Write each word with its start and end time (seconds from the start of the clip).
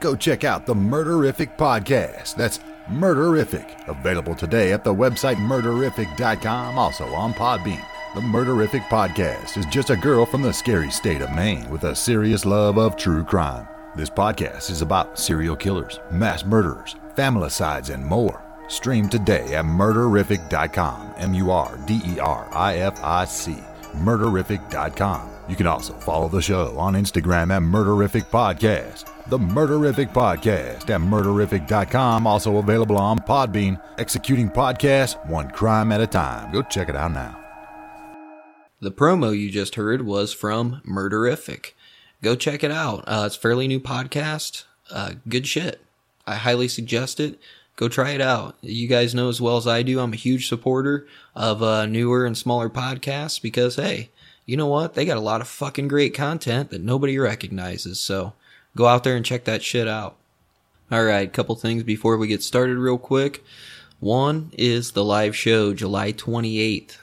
go 0.00 0.16
check 0.16 0.44
out 0.44 0.66
the 0.66 0.74
Murderific 0.74 1.56
Podcast. 1.56 2.34
That's 2.36 2.60
Murderific. 2.88 3.88
Available 3.88 4.34
today 4.34 4.72
at 4.72 4.84
the 4.84 4.94
website 4.94 5.36
murderific.com, 5.36 6.78
also 6.78 7.04
on 7.06 7.32
Podbean. 7.34 7.84
The 8.14 8.20
Murderific 8.20 8.82
Podcast 8.88 9.58
is 9.58 9.66
just 9.66 9.90
a 9.90 9.96
girl 9.96 10.24
from 10.24 10.42
the 10.42 10.52
scary 10.52 10.90
state 10.90 11.20
of 11.20 11.32
Maine 11.32 11.68
with 11.68 11.84
a 11.84 11.94
serious 11.94 12.44
love 12.44 12.78
of 12.78 12.96
true 12.96 13.24
crime. 13.24 13.68
This 13.94 14.10
podcast 14.10 14.70
is 14.70 14.82
about 14.82 15.18
serial 15.18 15.56
killers, 15.56 16.00
mass 16.10 16.44
murderers, 16.44 16.96
familicides, 17.14 17.90
and 17.90 18.04
more. 18.04 18.42
Stream 18.68 19.08
today 19.08 19.54
at 19.54 19.64
murderific.com, 19.64 21.14
M 21.18 21.34
U 21.34 21.50
R 21.50 21.78
D 21.86 22.00
E 22.04 22.18
R 22.18 22.48
I 22.52 22.76
F 22.78 23.02
I 23.02 23.24
C, 23.24 23.62
murderific.com. 23.92 25.30
You 25.48 25.56
can 25.56 25.66
also 25.66 25.92
follow 25.94 26.28
the 26.28 26.42
show 26.42 26.76
on 26.78 26.94
Instagram 26.94 27.54
at 27.54 27.62
Murderific 27.62 28.26
Podcast. 28.26 29.04
The 29.28 29.38
Murderific 29.38 30.12
Podcast 30.12 30.88
at 30.88 31.00
murderific.com, 31.00 32.28
also 32.28 32.58
available 32.58 32.96
on 32.96 33.18
Podbean. 33.18 33.82
Executing 33.98 34.48
podcasts 34.48 35.16
one 35.26 35.50
crime 35.50 35.90
at 35.90 36.00
a 36.00 36.06
time. 36.06 36.52
Go 36.52 36.62
check 36.62 36.88
it 36.88 36.94
out 36.94 37.10
now. 37.10 37.36
The 38.80 38.92
promo 38.92 39.36
you 39.36 39.50
just 39.50 39.74
heard 39.74 40.06
was 40.06 40.32
from 40.32 40.80
Murderific. 40.88 41.72
Go 42.22 42.36
check 42.36 42.62
it 42.62 42.70
out. 42.70 43.02
Uh, 43.08 43.24
it's 43.26 43.34
a 43.34 43.40
fairly 43.40 43.66
new 43.66 43.80
podcast. 43.80 44.62
Uh, 44.92 45.14
good 45.28 45.48
shit. 45.48 45.80
I 46.24 46.36
highly 46.36 46.68
suggest 46.68 47.18
it. 47.18 47.40
Go 47.74 47.88
try 47.88 48.10
it 48.10 48.20
out. 48.20 48.56
You 48.60 48.86
guys 48.86 49.12
know 49.12 49.28
as 49.28 49.40
well 49.40 49.56
as 49.56 49.66
I 49.66 49.82
do, 49.82 49.98
I'm 49.98 50.12
a 50.12 50.16
huge 50.16 50.48
supporter 50.48 51.04
of 51.34 51.64
uh, 51.64 51.86
newer 51.86 52.26
and 52.26 52.38
smaller 52.38 52.70
podcasts 52.70 53.42
because, 53.42 53.74
hey, 53.74 54.10
you 54.44 54.56
know 54.56 54.68
what? 54.68 54.94
They 54.94 55.04
got 55.04 55.16
a 55.16 55.20
lot 55.20 55.40
of 55.40 55.48
fucking 55.48 55.88
great 55.88 56.14
content 56.14 56.70
that 56.70 56.80
nobody 56.80 57.18
recognizes. 57.18 57.98
So 57.98 58.34
go 58.76 58.86
out 58.86 59.02
there 59.02 59.16
and 59.16 59.24
check 59.24 59.44
that 59.44 59.62
shit 59.62 59.88
out. 59.88 60.16
All 60.90 61.04
right, 61.04 61.32
couple 61.32 61.56
things 61.56 61.82
before 61.82 62.16
we 62.16 62.28
get 62.28 62.44
started, 62.44 62.78
real 62.78 62.98
quick. 62.98 63.42
One 63.98 64.52
is 64.56 64.92
the 64.92 65.04
live 65.04 65.34
show 65.34 65.74
July 65.74 66.12
28th 66.12 66.98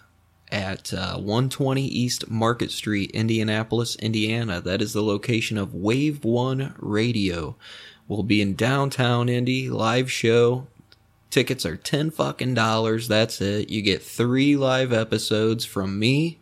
at 0.51 0.93
uh, 0.93 1.15
120 1.17 1.81
East 1.81 2.29
Market 2.29 2.71
Street, 2.71 3.11
Indianapolis, 3.11 3.95
Indiana. 3.97 4.61
That 4.61 4.81
is 4.81 4.93
the 4.93 5.01
location 5.01 5.57
of 5.57 5.73
Wave 5.73 6.23
One 6.23 6.75
Radio. 6.77 7.55
We'll 8.07 8.23
be 8.23 8.41
in 8.41 8.55
downtown 8.55 9.27
Indy, 9.27 9.69
live 9.69 10.11
show. 10.11 10.67
Tickets 11.31 11.65
are 11.65 11.75
10 11.75 12.11
fucking 12.11 12.53
dollars. 12.53 13.07
That's 13.07 13.41
it. 13.41 13.69
You 13.69 13.81
get 13.81 14.03
three 14.03 14.55
live 14.55 14.93
episodes 14.93 15.65
from 15.65 15.97
me, 15.97 16.37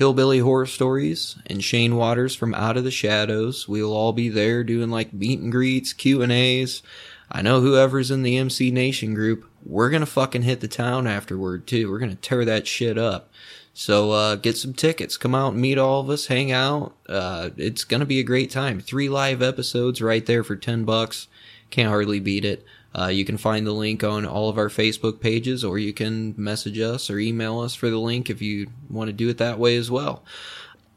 Hillbilly 0.00 0.38
Horror 0.38 0.64
Stories, 0.64 1.36
and 1.46 1.62
Shane 1.62 1.94
Waters 1.94 2.34
from 2.34 2.54
Out 2.54 2.78
of 2.78 2.84
the 2.84 2.90
Shadows. 2.90 3.68
We'll 3.68 3.92
all 3.92 4.14
be 4.14 4.30
there 4.30 4.64
doing 4.64 4.88
like 4.88 5.12
meet 5.12 5.40
and 5.40 5.52
greets, 5.52 5.92
Q 5.92 6.22
and 6.22 6.32
A's. 6.32 6.82
I 7.30 7.42
know 7.42 7.60
whoever's 7.60 8.10
in 8.10 8.22
the 8.22 8.38
MC 8.38 8.70
Nation 8.70 9.12
group, 9.12 9.44
we're 9.62 9.90
gonna 9.90 10.06
fucking 10.06 10.40
hit 10.40 10.60
the 10.60 10.68
town 10.68 11.06
afterward 11.06 11.66
too. 11.66 11.90
We're 11.90 11.98
gonna 11.98 12.14
tear 12.14 12.46
that 12.46 12.66
shit 12.66 12.96
up. 12.96 13.30
So 13.74 14.12
uh, 14.12 14.36
get 14.36 14.56
some 14.56 14.72
tickets. 14.72 15.18
Come 15.18 15.34
out 15.34 15.52
and 15.52 15.60
meet 15.60 15.76
all 15.76 16.00
of 16.00 16.08
us. 16.08 16.28
Hang 16.28 16.50
out. 16.50 16.94
Uh, 17.06 17.50
it's 17.58 17.84
gonna 17.84 18.06
be 18.06 18.20
a 18.20 18.24
great 18.24 18.50
time. 18.50 18.80
Three 18.80 19.10
live 19.10 19.42
episodes 19.42 20.00
right 20.00 20.24
there 20.24 20.42
for 20.42 20.56
ten 20.56 20.86
bucks. 20.86 21.28
Can't 21.68 21.90
hardly 21.90 22.20
beat 22.20 22.46
it. 22.46 22.64
Uh, 22.96 23.06
you 23.06 23.24
can 23.24 23.36
find 23.36 23.66
the 23.66 23.72
link 23.72 24.02
on 24.02 24.26
all 24.26 24.48
of 24.48 24.58
our 24.58 24.68
Facebook 24.68 25.20
pages, 25.20 25.64
or 25.64 25.78
you 25.78 25.92
can 25.92 26.34
message 26.36 26.78
us 26.78 27.08
or 27.08 27.18
email 27.18 27.60
us 27.60 27.74
for 27.74 27.88
the 27.88 27.98
link 27.98 28.28
if 28.28 28.42
you 28.42 28.68
want 28.88 29.08
to 29.08 29.12
do 29.12 29.28
it 29.28 29.38
that 29.38 29.58
way 29.58 29.76
as 29.76 29.90
well. 29.90 30.24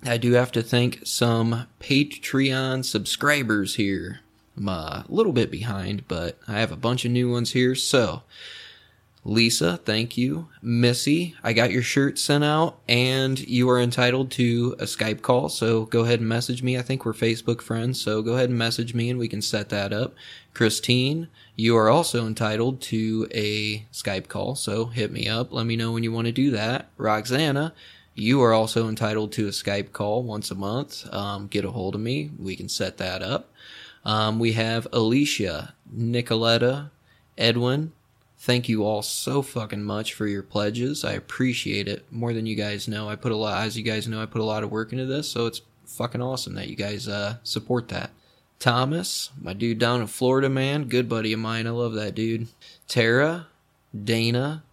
I 0.04 0.18
do 0.18 0.34
have 0.34 0.52
to 0.54 0.64
thank 0.64 1.06
some 1.06 1.68
Patreon 1.80 2.84
subscribers 2.84 3.76
here. 3.76 4.20
I'm 4.58 4.68
a 4.68 5.06
little 5.08 5.32
bit 5.32 5.50
behind, 5.50 6.08
but 6.08 6.38
I 6.48 6.60
have 6.60 6.72
a 6.72 6.78
bunch 6.78 7.06
of 7.06 7.12
new 7.12 7.32
ones 7.32 7.52
here. 7.52 7.74
So, 7.74 8.24
Lisa, 9.26 9.78
thank 9.78 10.18
you. 10.18 10.50
Missy, 10.62 11.36
I 11.42 11.54
got 11.54 11.72
your 11.72 11.82
shirt 11.82 12.20
sent 12.20 12.44
out 12.44 12.80
and 12.90 13.40
you 13.40 13.70
are 13.70 13.80
entitled 13.80 14.32
to 14.32 14.76
a 14.80 14.84
Skype 14.84 15.22
call. 15.22 15.48
So 15.48 15.86
go 15.86 16.02
ahead 16.02 16.20
and 16.20 16.28
message 16.28 16.62
me. 16.62 16.78
I 16.78 16.82
think 16.82 17.06
we're 17.06 17.14
Facebook 17.14 17.62
friends. 17.62 18.02
So 18.02 18.22
go 18.22 18.34
ahead 18.34 18.50
and 18.50 18.58
message 18.58 18.94
me 18.94 19.10
and 19.10 19.18
we 19.18 19.30
can 19.30 19.42
set 19.42 19.70
that 19.70 19.94
up. 19.94 20.14
Christine, 20.54 21.30
you 21.56 21.78
are 21.78 21.90
also 21.90 22.26
entitled 22.26 22.82
to 22.82 23.28
a 23.32 23.86
Skype 23.92 24.28
call. 24.28 24.56
So 24.56 24.86
hit 24.86 25.12
me 25.12 25.28
up. 25.28 25.52
Let 25.52 25.66
me 25.66 25.76
know 25.76 25.92
when 25.92 26.04
you 26.04 26.12
want 26.12 26.28
to 26.28 26.32
do 26.32 26.52
that. 26.52 26.90
Roxana, 26.98 27.74
you 28.16 28.42
are 28.42 28.54
also 28.54 28.88
entitled 28.88 29.32
to 29.34 29.48
a 29.48 29.52
Skype 29.52 29.92
call 29.92 30.24
once 30.24 30.52
a 30.52 30.56
month. 30.56 31.12
Um, 31.14 31.48
get 31.48 31.66
a 31.66 31.72
hold 31.72 31.96
of 31.96 32.02
me. 32.02 32.32
We 32.40 32.56
can 32.56 32.70
set 32.70 32.98
that 32.98 33.22
up. 33.22 33.52
Um, 34.06 34.40
we 34.40 34.54
have 34.54 34.88
Alicia, 34.92 35.74
Nicoletta, 35.96 36.90
Edwin, 37.38 37.94
Thank 38.44 38.68
you 38.68 38.84
all 38.84 39.02
so 39.02 39.42
fucking 39.42 39.86
much 39.86 40.14
for 40.14 40.28
your 40.28 40.44
pledges. 40.44 41.06
I 41.06 41.14
appreciate 41.14 41.88
it 41.88 42.06
more 42.12 42.34
than 42.34 42.46
you 42.46 42.58
guys 42.58 42.90
know. 42.90 43.08
I 43.08 43.16
put 43.16 43.32
a 43.32 43.38
lot, 43.38 43.66
as 43.66 43.78
you 43.78 43.86
guys 43.86 44.06
know, 44.06 44.22
I 44.22 44.26
put 44.26 44.42
a 44.42 44.44
lot 44.44 44.64
of 44.64 44.70
work 44.70 44.92
into 44.92 45.06
this, 45.06 45.32
so 45.32 45.46
it's 45.46 45.62
fucking 45.86 46.22
awesome 46.22 46.54
that 46.56 46.68
you 46.68 46.76
guys 46.76 47.08
uh, 47.08 47.38
support 47.44 47.88
that. 47.88 48.10
Thomas, 48.60 49.32
my 49.40 49.54
dude 49.54 49.80
down 49.80 50.02
in 50.02 50.08
Florida, 50.08 50.50
man, 50.50 50.86
good 50.86 51.10
buddy 51.10 51.34
of 51.34 51.40
mine. 51.40 51.68
I 51.68 51.72
love 51.72 51.94
that 51.94 52.16
dude. 52.16 52.48
Tara, 52.88 53.48
Dana, 54.04 54.64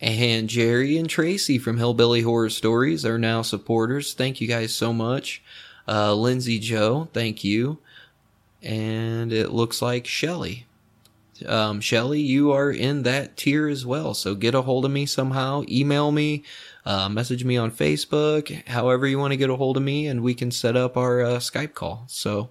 and 0.00 0.48
Jerry 0.48 0.96
and 0.96 1.08
Tracy 1.08 1.58
from 1.58 1.78
Hillbilly 1.78 2.22
Horror 2.22 2.50
Stories 2.50 3.04
are 3.04 3.18
now 3.18 3.42
supporters. 3.42 4.14
Thank 4.14 4.40
you 4.40 4.46
guys 4.48 4.74
so 4.74 4.92
much. 4.92 5.42
Uh, 5.88 6.14
Lindsay 6.14 6.58
Joe, 6.58 7.08
thank 7.12 7.42
you. 7.42 7.78
And 8.62 9.32
it 9.32 9.52
looks 9.52 9.80
like 9.80 10.06
Shelly 10.06 10.66
um, 11.44 11.80
Shelly, 11.80 12.20
you 12.20 12.52
are 12.52 12.70
in 12.70 13.02
that 13.02 13.36
tier 13.36 13.68
as 13.68 13.84
well. 13.84 14.14
So 14.14 14.34
get 14.34 14.54
a 14.54 14.62
hold 14.62 14.84
of 14.84 14.90
me 14.90 15.06
somehow. 15.06 15.64
Email 15.68 16.12
me, 16.12 16.44
uh, 16.84 17.08
message 17.08 17.44
me 17.44 17.56
on 17.56 17.70
Facebook, 17.70 18.66
however 18.68 19.06
you 19.06 19.18
want 19.18 19.32
to 19.32 19.36
get 19.36 19.50
a 19.50 19.56
hold 19.56 19.76
of 19.76 19.82
me, 19.82 20.06
and 20.06 20.22
we 20.22 20.34
can 20.34 20.50
set 20.50 20.76
up 20.76 20.96
our 20.96 21.22
uh, 21.22 21.38
Skype 21.38 21.74
call. 21.74 22.04
So 22.06 22.50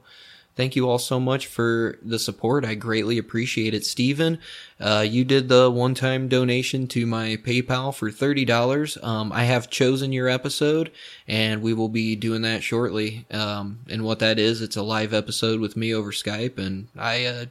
thank 0.55 0.75
you 0.75 0.89
all 0.89 0.97
so 0.97 1.19
much 1.19 1.47
for 1.47 1.97
the 2.01 2.19
support. 2.19 2.65
I 2.65 2.75
greatly 2.75 3.17
appreciate 3.17 3.73
it. 3.73 3.85
Steven, 3.85 4.39
uh, 4.79 5.05
you 5.07 5.25
did 5.25 5.49
the 5.49 5.69
one 5.69 5.93
time 5.93 6.27
donation 6.27 6.87
to 6.87 7.05
my 7.05 7.37
PayPal 7.37 7.93
for 7.93 8.09
$30. 8.09 9.03
Um, 9.03 9.31
I 9.31 9.43
have 9.43 9.69
chosen 9.69 10.11
your 10.11 10.29
episode 10.29 10.91
and 11.27 11.61
we 11.61 11.73
will 11.73 11.89
be 11.89 12.15
doing 12.15 12.41
that 12.43 12.63
shortly. 12.63 13.25
Um, 13.31 13.79
and 13.89 14.03
what 14.03 14.19
that 14.19 14.39
is, 14.39 14.61
it's 14.61 14.77
a 14.77 14.83
live 14.83 15.13
episode 15.13 15.59
with 15.59 15.75
me 15.77 15.93
over 15.93 16.11
Skype 16.11 16.57
and 16.57 16.87
I, 16.97 17.25
uh, 17.25 17.45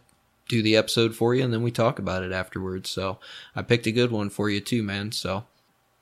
do 0.47 0.63
the 0.63 0.77
episode 0.77 1.15
for 1.15 1.35
you 1.35 1.43
and 1.43 1.53
then 1.53 1.63
we 1.63 1.71
talk 1.71 1.99
about 1.99 2.23
it 2.23 2.33
afterwards. 2.33 2.91
So 2.91 3.19
I 3.57 3.63
picked 3.63 3.87
a 3.87 3.93
good 3.93 4.11
one 4.11 4.29
for 4.31 4.51
you 4.51 4.61
too, 4.61 4.83
man. 4.83 5.13
So, 5.13 5.45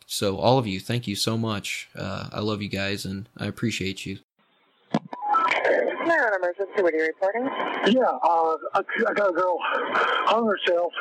so 0.06 0.36
all 0.36 0.58
of 0.58 0.66
you, 0.66 0.80
thank 0.80 1.06
you 1.06 1.14
so 1.14 1.38
much. 1.38 1.88
Uh, 1.96 2.28
I 2.32 2.40
love 2.40 2.60
you 2.60 2.68
guys 2.68 3.04
and 3.04 3.28
I 3.36 3.46
appreciate 3.46 4.04
you. 4.04 4.18
On 6.32 6.38
emergency, 6.40 6.80
what 6.82 6.94
are 6.94 6.96
you 6.96 7.06
reporting? 7.06 7.44
Yeah, 7.92 8.04
uh, 8.08 8.56
I, 8.74 8.80
I 9.08 9.12
got 9.12 9.30
a 9.30 9.32
girl 9.32 9.56
hung 9.60 10.46
herself 10.46 10.92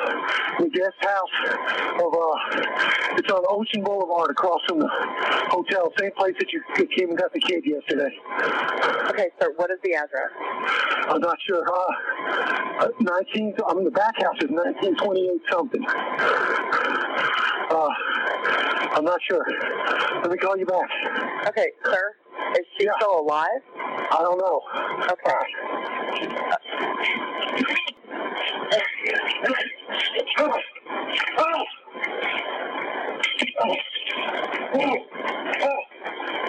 in 0.58 0.64
the 0.64 0.70
guest 0.70 0.92
house 1.00 1.56
of, 2.04 2.12
uh, 2.12 3.16
it's 3.16 3.30
on 3.32 3.42
Ocean 3.48 3.82
Boulevard 3.82 4.30
across 4.30 4.60
from 4.68 4.80
the 4.80 4.88
hotel, 5.48 5.90
same 5.98 6.10
place 6.12 6.34
that 6.38 6.52
you 6.52 6.60
came 6.96 7.10
and 7.10 7.18
got 7.18 7.32
the 7.32 7.40
kid 7.40 7.64
yesterday. 7.64 8.10
Okay, 9.08 9.28
sir, 9.40 9.52
what 9.56 9.70
is 9.70 9.78
the 9.82 9.94
address? 9.94 10.28
I'm 11.08 11.20
not 11.20 11.38
sure. 11.46 11.64
Uh, 11.66 12.84
uh, 12.84 12.88
19, 13.00 13.54
I 13.66 13.74
mean, 13.74 13.84
the 13.84 13.90
back 13.90 14.16
house 14.20 14.36
is 14.42 14.50
1928 14.50 15.40
something. 15.50 15.84
Uh, 17.70 17.88
I'm 18.96 19.04
not 19.04 19.20
sure. 19.26 19.46
Let 20.20 20.30
me 20.30 20.36
call 20.36 20.58
you 20.58 20.66
back. 20.66 20.90
Okay, 21.48 21.68
sir, 21.84 22.14
is 22.58 22.66
she 22.76 22.84
Yeah. 22.84 22.92
still 22.98 23.20
alive? 23.20 23.48
I 24.12 24.18
don't 24.20 24.38
know. 24.38 24.60
Okay. 25.10 25.32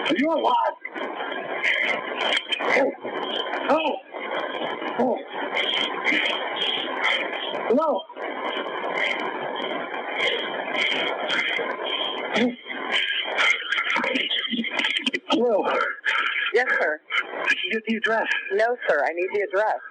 Are 0.10 0.16
you 0.18 0.30
alive? 0.30 0.76
Oh. 2.60 2.92
Oh. 3.70 3.96
Oh. 5.00 5.18
Hello. 7.70 8.02
Hello. 15.30 15.66
Yes, 16.54 16.68
sir. 16.80 17.02
Did 17.50 17.58
you 17.64 17.72
get 17.72 17.84
the 17.88 17.96
address? 17.96 18.28
No, 18.64 18.78
sir, 18.88 19.04
I 19.04 19.12
need 19.12 19.28
the 19.34 19.42
address. 19.42 19.82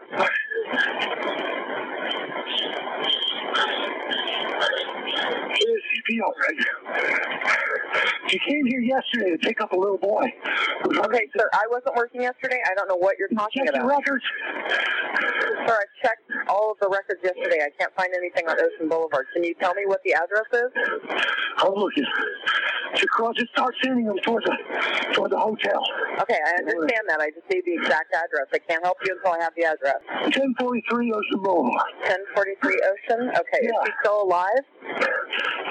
It 5.50 5.69
is 5.69 5.82
CPO 5.92 6.28
right 6.40 6.56
now. 6.56 8.28
She 8.28 8.38
came 8.48 8.64
here 8.64 8.80
yesterday 8.80 9.32
to 9.32 9.36
pick 9.36 9.60
up 9.60 9.72
a 9.72 9.76
little 9.76 9.98
boy. 9.98 10.24
Okay, 10.86 11.28
sir, 11.36 11.50
I 11.52 11.66
wasn't 11.70 11.96
working 11.96 12.22
yesterday. 12.22 12.60
I 12.64 12.74
don't 12.74 12.88
know 12.88 12.96
what 12.96 13.16
you're 13.19 13.28
talking 13.28 13.69
about. 13.69 13.74
Check 13.74 13.84
about. 13.84 13.88
records. 13.88 14.24
Sir, 15.66 15.78
I 15.78 16.02
for 16.78 16.88
records 16.88 17.20
yesterday. 17.22 17.60
I 17.62 17.70
can't 17.78 17.94
find 17.94 18.14
anything 18.16 18.48
on 18.48 18.56
Ocean 18.58 18.88
Boulevard. 18.88 19.26
Can 19.34 19.44
you 19.44 19.54
tell 19.60 19.74
me 19.74 19.82
what 19.84 20.00
the 20.04 20.14
address 20.14 20.48
is? 20.52 20.70
I'm 21.58 21.74
looking. 21.74 22.06
Just 22.94 23.09
cross, 23.09 23.35
just 23.37 23.50
start 23.53 23.75
sending 23.83 24.05
them 24.06 24.19
towards 24.25 24.44
the, 24.44 24.56
toward 25.15 25.31
the 25.33 25.39
hotel. 25.39 25.81
Okay, 26.21 26.37
I 26.44 26.61
understand 26.61 27.09
that. 27.09 27.21
I 27.21 27.31
just 27.31 27.49
need 27.50 27.65
the 27.65 27.75
exact 27.81 28.12
address. 28.12 28.47
I 28.53 28.59
can't 28.59 28.85
help 28.85 28.99
you 29.05 29.17
until 29.17 29.33
I 29.33 29.41
have 29.43 29.55
the 29.56 29.65
address. 29.65 29.97
1043 30.37 31.12
Ocean 31.12 31.41
Boulevard. 31.43 31.89
1043 32.05 32.83
Ocean? 32.85 33.31
Okay, 33.33 33.65
is 33.65 33.73
Yeah. 33.73 33.81
he 33.85 33.93
still 34.05 34.23
alive? 34.23 34.65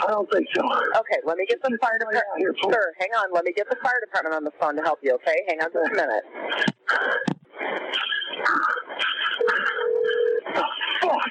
I 0.01 0.07
don't 0.09 0.29
think 0.31 0.47
so. 0.55 0.61
Okay, 0.65 1.19
let 1.25 1.37
me 1.37 1.45
get 1.45 1.61
the 1.61 1.77
fire 1.79 1.99
department. 1.99 2.57
Sir, 2.73 2.93
hang 2.99 3.09
on. 3.21 3.31
Let 3.33 3.45
me 3.45 3.53
get 3.53 3.69
the 3.69 3.77
fire 3.77 4.01
department 4.01 4.35
on 4.35 4.43
the 4.43 4.51
phone 4.59 4.75
to 4.77 4.81
help 4.81 4.99
you, 5.03 5.13
okay? 5.21 5.37
Hang 5.47 5.61
on 5.61 5.69
just 5.71 5.91
a 5.91 5.95
minute. 5.95 6.25
Oh, 10.57 10.69
fuck. 11.01 11.21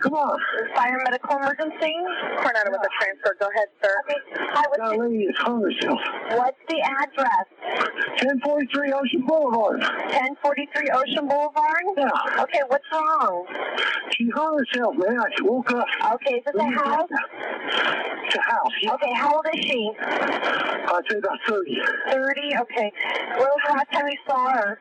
Come 0.00 0.14
on. 0.14 0.38
Fire 0.74 0.98
medical 1.04 1.36
emergency? 1.36 1.92
Coronado 2.40 2.70
with 2.72 2.80
a 2.80 2.88
transfer. 2.98 3.36
Go 3.38 3.46
ahead, 3.52 3.68
sir. 3.82 3.94
Hi, 4.08 4.62
That 4.78 4.88
what's, 4.88 4.98
lady 4.98 5.24
is 5.24 5.36
hung 5.38 5.60
herself. 5.60 5.98
what's 6.38 6.56
the 6.68 6.80
address? 6.80 7.46
1043 8.24 8.92
Ocean 8.92 9.22
Boulevard. 9.26 9.80
1043 9.80 10.88
Ocean 10.90 11.28
Boulevard? 11.28 11.84
Yeah. 11.96 12.42
Okay, 12.44 12.60
what's 12.68 12.84
wrong? 12.92 13.44
She 14.16 14.28
hung 14.34 14.56
herself, 14.58 14.94
man. 14.96 15.18
I 15.20 15.28
woke 15.42 15.70
up. 15.72 15.86
Okay, 16.14 16.34
is 16.40 16.44
this 16.44 16.54
a 16.56 16.64
house? 16.64 17.08
It's 17.10 18.36
a 18.36 18.40
house. 18.40 18.72
Yeah. 18.82 18.94
Okay, 18.94 19.12
how 19.14 19.34
old 19.36 19.46
is 19.52 19.60
she? 19.64 19.90
I'd 20.00 21.02
say 21.10 21.18
about 21.18 21.38
30 21.48 21.76
30? 22.10 22.40
Okay. 22.62 22.92
When 23.36 23.48
was 23.48 23.60
the 23.68 23.72
last 23.74 23.92
time 23.92 24.06
you 24.08 24.18
saw 24.26 24.48
her? 24.50 24.80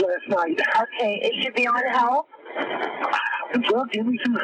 last 0.00 0.28
night. 0.28 0.60
Okay, 0.82 1.14
is 1.20 1.42
she 1.42 1.50
beyond 1.50 1.84
help? 1.90 2.28
Well, 3.72 3.84
give 3.92 4.06
me 4.06 4.18
some. 4.24 4.36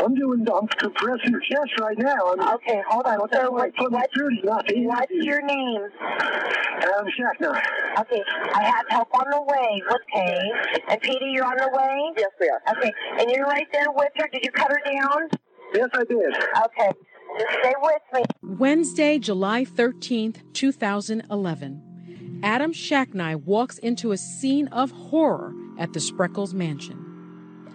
I'm 0.00 0.14
doing. 0.14 0.44
I'm 0.52 0.66
compressing 0.66 1.32
her 1.32 1.40
chest 1.40 1.78
right 1.80 1.96
now. 1.98 2.32
I'm, 2.32 2.54
Okay, 2.56 2.82
hold 2.88 3.06
on. 3.06 3.18
That's 3.30 3.44
So 3.44 3.50
why 3.50 3.58
I 3.58 3.62
what, 3.66 3.76
put 3.76 3.92
my 3.92 3.98
what, 3.98 4.10
30, 4.16 4.42
not 4.42 4.64
what's 4.68 5.12
your 5.12 5.42
name? 5.42 5.82
Adam 6.00 7.06
Shacknai. 7.06 7.62
Okay, 8.00 8.22
I 8.54 8.62
have 8.64 8.86
help 8.88 9.08
on 9.14 9.24
the 9.30 9.42
way. 9.42 9.82
Okay. 9.94 10.50
And 10.88 11.00
Petey, 11.00 11.26
you're 11.32 11.44
on 11.44 11.56
the 11.56 11.70
way? 11.72 12.12
Yes, 12.18 12.30
we 12.40 12.48
are. 12.48 12.60
Okay, 12.76 12.92
and 13.20 13.30
you're 13.30 13.46
right 13.46 13.66
there 13.72 13.86
with 13.94 14.10
her. 14.16 14.28
Did 14.32 14.44
you 14.44 14.50
cut 14.50 14.70
her 14.70 14.80
down? 14.84 15.28
Yes, 15.74 15.88
I 15.94 16.04
did. 16.04 16.18
Okay. 16.66 16.90
Just 17.38 17.52
stay 17.60 17.74
with 17.80 18.02
me. 18.14 18.22
Wednesday, 18.42 19.18
July 19.18 19.64
13th, 19.64 20.38
2011. 20.54 22.40
Adam 22.42 22.72
Shacknai 22.72 23.36
walks 23.36 23.78
into 23.78 24.12
a 24.12 24.16
scene 24.16 24.68
of 24.68 24.90
horror 24.90 25.54
at 25.78 25.92
the 25.92 26.00
Spreckels 26.00 26.52
mansion. 26.52 27.05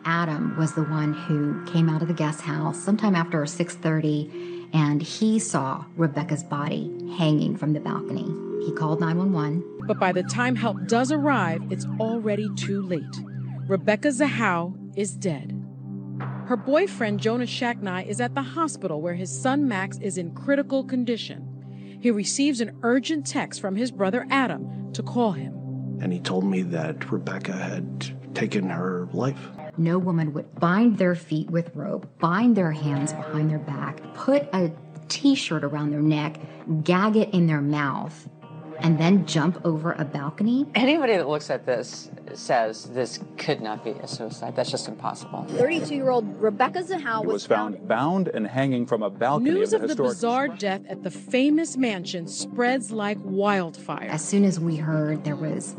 Adam 0.05 0.57
was 0.57 0.73
the 0.73 0.83
one 0.83 1.13
who 1.13 1.63
came 1.65 1.89
out 1.89 2.01
of 2.01 2.07
the 2.07 2.13
guest 2.13 2.41
house 2.41 2.77
sometime 2.79 3.15
after 3.15 3.45
6:30 3.45 4.69
and 4.73 5.01
he 5.01 5.37
saw 5.37 5.83
Rebecca's 5.97 6.43
body 6.43 6.89
hanging 7.17 7.57
from 7.57 7.73
the 7.73 7.79
balcony. 7.79 8.25
He 8.65 8.71
called 8.71 8.99
911. 8.99 9.63
But 9.87 9.99
by 9.99 10.11
the 10.11 10.23
time 10.23 10.55
help 10.55 10.87
does 10.87 11.11
arrive, 11.11 11.61
it's 11.69 11.85
already 11.99 12.47
too 12.55 12.81
late. 12.81 13.03
Rebecca 13.67 14.09
Zahau 14.09 14.73
is 14.95 15.13
dead. 15.13 15.57
Her 16.45 16.55
boyfriend, 16.57 17.19
Jonas 17.19 17.49
Shacknai, 17.49 18.07
is 18.07 18.21
at 18.21 18.35
the 18.35 18.41
hospital 18.41 19.01
where 19.01 19.13
his 19.15 19.29
son 19.31 19.67
Max 19.67 19.97
is 19.99 20.17
in 20.17 20.31
critical 20.31 20.83
condition. 20.83 21.47
He 22.01 22.11
receives 22.11 22.61
an 22.61 22.77
urgent 22.83 23.25
text 23.25 23.59
from 23.61 23.75
his 23.75 23.91
brother 23.91 24.25
Adam 24.29 24.91
to 24.93 25.03
call 25.03 25.33
him. 25.33 25.53
and 26.01 26.11
he 26.11 26.19
told 26.19 26.43
me 26.43 26.63
that 26.63 27.11
Rebecca 27.11 27.51
had 27.53 28.09
taken 28.33 28.67
her 28.69 29.07
life. 29.13 29.51
No 29.81 29.97
woman 29.97 30.31
would 30.33 30.53
bind 30.59 30.99
their 30.99 31.15
feet 31.15 31.49
with 31.49 31.75
rope, 31.75 32.07
bind 32.19 32.55
their 32.55 32.71
hands 32.71 33.13
behind 33.13 33.49
their 33.49 33.57
back, 33.57 33.99
put 34.13 34.43
a 34.53 34.71
t-shirt 35.07 35.63
around 35.63 35.89
their 35.89 36.03
neck, 36.03 36.39
gag 36.83 37.15
it 37.15 37.33
in 37.33 37.47
their 37.47 37.61
mouth, 37.61 38.29
and 38.81 38.99
then 38.99 39.25
jump 39.25 39.59
over 39.65 39.93
a 39.93 40.05
balcony. 40.05 40.67
Anybody 40.75 41.17
that 41.17 41.27
looks 41.27 41.49
at 41.49 41.65
this 41.65 42.11
says 42.35 42.85
this 42.91 43.19
could 43.39 43.59
not 43.59 43.83
be 43.83 43.89
a 43.89 44.07
suicide. 44.07 44.55
That's 44.55 44.69
just 44.69 44.87
impossible. 44.87 45.45
32 45.49 45.95
year 45.95 46.11
old 46.11 46.39
Rebecca 46.39 46.83
Zahau 46.83 47.25
was 47.25 47.47
found 47.47 47.87
bound 47.87 48.27
and 48.27 48.45
hanging 48.45 48.85
from 48.85 49.01
a 49.01 49.09
balcony 49.09 49.49
News 49.49 49.73
of 49.73 49.81
of 49.81 49.89
the 49.89 49.95
the 49.95 50.03
historic. 50.03 50.15
bizarre 50.15 50.47
death 50.59 50.81
at 50.89 51.01
the 51.01 51.11
famous 51.11 51.75
mansion 51.75 52.27
spreads 52.27 52.91
like 52.91 53.17
wildfire. 53.23 54.09
As 54.11 54.23
soon 54.23 54.45
as 54.45 54.59
we 54.59 54.75
heard 54.75 55.23
there 55.23 55.35
was 55.35 55.75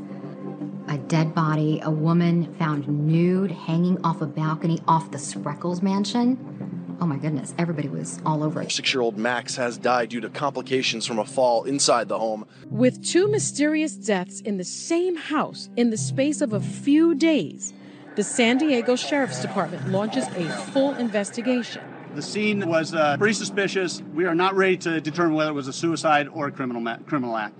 a 0.92 0.98
dead 0.98 1.34
body, 1.34 1.80
a 1.82 1.90
woman 1.90 2.54
found 2.56 2.86
nude 2.86 3.50
hanging 3.50 3.98
off 4.04 4.20
a 4.20 4.26
balcony 4.26 4.78
off 4.86 5.10
the 5.10 5.16
Spreckels 5.16 5.80
mansion. 5.80 6.98
Oh 7.00 7.06
my 7.06 7.16
goodness, 7.16 7.54
everybody 7.58 7.88
was 7.88 8.20
all 8.26 8.44
over 8.44 8.60
it. 8.60 8.70
Six 8.70 8.92
year 8.92 9.00
old 9.00 9.16
Max 9.16 9.56
has 9.56 9.78
died 9.78 10.10
due 10.10 10.20
to 10.20 10.28
complications 10.28 11.06
from 11.06 11.18
a 11.18 11.24
fall 11.24 11.64
inside 11.64 12.08
the 12.08 12.18
home. 12.18 12.46
With 12.66 13.02
two 13.02 13.26
mysterious 13.28 13.94
deaths 13.94 14.40
in 14.40 14.58
the 14.58 14.64
same 14.64 15.16
house 15.16 15.70
in 15.76 15.88
the 15.88 15.96
space 15.96 16.42
of 16.42 16.52
a 16.52 16.60
few 16.60 17.14
days, 17.14 17.72
the 18.14 18.22
San 18.22 18.58
Diego 18.58 18.94
Sheriff's 18.94 19.40
Department 19.40 19.88
launches 19.88 20.26
a 20.28 20.46
full 20.72 20.94
investigation. 20.96 21.82
The 22.14 22.20
scene 22.20 22.68
was 22.68 22.92
uh, 22.92 23.16
pretty 23.16 23.32
suspicious. 23.32 24.02
We 24.12 24.26
are 24.26 24.34
not 24.34 24.54
ready 24.54 24.76
to 24.76 25.00
determine 25.00 25.34
whether 25.34 25.50
it 25.50 25.54
was 25.54 25.68
a 25.68 25.72
suicide 25.72 26.28
or 26.28 26.48
a 26.48 26.52
criminal 26.52 26.82
ma- 26.82 26.98
criminal 27.06 27.38
act. 27.38 27.58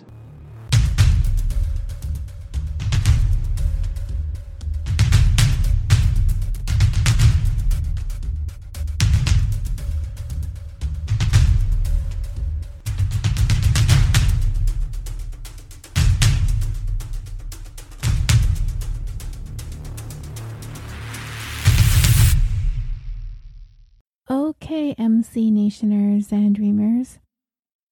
Okay, 24.73 24.95
MC 24.97 25.51
Nationers 25.51 26.33
and 26.33 26.55
Dreamers. 26.55 27.19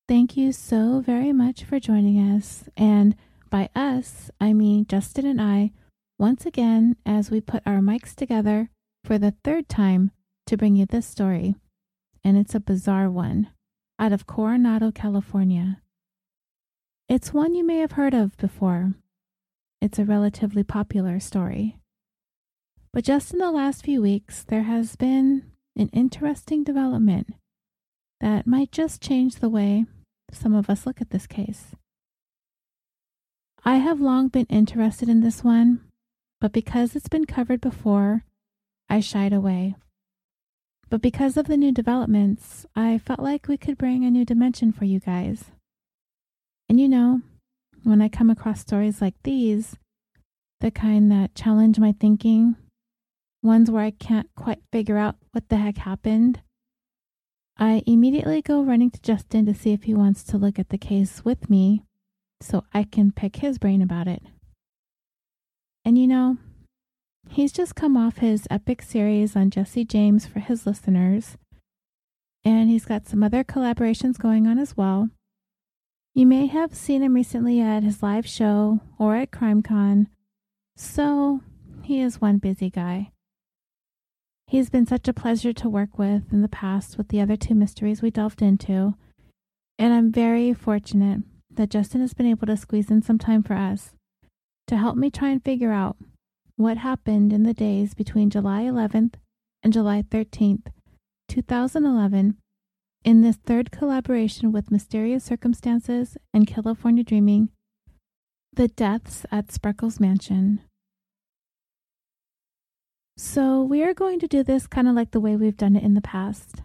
Thank 0.08 0.34
you 0.34 0.50
so 0.50 1.02
very 1.04 1.30
much 1.30 1.62
for 1.62 1.78
joining 1.78 2.16
us. 2.34 2.70
And 2.74 3.16
by 3.50 3.68
us, 3.74 4.30
I 4.40 4.54
mean 4.54 4.86
Justin 4.86 5.26
and 5.26 5.42
I, 5.42 5.72
once 6.18 6.46
again, 6.46 6.96
as 7.04 7.30
we 7.30 7.42
put 7.42 7.62
our 7.66 7.80
mics 7.80 8.14
together 8.14 8.70
for 9.04 9.18
the 9.18 9.34
third 9.44 9.68
time 9.68 10.12
to 10.46 10.56
bring 10.56 10.75
you 10.75 10.87
this 10.87 11.04
story. 11.04 11.54
And 12.25 12.38
it's 12.38 12.54
a 12.54 12.60
bizarre 12.60 13.10
one 13.10 13.50
out 13.99 14.12
of 14.12 14.26
Coronado, 14.26 14.90
California. 14.90 15.82
It's 17.10 17.34
one 17.34 17.54
you 17.54 17.62
may 17.62 17.80
have 17.80 17.92
heard 17.92 18.14
of 18.14 18.38
before. 18.38 18.94
It's 19.82 19.99
a 19.99 20.06
relatively 20.06 20.64
popular 20.64 21.20
story. 21.20 21.76
But 22.90 23.04
just 23.04 23.34
in 23.34 23.38
the 23.38 23.50
last 23.50 23.84
few 23.84 24.00
weeks, 24.00 24.42
there 24.42 24.62
has 24.62 24.96
been 24.96 25.42
an 25.80 25.88
interesting 25.92 26.62
development 26.62 27.34
that 28.20 28.46
might 28.46 28.70
just 28.70 29.02
change 29.02 29.37
the 29.37 29.49
way 29.49 29.87
some 30.30 30.54
of 30.54 30.68
us 30.68 30.87
look 30.87 31.00
at 31.00 31.10
this 31.10 31.26
case. 31.26 31.75
I 33.64 33.76
have 33.76 34.00
long 34.00 34.28
been 34.28 34.46
interested 34.46 35.08
in 35.08 35.20
this 35.20 35.42
one, 35.42 35.80
but 36.40 36.52
because 36.52 36.94
it's 36.94 37.08
been 37.08 37.26
covered 37.26 37.60
before, 37.60 38.25
I 38.88 39.00
shied 39.00 39.32
away. 39.32 39.75
But 40.88 41.02
because 41.02 41.37
of 41.37 41.46
the 41.46 41.56
new 41.56 41.72
developments, 41.72 42.66
I 42.75 42.99
felt 42.99 43.20
like 43.20 43.49
we 43.49 43.56
could 43.56 43.78
bring 43.78 44.04
a 44.04 44.10
new 44.10 44.25
dimension 44.25 44.72
for 44.72 44.84
you 44.84 45.00
guys. 45.00 45.44
And 46.68 46.80
you 46.80 46.88
know, 46.88 47.22
when 47.84 48.02
I 48.02 48.08
come 48.08 48.30
across 48.30 48.60
stories 48.60 49.00
like 49.00 49.14
these, 49.22 49.76
the 50.60 50.70
kind 50.70 51.10
that 51.10 51.34
challenge 51.34 51.78
my 51.78 51.94
thinking, 51.99 52.56
ones 53.42 53.70
where 53.70 53.82
I 53.82 53.90
can't 53.90 54.28
quite 54.37 54.61
figure 54.73 54.99
out 54.99 55.16
what 55.32 55.49
the 55.49 55.56
heck 55.56 55.78
happened, 55.78 56.40
I 57.59 57.82
immediately 57.87 58.42
go 58.42 58.62
running 58.62 58.90
to 58.90 59.00
Justin 59.02 59.47
to 59.47 59.54
see 59.54 59.73
if 59.73 59.85
he 59.85 59.94
wants 59.94 60.23
to 60.25 60.38
look 60.38 60.59
at 60.59 60.70
the 60.70 60.78
case 60.78 61.25
with 61.25 61.50
me 61.50 61.82
so 62.40 62.64
I 62.73 62.85
can 62.85 63.12
pick 63.12 63.37
his 63.37 63.59
brain 63.59 63.82
about 63.82 64.09
it. 64.09 64.23
And 65.85 65.99
you 65.99 66.06
know, 66.06 66.38
he's 67.28 67.52
just 67.52 67.75
come 67.75 67.97
off 67.97 68.18
his 68.18 68.47
epic 68.50 68.82
series 68.82 69.37
on 69.37 69.50
Jesse 69.50 69.85
James 69.85 70.26
for 70.26 70.40
his 70.40 70.66
listeners, 70.66 71.37
and 72.44 72.70
he's 72.70 72.87
got 72.87 73.06
some 73.06 73.23
other 73.23 73.44
collaborations 73.44 74.18
going 74.18 74.47
on 74.47 74.59
as 74.59 74.76
well. 74.76 75.11
You 76.14 76.26
may 76.26 76.47
have 76.47 76.75
seen 76.75 77.02
him 77.02 77.14
recently 77.14 77.61
at 77.61 77.82
his 77.82 78.02
live 78.02 78.26
show 78.26 78.80
or 78.99 79.16
at 79.16 79.30
CrimeCon, 79.30 80.06
so 80.76 81.40
he 81.82 82.00
is 82.00 82.20
one 82.20 82.38
busy 82.38 82.70
guy. 82.70 83.12
He's 84.50 84.69
been 84.69 84.85
such 84.85 85.07
a 85.07 85.12
pleasure 85.12 85.52
to 85.52 85.69
work 85.69 85.97
with 85.97 86.33
in 86.33 86.42
the 86.42 86.49
past 86.49 86.99
with 86.99 87.07
the 87.07 87.21
other 87.21 87.37
two 87.37 87.54
mysteries 87.54 88.02
we 88.02 88.11
delved 88.11 88.42
into, 88.42 88.97
and 89.78 89.95
I'm 89.95 90.11
very 90.11 90.52
fortunate 90.52 91.21
that 91.52 91.71
Justin 91.71 92.00
has 92.00 92.14
been 92.14 92.26
able 92.26 92.49
to 92.49 92.57
squeeze 92.57 92.90
in 92.90 93.00
some 93.00 93.16
time 93.16 93.45
for 93.45 93.54
us 93.54 93.92
to 94.66 94.76
help 94.76 94.97
me 94.97 95.09
try 95.09 95.28
and 95.28 95.40
figure 95.45 95.71
out 95.71 95.99
what 96.57 96.78
happened 96.78 97.33
in 97.33 97.45
the 97.45 97.54
days 97.54 97.95
between 97.95 98.28
July 98.28 98.62
11th 98.62 99.14
and 99.62 99.73
July 99.73 100.02
13th, 100.02 100.66
2011, 101.28 102.37
in 103.04 103.21
this 103.21 103.37
third 103.37 103.71
collaboration 103.71 104.50
with 104.50 104.73
Mysterious 104.73 105.23
Circumstances 105.23 106.16
and 106.35 106.49
Killafornia 106.49 107.07
Dreaming 107.07 107.50
The 108.52 108.66
Deaths 108.66 109.25
at 109.30 109.47
Spreckels 109.47 110.00
Mansion. 110.00 110.61
So, 113.22 113.62
we 113.62 113.82
are 113.82 113.92
going 113.92 114.18
to 114.20 114.26
do 114.26 114.42
this 114.42 114.66
kind 114.66 114.88
of 114.88 114.94
like 114.94 115.10
the 115.10 115.20
way 115.20 115.36
we've 115.36 115.58
done 115.58 115.76
it 115.76 115.82
in 115.82 115.92
the 115.92 116.00
past. 116.00 116.62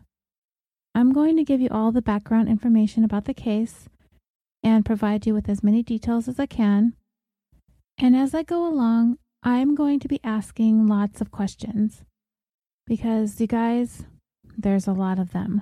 I'm 0.95 1.11
going 1.11 1.35
to 1.35 1.43
give 1.43 1.59
you 1.59 1.67
all 1.69 1.91
the 1.91 2.01
background 2.01 2.47
information 2.47 3.03
about 3.03 3.25
the 3.25 3.33
case 3.33 3.89
and 4.63 4.85
provide 4.85 5.27
you 5.27 5.33
with 5.33 5.49
as 5.49 5.61
many 5.61 5.83
details 5.83 6.29
as 6.29 6.39
I 6.39 6.45
can. 6.45 6.93
And 7.97 8.15
as 8.15 8.33
I 8.33 8.43
go 8.43 8.65
along, 8.65 9.17
I'm 9.43 9.75
going 9.75 9.99
to 9.99 10.07
be 10.07 10.21
asking 10.23 10.87
lots 10.87 11.19
of 11.19 11.29
questions 11.29 12.05
because, 12.87 13.41
you 13.41 13.47
guys, 13.47 14.05
there's 14.57 14.87
a 14.87 14.93
lot 14.93 15.19
of 15.19 15.33
them. 15.33 15.61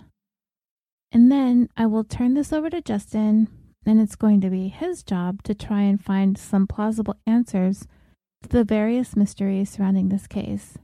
And 1.11 1.31
then 1.31 1.69
I 1.75 1.87
will 1.87 2.03
turn 2.03 2.35
this 2.35 2.53
over 2.53 2.69
to 2.69 2.81
Justin, 2.81 3.47
and 3.83 3.99
it's 3.99 4.15
going 4.15 4.41
to 4.41 4.51
be 4.51 4.67
his 4.67 5.01
job 5.01 5.41
to 5.45 5.55
try 5.55 5.81
and 5.81 5.99
find 5.99 6.37
some 6.37 6.67
plausible 6.67 7.15
answers 7.25 7.87
the 8.49 8.63
various 8.63 9.15
mysteries 9.15 9.69
surrounding 9.69 10.09
this 10.09 10.27
case. 10.27 10.77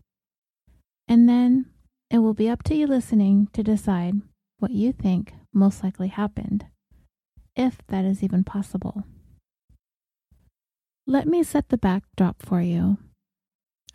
And 1.07 1.27
then 1.27 1.65
it 2.09 2.19
will 2.19 2.33
be 2.33 2.49
up 2.49 2.63
to 2.63 2.75
you 2.75 2.87
listening 2.87 3.49
to 3.53 3.63
decide 3.63 4.15
what 4.59 4.71
you 4.71 4.91
think 4.91 5.33
most 5.53 5.83
likely 5.83 6.09
happened, 6.09 6.65
if 7.55 7.77
that 7.87 8.05
is 8.05 8.23
even 8.23 8.43
possible. 8.43 9.03
Let 11.07 11.27
me 11.27 11.43
set 11.43 11.69
the 11.69 11.77
backdrop 11.77 12.45
for 12.45 12.61
you. 12.61 12.97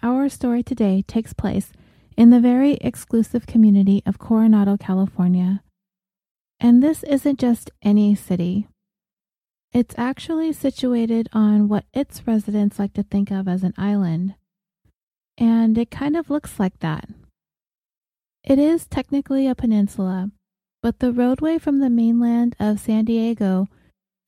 Our 0.03 0.29
story 0.29 0.63
today 0.63 1.03
takes 1.07 1.33
place 1.33 1.73
in 2.17 2.31
the 2.31 2.41
very 2.41 2.75
exclusive 2.75 3.47
community 3.47 4.03
of 4.05 4.19
Coronado, 4.19 4.77
California, 4.77 5.63
and 6.61 6.83
this 6.83 7.03
isn't 7.05 7.39
just 7.39 7.71
any 7.83 8.15
city. 8.15 8.69
It's 9.75 9.97
actually 9.99 10.53
situated 10.53 11.29
on 11.33 11.69
what 11.69 11.85
its 11.93 12.25
residents 12.29 12.79
like 12.79 12.93
to 12.93 13.03
think 13.03 13.33
of 13.33 13.49
as 13.49 13.65
an 13.65 13.75
island. 13.77 14.37
And 15.37 15.77
it 15.77 15.91
kind 15.91 16.17
of 16.17 16.31
looks 16.31 16.61
like 16.61 16.79
that. 16.79 17.09
It 18.45 18.61
is 18.61 18.87
technically 18.87 19.49
a 19.49 19.57
peninsula, 19.57 20.31
but 20.81 21.01
the 21.01 21.13
roadway 21.13 21.59
from 21.59 21.81
the 21.81 21.91
mainland 21.91 22.55
of 22.61 22.79
San 22.79 23.05
Diego 23.05 23.67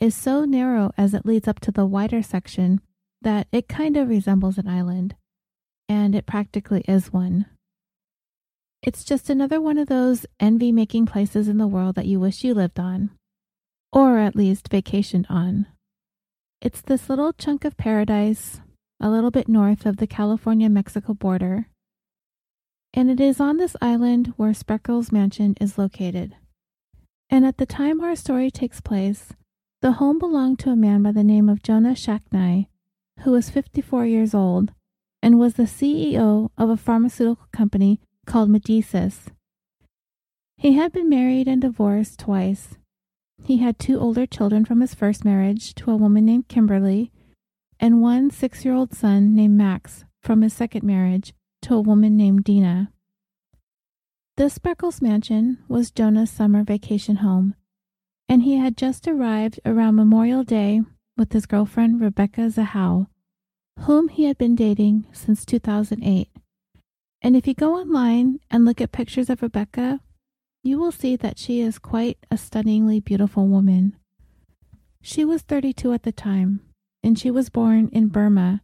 is 0.00 0.16
so 0.16 0.44
narrow 0.44 0.90
as 0.98 1.14
it 1.14 1.24
leads 1.24 1.46
up 1.46 1.60
to 1.60 1.70
the 1.70 1.86
wider 1.86 2.22
section 2.22 2.80
that 3.22 3.46
it 3.52 3.68
kind 3.68 3.96
of 3.96 4.08
resembles 4.08 4.58
an 4.58 4.66
island. 4.66 5.14
And 5.88 6.16
it 6.16 6.26
practically 6.26 6.82
is 6.88 7.12
one. 7.12 7.46
It's 8.82 9.04
just 9.04 9.30
another 9.30 9.60
one 9.60 9.78
of 9.78 9.86
those 9.86 10.26
envy 10.40 10.72
making 10.72 11.06
places 11.06 11.46
in 11.46 11.58
the 11.58 11.68
world 11.68 11.94
that 11.94 12.06
you 12.06 12.18
wish 12.18 12.42
you 12.42 12.52
lived 12.52 12.80
on, 12.80 13.10
or 13.96 14.18
at 14.18 14.36
least 14.36 14.68
vacationed 14.68 15.24
on. 15.30 15.66
It's 16.60 16.82
this 16.82 17.08
little 17.08 17.32
chunk 17.32 17.64
of 17.64 17.78
paradise, 17.78 18.60
a 19.00 19.08
little 19.08 19.30
bit 19.30 19.48
north 19.48 19.86
of 19.86 19.96
the 19.96 20.06
California 20.06 20.68
Mexico 20.68 21.14
border. 21.14 21.68
And 22.92 23.10
it 23.10 23.20
is 23.20 23.40
on 23.40 23.56
this 23.56 23.74
island 23.80 24.34
where 24.36 24.52
Spreckels 24.52 25.12
Mansion 25.12 25.54
is 25.62 25.78
located. 25.78 26.36
And 27.30 27.46
at 27.46 27.56
the 27.56 27.64
time 27.64 28.02
our 28.02 28.14
story 28.14 28.50
takes 28.50 28.82
place, 28.82 29.32
the 29.80 29.92
home 29.92 30.18
belonged 30.18 30.58
to 30.58 30.70
a 30.70 30.76
man 30.76 31.02
by 31.02 31.12
the 31.12 31.24
name 31.24 31.48
of 31.48 31.62
Jonah 31.62 31.94
Shacknai, 31.94 32.66
who 33.20 33.30
was 33.30 33.48
54 33.48 34.04
years 34.04 34.34
old 34.34 34.72
and 35.22 35.38
was 35.38 35.54
the 35.54 35.62
CEO 35.62 36.50
of 36.58 36.68
a 36.68 36.76
pharmaceutical 36.76 37.46
company 37.50 38.00
called 38.26 38.50
Medicis. 38.50 39.28
He 40.58 40.74
had 40.74 40.92
been 40.92 41.08
married 41.08 41.48
and 41.48 41.62
divorced 41.62 42.18
twice. 42.18 42.76
He 43.42 43.58
had 43.58 43.78
two 43.78 43.98
older 43.98 44.26
children 44.26 44.64
from 44.64 44.80
his 44.80 44.94
first 44.94 45.24
marriage 45.24 45.74
to 45.76 45.90
a 45.90 45.96
woman 45.96 46.24
named 46.24 46.48
Kimberly, 46.48 47.12
and 47.78 48.02
one 48.02 48.30
six 48.30 48.64
year 48.64 48.74
old 48.74 48.94
son 48.94 49.34
named 49.34 49.56
Max 49.56 50.04
from 50.22 50.42
his 50.42 50.52
second 50.52 50.84
marriage 50.84 51.32
to 51.62 51.74
a 51.74 51.80
woman 51.80 52.16
named 52.16 52.44
Dina. 52.44 52.92
This 54.36 54.58
Spreckels 54.58 55.00
mansion 55.00 55.58
was 55.68 55.90
Jonah's 55.90 56.30
summer 56.30 56.62
vacation 56.62 57.16
home, 57.16 57.54
and 58.28 58.42
he 58.42 58.56
had 58.56 58.76
just 58.76 59.08
arrived 59.08 59.60
around 59.64 59.94
Memorial 59.94 60.44
Day 60.44 60.82
with 61.16 61.32
his 61.32 61.46
girlfriend 61.46 62.00
Rebecca 62.00 62.42
Zahau, 62.50 63.06
whom 63.80 64.08
he 64.08 64.24
had 64.24 64.36
been 64.36 64.54
dating 64.54 65.06
since 65.12 65.44
2008. 65.46 66.28
And 67.22 67.36
if 67.36 67.46
you 67.46 67.54
go 67.54 67.76
online 67.76 68.40
and 68.50 68.64
look 68.64 68.80
at 68.80 68.92
pictures 68.92 69.30
of 69.30 69.40
Rebecca, 69.40 70.00
you 70.66 70.78
will 70.78 70.92
see 70.92 71.14
that 71.14 71.38
she 71.38 71.61
is 71.61 71.78
quite 71.78 72.18
a 72.30 72.37
stunningly 72.37 72.99
beautiful 72.99 73.46
woman. 73.46 73.96
She 75.00 75.25
was 75.25 75.42
32 75.42 75.92
at 75.92 76.02
the 76.02 76.11
time, 76.11 76.61
and 77.02 77.16
she 77.16 77.30
was 77.30 77.50
born 77.50 77.88
in 77.92 78.08
Burma, 78.08 78.62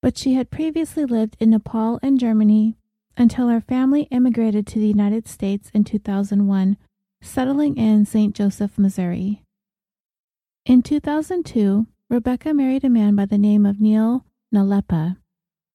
but 0.00 0.16
she 0.16 0.34
had 0.34 0.50
previously 0.50 1.04
lived 1.04 1.36
in 1.38 1.50
Nepal 1.50 1.98
and 2.02 2.18
Germany 2.18 2.78
until 3.16 3.48
her 3.48 3.60
family 3.60 4.02
immigrated 4.10 4.66
to 4.68 4.78
the 4.78 4.86
United 4.86 5.28
States 5.28 5.70
in 5.74 5.84
2001, 5.84 6.78
settling 7.20 7.76
in 7.76 8.06
St. 8.06 8.34
Joseph, 8.34 8.78
Missouri. 8.78 9.42
In 10.64 10.82
2002, 10.82 11.86
Rebecca 12.08 12.54
married 12.54 12.84
a 12.84 12.88
man 12.88 13.14
by 13.14 13.26
the 13.26 13.36
name 13.36 13.66
of 13.66 13.80
Neil 13.80 14.24
Nalepa, 14.54 15.18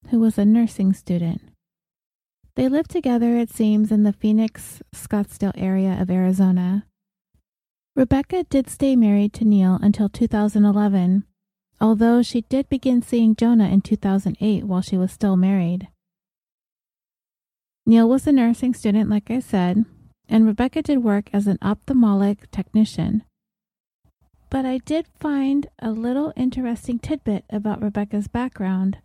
who 0.09 0.19
was 0.19 0.39
a 0.39 0.45
nursing 0.45 0.93
student. 0.93 1.41
They 2.55 2.69
lived 2.69 2.91
together, 2.91 3.35
it 3.37 3.49
seems, 3.49 3.91
in 3.91 4.03
the 4.03 4.13
Phoenix, 4.13 4.81
Scottsdale 4.95 5.53
area 5.55 5.99
of 5.99 6.11
Arizona. 6.11 6.85
Rebecca 7.95 8.43
did 8.43 8.69
stay 8.69 8.95
married 8.95 9.33
to 9.33 9.45
Neil 9.45 9.79
until 9.81 10.07
2011, 10.07 11.23
although 11.81 12.21
she 12.21 12.41
did 12.41 12.69
begin 12.69 13.01
seeing 13.01 13.35
Jonah 13.35 13.69
in 13.69 13.81
2008 13.81 14.65
while 14.65 14.81
she 14.81 14.97
was 14.97 15.11
still 15.11 15.35
married. 15.35 15.87
Neil 17.85 18.07
was 18.07 18.27
a 18.27 18.31
nursing 18.31 18.73
student, 18.73 19.09
like 19.09 19.29
I 19.29 19.39
said, 19.39 19.85
and 20.29 20.45
Rebecca 20.45 20.81
did 20.81 21.03
work 21.03 21.29
as 21.33 21.47
an 21.47 21.57
ophthalmic 21.61 22.49
technician. 22.51 23.23
But 24.49 24.65
I 24.65 24.77
did 24.77 25.07
find 25.19 25.67
a 25.79 25.91
little 25.91 26.31
interesting 26.35 26.99
tidbit 26.99 27.45
about 27.49 27.81
Rebecca's 27.81 28.27
background. 28.27 28.99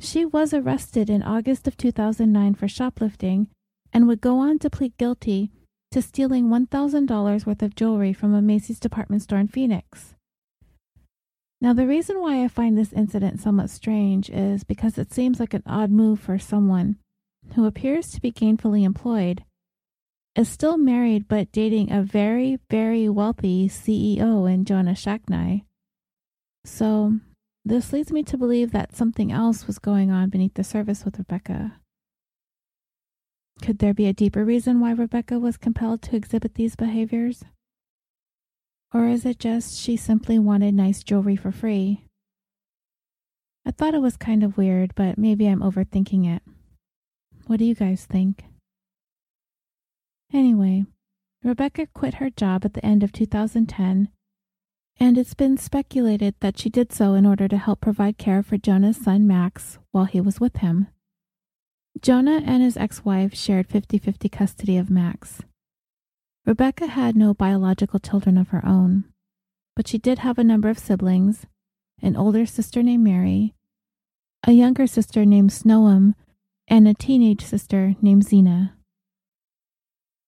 She 0.00 0.24
was 0.24 0.52
arrested 0.52 1.08
in 1.10 1.22
August 1.22 1.68
of 1.68 1.76
2009 1.76 2.54
for 2.54 2.68
shoplifting 2.68 3.48
and 3.92 4.08
would 4.08 4.20
go 4.20 4.38
on 4.38 4.58
to 4.60 4.70
plead 4.70 4.96
guilty 4.96 5.50
to 5.90 6.02
stealing 6.02 6.48
$1,000 6.48 7.46
worth 7.46 7.62
of 7.62 7.74
jewelry 7.74 8.12
from 8.12 8.34
a 8.34 8.42
Macy's 8.42 8.80
department 8.80 9.22
store 9.22 9.38
in 9.38 9.48
Phoenix. 9.48 10.14
Now, 11.60 11.72
the 11.72 11.86
reason 11.86 12.20
why 12.20 12.42
I 12.42 12.48
find 12.48 12.76
this 12.76 12.92
incident 12.92 13.40
somewhat 13.40 13.70
strange 13.70 14.28
is 14.30 14.64
because 14.64 14.98
it 14.98 15.12
seems 15.12 15.38
like 15.38 15.54
an 15.54 15.62
odd 15.66 15.90
move 15.90 16.18
for 16.18 16.38
someone 16.38 16.96
who 17.54 17.66
appears 17.66 18.10
to 18.10 18.20
be 18.20 18.32
gainfully 18.32 18.84
employed, 18.84 19.44
is 20.34 20.48
still 20.48 20.78
married 20.78 21.28
but 21.28 21.52
dating 21.52 21.92
a 21.92 22.02
very, 22.02 22.58
very 22.70 23.08
wealthy 23.08 23.68
CEO 23.68 24.52
in 24.52 24.64
Jonah 24.64 24.92
Shacknai. 24.92 25.62
So, 26.64 27.20
this 27.64 27.92
leads 27.92 28.10
me 28.12 28.22
to 28.24 28.36
believe 28.36 28.72
that 28.72 28.96
something 28.96 29.30
else 29.30 29.66
was 29.66 29.78
going 29.78 30.10
on 30.10 30.28
beneath 30.28 30.54
the 30.54 30.64
surface 30.64 31.04
with 31.04 31.18
Rebecca. 31.18 31.78
Could 33.60 33.78
there 33.78 33.94
be 33.94 34.06
a 34.06 34.12
deeper 34.12 34.44
reason 34.44 34.80
why 34.80 34.92
Rebecca 34.92 35.38
was 35.38 35.56
compelled 35.56 36.02
to 36.02 36.16
exhibit 36.16 36.54
these 36.54 36.74
behaviors? 36.74 37.44
Or 38.92 39.06
is 39.06 39.24
it 39.24 39.38
just 39.38 39.78
she 39.78 39.96
simply 39.96 40.38
wanted 40.38 40.74
nice 40.74 41.02
jewelry 41.02 41.36
for 41.36 41.52
free? 41.52 42.04
I 43.64 43.70
thought 43.70 43.94
it 43.94 44.02
was 44.02 44.16
kind 44.16 44.42
of 44.42 44.58
weird, 44.58 44.94
but 44.96 45.16
maybe 45.16 45.46
I'm 45.46 45.60
overthinking 45.60 46.26
it. 46.26 46.42
What 47.46 47.58
do 47.58 47.64
you 47.64 47.76
guys 47.76 48.04
think? 48.04 48.44
Anyway, 50.32 50.84
Rebecca 51.44 51.86
quit 51.94 52.14
her 52.14 52.30
job 52.30 52.64
at 52.64 52.74
the 52.74 52.84
end 52.84 53.02
of 53.02 53.12
2010 53.12 54.08
and 54.98 55.18
it's 55.18 55.34
been 55.34 55.56
speculated 55.56 56.34
that 56.40 56.58
she 56.58 56.68
did 56.68 56.92
so 56.92 57.14
in 57.14 57.26
order 57.26 57.48
to 57.48 57.58
help 57.58 57.80
provide 57.80 58.18
care 58.18 58.42
for 58.42 58.56
Jonah's 58.56 58.96
son 58.96 59.26
Max 59.26 59.78
while 59.90 60.04
he 60.04 60.20
was 60.20 60.40
with 60.40 60.56
him. 60.56 60.88
Jonah 62.00 62.42
and 62.44 62.62
his 62.62 62.76
ex 62.76 63.04
wife 63.04 63.34
shared 63.34 63.68
50 63.68 63.98
50 63.98 64.28
custody 64.28 64.76
of 64.76 64.90
Max. 64.90 65.40
Rebecca 66.44 66.86
had 66.86 67.16
no 67.16 67.34
biological 67.34 68.00
children 68.00 68.36
of 68.36 68.48
her 68.48 68.64
own, 68.66 69.04
but 69.76 69.86
she 69.86 69.98
did 69.98 70.20
have 70.20 70.38
a 70.38 70.44
number 70.44 70.68
of 70.68 70.78
siblings 70.78 71.46
an 72.02 72.16
older 72.16 72.44
sister 72.44 72.82
named 72.82 73.04
Mary, 73.04 73.54
a 74.44 74.50
younger 74.50 74.88
sister 74.88 75.24
named 75.24 75.50
Snowem, 75.50 76.14
and 76.66 76.88
a 76.88 76.94
teenage 76.94 77.44
sister 77.44 77.94
named 78.02 78.24
Zena. 78.24 78.76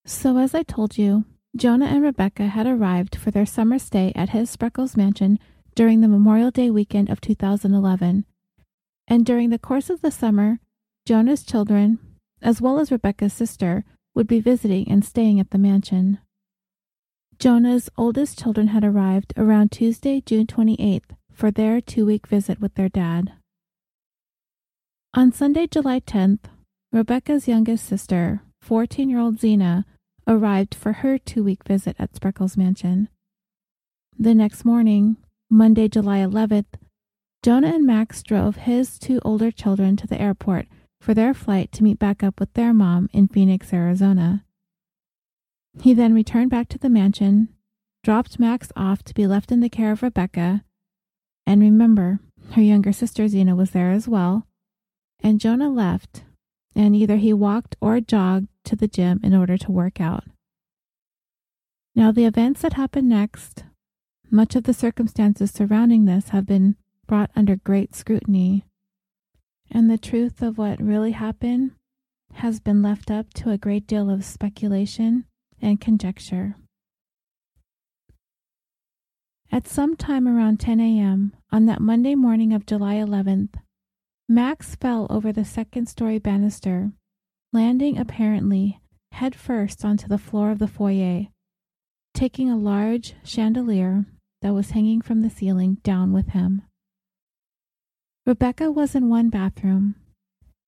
So, 0.05 0.37
as 0.37 0.55
I 0.55 0.63
told 0.63 0.97
you, 0.97 1.25
Jonah 1.55 1.85
and 1.85 2.03
Rebecca 2.03 2.47
had 2.47 2.67
arrived 2.67 3.15
for 3.15 3.31
their 3.31 3.45
summer 3.45 3.79
stay 3.79 4.11
at 4.13 4.29
his 4.29 4.53
Spreckels 4.53 4.97
mansion 4.97 5.39
during 5.73 6.01
the 6.01 6.07
Memorial 6.09 6.51
Day 6.51 6.69
weekend 6.69 7.09
of 7.09 7.21
2011, 7.21 8.25
And 9.07 9.25
during 9.25 9.51
the 9.51 9.59
course 9.59 9.89
of 9.89 10.01
the 10.01 10.11
summer, 10.11 10.59
Jonah's 11.05 11.43
children, 11.43 11.99
as 12.41 12.61
well 12.61 12.79
as 12.79 12.91
Rebecca's 12.91 13.33
sister, 13.33 13.85
would 14.13 14.27
be 14.27 14.41
visiting 14.41 14.89
and 14.89 15.05
staying 15.05 15.39
at 15.39 15.51
the 15.51 15.57
mansion. 15.57 16.19
Jonah's 17.39 17.89
oldest 17.97 18.39
children 18.39 18.67
had 18.67 18.83
arrived 18.83 19.33
around 19.37 19.71
Tuesday, 19.71 20.21
June 20.25 20.47
28th, 20.47 21.15
for 21.31 21.51
their 21.51 21.79
two 21.79 22.05
week 22.05 22.27
visit 22.27 22.59
with 22.59 22.75
their 22.75 22.89
dad. 22.89 23.33
On 25.13 25.31
Sunday, 25.31 25.67
July 25.67 26.01
10th, 26.01 26.45
Rebecca's 26.91 27.47
youngest 27.47 27.85
sister, 27.85 28.41
14 28.61 29.09
year 29.09 29.19
old 29.19 29.39
Zena, 29.39 29.85
arrived 30.27 30.75
for 30.75 30.93
her 30.93 31.17
two 31.17 31.43
week 31.43 31.63
visit 31.63 31.95
at 31.99 32.13
Spreckels 32.13 32.57
Mansion. 32.57 33.09
The 34.17 34.33
next 34.33 34.65
morning, 34.65 35.17
Monday, 35.49 35.87
July 35.87 36.19
11th, 36.19 36.65
Jonah 37.43 37.75
and 37.75 37.85
Max 37.85 38.23
drove 38.23 38.55
his 38.55 38.97
two 38.97 39.19
older 39.23 39.51
children 39.51 39.95
to 39.97 40.07
the 40.07 40.19
airport 40.19 40.67
for 40.99 41.13
their 41.13 41.33
flight 41.33 41.71
to 41.73 41.83
meet 41.83 41.99
back 41.99 42.23
up 42.23 42.39
with 42.39 42.51
their 42.53 42.73
mom 42.73 43.09
in 43.13 43.27
Phoenix, 43.27 43.71
Arizona. 43.71 44.43
He 45.81 45.93
then 45.93 46.15
returned 46.15 46.49
back 46.49 46.69
to 46.69 46.79
the 46.79 46.89
mansion, 46.89 47.49
dropped 48.03 48.39
Max 48.39 48.71
off 48.75 49.03
to 49.03 49.13
be 49.13 49.27
left 49.27 49.51
in 49.51 49.59
the 49.59 49.69
care 49.69 49.91
of 49.91 50.01
Rebecca, 50.01 50.63
and 51.45 51.61
remember, 51.61 52.19
her 52.51 52.61
younger 52.61 52.91
sister 52.91 53.27
Zena 53.27 53.55
was 53.55 53.71
there 53.71 53.91
as 53.91 54.07
well, 54.07 54.47
and 55.21 55.39
Jonah 55.39 55.69
left, 55.69 56.23
and 56.75 56.95
either 56.95 57.17
he 57.17 57.33
walked 57.33 57.75
or 57.81 57.99
jogged 57.99 58.47
to 58.65 58.75
the 58.75 58.87
gym 58.87 59.19
in 59.23 59.33
order 59.33 59.57
to 59.57 59.71
work 59.71 59.99
out. 60.01 60.25
Now, 61.95 62.11
the 62.11 62.25
events 62.25 62.61
that 62.61 62.73
happened 62.73 63.07
next, 63.07 63.63
much 64.29 64.55
of 64.55 64.63
the 64.63 64.73
circumstances 64.73 65.51
surrounding 65.51 66.05
this 66.05 66.29
have 66.29 66.45
been 66.45 66.75
brought 67.07 67.31
under 67.35 67.55
great 67.55 67.95
scrutiny, 67.95 68.65
and 69.71 69.89
the 69.89 69.97
truth 69.97 70.41
of 70.41 70.57
what 70.57 70.81
really 70.81 71.11
happened 71.11 71.71
has 72.33 72.59
been 72.59 72.81
left 72.81 73.09
up 73.09 73.33
to 73.33 73.49
a 73.49 73.57
great 73.57 73.87
deal 73.87 74.09
of 74.09 74.25
speculation 74.25 75.25
and 75.61 75.79
conjecture. 75.79 76.55
At 79.51 79.67
some 79.67 79.95
time 79.95 80.27
around 80.27 80.59
10 80.59 80.81
a.m. 80.81 81.33
on 81.51 81.65
that 81.67 81.79
Monday 81.79 82.15
morning 82.15 82.51
of 82.51 82.65
July 82.65 82.95
11th, 82.95 83.55
Max 84.27 84.75
fell 84.75 85.07
over 85.09 85.31
the 85.31 85.45
second 85.45 85.87
story 85.87 86.19
banister, 86.19 86.91
landing 87.55 87.97
apparently 87.97 88.81
head 89.13 89.33
first 89.33 89.85
onto 89.85 90.09
the 90.09 90.17
floor 90.17 90.51
of 90.51 90.59
the 90.59 90.67
foyer, 90.67 91.27
taking 92.13 92.49
a 92.51 92.57
large 92.57 93.15
chandelier 93.23 94.03
that 94.41 94.53
was 94.53 94.71
hanging 94.71 94.99
from 94.99 95.21
the 95.21 95.29
ceiling 95.29 95.75
down 95.81 96.11
with 96.11 96.27
him. 96.31 96.63
Rebecca 98.25 98.69
was 98.69 98.93
in 98.93 99.07
one 99.07 99.29
bathroom, 99.29 99.95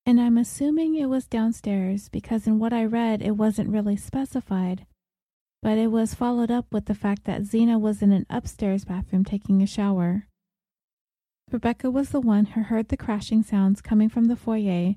and 0.05 0.21
I'm 0.21 0.37
assuming 0.37 0.95
it 0.95 1.07
was 1.07 1.27
downstairs 1.27 2.07
because 2.07 2.47
in 2.47 2.57
what 2.57 2.71
I 2.71 2.85
read 2.85 3.21
it 3.21 3.31
wasn't 3.31 3.69
really 3.69 3.97
specified, 3.97 4.85
but 5.61 5.77
it 5.77 5.91
was 5.91 6.13
followed 6.13 6.49
up 6.49 6.67
with 6.71 6.85
the 6.85 6.95
fact 6.95 7.25
that 7.25 7.43
Zena 7.43 7.77
was 7.77 8.01
in 8.01 8.13
an 8.13 8.25
upstairs 8.29 8.85
bathroom 8.85 9.25
taking 9.25 9.61
a 9.61 9.67
shower. 9.67 10.27
Rebecca 11.51 11.91
was 11.91 12.11
the 12.11 12.21
one 12.21 12.45
who 12.45 12.61
heard 12.61 12.87
the 12.87 12.95
crashing 12.95 13.43
sounds 13.43 13.81
coming 13.81 14.07
from 14.07 14.25
the 14.25 14.37
foyer 14.37 14.95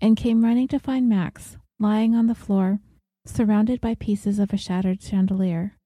and 0.00 0.16
came 0.16 0.44
running 0.44 0.68
to 0.68 0.78
find 0.78 1.08
Max 1.08 1.56
lying 1.78 2.14
on 2.14 2.26
the 2.26 2.34
floor, 2.34 2.80
surrounded 3.26 3.80
by 3.80 3.94
pieces 3.94 4.38
of 4.38 4.52
a 4.52 4.56
shattered 4.56 5.02
chandelier. 5.02 5.76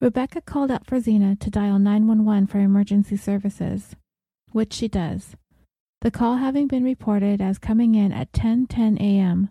Rebecca 0.00 0.40
called 0.40 0.70
out 0.70 0.86
for 0.86 1.00
Zena 1.00 1.36
to 1.36 1.50
dial 1.50 1.78
911 1.78 2.46
for 2.46 2.58
emergency 2.58 3.16
services, 3.16 3.96
which 4.52 4.72
she 4.72 4.88
does, 4.88 5.36
the 6.00 6.10
call 6.10 6.36
having 6.36 6.66
been 6.66 6.84
reported 6.84 7.40
as 7.40 7.58
coming 7.58 7.94
in 7.94 8.12
at 8.12 8.32
10:10 8.32 8.98
a.m., 9.00 9.48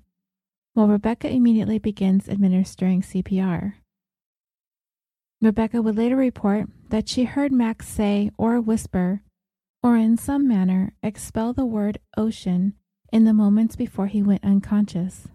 while 0.74 0.88
Rebecca 0.88 1.28
immediately 1.28 1.80
begins 1.80 2.30
administering 2.30 3.02
CPR. 3.02 3.74
Rebecca 5.42 5.82
would 5.82 5.98
later 5.98 6.16
report 6.16 6.70
that 6.90 7.10
she 7.10 7.26
heard 7.26 7.52
Max 7.52 7.88
say 7.88 8.30
or 8.38 8.62
whisper, 8.62 9.24
or 9.82 9.98
in 9.98 10.16
some 10.16 10.48
manner 10.48 10.94
expel 11.02 11.54
the 11.54 11.66
word 11.66 11.98
ocean 12.16 12.76
in 13.14 13.26
the 13.26 13.34
moments 13.34 13.76
before 13.76 14.08
he 14.08 14.24
went 14.24 14.44
unconscious. 14.44 15.28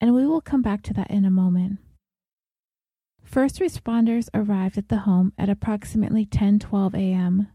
And 0.00 0.14
we 0.14 0.24
will 0.24 0.40
come 0.40 0.62
back 0.62 0.82
to 0.84 0.94
that 0.94 1.10
in 1.10 1.24
a 1.24 1.30
moment. 1.30 1.80
First 3.24 3.58
responders 3.58 4.28
arrived 4.32 4.78
at 4.78 4.88
the 4.88 4.98
home 4.98 5.32
at 5.36 5.48
approximately 5.48 6.24
10:12 6.24 6.94
a.m. 6.94 7.48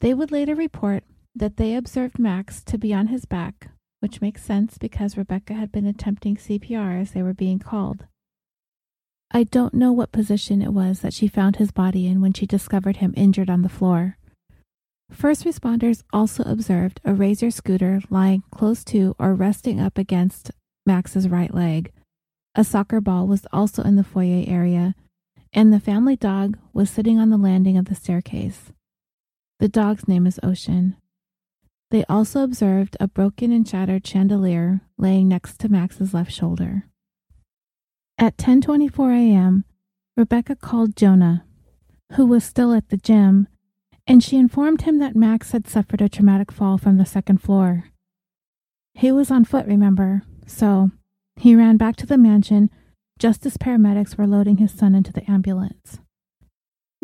They 0.00 0.14
would 0.14 0.30
later 0.30 0.54
report 0.54 1.02
that 1.34 1.56
they 1.56 1.74
observed 1.74 2.18
Max 2.18 2.62
to 2.64 2.78
be 2.78 2.94
on 2.94 3.08
his 3.08 3.24
back, 3.24 3.70
which 3.98 4.20
makes 4.20 4.44
sense 4.44 4.78
because 4.78 5.16
Rebecca 5.16 5.54
had 5.54 5.72
been 5.72 5.86
attempting 5.86 6.36
CPR 6.36 7.00
as 7.00 7.10
they 7.10 7.24
were 7.24 7.34
being 7.34 7.58
called. 7.58 8.06
I 9.32 9.42
don't 9.42 9.74
know 9.74 9.90
what 9.90 10.12
position 10.12 10.62
it 10.62 10.72
was 10.72 11.00
that 11.00 11.14
she 11.14 11.26
found 11.26 11.56
his 11.56 11.72
body 11.72 12.06
in 12.06 12.20
when 12.20 12.34
she 12.34 12.46
discovered 12.46 12.98
him 12.98 13.14
injured 13.16 13.50
on 13.50 13.62
the 13.62 13.68
floor. 13.68 14.16
First 15.10 15.44
responders 15.44 16.02
also 16.12 16.42
observed 16.44 17.00
a 17.04 17.12
razor 17.12 17.50
scooter 17.50 18.00
lying 18.10 18.42
close 18.50 18.84
to 18.84 19.14
or 19.18 19.34
resting 19.34 19.80
up 19.80 19.98
against 19.98 20.50
Max's 20.86 21.28
right 21.28 21.52
leg. 21.52 21.92
A 22.54 22.64
soccer 22.64 23.00
ball 23.00 23.26
was 23.26 23.46
also 23.52 23.82
in 23.82 23.96
the 23.96 24.04
foyer 24.04 24.44
area, 24.46 24.94
and 25.52 25.72
the 25.72 25.80
family 25.80 26.16
dog 26.16 26.58
was 26.72 26.90
sitting 26.90 27.18
on 27.18 27.30
the 27.30 27.36
landing 27.36 27.76
of 27.76 27.86
the 27.86 27.94
staircase. 27.94 28.72
The 29.58 29.68
dog's 29.68 30.08
name 30.08 30.26
is 30.26 30.40
Ocean. 30.42 30.96
They 31.90 32.04
also 32.04 32.42
observed 32.42 32.96
a 33.00 33.08
broken 33.08 33.52
and 33.52 33.66
shattered 33.66 34.06
chandelier 34.06 34.80
laying 34.96 35.28
next 35.28 35.58
to 35.58 35.68
Max's 35.68 36.14
left 36.14 36.32
shoulder. 36.32 36.84
At 38.16 38.36
10:24 38.36 39.12
a.m., 39.12 39.64
Rebecca 40.16 40.54
called 40.54 40.96
Jonah, 40.96 41.44
who 42.12 42.26
was 42.26 42.44
still 42.44 42.72
at 42.72 42.88
the 42.88 42.96
gym, 42.96 43.48
and 44.10 44.24
she 44.24 44.36
informed 44.36 44.82
him 44.82 44.98
that 44.98 45.14
Max 45.14 45.52
had 45.52 45.68
suffered 45.68 46.02
a 46.02 46.08
traumatic 46.08 46.50
fall 46.50 46.76
from 46.76 46.96
the 46.96 47.06
second 47.06 47.38
floor. 47.38 47.84
He 48.92 49.12
was 49.12 49.30
on 49.30 49.44
foot, 49.44 49.66
remember, 49.66 50.22
so 50.48 50.90
he 51.36 51.54
ran 51.54 51.76
back 51.76 51.94
to 51.96 52.06
the 52.06 52.18
mansion 52.18 52.70
just 53.20 53.46
as 53.46 53.56
paramedics 53.56 54.18
were 54.18 54.26
loading 54.26 54.56
his 54.56 54.72
son 54.72 54.96
into 54.96 55.12
the 55.12 55.30
ambulance. 55.30 56.00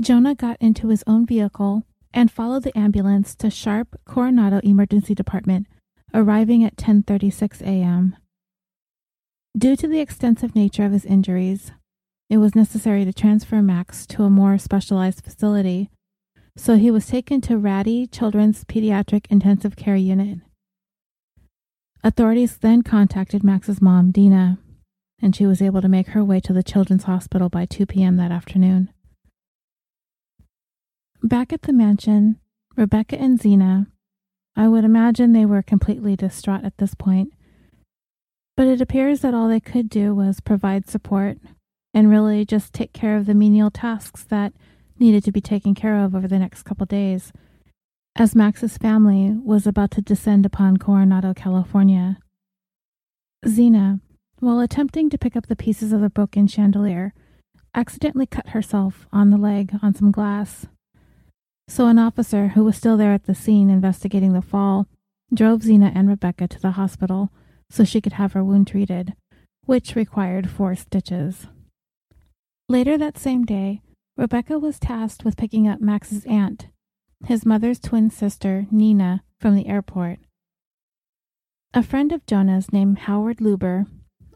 Jonah 0.01 0.35
got 0.35 0.57
into 0.61 0.89
his 0.89 1.05
own 1.07 1.25
vehicle 1.25 1.85
and 2.13 2.29
followed 2.29 2.65
the 2.65 2.77
ambulance 2.77 3.37
to 3.37 3.51
Sharp 3.51 4.01
Coronado 4.05 4.59
Emergency 4.65 5.15
Department, 5.15 5.69
arriving 6.13 6.65
at 6.65 6.75
10:36 6.75 7.63
a.m. 7.63 8.17
Due 9.57 9.77
to 9.77 9.87
the 9.87 10.01
extensive 10.01 10.57
nature 10.57 10.85
of 10.85 10.91
his 10.91 11.05
injuries, 11.05 11.71
it 12.29 12.39
was 12.39 12.57
necessary 12.57 13.05
to 13.05 13.13
transfer 13.13 13.63
Max 13.63 14.07
to 14.07 14.25
a 14.25 14.31
more 14.31 14.59
specialized 14.59 15.23
facility, 15.23 15.89
so 16.57 16.77
he 16.77 16.91
was 16.91 17.07
taken 17.07 17.41
to 17.43 17.59
Rady 17.59 18.07
Children's 18.07 18.65
Pediatric 18.65 19.27
Intensive 19.31 19.77
Care 19.77 19.97
Unit. 19.97 20.39
Authorities 22.03 22.57
then 22.57 22.83
contacted 22.83 23.45
Max's 23.45 23.83
mom, 23.83 24.11
Dina, 24.11 24.59
and 25.21 25.37
she 25.37 25.47
was 25.47 25.61
able 25.61 25.83
to 25.83 25.89
make 25.89 26.09
her 26.09 26.25
way 26.25 26.41
to 26.41 26.53
the 26.53 26.63
Children's 26.63 27.05
Hospital 27.05 27.49
by 27.49 27.67
2 27.67 27.85
p.m. 27.87 28.17
that 28.17 28.31
afternoon. 28.31 28.91
Back 31.23 31.53
at 31.53 31.63
the 31.63 31.73
mansion, 31.73 32.39
Rebecca 32.77 33.19
and 33.21 33.41
Zena, 33.41 33.89
I 34.55 34.69
would 34.69 34.85
imagine 34.85 35.33
they 35.33 35.47
were 35.47 35.63
completely 35.63 36.17
distraught 36.17 36.65
at 36.65 36.79
this 36.79 36.95
point, 36.95 37.33
but 38.57 38.67
it 38.67 38.81
appears 38.81 39.21
that 39.21 39.35
all 39.35 39.49
they 39.49 39.61
could 39.61 39.91
do 39.91 40.15
was 40.15 40.41
provide 40.41 40.89
support 40.89 41.39
and 41.93 42.11
really 42.11 42.45
just 42.45 42.73
take 42.73 42.93
care 42.93 43.17
of 43.17 43.27
the 43.27 43.35
menial 43.35 43.71
tasks 43.71 44.23
that 44.25 44.53
needed 44.99 45.25
to 45.25 45.33
be 45.33 45.41
taken 45.41 45.75
care 45.75 46.03
of 46.03 46.15
over 46.15 46.29
the 46.29 46.39
next 46.39 46.63
couple 46.63 46.87
days, 46.87 47.33
as 48.17 48.35
Max's 48.35 48.79
family 48.79 49.37
was 49.45 49.67
about 49.67 49.91
to 49.93 50.03
descend 50.03 50.47
upon 50.47 50.79
Coronado, 50.79 51.35
California. 51.35 52.19
Zena, 53.47 54.01
while 54.41 54.61
attempting 54.61 55.11
to 55.11 55.19
pick 55.19 55.37
up 55.37 55.47
the 55.47 55.57
pieces 55.57 55.93
of 55.93 56.01
the 56.01 56.11
broken 56.11 56.47
chandelier, 56.47 57.13
accidentally 57.75 58.27
cut 58.27 58.49
herself 58.49 59.07
on 59.13 59.31
the 59.31 59.37
leg 59.37 59.73
on 59.83 59.95
some 59.95 60.11
glass. 60.11 60.67
So 61.69 61.89
an 61.89 61.99
officer 61.99 62.49
who 62.49 62.65
was 62.65 62.77
still 62.77 62.97
there 62.97 63.13
at 63.13 63.25
the 63.25 63.35
scene 63.35 63.69
investigating 63.69 64.33
the 64.33 64.43
fall 64.43 64.87
drove 65.35 65.63
Zena 65.63 65.93
and 65.95 66.09
Rebecca 66.09 66.49
to 66.49 66.61
the 66.61 66.73
hospital 66.73 67.31
so 67.71 67.85
she 67.85 68.01
could 68.01 68.15
have 68.15 68.33
her 68.33 68.45
wound 68.45 68.69
treated, 68.69 69.15
which 69.65 69.97
required 69.97 70.49
four 70.49 70.75
stitches. 70.75 71.49
Later 72.69 72.97
that 72.97 73.19
same 73.19 73.45
day, 73.45 73.83
Rebecca 74.17 74.59
was 74.59 74.79
tasked 74.79 75.25
with 75.25 75.37
picking 75.37 75.69
up 75.69 75.81
Max's 75.81 76.25
aunt, 76.25 76.69
his 77.27 77.45
mother's 77.45 77.79
twin 77.79 78.09
sister, 78.09 78.67
Nina, 78.71 79.23
from 79.39 79.55
the 79.55 79.67
airport. 79.67 80.19
A 81.75 81.83
friend 81.83 82.13
of 82.13 82.25
Jonah's 82.27 82.73
named 82.73 83.01
Howard 83.01 83.39
Luber 83.39 83.87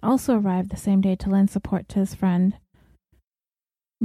also 0.02 0.34
arrived 0.34 0.70
the 0.70 0.76
same 0.76 1.00
day 1.00 1.16
to 1.16 1.30
lend 1.30 1.50
support 1.50 1.88
to 1.88 1.98
his 1.98 2.14
friend. 2.14 2.56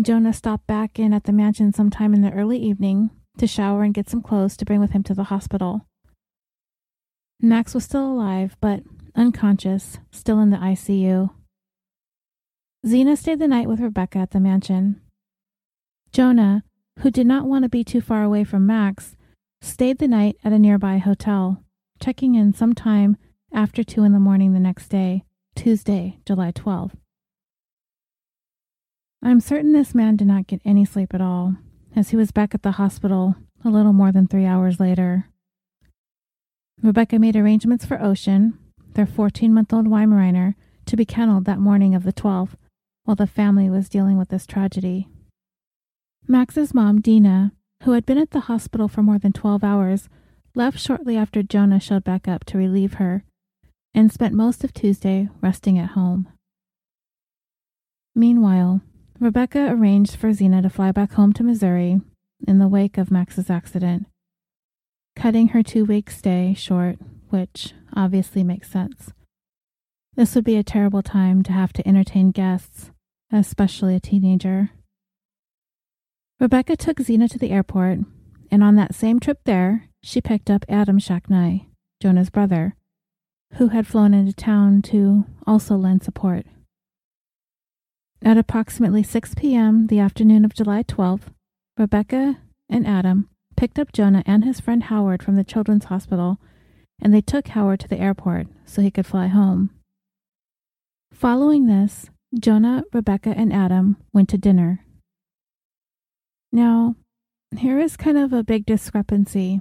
Jonah 0.01 0.31
stopped 0.31 0.65
back 0.65 0.97
in 0.97 1.13
at 1.13 1.25
the 1.25 1.33
mansion 1.33 1.73
sometime 1.73 2.13
in 2.13 2.21
the 2.21 2.31
early 2.31 2.57
evening 2.57 3.09
to 3.37 3.45
shower 3.45 3.83
and 3.83 3.93
get 3.93 4.09
some 4.09 4.21
clothes 4.21 4.55
to 4.57 4.65
bring 4.65 4.79
with 4.79 4.91
him 4.91 5.03
to 5.03 5.13
the 5.13 5.25
hospital. 5.25 5.85
Max 7.41 7.73
was 7.73 7.83
still 7.83 8.09
alive, 8.09 8.55
but 8.61 8.83
unconscious, 9.13 9.99
still 10.11 10.39
in 10.39 10.51
the 10.51 10.57
ICU. 10.57 11.31
Zena 12.87 13.17
stayed 13.17 13.39
the 13.39 13.47
night 13.47 13.67
with 13.67 13.81
Rebecca 13.81 14.19
at 14.19 14.31
the 14.31 14.39
mansion. 14.39 15.01
Jonah, 16.15 16.63
who 16.99 17.11
did 17.11 17.27
not 17.27 17.45
want 17.45 17.63
to 17.63 17.69
be 17.69 17.83
too 17.83 17.99
far 17.99 18.23
away 18.23 18.45
from 18.45 18.65
Max, 18.65 19.17
stayed 19.59 19.97
the 19.97 20.07
night 20.07 20.37
at 20.45 20.53
a 20.53 20.57
nearby 20.57 20.97
hotel, 20.97 21.61
checking 21.99 22.35
in 22.35 22.53
sometime 22.53 23.17
after 23.51 23.83
2 23.83 24.01
in 24.05 24.13
the 24.13 24.17
morning 24.17 24.53
the 24.53 24.59
next 24.61 24.87
day, 24.87 25.25
Tuesday, 25.57 26.21
July 26.25 26.53
12th. 26.53 26.93
I'm 29.21 29.41
certain 29.41 29.73
this 29.73 29.93
man 29.93 30.15
did 30.15 30.27
not 30.27 30.47
get 30.47 30.61
any 30.63 30.85
sleep 30.85 31.13
at 31.13 31.19
all, 31.19 31.57
as 31.97 32.11
he 32.11 32.15
was 32.15 32.31
back 32.31 32.55
at 32.55 32.63
the 32.63 32.79
hospital 32.79 33.35
a 33.65 33.69
little 33.69 33.91
more 33.91 34.13
than 34.13 34.25
three 34.25 34.45
hours 34.45 34.79
later. 34.79 35.27
Rebecca 36.81 37.19
made 37.19 37.35
arrangements 37.35 37.83
for 37.85 38.01
Ocean, 38.01 38.57
their 38.93 39.05
14 39.05 39.53
month 39.53 39.73
old 39.73 39.87
Weimaraner, 39.87 40.55
to 40.85 40.95
be 40.95 41.03
kenneled 41.03 41.43
that 41.43 41.59
morning 41.59 41.93
of 41.93 42.03
the 42.03 42.13
12th 42.13 42.55
while 43.03 43.15
the 43.15 43.27
family 43.27 43.69
was 43.69 43.89
dealing 43.89 44.17
with 44.17 44.29
this 44.29 44.47
tragedy. 44.47 45.09
Max's 46.27 46.73
mom, 46.73 47.01
Dina, 47.01 47.51
who 47.83 47.91
had 47.91 48.05
been 48.05 48.17
at 48.17 48.31
the 48.31 48.41
hospital 48.41 48.87
for 48.87 49.03
more 49.03 49.19
than 49.19 49.31
12 49.31 49.63
hours, 49.63 50.09
left 50.55 50.79
shortly 50.79 51.17
after 51.17 51.43
Jonah 51.43 51.79
showed 51.79 52.03
back 52.03 52.27
up 52.27 52.43
to 52.45 52.57
relieve 52.57 52.95
her 52.95 53.23
and 53.93 54.11
spent 54.11 54.33
most 54.33 54.63
of 54.63 54.73
Tuesday 54.73 55.29
resting 55.41 55.77
at 55.77 55.91
home. 55.91 56.27
Meanwhile, 58.15 58.81
Rebecca 59.19 59.67
arranged 59.69 60.15
for 60.15 60.33
Zena 60.33 60.61
to 60.61 60.69
fly 60.69 60.91
back 60.91 61.13
home 61.13 61.31
to 61.33 61.43
Missouri 61.43 62.01
in 62.47 62.59
the 62.59 62.67
wake 62.67 62.97
of 62.97 63.11
Max's 63.11 63.49
accident, 63.49 64.07
cutting 65.15 65.49
her 65.49 65.61
two 65.61 65.85
week 65.85 66.09
stay 66.09 66.53
short, 66.53 66.97
which 67.29 67.73
obviously 67.95 68.43
makes 68.43 68.69
sense. 68.69 69.13
This 70.15 70.33
would 70.33 70.43
be 70.43 70.57
a 70.57 70.63
terrible 70.63 71.01
time 71.01 71.43
to 71.43 71.51
have 71.51 71.73
to 71.73 71.87
entertain 71.87 72.31
guests, 72.31 72.91
especially 73.31 73.95
a 73.95 73.99
teenager. 73.99 74.71
Rebecca 76.39 76.75
took 76.75 76.99
Zena 76.99 77.27
to 77.29 77.39
the 77.39 77.51
airport, 77.51 77.99
and 78.51 78.63
on 78.63 78.75
that 78.75 78.93
same 78.93 79.19
trip 79.19 79.39
there, 79.45 79.87
she 80.03 80.21
picked 80.21 80.49
up 80.49 80.65
Adam 80.67 80.99
Shacknai, 80.99 81.67
Jonah's 82.01 82.29
brother, 82.29 82.75
who 83.53 83.69
had 83.69 83.87
flown 83.87 84.13
into 84.13 84.33
town 84.33 84.81
to 84.83 85.25
also 85.47 85.75
lend 85.75 86.03
support. 86.03 86.45
At 88.21 88.37
approximately 88.37 89.01
6 89.01 89.33
p.m. 89.35 89.87
the 89.87 89.99
afternoon 89.99 90.43
of 90.45 90.53
July 90.53 90.83
12th, 90.83 91.33
Rebecca 91.77 92.39
and 92.69 92.85
Adam 92.85 93.29
picked 93.55 93.79
up 93.79 93.93
Jonah 93.93 94.23
and 94.25 94.43
his 94.43 94.59
friend 94.59 94.83
Howard 94.83 95.23
from 95.23 95.35
the 95.35 95.43
Children's 95.43 95.85
Hospital, 95.85 96.39
and 97.01 97.13
they 97.13 97.21
took 97.21 97.49
Howard 97.49 97.79
to 97.81 97.87
the 97.87 97.99
airport 97.99 98.47
so 98.65 98.81
he 98.81 98.91
could 98.91 99.05
fly 99.05 99.27
home. 99.27 99.69
Following 101.13 101.67
this, 101.67 102.09
Jonah, 102.37 102.83
Rebecca, 102.91 103.29
and 103.29 103.53
Adam 103.53 103.97
went 104.11 104.27
to 104.29 104.37
dinner. 104.37 104.84
Now, 106.55 106.95
here 107.57 107.81
is 107.81 107.97
kind 107.97 108.17
of 108.17 108.31
a 108.31 108.41
big 108.41 108.65
discrepancy, 108.65 109.59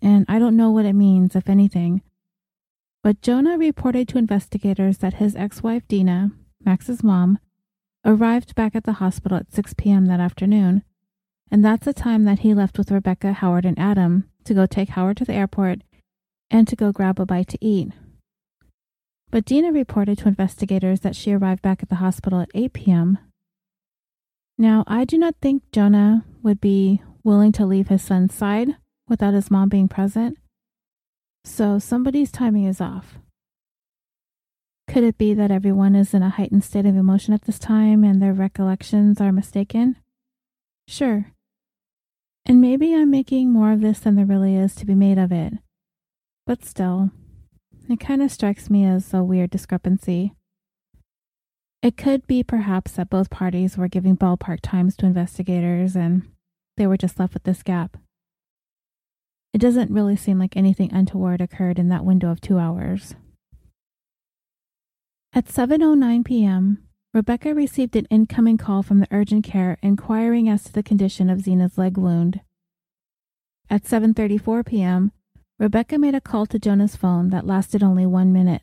and 0.00 0.24
I 0.26 0.38
don't 0.38 0.56
know 0.56 0.70
what 0.70 0.86
it 0.86 0.94
means, 0.94 1.36
if 1.36 1.50
anything. 1.50 2.00
But 3.02 3.20
Jonah 3.20 3.58
reported 3.58 4.08
to 4.08 4.16
investigators 4.16 4.96
that 4.98 5.20
his 5.20 5.36
ex 5.36 5.62
wife 5.62 5.86
Dina, 5.86 6.30
Max's 6.64 7.04
mom, 7.04 7.40
arrived 8.06 8.54
back 8.54 8.74
at 8.74 8.84
the 8.84 8.94
hospital 8.94 9.36
at 9.36 9.52
6 9.52 9.74
p.m. 9.74 10.06
that 10.06 10.18
afternoon, 10.18 10.82
and 11.50 11.62
that's 11.62 11.84
the 11.84 11.92
time 11.92 12.24
that 12.24 12.38
he 12.38 12.54
left 12.54 12.78
with 12.78 12.90
Rebecca, 12.90 13.34
Howard, 13.34 13.66
and 13.66 13.78
Adam 13.78 14.26
to 14.44 14.54
go 14.54 14.64
take 14.64 14.88
Howard 14.88 15.18
to 15.18 15.26
the 15.26 15.34
airport 15.34 15.82
and 16.50 16.66
to 16.68 16.74
go 16.74 16.90
grab 16.90 17.20
a 17.20 17.26
bite 17.26 17.48
to 17.48 17.58
eat. 17.60 17.92
But 19.30 19.44
Dina 19.44 19.72
reported 19.72 20.16
to 20.20 20.28
investigators 20.28 21.00
that 21.00 21.16
she 21.16 21.34
arrived 21.34 21.60
back 21.60 21.82
at 21.82 21.90
the 21.90 21.96
hospital 21.96 22.40
at 22.40 22.48
8 22.54 22.72
p.m. 22.72 23.18
Now, 24.56 24.84
I 24.86 25.04
do 25.04 25.18
not 25.18 25.34
think 25.42 25.62
Jonah 25.72 26.24
would 26.42 26.60
be 26.60 27.02
willing 27.24 27.52
to 27.52 27.66
leave 27.66 27.88
his 27.88 28.02
son's 28.02 28.34
side 28.34 28.76
without 29.08 29.34
his 29.34 29.50
mom 29.50 29.68
being 29.68 29.88
present. 29.88 30.38
So 31.44 31.78
somebody's 31.78 32.30
timing 32.30 32.64
is 32.64 32.80
off. 32.80 33.18
Could 34.86 35.04
it 35.04 35.18
be 35.18 35.34
that 35.34 35.50
everyone 35.50 35.94
is 35.94 36.14
in 36.14 36.22
a 36.22 36.30
heightened 36.30 36.64
state 36.64 36.86
of 36.86 36.96
emotion 36.96 37.34
at 37.34 37.42
this 37.42 37.58
time 37.58 38.04
and 38.04 38.22
their 38.22 38.32
recollections 38.32 39.20
are 39.20 39.32
mistaken? 39.32 39.96
Sure. 40.86 41.32
And 42.46 42.60
maybe 42.60 42.94
I'm 42.94 43.10
making 43.10 43.50
more 43.50 43.72
of 43.72 43.80
this 43.80 44.00
than 44.00 44.14
there 44.14 44.26
really 44.26 44.54
is 44.54 44.74
to 44.76 44.86
be 44.86 44.94
made 44.94 45.18
of 45.18 45.32
it. 45.32 45.54
But 46.46 46.64
still, 46.64 47.10
it 47.88 47.98
kind 47.98 48.22
of 48.22 48.30
strikes 48.30 48.68
me 48.68 48.84
as 48.84 49.14
a 49.14 49.24
weird 49.24 49.50
discrepancy. 49.50 50.34
It 51.84 51.98
could 51.98 52.26
be 52.26 52.42
perhaps 52.42 52.92
that 52.92 53.10
both 53.10 53.28
parties 53.28 53.76
were 53.76 53.88
giving 53.88 54.16
ballpark 54.16 54.60
times 54.62 54.96
to 54.96 55.06
investigators 55.06 55.94
and 55.94 56.22
they 56.78 56.86
were 56.86 56.96
just 56.96 57.20
left 57.20 57.34
with 57.34 57.42
this 57.42 57.62
gap. 57.62 57.98
It 59.52 59.58
doesn't 59.58 59.90
really 59.90 60.16
seem 60.16 60.38
like 60.38 60.56
anything 60.56 60.90
untoward 60.94 61.42
occurred 61.42 61.78
in 61.78 61.90
that 61.90 62.06
window 62.06 62.30
of 62.30 62.40
two 62.40 62.58
hours. 62.58 63.16
At 65.34 65.44
7:09 65.44 66.24
p.m., 66.24 66.88
Rebecca 67.12 67.54
received 67.54 67.96
an 67.96 68.06
incoming 68.06 68.56
call 68.56 68.82
from 68.82 69.00
the 69.00 69.08
urgent 69.10 69.44
care 69.44 69.76
inquiring 69.82 70.48
as 70.48 70.64
to 70.64 70.72
the 70.72 70.82
condition 70.82 71.28
of 71.28 71.42
Zena's 71.42 71.76
leg 71.76 71.98
wound. 71.98 72.40
At 73.68 73.82
7:34 73.82 74.64
p.m., 74.64 75.12
Rebecca 75.58 75.98
made 75.98 76.14
a 76.14 76.22
call 76.22 76.46
to 76.46 76.58
Jonah's 76.58 76.96
phone 76.96 77.28
that 77.28 77.46
lasted 77.46 77.82
only 77.82 78.06
1 78.06 78.32
minute. 78.32 78.62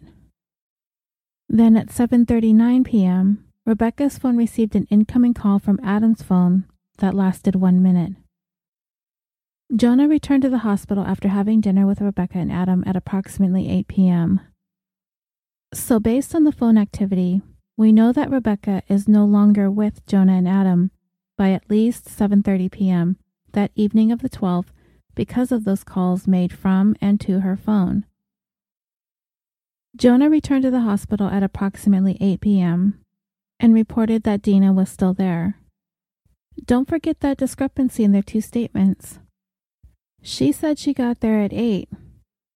Then 1.54 1.76
at 1.76 1.88
7:39 1.88 2.86
p.m., 2.86 3.44
Rebecca's 3.66 4.18
phone 4.18 4.38
received 4.38 4.74
an 4.74 4.88
incoming 4.90 5.34
call 5.34 5.60
from 5.60 5.82
Adam's 5.84 6.24
phone 6.24 6.64
that 7.00 7.14
lasted 7.14 7.56
1 7.56 7.84
minute. 7.84 8.14
Jonah 9.76 10.08
returned 10.08 10.44
to 10.44 10.50
the 10.50 10.60
hospital 10.60 11.04
after 11.04 11.28
having 11.28 11.60
dinner 11.60 11.86
with 11.86 12.00
Rebecca 12.00 12.38
and 12.38 12.54
Adam 12.54 12.86
at 12.88 12.96
approximately 12.96 13.70
8 13.70 13.90
p.m. 13.90 14.40
So 15.74 16.00
based 16.00 16.34
on 16.34 16.46
the 16.46 16.54
phone 16.54 16.78
activity, 16.78 17.42
we 17.76 17.92
know 17.92 18.14
that 18.14 18.32
Rebecca 18.32 18.82
is 18.88 19.10
no 19.10 19.26
longer 19.26 19.70
with 19.70 20.06
Jonah 20.06 20.38
and 20.38 20.48
Adam 20.48 20.92
by 21.38 21.52
at 21.52 21.70
least 21.70 22.06
7:30 22.06 22.72
p.m. 22.72 23.18
that 23.52 23.72
evening 23.76 24.10
of 24.14 24.22
the 24.22 24.30
12th 24.30 24.72
because 25.16 25.52
of 25.52 25.66
those 25.66 25.84
calls 25.84 26.30
made 26.30 26.54
from 26.54 26.96
and 27.02 27.20
to 27.20 27.42
her 27.42 27.58
phone. 27.58 28.06
Jonah 29.96 30.30
returned 30.30 30.64
to 30.64 30.72
the 30.72 30.82
hospital 30.82 31.28
at 31.28 31.44
approximately 31.44 32.18
8 32.22 32.42
p.m. 32.42 33.00
and 33.60 33.74
reported 33.74 34.24
that 34.24 34.42
Dina 34.42 34.72
was 34.72 34.90
still 34.90 35.14
there. 35.14 35.58
Don't 36.64 36.88
forget 36.88 37.20
that 37.20 37.38
discrepancy 37.38 38.04
in 38.04 38.12
their 38.12 38.22
two 38.22 38.42
statements. 38.42 39.20
She 40.22 40.52
said 40.52 40.80
she 40.80 40.94
got 40.94 41.20
there 41.20 41.42
at 41.42 41.54
8. 41.54 41.90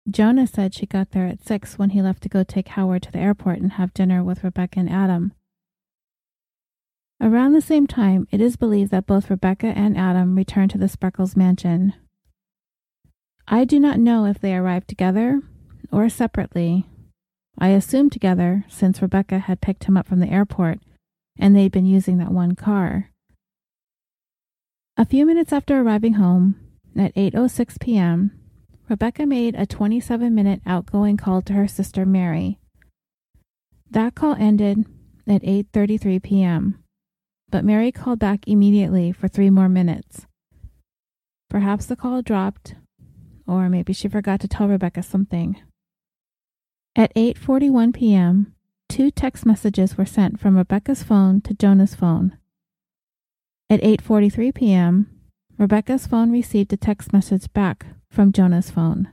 Jonah 0.10 0.48
said 0.48 0.74
she 0.74 0.86
got 0.86 1.12
there 1.12 1.26
at 1.26 1.44
6 1.44 1.80
when 1.80 1.90
he 1.92 2.02
left 2.02 2.22
to 2.24 2.30
go 2.30 2.44
take 2.44 2.70
Howard 2.70 3.04
to 3.04 3.12
the 3.12 3.20
airport 3.20 3.60
and 3.60 3.74
have 3.74 3.94
dinner 3.94 4.24
with 4.24 4.44
Rebecca 4.44 4.80
and 4.80 4.90
Adam. 4.90 5.34
Around 7.20 7.54
the 7.54 7.62
same 7.62 7.88
time, 7.88 8.28
it 8.30 8.40
is 8.40 8.56
believed 8.56 8.92
that 8.92 9.08
both 9.08 9.30
Rebecca 9.30 9.68
and 9.68 9.98
Adam 9.98 10.36
returned 10.36 10.72
to 10.72 10.78
the 10.78 10.86
Spreckels 10.88 11.36
mansion. 11.36 11.94
I 13.48 13.64
do 13.64 13.80
not 13.80 14.00
know 14.00 14.26
if 14.26 14.40
they 14.40 14.56
arrived 14.56 14.88
together 14.88 15.42
or 15.92 16.10
separately. 16.10 16.86
I 17.58 17.70
assume 17.70 18.10
together 18.10 18.66
since 18.68 19.02
Rebecca 19.02 19.40
had 19.40 19.62
picked 19.62 19.86
him 19.86 19.98
up 19.98 20.08
from 20.08 20.20
the 20.20 20.30
airport 20.30 20.80
and 21.38 21.56
they'd 21.56 21.72
been 21.72 21.86
using 21.86 22.18
that 22.18 22.32
one 22.32 22.56
car. 22.56 23.12
A 24.98 25.06
few 25.06 25.26
minutes 25.26 25.52
after 25.52 25.80
arriving 25.80 26.14
home, 26.14 26.56
at 26.98 27.14
8:06 27.16 27.80
p.m., 27.80 28.32
Rebecca 28.88 29.26
made 29.26 29.56
a 29.56 29.66
27-minute 29.66 30.62
outgoing 30.66 31.18
call 31.18 31.42
to 31.42 31.54
her 31.54 31.68
sister 31.68 32.06
Mary. 32.06 32.60
That 33.90 34.16
call 34.16 34.36
ended 34.36 34.86
at 35.28 35.42
8:33 35.42 36.24
p.m., 36.24 36.84
but 37.50 37.66
Mary 37.66 37.92
called 37.92 38.20
back 38.20 38.48
immediately 38.48 39.12
for 39.12 39.28
3 39.28 39.50
more 39.50 39.70
minutes. 39.70 40.26
Perhaps 41.50 41.88
the 41.88 41.96
call 41.96 42.22
dropped 42.22 42.76
or 43.48 43.70
maybe 43.70 43.94
she 43.94 44.08
forgot 44.08 44.40
to 44.42 44.48
tell 44.48 44.68
Rebecca 44.68 45.04
something. 45.04 45.58
At 46.98 47.14
8:41 47.14 47.94
p.m., 47.94 48.54
two 48.88 49.12
text 49.12 49.46
messages 49.46 49.98
were 49.98 50.06
sent 50.06 50.40
from 50.40 50.56
Rebecca's 50.56 51.04
phone 51.04 51.42
to 51.42 51.54
Jonah's 51.54 51.94
phone. 51.94 52.38
At 53.70 53.82
8:43 53.82 54.56
p.m., 54.56 55.10
Rebecca's 55.58 56.08
phone 56.08 56.32
received 56.32 56.72
a 56.72 56.78
text 56.78 57.12
message 57.12 57.52
back 57.52 57.86
from 58.10 58.32
Jonah's 58.32 58.72
phone. 58.72 59.10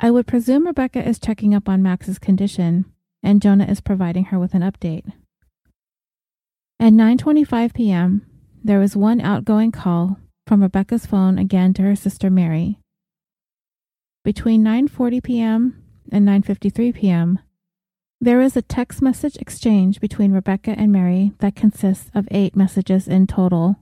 I 0.00 0.10
would 0.10 0.26
presume 0.26 0.66
Rebecca 0.66 1.06
is 1.06 1.18
checking 1.18 1.54
up 1.54 1.66
on 1.66 1.82
Max's 1.82 2.18
condition 2.18 2.84
and 3.22 3.40
Jonah 3.40 3.64
is 3.64 3.80
providing 3.80 4.24
her 4.24 4.38
with 4.38 4.52
an 4.52 4.60
update. 4.60 5.10
At 6.78 6.92
9:25 6.92 7.72
p.m., 7.72 8.26
there 8.62 8.78
was 8.78 8.94
one 8.94 9.22
outgoing 9.22 9.72
call 9.72 10.18
from 10.46 10.60
Rebecca's 10.60 11.06
phone 11.06 11.38
again 11.38 11.72
to 11.74 11.82
her 11.82 11.96
sister 11.96 12.28
Mary. 12.28 12.78
Between 14.24 14.62
9:40 14.62 15.22
p.m. 15.22 15.84
and 16.10 16.26
9:53 16.26 16.94
p.m., 16.94 17.38
there 18.20 18.40
is 18.40 18.56
a 18.56 18.62
text 18.62 19.00
message 19.00 19.36
exchange 19.36 20.00
between 20.00 20.32
Rebecca 20.32 20.72
and 20.72 20.90
Mary 20.90 21.32
that 21.38 21.54
consists 21.54 22.10
of 22.14 22.26
8 22.32 22.56
messages 22.56 23.06
in 23.06 23.28
total. 23.28 23.76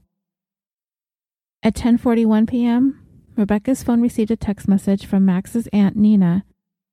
At 1.63 1.73
10:41 1.73 2.47
p.m., 2.47 3.03
Rebecca's 3.35 3.83
phone 3.83 4.01
received 4.01 4.31
a 4.31 4.35
text 4.35 4.67
message 4.67 5.05
from 5.05 5.25
Max's 5.25 5.67
aunt 5.73 5.95
Nina 5.95 6.43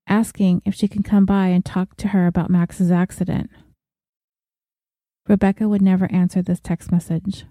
asking 0.07 0.62
if 0.64 0.75
she 0.75 0.88
can 0.88 1.03
come 1.03 1.25
by 1.25 1.49
and 1.49 1.64
talk 1.64 1.97
to 1.97 2.09
her 2.09 2.27
about 2.27 2.51
Max's 2.51 2.90
accident. 2.90 3.51
Rebecca 5.27 5.68
would 5.68 5.83
never 5.83 6.11
answer 6.12 6.42
this 6.42 6.61
text 6.61 6.92
message. 6.92 7.44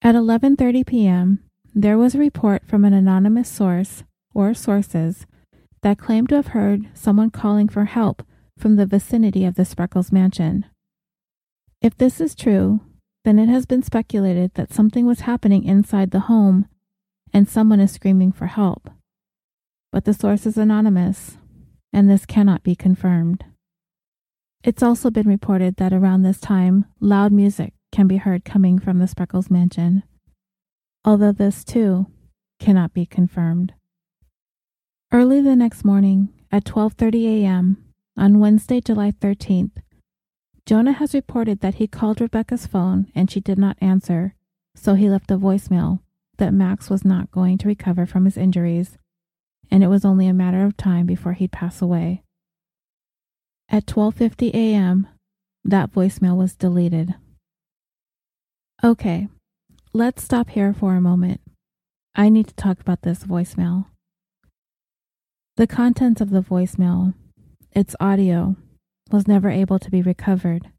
At 0.00 0.14
11:30 0.14 0.86
p.m., 0.86 1.44
there 1.74 1.98
was 1.98 2.14
a 2.14 2.18
report 2.18 2.66
from 2.66 2.84
an 2.84 2.92
anonymous 2.92 3.48
source 3.48 4.04
or 4.34 4.54
sources 4.54 5.26
that 5.82 5.98
claimed 5.98 6.28
to 6.30 6.36
have 6.36 6.48
heard 6.48 6.88
someone 6.94 7.30
calling 7.30 7.68
for 7.68 7.84
help 7.84 8.22
from 8.58 8.76
the 8.76 8.86
vicinity 8.86 9.44
of 9.44 9.56
the 9.56 9.64
Spreckels 9.64 10.12
mansion. 10.12 10.66
If 11.80 11.96
this 11.96 12.20
is 12.20 12.34
true, 12.34 12.80
then 13.24 13.38
it 13.38 13.48
has 13.48 13.66
been 13.66 13.82
speculated 13.82 14.54
that 14.54 14.72
something 14.72 15.06
was 15.06 15.20
happening 15.20 15.64
inside 15.64 16.10
the 16.10 16.20
home 16.20 16.66
and 17.32 17.48
someone 17.48 17.80
is 17.80 17.92
screaming 17.92 18.32
for 18.32 18.46
help. 18.46 18.90
But 19.90 20.04
the 20.04 20.14
source 20.14 20.46
is 20.46 20.56
anonymous, 20.56 21.36
and 21.92 22.08
this 22.08 22.26
cannot 22.26 22.62
be 22.62 22.74
confirmed. 22.74 23.44
It's 24.64 24.82
also 24.82 25.10
been 25.10 25.28
reported 25.28 25.76
that 25.76 25.92
around 25.92 26.22
this 26.22 26.40
time, 26.40 26.86
loud 27.00 27.32
music 27.32 27.74
can 27.90 28.06
be 28.06 28.18
heard 28.18 28.44
coming 28.44 28.78
from 28.78 28.98
the 28.98 29.06
Spreckels 29.06 29.50
mansion, 29.50 30.02
although 31.04 31.32
this 31.32 31.64
too 31.64 32.06
cannot 32.60 32.94
be 32.94 33.04
confirmed. 33.04 33.74
Early 35.14 35.42
the 35.42 35.54
next 35.54 35.84
morning, 35.84 36.30
at 36.50 36.64
12:30 36.64 37.42
a.m. 37.42 37.84
on 38.16 38.38
Wednesday, 38.38 38.80
July 38.80 39.10
13th, 39.10 39.82
Jonah 40.64 40.92
has 40.92 41.12
reported 41.12 41.60
that 41.60 41.74
he 41.74 41.86
called 41.86 42.18
Rebecca's 42.18 42.66
phone 42.66 43.12
and 43.14 43.30
she 43.30 43.38
did 43.38 43.58
not 43.58 43.76
answer, 43.82 44.34
so 44.74 44.94
he 44.94 45.10
left 45.10 45.30
a 45.30 45.36
voicemail 45.36 46.00
that 46.38 46.54
Max 46.54 46.88
was 46.88 47.04
not 47.04 47.30
going 47.30 47.58
to 47.58 47.68
recover 47.68 48.06
from 48.06 48.24
his 48.24 48.38
injuries, 48.38 48.96
and 49.70 49.84
it 49.84 49.88
was 49.88 50.02
only 50.02 50.28
a 50.28 50.32
matter 50.32 50.64
of 50.64 50.78
time 50.78 51.04
before 51.04 51.34
he'd 51.34 51.52
pass 51.52 51.82
away. 51.82 52.22
At 53.68 53.84
12:50 53.84 54.54
a.m., 54.54 55.08
that 55.62 55.92
voicemail 55.92 56.38
was 56.38 56.56
deleted. 56.56 57.16
Okay, 58.82 59.28
let's 59.92 60.24
stop 60.24 60.48
here 60.48 60.72
for 60.72 60.96
a 60.96 61.02
moment. 61.02 61.42
I 62.14 62.30
need 62.30 62.48
to 62.48 62.54
talk 62.54 62.80
about 62.80 63.02
this 63.02 63.24
voicemail. 63.24 63.91
The 65.56 65.66
contents 65.66 66.22
of 66.22 66.30
the 66.30 66.40
voicemail, 66.40 67.12
its 67.72 67.94
audio, 68.00 68.56
was 69.10 69.28
never 69.28 69.50
able 69.50 69.78
to 69.78 69.90
be 69.90 70.00
recovered. 70.00 70.70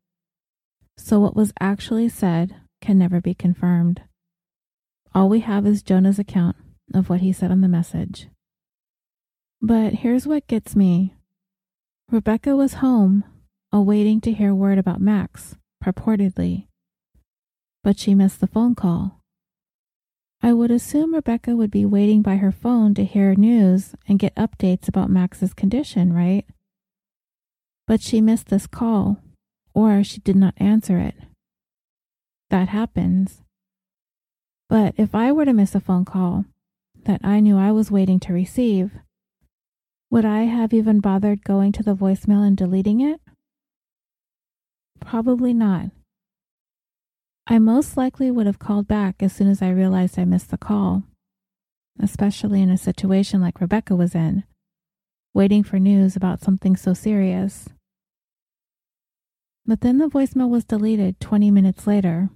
So 0.98 1.20
what 1.20 1.36
was 1.36 1.54
actually 1.60 2.10
said 2.10 2.56
can 2.82 2.98
never 2.98 3.22
be 3.22 3.36
confirmed. 3.36 4.02
All 5.14 5.30
we 5.30 5.42
have 5.42 5.68
is 5.68 5.84
Jonah's 5.84 6.18
account 6.18 6.56
of 6.92 7.08
what 7.08 7.22
he 7.22 7.32
said 7.32 7.52
on 7.52 7.62
the 7.62 7.68
message. 7.68 8.30
But 9.62 9.94
here's 9.94 10.26
what 10.26 10.48
gets 10.48 10.76
me 10.76 11.14
Rebecca 12.10 12.56
was 12.56 12.76
home, 12.76 13.24
awaiting 13.72 14.22
to 14.22 14.34
hear 14.34 14.56
word 14.56 14.80
about 14.80 15.00
Max, 15.00 15.56
purportedly. 15.84 16.68
But 17.84 18.00
she 18.00 18.16
missed 18.16 18.40
the 18.40 18.48
phone 18.48 18.74
call. 18.74 19.23
I 20.46 20.52
would 20.52 20.72
assume 20.72 21.16
Rebecca 21.16 21.56
would 21.56 21.72
be 21.72 21.86
waiting 21.86 22.22
by 22.22 22.36
her 22.36 22.52
phone 22.52 22.94
to 22.96 23.06
hear 23.06 23.34
news 23.34 23.96
and 24.10 24.20
get 24.20 24.36
updates 24.36 24.90
about 24.90 25.10
Max's 25.10 25.54
condition, 25.54 26.12
right? 26.12 26.46
But 27.88 28.02
she 28.02 28.20
missed 28.20 28.50
this 28.50 28.68
call, 28.68 29.20
or 29.74 30.04
she 30.04 30.20
did 30.20 30.36
not 30.36 30.54
answer 30.58 31.00
it. 31.00 31.16
That 32.50 32.68
happens. 32.68 33.42
But 34.68 34.94
if 34.98 35.16
I 35.16 35.32
were 35.32 35.46
to 35.46 35.54
miss 35.54 35.76
a 35.76 35.80
phone 35.80 36.04
call 36.04 36.44
that 37.06 37.22
I 37.24 37.40
knew 37.40 37.58
I 37.58 37.72
was 37.72 37.90
waiting 37.90 38.20
to 38.22 38.34
receive, 38.34 38.92
would 40.12 40.26
I 40.26 40.42
have 40.42 40.74
even 40.74 41.00
bothered 41.00 41.46
going 41.46 41.72
to 41.72 41.84
the 41.84 41.96
voicemail 41.96 42.46
and 42.46 42.58
deleting 42.58 43.00
it? 43.00 43.22
Probably 45.00 45.54
not. 45.54 45.92
I 47.46 47.60
most 47.60 47.98
likely 47.98 48.32
would 48.32 48.46
have 48.46 48.60
called 48.60 48.88
back 48.88 49.22
as 49.22 49.34
soon 49.34 49.50
as 49.50 49.62
I 49.62 49.70
realized 49.70 50.18
I 50.18 50.24
missed 50.24 50.50
the 50.50 50.58
call, 50.58 51.04
especially 52.02 52.62
in 52.62 52.70
a 52.70 52.78
situation 52.78 53.42
like 53.42 53.60
Rebecca 53.60 53.98
was 53.98 54.16
in, 54.16 54.46
waiting 55.34 55.62
for 55.62 55.78
news 55.78 56.16
about 56.16 56.42
something 56.42 56.78
so 56.78 56.94
serious. 56.94 57.68
But 59.66 59.82
then 59.82 59.98
the 59.98 60.08
voicemail 60.08 60.50
was 60.50 60.64
deleted 60.64 61.20
20 61.20 61.52
minutes 61.52 61.86
later, 61.86 62.30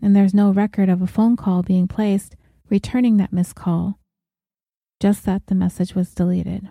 and 0.00 0.16
there's 0.16 0.32
no 0.32 0.50
record 0.50 0.88
of 0.88 1.02
a 1.02 1.06
phone 1.06 1.36
call 1.36 1.62
being 1.62 1.86
placed 1.86 2.34
returning 2.70 3.18
that 3.18 3.32
missed 3.32 3.54
call, 3.54 3.98
just 5.00 5.26
that 5.26 5.48
the 5.48 5.54
message 5.54 5.94
was 5.94 6.14
deleted. 6.14 6.70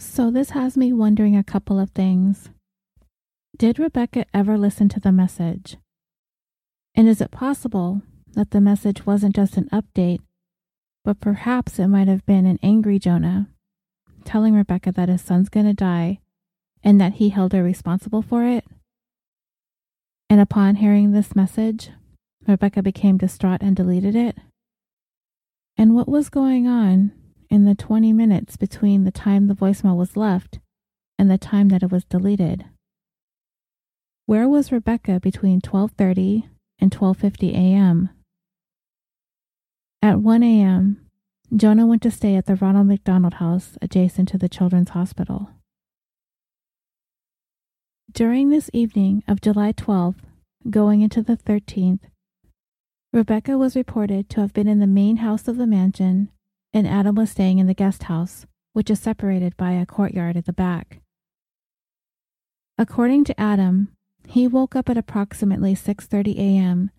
So 0.00 0.32
this 0.32 0.50
has 0.50 0.76
me 0.76 0.92
wondering 0.92 1.36
a 1.36 1.44
couple 1.44 1.78
of 1.78 1.90
things. 1.90 2.50
Did 3.56 3.78
Rebecca 3.78 4.26
ever 4.34 4.58
listen 4.58 4.88
to 4.88 4.98
the 4.98 5.12
message? 5.12 5.76
And 7.00 7.08
is 7.08 7.22
it 7.22 7.30
possible 7.30 8.02
that 8.34 8.50
the 8.50 8.60
message 8.60 9.06
wasn't 9.06 9.34
just 9.34 9.56
an 9.56 9.70
update, 9.72 10.20
but 11.02 11.18
perhaps 11.18 11.78
it 11.78 11.88
might 11.88 12.08
have 12.08 12.26
been 12.26 12.44
an 12.44 12.58
angry 12.62 12.98
Jonah 12.98 13.48
telling 14.26 14.52
Rebecca 14.52 14.92
that 14.92 15.08
his 15.08 15.22
son's 15.22 15.48
going 15.48 15.64
to 15.64 15.72
die 15.72 16.20
and 16.84 17.00
that 17.00 17.14
he 17.14 17.30
held 17.30 17.54
her 17.54 17.62
responsible 17.62 18.20
for 18.20 18.44
it? 18.44 18.66
And 20.28 20.42
upon 20.42 20.74
hearing 20.74 21.12
this 21.12 21.34
message, 21.34 21.88
Rebecca 22.46 22.82
became 22.82 23.16
distraught 23.16 23.62
and 23.62 23.74
deleted 23.74 24.14
it? 24.14 24.36
And 25.78 25.94
what 25.94 26.06
was 26.06 26.28
going 26.28 26.66
on 26.66 27.12
in 27.48 27.64
the 27.64 27.74
20 27.74 28.12
minutes 28.12 28.58
between 28.58 29.04
the 29.04 29.10
time 29.10 29.46
the 29.46 29.54
voicemail 29.54 29.96
was 29.96 30.18
left 30.18 30.58
and 31.18 31.30
the 31.30 31.38
time 31.38 31.70
that 31.70 31.82
it 31.82 31.90
was 31.90 32.04
deleted? 32.04 32.66
Where 34.26 34.46
was 34.46 34.70
Rebecca 34.70 35.18
between 35.18 35.62
12:30 35.62 36.49
and 36.80 36.90
12:50 36.90 37.52
a.m. 37.52 38.10
At 40.02 40.20
1 40.20 40.42
a.m., 40.42 41.06
Jonah 41.54 41.86
went 41.86 42.02
to 42.02 42.10
stay 42.10 42.36
at 42.36 42.46
the 42.46 42.56
Ronald 42.56 42.86
McDonald 42.86 43.34
House 43.34 43.76
adjacent 43.82 44.28
to 44.28 44.38
the 44.38 44.48
Children's 44.48 44.90
Hospital. 44.90 45.50
During 48.10 48.50
this 48.50 48.70
evening 48.72 49.22
of 49.28 49.40
July 49.40 49.72
12th, 49.72 50.20
going 50.68 51.00
into 51.00 51.22
the 51.22 51.36
13th, 51.36 52.00
Rebecca 53.12 53.58
was 53.58 53.76
reported 53.76 54.28
to 54.30 54.40
have 54.40 54.52
been 54.52 54.68
in 54.68 54.78
the 54.78 54.86
main 54.86 55.18
house 55.18 55.48
of 55.48 55.56
the 55.56 55.66
mansion, 55.66 56.30
and 56.72 56.86
Adam 56.86 57.14
was 57.16 57.30
staying 57.30 57.58
in 57.58 57.66
the 57.66 57.74
guest 57.74 58.04
house, 58.04 58.46
which 58.72 58.90
is 58.90 59.00
separated 59.00 59.56
by 59.56 59.72
a 59.72 59.86
courtyard 59.86 60.36
at 60.36 60.46
the 60.46 60.52
back. 60.52 61.00
According 62.78 63.24
to 63.24 63.40
Adam, 63.40 63.88
he 64.30 64.46
woke 64.46 64.76
up 64.76 64.88
at 64.88 64.96
approximately 64.96 65.74
6:30 65.74 66.38
a.m. 66.38 66.90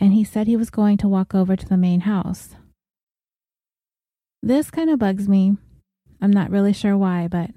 and 0.00 0.12
he 0.12 0.24
said 0.24 0.48
he 0.48 0.56
was 0.56 0.70
going 0.70 0.96
to 0.98 1.06
walk 1.06 1.32
over 1.32 1.54
to 1.54 1.68
the 1.68 1.76
main 1.76 2.00
house. 2.00 2.56
This 4.42 4.68
kind 4.68 4.90
of 4.90 4.98
bugs 4.98 5.28
me. 5.28 5.56
I'm 6.20 6.32
not 6.32 6.50
really 6.50 6.72
sure 6.72 6.96
why, 6.96 7.28
but 7.28 7.50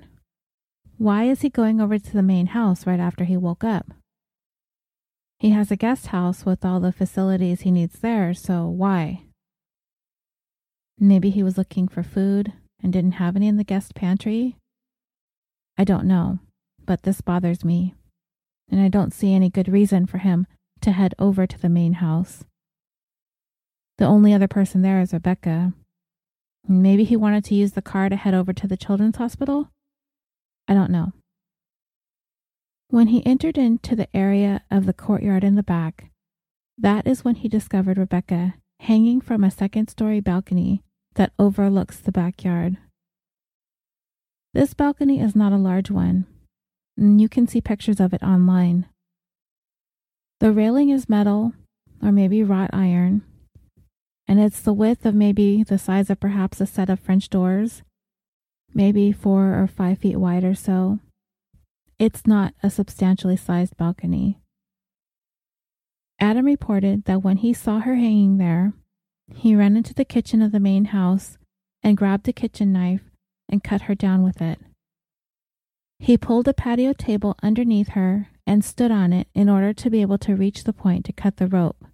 why 0.98 1.24
is 1.24 1.42
he 1.42 1.50
going 1.50 1.82
over 1.82 1.98
to 1.98 2.14
the 2.14 2.22
main 2.22 2.48
house 2.48 2.86
right 2.86 3.00
after 3.00 3.24
he 3.24 3.36
woke 3.36 3.64
up? 3.64 3.92
He 5.40 5.50
has 5.50 5.72
a 5.72 5.76
guest 5.76 6.08
house 6.08 6.46
with 6.46 6.64
all 6.64 6.80
the 6.80 6.92
facilities 6.92 7.62
he 7.62 7.72
needs 7.72 8.00
there, 8.02 8.36
so 8.36 8.68
why? 8.68 9.24
Maybe 11.00 11.32
he 11.32 11.42
was 11.42 11.58
looking 11.58 11.88
for 11.88 12.04
food 12.04 12.54
and 12.84 12.94
didn't 12.94 13.14
have 13.14 13.36
any 13.36 13.48
in 13.48 13.58
the 13.58 13.64
guest 13.64 13.96
pantry? 13.96 14.58
I 15.76 15.86
don't 15.86 16.06
know, 16.06 16.38
but 16.86 17.02
this 17.02 17.22
bothers 17.22 17.66
me 17.66 17.96
and 18.72 18.82
I 18.82 18.88
don't 18.88 19.14
see 19.14 19.34
any 19.34 19.50
good 19.50 19.68
reason 19.68 20.06
for 20.06 20.20
him 20.20 20.48
to 20.82 20.92
head 20.92 21.14
over 21.20 21.46
to 21.46 21.60
the 21.60 21.70
main 21.70 21.94
house. 21.94 22.46
The 23.98 24.06
only 24.06 24.34
other 24.34 24.48
person 24.48 24.82
there 24.82 25.02
is 25.02 25.14
Rebecca. 25.14 25.74
Maybe 26.68 27.04
he 27.04 27.16
wanted 27.16 27.44
to 27.46 27.56
use 27.56 27.74
the 27.74 27.82
car 27.82 28.10
to 28.10 28.16
head 28.16 28.34
over 28.34 28.54
to 28.54 28.68
the 28.68 28.78
children's 28.78 29.18
hospital? 29.18 29.70
I 30.68 30.74
don't 30.74 30.92
know. 30.92 31.12
When 32.88 33.08
he 33.08 33.26
entered 33.26 33.58
into 33.58 33.96
the 33.96 34.14
area 34.16 34.64
of 34.72 34.86
the 34.86 34.94
courtyard 34.94 35.44
in 35.44 35.56
the 35.56 35.64
back, 35.64 36.12
that 36.78 37.06
is 37.06 37.24
when 37.24 37.36
he 37.36 37.48
discovered 37.48 37.98
Rebecca 37.98 38.56
hanging 38.80 39.22
from 39.22 39.44
a 39.44 39.52
second 39.52 39.90
story 39.90 40.20
balcony 40.20 40.82
that 41.16 41.34
overlooks 41.38 41.98
the 41.98 42.12
backyard. 42.12 42.78
This 44.54 44.74
balcony 44.74 45.20
is 45.22 45.36
not 45.36 45.54
a 45.54 45.58
large 45.58 45.92
one, 45.92 46.26
and 46.98 47.22
you 47.22 47.30
can 47.30 47.48
see 47.48 47.62
pictures 47.62 48.00
of 48.00 48.14
it 48.14 48.24
online. 48.24 48.86
The 50.40 50.52
railing 50.52 50.90
is 50.90 51.10
metal, 51.10 51.54
or 52.02 52.12
maybe 52.12 52.44
wrought 52.44 52.72
iron, 52.74 53.24
and 54.28 54.40
it's 54.40 54.62
the 54.62 54.74
width 54.74 55.06
of 55.06 55.14
maybe 55.14 55.64
the 55.64 55.78
size 55.78 56.10
of 56.10 56.20
perhaps 56.20 56.62
a 56.62 56.66
set 56.66 56.90
of 56.90 57.00
French 57.00 57.30
doors, 57.30 57.84
maybe 58.74 59.12
four 59.12 59.62
or 59.62 59.68
five 59.68 60.00
feet 60.00 60.18
wide 60.18 60.44
or 60.44 60.56
so. 60.56 61.00
It's 62.00 62.26
not 62.26 62.54
a 62.64 62.70
substantially 62.70 63.38
sized 63.38 63.78
balcony. 63.78 64.40
Adam 66.20 66.46
reported 66.46 67.06
that 67.06 67.24
when 67.24 67.38
he 67.38 67.54
saw 67.54 67.80
her 67.80 67.96
hanging 67.96 68.38
there, 68.38 68.74
he 69.36 69.56
ran 69.56 69.76
into 69.76 69.94
the 69.94 70.06
kitchen 70.06 70.42
of 70.42 70.52
the 70.52 70.60
main 70.60 70.86
house 70.86 71.38
and 71.84 71.98
grabbed 71.98 72.28
a 72.28 72.34
kitchen 72.34 72.72
knife 72.72 73.02
and 73.50 73.64
cut 73.64 73.84
her 73.84 73.96
down 73.96 74.24
with 74.24 74.42
it. 74.42 74.60
He 76.04 76.18
pulled 76.18 76.48
a 76.48 76.54
patio 76.54 76.94
table 76.94 77.36
underneath 77.44 77.90
her 77.90 78.30
and 78.48 78.66
stood 78.66 78.90
on 78.90 79.14
it 79.14 79.28
in 79.36 79.48
order 79.48 79.72
to 79.72 79.90
be 79.92 80.02
able 80.02 80.18
to 80.18 80.36
reach 80.36 80.64
the 80.64 80.74
point 80.74 81.06
to 81.06 81.14
cut 81.14 81.38
the 81.38 81.46
rope. 81.46 81.86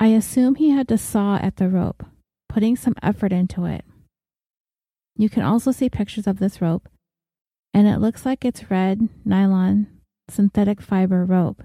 I 0.00 0.08
assume 0.08 0.56
he 0.56 0.70
had 0.70 0.88
to 0.88 0.98
saw 0.98 1.36
at 1.36 1.58
the 1.58 1.68
rope, 1.68 2.02
putting 2.48 2.74
some 2.74 2.96
effort 3.00 3.32
into 3.32 3.66
it. 3.66 3.84
You 5.16 5.28
can 5.28 5.44
also 5.44 5.70
see 5.70 5.88
pictures 5.88 6.26
of 6.26 6.40
this 6.40 6.60
rope, 6.60 6.88
and 7.72 7.86
it 7.86 8.00
looks 8.00 8.26
like 8.26 8.44
it's 8.44 8.68
red 8.68 9.08
nylon 9.24 9.86
synthetic 10.28 10.82
fiber 10.82 11.24
rope. 11.24 11.62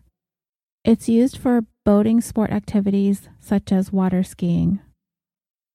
It's 0.86 1.10
used 1.10 1.40
for 1.40 1.66
boating 1.84 2.22
sport 2.22 2.52
activities 2.52 3.28
such 3.40 3.72
as 3.72 3.92
water 3.92 4.22
skiing. 4.22 4.82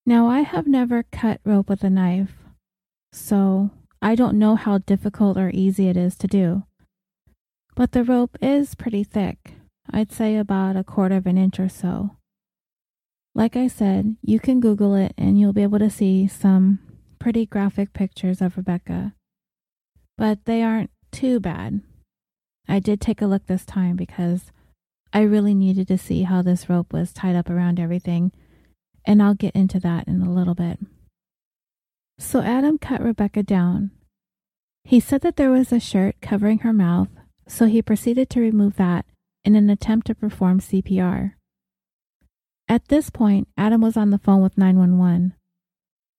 Now, 0.07 0.28
I 0.28 0.42
have 0.42 0.68
never 0.68 1.02
cut 1.02 1.40
rope 1.44 1.68
with 1.68 1.83
a 1.83 1.90
knife, 1.90 2.37
so 3.12 3.72
I 4.05 4.14
don't 4.14 4.38
know 4.38 4.55
how 4.55 4.77
difficult 4.77 5.38
or 5.38 5.51
easy 5.55 5.88
it 5.88 5.97
is 5.97 6.14
to 6.17 6.27
do. 6.27 6.64
But 7.75 7.93
the 7.93 8.05
rope 8.05 8.37
is 8.43 8.75
pretty 8.75 9.03
thick. 9.03 9.55
I'd 9.90 10.12
say 10.12 10.37
about 10.37 10.77
a 10.77 10.85
quarter 10.85 11.17
of 11.17 11.27
an 11.27 11.38
inch 11.38 11.59
or 11.59 11.71
so. 11.71 12.11
Like 13.35 13.57
I 13.57 13.67
said, 13.67 14.17
you 14.21 14.38
can 14.38 14.61
Google 14.61 14.95
it 14.95 15.14
and 15.17 15.40
you'll 15.40 15.55
be 15.55 15.62
able 15.62 15.79
to 15.79 15.88
see 15.88 16.29
some 16.29 16.81
pretty 17.19 17.47
graphic 17.47 17.95
pictures 17.95 18.43
of 18.43 18.59
Rebecca. 18.59 19.14
But 20.19 20.45
they 20.45 20.62
aren't 20.62 20.90
too 21.11 21.40
bad. 21.40 21.81
I 22.69 22.81
did 22.81 23.01
take 23.01 23.23
a 23.23 23.27
look 23.27 23.47
this 23.47 23.64
time 23.64 23.97
because 23.97 24.53
I 25.14 25.23
really 25.23 25.55
needed 25.55 25.88
to 25.88 25.97
see 25.97 26.25
how 26.25 26.43
this 26.43 26.69
rope 26.69 26.93
was 26.93 27.14
tied 27.14 27.37
up 27.37 27.49
around 27.49 27.81
everything, 27.81 28.33
and 29.07 29.23
I'll 29.23 29.35
get 29.35 29.57
into 29.57 29.81
that 29.81 30.07
in 30.07 30.21
a 30.21 30.31
little 30.31 30.55
bit. 30.55 30.79
So 32.19 32.40
Adam 32.40 32.79
cut 32.79 33.03
Rebecca 33.03 33.43
down. 33.43 33.90
He 34.85 35.01
said 35.01 35.23
that 35.23 35.37
there 35.37 35.51
was 35.51 35.73
a 35.73 35.81
shirt 35.81 36.16
covering 36.20 36.59
her 36.59 36.73
mouth 36.73 37.09
so 37.47 37.66
he 37.66 37.83
proceeded 37.83 38.31
to 38.31 38.40
remove 38.40 38.77
that 38.77 39.07
in 39.44 39.55
an 39.55 39.68
attempt 39.68 40.07
to 40.07 40.14
perform 40.14 40.61
CPR. 40.61 41.35
At 42.68 42.88
this 42.88 43.11
point, 43.11 43.49
Adam 43.57 43.83
was 43.83 43.97
on 43.97 44.11
the 44.11 44.18
phone 44.18 44.42
with 44.42 44.57
911. 44.57 45.35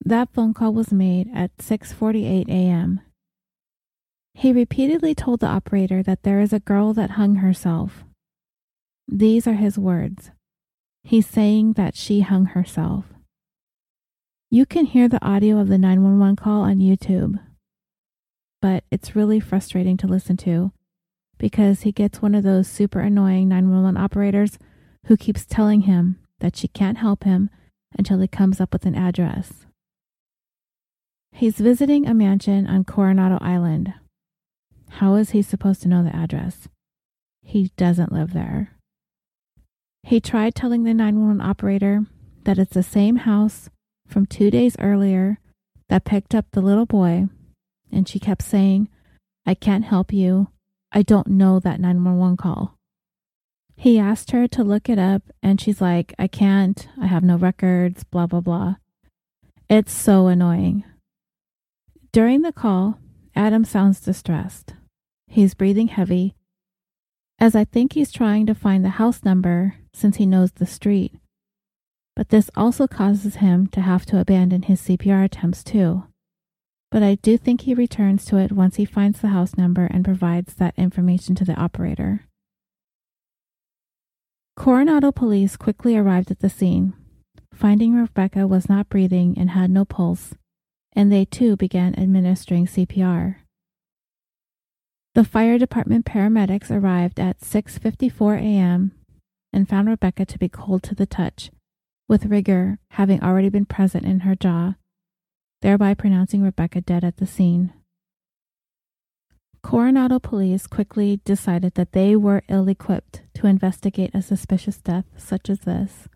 That 0.03 0.29
phone 0.33 0.53
call 0.53 0.73
was 0.73 0.91
made 0.91 1.27
at 1.33 1.57
6:48 1.57 2.47
a.m. 2.49 3.01
He 4.35 4.51
repeatedly 4.51 5.15
told 5.15 5.39
the 5.39 5.47
operator 5.47 6.03
that 6.03 6.23
there 6.23 6.41
is 6.41 6.53
a 6.53 6.59
girl 6.59 6.93
that 6.93 7.11
hung 7.11 7.35
herself. 7.35 8.03
These 9.07 9.47
are 9.47 9.55
his 9.55 9.79
words. 9.79 10.31
He's 11.03 11.25
saying 11.25 11.73
that 11.73 11.95
she 11.95 12.21
hung 12.21 12.47
herself. 12.47 13.05
You 14.51 14.65
can 14.65 14.85
hear 14.85 15.07
the 15.07 15.23
audio 15.25 15.57
of 15.57 15.69
the 15.69 15.77
911 15.77 16.35
call 16.35 16.61
on 16.61 16.77
YouTube, 16.77 17.39
but 18.65 18.83
it's 18.89 19.15
really 19.15 19.39
frustrating 19.39 19.95
to 19.95 20.07
listen 20.07 20.35
to 20.35 20.71
because 21.37 21.81
he 21.81 21.91
gets 21.91 22.19
one 22.19 22.33
of 22.33 22.43
those 22.43 22.67
super 22.67 22.99
annoying 22.99 23.47
911 23.47 23.95
operators 23.95 24.57
who 25.05 25.15
keeps 25.15 25.45
telling 25.45 25.81
him 25.81 26.17
that 26.39 26.55
she 26.55 26.67
can't 26.67 26.97
help 26.97 27.25
him 27.25 27.51
until 27.95 28.17
he 28.17 28.27
comes 28.27 28.59
up 28.59 28.73
with 28.73 28.87
an 28.87 28.95
address. 28.95 29.67
He's 31.31 31.57
visiting 31.57 32.07
a 32.07 32.15
mansion 32.15 32.65
on 32.65 32.85
Coronado 32.85 33.37
Island. 33.39 33.93
How 34.93 35.13
is 35.13 35.29
he 35.29 35.43
supposed 35.43 35.83
to 35.83 35.87
know 35.87 36.03
the 36.03 36.15
address? 36.15 36.67
He 37.43 37.69
doesn't 37.77 38.11
live 38.11 38.33
there. 38.33 38.71
He 40.01 40.19
tried 40.19 40.55
telling 40.55 40.85
the 40.85 40.93
911 40.95 41.39
operator 41.39 42.07
that 42.45 42.57
it's 42.57 42.73
the 42.73 42.81
same 42.81 43.17
house 43.17 43.69
from 44.07 44.25
two 44.25 44.49
days 44.49 44.75
earlier 44.79 45.37
that 45.87 46.03
picked 46.03 46.33
up 46.33 46.47
the 46.49 46.61
little 46.61 46.87
boy, 46.87 47.27
and 47.91 48.07
she 48.07 48.19
kept 48.19 48.41
saying, 48.41 48.89
I 49.45 49.53
can't 49.53 49.85
help 49.85 50.11
you. 50.11 50.47
I 50.91 51.01
don't 51.01 51.27
know 51.27 51.59
that 51.59 51.79
911 51.79 52.37
call. 52.37 52.77
He 53.77 53.99
asked 53.99 54.31
her 54.31 54.47
to 54.47 54.63
look 54.63 54.89
it 54.89 54.97
up, 54.97 55.23
and 55.43 55.59
she's 55.59 55.81
like, 55.81 56.13
I 56.17 56.27
can't. 56.27 56.87
I 56.99 57.07
have 57.07 57.23
no 57.23 57.37
records, 57.37 58.03
blah, 58.03 58.25
blah, 58.25 58.39
blah. 58.39 58.75
It's 59.69 59.91
so 59.91 60.27
annoying. 60.27 60.85
During 62.11 62.41
the 62.41 62.53
call, 62.53 62.99
Adam 63.35 63.65
sounds 63.65 63.99
distressed. 63.99 64.73
He's 65.27 65.53
breathing 65.53 65.89
heavy, 65.89 66.35
as 67.39 67.55
I 67.55 67.65
think 67.65 67.93
he's 67.93 68.11
trying 68.11 68.45
to 68.45 68.55
find 68.55 68.85
the 68.85 68.89
house 68.89 69.23
number 69.23 69.75
since 69.93 70.17
he 70.17 70.25
knows 70.25 70.53
the 70.53 70.65
street. 70.65 71.13
But 72.15 72.29
this 72.29 72.49
also 72.55 72.87
causes 72.87 73.35
him 73.35 73.67
to 73.67 73.81
have 73.81 74.05
to 74.05 74.19
abandon 74.19 74.63
his 74.63 74.81
CPR 74.81 75.25
attempts 75.25 75.63
too 75.63 76.05
but 76.95 77.03
I 77.03 77.15
do 77.15 77.37
think 77.37 77.59
he 77.59 77.73
returns 77.73 78.23
to 78.23 78.37
it 78.37 78.53
once 78.53 78.77
he 78.77 78.85
finds 78.85 79.19
the 79.19 79.27
house 79.27 79.57
number 79.57 79.85
and 79.87 80.05
provides 80.05 80.53
that 80.53 80.73
information 80.77 81.35
to 81.35 81.43
the 81.43 81.55
operator. 81.55 82.25
Coronado 84.55 85.11
police 85.11 85.57
quickly 85.57 85.97
arrived 85.97 86.31
at 86.31 86.39
the 86.39 86.49
scene, 86.49 86.93
finding 87.53 87.95
Rebecca 87.95 88.47
was 88.47 88.69
not 88.69 88.87
breathing 88.87 89.37
and 89.37 89.49
had 89.49 89.71
no 89.71 89.83
pulse, 89.83 90.35
and 90.93 91.11
they 91.11 91.25
too 91.25 91.57
began 91.57 91.99
administering 91.99 92.65
CPR. 92.65 93.39
The 95.15 95.25
fire 95.25 95.57
department 95.57 96.05
paramedics 96.05 96.71
arrived 96.71 97.19
at 97.19 97.41
6:54 97.41 98.37
a.m. 98.37 98.93
and 99.51 99.67
found 99.67 99.89
Rebecca 99.89 100.25
to 100.27 100.39
be 100.39 100.47
cold 100.47 100.81
to 100.83 100.95
the 100.95 101.05
touch, 101.05 101.51
with 102.07 102.27
rigor 102.27 102.79
having 102.91 103.21
already 103.21 103.49
been 103.49 103.65
present 103.65 104.05
in 104.05 104.21
her 104.21 104.33
jaw 104.33 104.75
thereby 105.65 105.95
pronouncing 105.95 106.43
Rebecca 106.43 106.79
dead 106.79 107.03
at 107.03 107.17
the 107.17 107.25
scene. 107.25 107.73
Coronado 109.63 110.19
police 110.19 110.67
quickly 110.67 111.19
decided 111.25 111.73
that 111.73 111.91
they 111.91 112.15
were 112.15 112.43
ill 112.47 112.67
equipped 112.67 113.23
to 113.33 113.47
investigate 113.47 114.11
a 114.13 114.21
suspicious 114.21 114.77
death 114.77 115.05
such 115.17 115.49
as 115.49 115.61
this, 115.61 116.07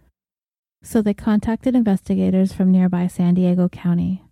so 0.84 1.02
they 1.02 1.16
contacted 1.16 1.74
investigators 1.74 2.54
from 2.54 2.72
nearby 2.72 3.08
San 3.08 3.34
Diego 3.34 3.68
County. 3.68 4.24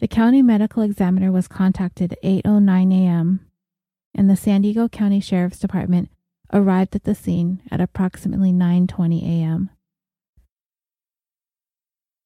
The 0.00 0.08
county 0.08 0.42
medical 0.42 0.82
examiner 0.82 1.32
was 1.32 1.48
contacted 1.48 2.12
at 2.12 2.22
8:09 2.22 2.92
a.m. 2.92 3.46
and 4.14 4.28
the 4.28 4.36
San 4.36 4.60
Diego 4.60 4.90
County 4.90 5.20
Sheriff's 5.20 5.58
Department 5.58 6.10
arrived 6.52 6.94
at 6.94 7.04
the 7.04 7.14
scene 7.14 7.62
at 7.70 7.80
approximately 7.80 8.52
9:20 8.52 9.22
a.m. 9.22 9.70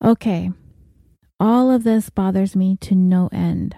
Okay, 0.02 0.50
all 1.44 1.70
of 1.70 1.84
this 1.84 2.08
bothers 2.08 2.56
me 2.56 2.74
to 2.80 2.94
no 2.94 3.28
end. 3.30 3.76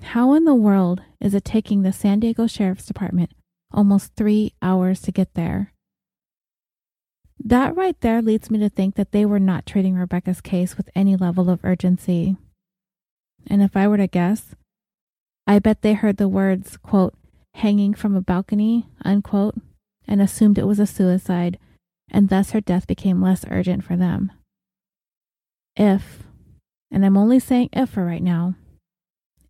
How 0.00 0.32
in 0.32 0.46
the 0.46 0.54
world 0.54 1.02
is 1.20 1.34
it 1.34 1.44
taking 1.44 1.82
the 1.82 1.92
San 1.92 2.20
Diego 2.20 2.46
Sheriff's 2.46 2.86
Department 2.86 3.32
almost 3.70 4.14
three 4.16 4.54
hours 4.62 5.02
to 5.02 5.12
get 5.12 5.34
there? 5.34 5.74
That 7.38 7.76
right 7.76 8.00
there 8.00 8.22
leads 8.22 8.50
me 8.50 8.58
to 8.60 8.70
think 8.70 8.94
that 8.94 9.12
they 9.12 9.26
were 9.26 9.38
not 9.38 9.66
treating 9.66 9.96
Rebecca's 9.96 10.40
case 10.40 10.78
with 10.78 10.88
any 10.94 11.16
level 11.16 11.50
of 11.50 11.62
urgency. 11.62 12.38
And 13.46 13.60
if 13.60 13.76
I 13.76 13.86
were 13.86 13.98
to 13.98 14.06
guess, 14.06 14.54
I 15.46 15.58
bet 15.58 15.82
they 15.82 15.92
heard 15.92 16.16
the 16.16 16.28
words, 16.28 16.78
quote, 16.78 17.12
hanging 17.56 17.92
from 17.92 18.16
a 18.16 18.22
balcony, 18.22 18.88
unquote, 19.04 19.56
and 20.06 20.22
assumed 20.22 20.56
it 20.56 20.66
was 20.66 20.80
a 20.80 20.86
suicide, 20.86 21.58
and 22.10 22.30
thus 22.30 22.52
her 22.52 22.62
death 22.62 22.86
became 22.86 23.20
less 23.20 23.44
urgent 23.50 23.84
for 23.84 23.96
them. 23.96 24.32
If, 25.76 26.22
and 26.90 27.04
I'm 27.04 27.16
only 27.16 27.38
saying 27.38 27.70
if 27.72 27.90
for 27.90 28.04
right 28.04 28.22
now, 28.22 28.54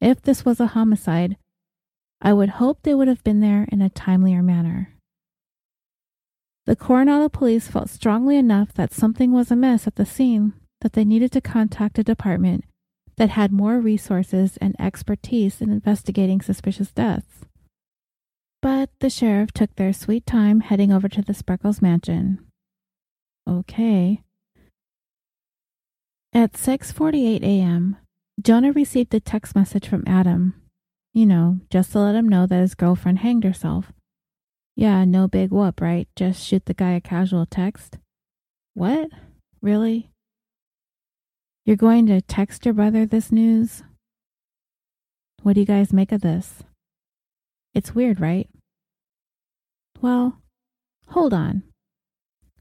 if 0.01 0.22
this 0.22 0.45
was 0.45 0.61
a 0.61 0.68
homicide, 0.68 1.36
I 2.20 2.32
would 2.32 2.51
hope 2.51 2.82
they 2.82 2.95
would 2.95 3.09
have 3.09 3.22
been 3.24 3.41
there 3.41 3.66
in 3.70 3.80
a 3.80 3.91
timelier 3.91 4.43
manner. 4.43 4.95
The 6.66 6.76
Coronado 6.76 7.28
police 7.28 7.68
felt 7.68 7.89
strongly 7.89 8.36
enough 8.36 8.72
that 8.74 8.93
something 8.93 9.32
was 9.32 9.51
amiss 9.51 9.86
at 9.86 9.97
the 9.97 10.05
scene 10.05 10.53
that 10.80 10.93
they 10.93 11.05
needed 11.05 11.32
to 11.32 11.41
contact 11.41 11.99
a 11.99 12.05
department 12.05 12.64
that 13.16 13.30
had 13.30 13.53
more 13.53 13.80
resources 13.80 14.57
and 14.59 14.76
expertise 14.78 15.61
in 15.61 15.70
investigating 15.70 16.41
suspicious 16.41 16.93
deaths. 16.93 17.45
But 18.61 18.91
the 19.01 19.11
sheriff 19.11 19.53
took 19.53 19.74
their 19.76 19.93
sweet 19.93 20.26
time 20.26 20.61
heading 20.61 20.93
over 20.93 21.09
to 21.09 21.22
the 21.22 21.32
Spreckels 21.32 21.80
mansion. 21.80 22.45
Okay, 23.49 24.22
at 26.33 26.53
6:48 26.53 27.43
a.m., 27.43 27.97
Jonah 28.41 28.72
received 28.72 29.14
a 29.14 29.20
text 29.20 29.55
message 29.55 29.89
from 29.89 30.05
Adam. 30.07 30.55
You 31.14 31.26
know, 31.26 31.61
just 31.70 31.93
to 31.93 32.01
let 32.01 32.14
him 32.14 32.29
know 32.29 32.47
that 32.47 32.61
his 32.61 32.74
girlfriend 32.74 33.20
hanged 33.20 33.45
herself. 33.45 33.93
Yeah, 34.76 35.05
no 35.05 35.26
big 35.26 35.51
whoop, 35.51 35.81
right? 35.81 36.09
Just 36.14 36.47
shoot 36.47 36.66
the 36.66 36.74
guy 36.74 36.93
a 36.93 37.01
casual 37.01 37.47
text. 37.47 37.99
What? 38.74 39.11
Really? 39.61 40.11
You're 41.64 41.76
going 41.76 42.07
to 42.07 42.20
text 42.20 42.64
your 42.64 42.74
brother 42.74 43.05
this 43.05 43.33
news? 43.33 43.83
What 45.43 45.55
do 45.55 45.61
you 45.61 45.66
guys 45.66 45.93
make 45.93 46.12
of 46.12 46.20
this? 46.20 46.62
It's 47.74 47.95
weird, 47.95 48.20
right? 48.20 48.49
Well, 50.01 50.39
hold 51.09 51.35
on. 51.35 51.64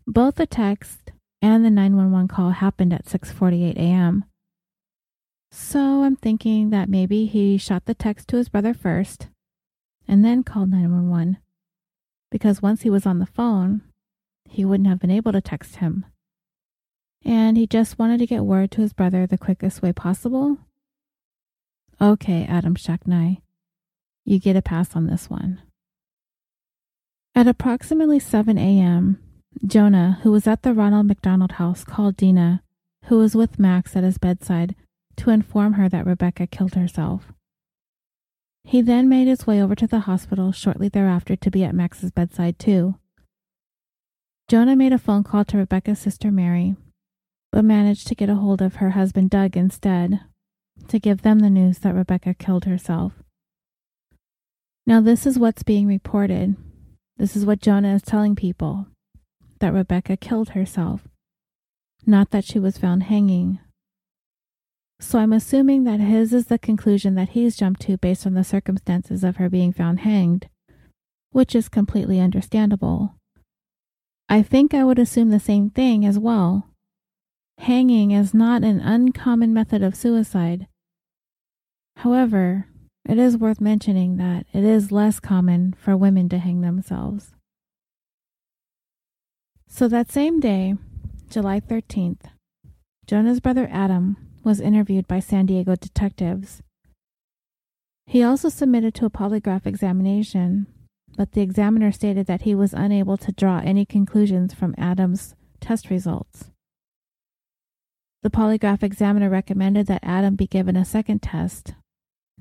Both 0.07 0.35
the 0.35 0.47
text 0.47 1.11
and 1.41 1.63
the 1.63 1.69
911 1.69 2.27
call 2.27 2.51
happened 2.51 2.93
at 2.93 3.05
6:48 3.05 3.77
a.m. 3.77 4.25
So 5.51 6.03
I'm 6.03 6.15
thinking 6.15 6.69
that 6.71 6.89
maybe 6.89 7.25
he 7.25 7.57
shot 7.57 7.85
the 7.85 7.93
text 7.93 8.27
to 8.29 8.37
his 8.37 8.49
brother 8.49 8.73
first 8.73 9.27
and 10.07 10.23
then 10.23 10.43
called 10.43 10.69
911 10.69 11.37
because 12.29 12.61
once 12.61 12.81
he 12.81 12.89
was 12.89 13.05
on 13.05 13.19
the 13.19 13.25
phone, 13.25 13.81
he 14.49 14.65
wouldn't 14.65 14.89
have 14.89 14.99
been 14.99 15.11
able 15.11 15.31
to 15.31 15.41
text 15.41 15.77
him. 15.77 16.05
And 17.23 17.57
he 17.57 17.67
just 17.67 17.97
wanted 17.97 18.19
to 18.19 18.27
get 18.27 18.45
word 18.45 18.71
to 18.71 18.81
his 18.81 18.93
brother 18.93 19.25
the 19.25 19.37
quickest 19.37 19.81
way 19.81 19.91
possible. 19.91 20.57
Okay, 21.99 22.45
Adam 22.45 22.75
Shacknai, 22.75 23.41
you 24.23 24.39
get 24.39 24.55
a 24.55 24.61
pass 24.61 24.95
on 24.95 25.07
this 25.07 25.29
one. 25.29 25.61
At 27.33 27.47
approximately 27.47 28.19
7 28.19 28.57
a.m., 28.57 29.21
Jonah, 29.65 30.19
who 30.21 30.31
was 30.31 30.47
at 30.47 30.61
the 30.61 30.73
Ronald 30.73 31.07
McDonald 31.07 31.53
house, 31.53 31.83
called 31.83 32.15
Dina, 32.15 32.61
who 33.05 33.17
was 33.17 33.35
with 33.35 33.59
Max 33.59 33.95
at 33.95 34.03
his 34.03 34.17
bedside, 34.17 34.75
to 35.15 35.29
inform 35.29 35.73
her 35.73 35.89
that 35.89 36.05
Rebecca 36.05 36.45
killed 36.45 36.75
herself. 36.75 37.33
He 38.63 38.81
then 38.81 39.09
made 39.09 39.27
his 39.27 39.47
way 39.47 39.61
over 39.61 39.75
to 39.75 39.87
the 39.87 40.01
hospital 40.01 40.51
shortly 40.51 40.89
thereafter 40.89 41.35
to 41.35 41.51
be 41.51 41.63
at 41.63 41.73
Max's 41.73 42.11
bedside, 42.11 42.59
too. 42.59 42.95
Jonah 44.47 44.75
made 44.75 44.93
a 44.93 44.97
phone 44.97 45.23
call 45.23 45.45
to 45.45 45.57
Rebecca's 45.57 45.99
sister 45.99 46.31
Mary, 46.31 46.75
but 47.51 47.65
managed 47.65 48.07
to 48.07 48.15
get 48.15 48.29
a 48.29 48.35
hold 48.35 48.61
of 48.61 48.75
her 48.75 48.91
husband 48.91 49.29
Doug 49.29 49.57
instead 49.57 50.19
to 50.87 50.99
give 50.99 51.21
them 51.21 51.39
the 51.39 51.49
news 51.49 51.79
that 51.79 51.95
Rebecca 51.95 52.33
killed 52.33 52.65
herself. 52.65 53.13
Now, 54.85 55.01
this 55.01 55.25
is 55.25 55.39
what's 55.39 55.63
being 55.63 55.87
reported. 55.87 56.55
This 57.17 57.35
is 57.35 57.45
what 57.45 57.61
Jonah 57.61 57.95
is 57.95 58.03
telling 58.03 58.35
people 58.35 58.87
that 59.59 59.73
Rebecca 59.73 60.17
killed 60.17 60.49
herself, 60.49 61.07
not 62.05 62.31
that 62.31 62.45
she 62.45 62.59
was 62.59 62.77
found 62.77 63.03
hanging. 63.03 63.59
So 64.99 65.19
I'm 65.19 65.33
assuming 65.33 65.83
that 65.83 65.99
his 65.99 66.33
is 66.33 66.47
the 66.47 66.57
conclusion 66.57 67.15
that 67.15 67.29
he's 67.29 67.55
jumped 67.55 67.81
to 67.81 67.97
based 67.97 68.25
on 68.25 68.33
the 68.33 68.43
circumstances 68.43 69.23
of 69.23 69.37
her 69.37 69.49
being 69.49 69.71
found 69.71 69.99
hanged, 69.99 70.49
which 71.31 71.53
is 71.53 71.69
completely 71.69 72.19
understandable. 72.19 73.15
I 74.27 74.41
think 74.41 74.73
I 74.73 74.83
would 74.83 74.99
assume 74.99 75.29
the 75.29 75.39
same 75.39 75.69
thing 75.69 76.05
as 76.05 76.17
well. 76.17 76.69
Hanging 77.59 78.11
is 78.11 78.33
not 78.33 78.63
an 78.63 78.79
uncommon 78.79 79.53
method 79.53 79.83
of 79.83 79.95
suicide. 79.95 80.67
However, 81.97 82.67
it 83.07 83.17
is 83.17 83.37
worth 83.37 83.61
mentioning 83.61 84.17
that 84.17 84.45
it 84.51 84.63
is 84.63 84.91
less 84.91 85.19
common 85.19 85.73
for 85.77 85.95
women 85.95 86.27
to 86.29 86.39
hang 86.39 86.61
themselves. 86.61 87.36
So 89.67 89.87
that 89.89 90.11
same 90.11 90.39
day, 90.39 90.75
July 91.29 91.59
13th, 91.59 92.31
Jonah's 93.05 93.39
brother 93.39 93.67
Adam 93.71 94.17
was 94.43 94.59
interviewed 94.59 95.07
by 95.07 95.19
San 95.19 95.45
Diego 95.45 95.75
detectives. 95.75 96.63
He 98.05 98.23
also 98.23 98.49
submitted 98.49 98.95
to 98.95 99.05
a 99.05 99.09
polygraph 99.09 99.67
examination, 99.67 100.67
but 101.17 101.33
the 101.33 101.41
examiner 101.41 101.91
stated 101.91 102.25
that 102.27 102.43
he 102.43 102.55
was 102.55 102.73
unable 102.73 103.17
to 103.17 103.31
draw 103.33 103.59
any 103.59 103.85
conclusions 103.85 104.53
from 104.53 104.73
Adam's 104.77 105.35
test 105.59 105.89
results. 105.89 106.49
The 108.23 108.29
polygraph 108.29 108.83
examiner 108.83 109.29
recommended 109.29 109.87
that 109.87 110.03
Adam 110.03 110.35
be 110.35 110.47
given 110.47 110.75
a 110.75 110.85
second 110.85 111.21
test, 111.21 111.73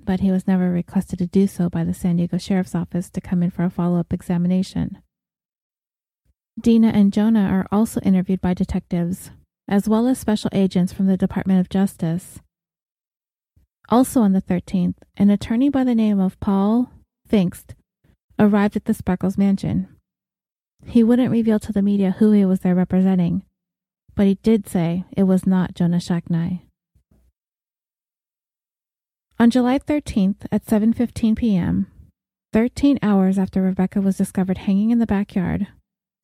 but 0.02 0.20
he 0.20 0.30
was 0.30 0.46
never 0.46 0.70
requested 0.70 1.18
to 1.18 1.26
do 1.26 1.46
so 1.46 1.68
by 1.68 1.84
the 1.84 1.94
San 1.94 2.16
Diego 2.16 2.38
Sheriff's 2.38 2.74
Office 2.74 3.10
to 3.10 3.20
come 3.20 3.42
in 3.42 3.50
for 3.50 3.64
a 3.64 3.70
follow 3.70 3.98
up 3.98 4.12
examination. 4.12 5.02
Dina 6.58 6.88
and 6.88 7.12
Jonah 7.12 7.48
are 7.48 7.66
also 7.70 8.00
interviewed 8.00 8.40
by 8.40 8.54
detectives, 8.54 9.30
as 9.68 9.88
well 9.88 10.08
as 10.08 10.18
special 10.18 10.50
agents 10.52 10.92
from 10.92 11.06
the 11.06 11.16
Department 11.16 11.60
of 11.60 11.68
Justice. 11.68 12.40
Also 13.88 14.20
on 14.20 14.32
the 14.32 14.42
13th, 14.42 14.96
an 15.16 15.30
attorney 15.30 15.68
by 15.68 15.84
the 15.84 15.94
name 15.94 16.18
of 16.18 16.40
Paul 16.40 16.90
Pfingst 17.28 17.74
arrived 18.38 18.74
at 18.76 18.86
the 18.86 18.94
Spreckels 18.94 19.38
mansion. 19.38 19.88
He 20.84 21.02
wouldn't 21.02 21.30
reveal 21.30 21.58
to 21.60 21.72
the 21.72 21.82
media 21.82 22.16
who 22.18 22.32
he 22.32 22.44
was 22.44 22.60
there 22.60 22.74
representing, 22.74 23.42
but 24.14 24.26
he 24.26 24.34
did 24.36 24.66
say 24.66 25.04
it 25.16 25.24
was 25.24 25.46
not 25.46 25.74
Jonah 25.74 25.98
Shacknai. 25.98 26.62
On 29.38 29.50
July 29.50 29.78
13th 29.78 30.46
at 30.50 30.64
7:15 30.64 31.36
p.m., 31.36 31.88
13 32.52 32.98
hours 33.02 33.38
after 33.38 33.60
Rebecca 33.60 34.00
was 34.00 34.16
discovered 34.16 34.58
hanging 34.58 34.90
in 34.90 34.98
the 34.98 35.06
backyard, 35.06 35.68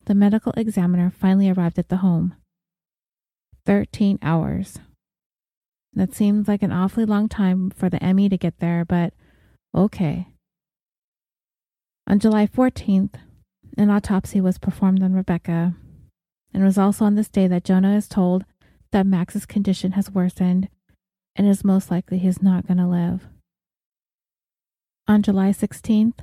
the 0.05 0.15
medical 0.15 0.53
examiner 0.55 1.11
finally 1.11 1.49
arrived 1.49 1.79
at 1.79 1.89
the 1.89 1.97
home. 1.97 2.35
13 3.65 4.19
hours. 4.21 4.79
That 5.93 6.13
seems 6.13 6.47
like 6.47 6.63
an 6.63 6.71
awfully 6.71 7.05
long 7.05 7.29
time 7.29 7.69
for 7.69 7.89
the 7.89 8.03
ME 8.13 8.27
to 8.29 8.37
get 8.37 8.59
there, 8.59 8.83
but 8.83 9.13
okay. 9.75 10.27
On 12.07 12.19
July 12.19 12.47
14th, 12.47 13.15
an 13.77 13.89
autopsy 13.89 14.41
was 14.41 14.57
performed 14.57 15.01
on 15.01 15.13
Rebecca, 15.13 15.75
and 16.53 16.63
it 16.63 16.65
was 16.65 16.77
also 16.77 17.05
on 17.05 17.15
this 17.15 17.29
day 17.29 17.47
that 17.47 17.63
Jonah 17.63 17.95
is 17.95 18.07
told 18.07 18.43
that 18.91 19.05
Max's 19.05 19.45
condition 19.45 19.93
has 19.93 20.11
worsened 20.11 20.67
and 21.35 21.47
is 21.47 21.63
most 21.63 21.89
likely 21.89 22.17
he's 22.17 22.41
not 22.41 22.67
going 22.67 22.77
to 22.77 22.87
live. 22.87 23.27
On 25.07 25.21
July 25.21 25.49
16th, 25.49 26.19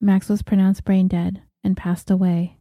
Max 0.00 0.28
was 0.28 0.42
pronounced 0.42 0.84
brain 0.84 1.08
dead 1.08 1.42
and 1.64 1.76
passed 1.76 2.10
away. 2.10 2.56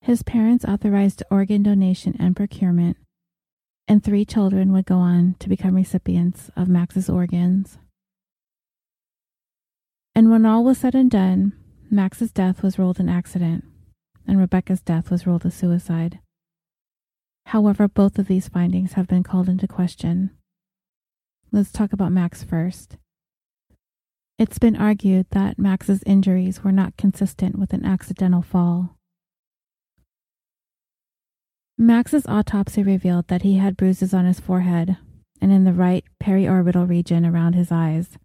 His 0.00 0.22
parents 0.22 0.64
authorized 0.64 1.22
organ 1.30 1.62
donation 1.62 2.16
and 2.18 2.34
procurement, 2.34 2.96
and 3.86 4.02
three 4.02 4.24
children 4.24 4.72
would 4.72 4.86
go 4.86 4.96
on 4.96 5.36
to 5.38 5.48
become 5.48 5.74
recipients 5.74 6.50
of 6.56 6.68
Max's 6.68 7.08
organs. 7.08 7.78
And 10.14 10.30
when 10.30 10.46
all 10.46 10.64
was 10.64 10.78
said 10.78 10.94
and 10.94 11.10
done, 11.10 11.52
Max's 11.90 12.32
death 12.32 12.62
was 12.62 12.78
ruled 12.78 13.00
an 13.00 13.08
accident, 13.08 13.64
and 14.26 14.38
Rebecca's 14.38 14.82
death 14.82 15.10
was 15.10 15.26
ruled 15.26 15.46
a 15.46 15.50
suicide. 15.50 16.18
However, 17.46 17.88
both 17.88 18.18
of 18.18 18.26
these 18.26 18.48
findings 18.48 18.92
have 18.92 19.08
been 19.08 19.22
called 19.22 19.48
into 19.48 19.66
question. 19.66 20.30
Let's 21.50 21.72
talk 21.72 21.94
about 21.94 22.12
Max 22.12 22.42
first. 22.42 22.98
It's 24.38 24.58
been 24.58 24.76
argued 24.76 25.26
that 25.30 25.58
Max's 25.58 26.02
injuries 26.04 26.62
were 26.62 26.72
not 26.72 26.98
consistent 26.98 27.58
with 27.58 27.72
an 27.72 27.86
accidental 27.86 28.42
fall. 28.42 28.97
Max's 31.80 32.26
autopsy 32.26 32.82
revealed 32.82 33.28
that 33.28 33.42
he 33.42 33.58
had 33.58 33.76
bruises 33.76 34.12
on 34.12 34.24
his 34.24 34.40
forehead 34.40 34.96
and 35.40 35.52
in 35.52 35.62
the 35.62 35.72
right 35.72 36.04
periorbital 36.20 36.88
region 36.88 37.24
around 37.24 37.52
his 37.52 37.70
eyes. 37.70 38.18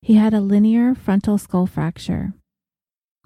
He 0.00 0.14
had 0.14 0.32
a 0.32 0.40
linear 0.40 0.94
frontal 0.94 1.36
skull 1.36 1.66
fracture. 1.66 2.32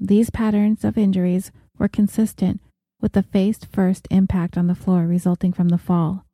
These 0.00 0.30
patterns 0.30 0.84
of 0.84 0.98
injuries 0.98 1.52
were 1.78 1.86
consistent 1.86 2.60
with 3.00 3.12
the 3.12 3.22
face 3.22 3.60
first 3.70 4.08
impact 4.10 4.58
on 4.58 4.66
the 4.66 4.74
floor 4.74 5.06
resulting 5.06 5.52
from 5.52 5.68
the 5.68 5.78
fall. 5.78 6.24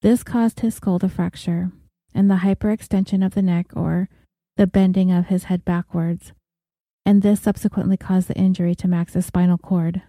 This 0.00 0.22
caused 0.22 0.60
his 0.60 0.76
skull 0.76 1.00
to 1.00 1.08
fracture 1.08 1.72
and 2.14 2.30
the 2.30 2.36
hyperextension 2.36 3.26
of 3.26 3.34
the 3.34 3.42
neck 3.42 3.72
or 3.74 4.08
the 4.56 4.68
bending 4.68 5.10
of 5.10 5.26
his 5.26 5.44
head 5.44 5.64
backwards, 5.64 6.32
and 7.04 7.22
this 7.22 7.40
subsequently 7.40 7.96
caused 7.96 8.28
the 8.28 8.36
injury 8.36 8.76
to 8.76 8.86
Max's 8.86 9.26
spinal 9.26 9.58
cord. 9.58 10.02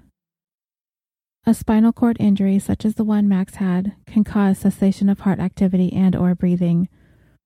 A 1.48 1.54
spinal 1.54 1.94
cord 1.94 2.18
injury 2.20 2.58
such 2.58 2.86
as 2.86 2.96
the 2.96 3.04
one 3.04 3.28
Max 3.28 3.56
had 3.56 3.94
can 4.08 4.24
cause 4.24 4.58
cessation 4.58 5.10
of 5.10 5.20
heart 5.20 5.40
activity 5.40 5.94
and 5.94 6.16
or 6.16 6.34
breathing, 6.34 6.90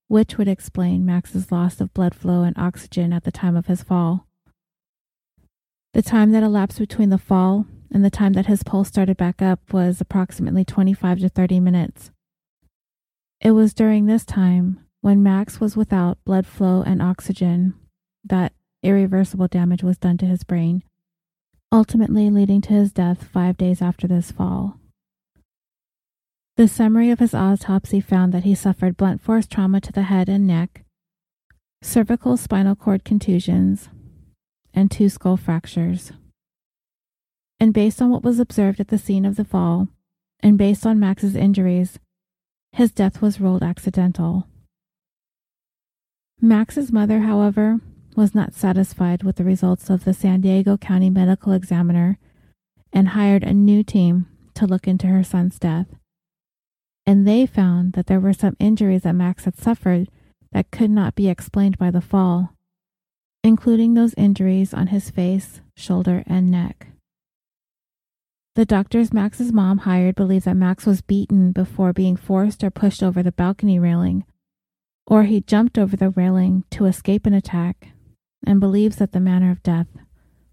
which 0.07 0.37
would 0.37 0.47
explain 0.47 1.05
Max's 1.05 1.51
loss 1.51 1.81
of 1.81 1.93
blood 1.93 2.15
flow 2.15 2.43
and 2.43 2.57
oxygen 2.57 3.11
at 3.11 3.25
the 3.25 3.31
time 3.31 3.57
of 3.57 3.65
his 3.65 3.83
fall. 3.83 4.25
The 5.93 6.01
time 6.01 6.31
that 6.31 6.43
elapsed 6.43 6.79
between 6.79 7.09
the 7.09 7.17
fall 7.17 7.65
and 7.91 8.05
the 8.05 8.09
time 8.09 8.33
that 8.33 8.45
his 8.45 8.63
pulse 8.63 8.87
started 8.87 9.17
back 9.17 9.41
up 9.41 9.73
was 9.73 9.99
approximately 9.99 10.63
25 10.63 11.19
to 11.19 11.29
30 11.29 11.59
minutes. 11.59 12.11
It 13.41 13.51
was 13.51 13.73
during 13.73 14.05
this 14.05 14.23
time, 14.23 14.79
when 15.01 15.23
Max 15.23 15.59
was 15.59 15.75
without 15.75 16.23
blood 16.23 16.45
flow 16.45 16.83
and 16.83 17.01
oxygen, 17.01 17.73
that 18.23 18.53
irreversible 18.81 19.47
damage 19.49 19.83
was 19.83 19.97
done 19.97 20.17
to 20.19 20.25
his 20.25 20.43
brain, 20.43 20.83
ultimately 21.71 22.29
leading 22.29 22.61
to 22.61 22.73
his 22.73 22.91
death 22.91 23.23
five 23.23 23.57
days 23.57 23.81
after 23.81 24.07
this 24.07 24.31
fall. 24.31 24.79
The 26.57 26.67
summary 26.67 27.09
of 27.11 27.19
his 27.19 27.33
autopsy 27.33 28.01
found 28.01 28.33
that 28.33 28.43
he 28.43 28.55
suffered 28.55 28.97
blunt 28.97 29.21
force 29.21 29.47
trauma 29.47 29.79
to 29.81 29.91
the 29.91 30.03
head 30.03 30.27
and 30.27 30.45
neck, 30.45 30.83
cervical 31.81 32.35
spinal 32.35 32.75
cord 32.75 33.05
contusions, 33.05 33.89
and 34.73 34.91
two 34.91 35.09
skull 35.09 35.37
fractures. 35.37 36.11
And 37.59 37.73
based 37.73 38.01
on 38.01 38.09
what 38.09 38.23
was 38.23 38.39
observed 38.39 38.79
at 38.79 38.89
the 38.89 38.97
scene 38.97 39.25
of 39.25 39.35
the 39.35 39.45
fall, 39.45 39.87
and 40.41 40.57
based 40.57 40.85
on 40.85 40.99
Max's 40.99 41.35
injuries, 41.35 41.99
his 42.71 42.91
death 42.91 43.21
was 43.21 43.39
ruled 43.39 43.63
accidental. 43.63 44.47
Max's 46.41 46.91
mother, 46.91 47.19
however, 47.19 47.79
was 48.15 48.35
not 48.35 48.53
satisfied 48.53 49.23
with 49.23 49.37
the 49.37 49.43
results 49.43 49.89
of 49.89 50.03
the 50.03 50.13
San 50.13 50.41
Diego 50.41 50.77
County 50.77 51.09
Medical 51.09 51.53
Examiner 51.53 52.17
and 52.91 53.09
hired 53.09 53.43
a 53.43 53.53
new 53.53 53.83
team 53.83 54.27
to 54.55 54.65
look 54.65 54.87
into 54.87 55.07
her 55.07 55.23
son's 55.23 55.59
death. 55.59 55.87
And 57.05 57.27
they 57.27 57.45
found 57.45 57.93
that 57.93 58.07
there 58.07 58.19
were 58.19 58.33
some 58.33 58.57
injuries 58.59 59.03
that 59.03 59.13
Max 59.13 59.45
had 59.45 59.57
suffered 59.57 60.09
that 60.51 60.71
could 60.71 60.91
not 60.91 61.15
be 61.15 61.29
explained 61.29 61.77
by 61.77 61.91
the 61.91 62.01
fall, 62.01 62.53
including 63.43 63.93
those 63.93 64.13
injuries 64.15 64.73
on 64.73 64.87
his 64.87 65.09
face, 65.09 65.61
shoulder, 65.75 66.23
and 66.27 66.51
neck. 66.51 66.87
The 68.55 68.65
doctors 68.65 69.13
Max's 69.13 69.53
mom 69.53 69.79
hired 69.79 70.15
believe 70.15 70.43
that 70.43 70.57
Max 70.57 70.85
was 70.85 71.01
beaten 71.01 71.51
before 71.51 71.93
being 71.93 72.17
forced 72.17 72.63
or 72.63 72.69
pushed 72.69 73.01
over 73.01 73.23
the 73.23 73.31
balcony 73.31 73.79
railing, 73.79 74.25
or 75.07 75.23
he 75.23 75.41
jumped 75.41 75.77
over 75.77 75.95
the 75.95 76.09
railing 76.09 76.65
to 76.71 76.85
escape 76.85 77.25
an 77.25 77.33
attack, 77.33 77.89
and 78.45 78.59
believes 78.59 78.97
that 78.97 79.11
the 79.11 79.19
manner 79.19 79.51
of 79.51 79.63
death 79.63 79.87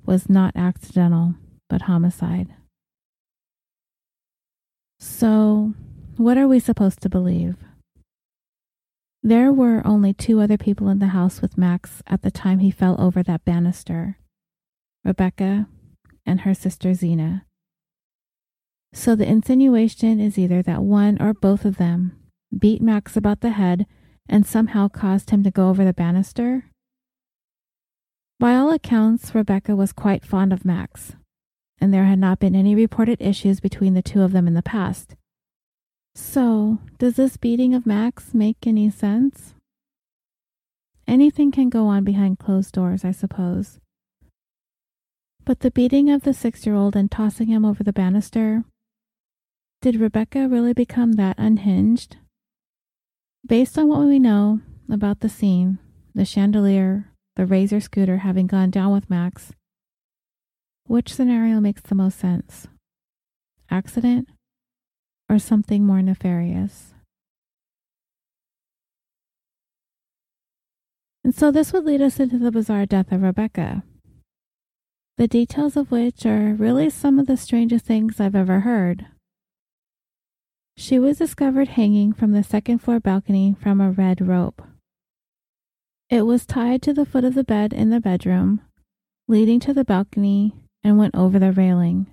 was 0.04 0.28
not 0.28 0.56
accidental 0.56 1.34
but 1.68 1.82
homicide. 1.82 2.48
So, 4.98 5.74
what 6.16 6.38
are 6.38 6.48
we 6.48 6.58
supposed 6.58 7.00
to 7.02 7.08
believe? 7.08 7.56
There 9.22 9.52
were 9.52 9.82
only 9.84 10.14
two 10.14 10.40
other 10.40 10.56
people 10.56 10.88
in 10.88 11.00
the 11.00 11.08
house 11.08 11.42
with 11.42 11.58
Max 11.58 12.02
at 12.06 12.22
the 12.22 12.30
time 12.30 12.60
he 12.60 12.70
fell 12.70 13.00
over 13.00 13.22
that 13.24 13.44
banister 13.44 14.18
Rebecca 15.04 15.68
and 16.24 16.40
her 16.40 16.54
sister 16.54 16.90
Xena. 16.90 17.42
So 18.92 19.14
the 19.14 19.28
insinuation 19.28 20.20
is 20.20 20.38
either 20.38 20.62
that 20.62 20.82
one 20.82 21.20
or 21.20 21.34
both 21.34 21.64
of 21.64 21.76
them 21.76 22.16
beat 22.56 22.80
Max 22.82 23.16
about 23.16 23.40
the 23.40 23.50
head 23.50 23.86
and 24.28 24.46
somehow 24.46 24.88
caused 24.88 25.30
him 25.30 25.42
to 25.44 25.50
go 25.50 25.68
over 25.68 25.84
the 25.84 25.92
banister. 25.92 26.64
By 28.38 28.54
all 28.54 28.70
accounts, 28.70 29.34
Rebecca 29.34 29.74
was 29.74 29.92
quite 29.92 30.24
fond 30.24 30.52
of 30.52 30.64
Max, 30.64 31.16
and 31.78 31.92
there 31.92 32.04
had 32.04 32.18
not 32.18 32.38
been 32.38 32.54
any 32.54 32.74
reported 32.74 33.20
issues 33.20 33.60
between 33.60 33.94
the 33.94 34.02
two 34.02 34.20
of 34.20 34.32
them 34.32 34.46
in 34.46 34.52
the 34.52 34.62
past. 34.62 35.16
So, 36.14 36.78
does 36.98 37.16
this 37.16 37.38
beating 37.38 37.74
of 37.74 37.86
Max 37.86 38.34
make 38.34 38.66
any 38.66 38.90
sense? 38.90 39.54
Anything 41.08 41.50
can 41.50 41.70
go 41.70 41.86
on 41.86 42.04
behind 42.04 42.38
closed 42.38 42.72
doors, 42.72 43.04
I 43.04 43.10
suppose. 43.10 43.78
But 45.44 45.60
the 45.60 45.70
beating 45.70 46.10
of 46.10 46.22
the 46.22 46.34
six 46.34 46.66
year 46.66 46.74
old 46.74 46.96
and 46.96 47.10
tossing 47.10 47.46
him 47.48 47.64
over 47.64 47.84
the 47.84 47.92
banister, 47.92 48.64
did 49.80 49.96
Rebecca 49.96 50.48
really 50.48 50.72
become 50.72 51.12
that 51.12 51.38
unhinged? 51.38 52.16
Based 53.46 53.78
on 53.78 53.88
what 53.88 54.00
we 54.00 54.18
know 54.18 54.60
about 54.90 55.20
the 55.20 55.28
scene, 55.28 55.78
the 56.14 56.24
chandelier, 56.24 57.12
the 57.36 57.46
razor 57.46 57.80
scooter 57.80 58.18
having 58.18 58.46
gone 58.46 58.70
down 58.70 58.92
with 58.92 59.10
Max, 59.10 59.52
which 60.86 61.14
scenario 61.14 61.60
makes 61.60 61.82
the 61.82 61.94
most 61.94 62.18
sense? 62.18 62.66
Accident 63.70 64.28
or 65.28 65.38
something 65.38 65.84
more 65.84 66.02
nefarious? 66.02 66.94
And 71.24 71.34
so 71.34 71.50
this 71.50 71.72
would 71.72 71.84
lead 71.84 72.00
us 72.00 72.20
into 72.20 72.38
the 72.38 72.52
bizarre 72.52 72.86
death 72.86 73.10
of 73.10 73.22
Rebecca, 73.22 73.82
the 75.18 75.26
details 75.26 75.76
of 75.76 75.90
which 75.90 76.24
are 76.24 76.54
really 76.54 76.88
some 76.88 77.18
of 77.18 77.26
the 77.26 77.36
strangest 77.36 77.84
things 77.84 78.20
I've 78.20 78.36
ever 78.36 78.60
heard. 78.60 79.06
She 80.76 80.98
was 80.98 81.18
discovered 81.18 81.68
hanging 81.68 82.12
from 82.12 82.32
the 82.32 82.44
second 82.44 82.78
floor 82.78 83.00
balcony 83.00 83.56
from 83.60 83.80
a 83.80 83.90
red 83.90 84.20
rope. 84.20 84.62
It 86.08 86.22
was 86.22 86.46
tied 86.46 86.82
to 86.82 86.92
the 86.92 87.04
foot 87.04 87.24
of 87.24 87.34
the 87.34 87.42
bed 87.42 87.72
in 87.72 87.90
the 87.90 88.00
bedroom, 88.00 88.60
leading 89.26 89.58
to 89.60 89.74
the 89.74 89.84
balcony, 89.84 90.54
and 90.84 90.98
went 90.98 91.16
over 91.16 91.38
the 91.38 91.50
railing. 91.50 92.06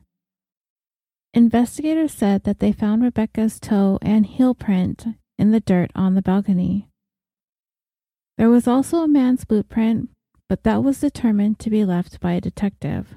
Investigators 1.36 2.12
said 2.12 2.44
that 2.44 2.60
they 2.60 2.72
found 2.72 3.04
Rebecca's 3.04 3.60
toe 3.60 4.00
and 4.02 4.26
heel 4.26 4.56
print 4.56 5.06
in 5.38 5.52
the 5.52 5.60
dirt 5.60 5.92
on 5.94 6.16
the 6.16 6.22
balcony. 6.24 6.88
There 8.38 8.50
was 8.50 8.68
also 8.68 9.04
a 9.04 9.08
man's 9.08 9.46
boot 9.46 9.70
print, 9.70 10.10
but 10.50 10.64
that 10.64 10.84
was 10.84 11.00
determined 11.00 11.60
to 11.60 11.70
be 11.70 11.86
left 11.86 12.20
by 12.20 12.34
a 12.34 12.42
detective. 12.42 13.16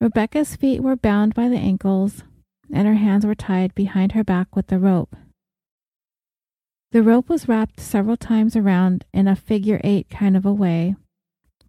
Rebecca's 0.00 0.54
feet 0.54 0.80
were 0.80 0.96
bound 0.96 1.34
by 1.34 1.48
the 1.48 1.58
ankles, 1.58 2.22
and 2.72 2.86
her 2.86 2.94
hands 2.94 3.26
were 3.26 3.34
tied 3.34 3.74
behind 3.74 4.12
her 4.12 4.22
back 4.22 4.54
with 4.54 4.68
the 4.68 4.78
rope. 4.78 5.16
The 6.92 7.02
rope 7.02 7.28
was 7.28 7.48
wrapped 7.48 7.80
several 7.80 8.16
times 8.16 8.56
around 8.56 9.04
in 9.12 9.26
a 9.28 9.36
figure 9.36 9.80
eight 9.82 10.08
kind 10.08 10.36
of 10.36 10.46
a 10.46 10.52
way, 10.52 10.94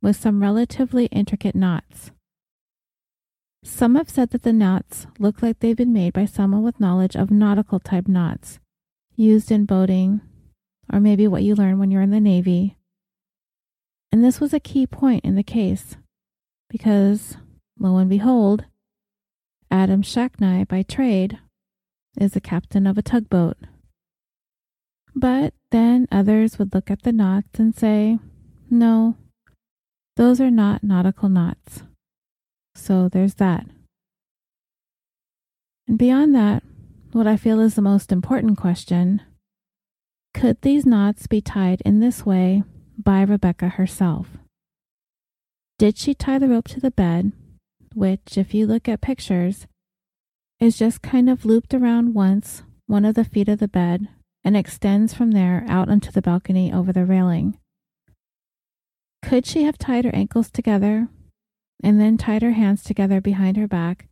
with 0.01 0.15
some 0.15 0.41
relatively 0.41 1.07
intricate 1.07 1.55
knots. 1.55 2.11
Some 3.63 3.95
have 3.95 4.09
said 4.09 4.30
that 4.30 4.43
the 4.43 4.53
knots 4.53 5.07
look 5.20 5.41
like 5.41 5.59
they've 5.59 5.76
been 5.76 5.91
made 5.91 6.13
by 6.13 6.26
someone 6.26 6.63
with 6.63 6.80
knowledge 6.80 7.15
of 7.15 7.32
nautical 7.32 7.80
type 7.80 8.07
knots, 8.07 8.59
used 9.15 9.51
in 9.51 9.65
boating, 9.65 10.22
or 10.93 10.99
maybe 10.99 11.28
what 11.28 11.43
you 11.43 11.55
learn 11.55 11.80
when 11.80 11.91
you're 11.91 12.01
in 12.01 12.11
the 12.11 12.20
Navy. 12.20 12.78
And 14.11 14.24
this 14.24 14.39
was 14.39 14.53
a 14.53 14.59
key 14.59 14.88
point 14.88 15.26
in 15.26 15.36
the 15.36 15.43
case, 15.43 15.97
because, 16.70 17.38
lo 17.78 17.97
and 17.97 18.09
behold, 18.09 18.65
Adam 19.70 20.01
Shacknai, 20.01 20.65
by 20.68 20.84
trade, 20.84 21.39
is 22.18 22.32
the 22.32 22.39
captain 22.39 22.88
of 22.88 22.97
a 22.97 23.01
tugboat. 23.01 23.57
But 25.20 25.55
then 25.72 26.07
others 26.11 26.59
would 26.59 26.76
look 26.76 26.91
at 26.91 27.01
the 27.01 27.11
knots 27.11 27.57
and 27.57 27.74
say, 27.74 28.20
no, 28.70 29.15
those 30.15 30.39
are 30.39 30.51
not 30.51 30.84
nautical 30.84 31.28
knots. 31.28 31.82
So 32.76 33.09
there's 33.09 33.34
that. 33.36 33.65
And 35.88 35.97
beyond 35.97 36.36
that, 36.36 36.61
what 37.13 37.26
I 37.26 37.36
feel 37.36 37.59
is 37.59 37.74
the 37.74 37.82
most 37.82 38.11
important 38.11 38.59
question 38.59 39.24
could 40.36 40.61
these 40.61 40.86
knots 40.86 41.26
be 41.26 41.41
tied 41.41 41.82
in 41.82 41.99
this 41.99 42.24
way 42.24 42.61
by 42.95 43.24
Rebecca 43.24 43.70
herself? 43.70 44.38
Did 45.80 45.97
she 45.97 46.13
tie 46.13 46.38
the 46.38 46.47
rope 46.47 46.68
to 46.68 46.80
the 46.80 46.91
bed 46.91 47.32
which, 47.95 48.38
if 48.38 48.53
you 48.53 48.68
look 48.68 48.88
at 48.88 49.01
pictures, 49.01 49.65
is 50.59 50.78
just 50.78 51.01
kind 51.01 51.28
of 51.28 51.43
looped 51.43 51.74
around 51.74 52.13
once 52.13 52.61
one 52.86 53.03
of 53.03 53.15
the 53.15 53.26
feet 53.26 53.49
of 53.49 53.57
the 53.57 53.68
bed 53.68 54.09
and 54.48 54.56
extends 54.56 55.14
from 55.14 55.32
there 55.32 55.66
out 55.68 55.89
onto 55.89 56.10
the 56.10 56.22
balcony 56.22 56.72
over 56.72 56.93
the 56.93 57.04
railing. 57.04 57.58
Could 59.22 59.45
she 59.45 59.64
have 59.64 59.78
tied 59.78 60.06
her 60.06 60.16
ankles 60.16 60.50
together 60.50 61.10
and 61.84 62.00
then 62.00 62.18
tied 62.18 62.43
her 62.43 62.54
hands 62.54 62.82
together 62.82 63.20
behind 63.20 63.58
her 63.58 63.68
back 63.68 64.08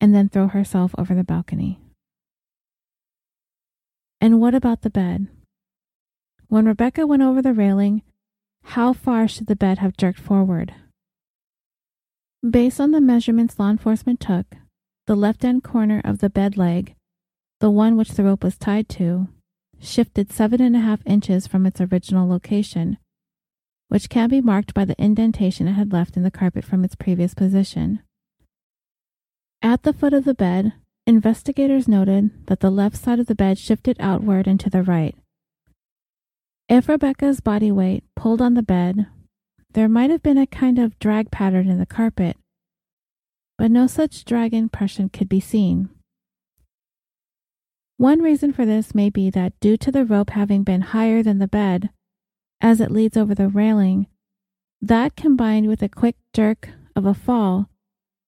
and 0.00 0.14
then 0.14 0.28
throw 0.28 0.46
herself 0.46 0.94
over 0.96 1.16
the 1.16 1.24
balcony? 1.24 1.80
And 4.20 4.40
what 4.40 4.54
about 4.54 4.82
the 4.82 4.88
bed? 4.88 5.26
When 6.46 6.66
Rebecca 6.66 7.04
went 7.04 7.24
over 7.24 7.42
the 7.42 7.52
railing, 7.52 8.02
how 8.62 8.92
far 8.92 9.26
should 9.26 9.48
the 9.48 9.56
bed 9.56 9.78
have 9.78 9.96
jerked 9.96 10.20
forward? 10.20 10.74
Based 12.48 12.80
on 12.80 12.92
the 12.92 13.00
measurements 13.00 13.58
law 13.58 13.70
enforcement 13.70 14.20
took, 14.20 14.46
the 15.08 15.16
left 15.16 15.44
end 15.44 15.64
corner 15.64 16.00
of 16.04 16.20
the 16.20 16.30
bed 16.30 16.56
leg, 16.56 16.94
the 17.58 17.70
one 17.72 17.96
which 17.96 18.10
the 18.10 18.22
rope 18.22 18.44
was 18.44 18.56
tied 18.56 18.88
to, 18.90 19.26
shifted 19.86 20.32
seven 20.32 20.60
and 20.60 20.76
a 20.76 20.80
half 20.80 21.00
inches 21.06 21.46
from 21.46 21.66
its 21.66 21.80
original 21.80 22.28
location, 22.28 22.98
which 23.88 24.08
can 24.08 24.28
be 24.28 24.40
marked 24.40 24.74
by 24.74 24.84
the 24.84 25.00
indentation 25.00 25.68
it 25.68 25.72
had 25.72 25.92
left 25.92 26.16
in 26.16 26.22
the 26.22 26.30
carpet 26.30 26.64
from 26.64 26.84
its 26.84 26.94
previous 26.94 27.34
position. 27.34 28.00
At 29.62 29.82
the 29.82 29.92
foot 29.92 30.12
of 30.12 30.24
the 30.24 30.34
bed, 30.34 30.72
investigators 31.06 31.88
noted 31.88 32.46
that 32.46 32.60
the 32.60 32.70
left 32.70 32.96
side 32.96 33.20
of 33.20 33.26
the 33.26 33.34
bed 33.34 33.58
shifted 33.58 33.96
outward 34.00 34.46
and 34.46 34.60
to 34.60 34.70
the 34.70 34.82
right. 34.82 35.14
If 36.68 36.88
Rebecca's 36.88 37.40
body 37.40 37.70
weight 37.70 38.04
pulled 38.16 38.42
on 38.42 38.54
the 38.54 38.62
bed 38.62 39.06
there 39.76 39.90
might 39.90 40.08
have 40.08 40.22
been 40.22 40.38
a 40.38 40.46
kind 40.46 40.78
of 40.78 40.98
drag 40.98 41.30
pattern 41.30 41.68
in 41.68 41.78
the 41.78 41.84
carpet, 41.84 42.38
but 43.58 43.70
no 43.70 43.86
such 43.86 44.24
drag 44.24 44.54
impression 44.54 45.10
could 45.10 45.28
be 45.28 45.38
seen. 45.38 45.90
One 47.96 48.20
reason 48.20 48.52
for 48.52 48.66
this 48.66 48.94
may 48.94 49.10
be 49.10 49.30
that 49.30 49.58
due 49.60 49.76
to 49.78 49.90
the 49.90 50.04
rope 50.04 50.30
having 50.30 50.62
been 50.62 50.82
higher 50.82 51.22
than 51.22 51.38
the 51.38 51.48
bed, 51.48 51.90
as 52.60 52.80
it 52.80 52.90
leads 52.90 53.16
over 53.16 53.34
the 53.34 53.48
railing, 53.48 54.06
that 54.80 55.16
combined 55.16 55.68
with 55.68 55.82
a 55.82 55.88
quick 55.88 56.16
jerk 56.32 56.70
of 56.94 57.06
a 57.06 57.14
fall 57.14 57.70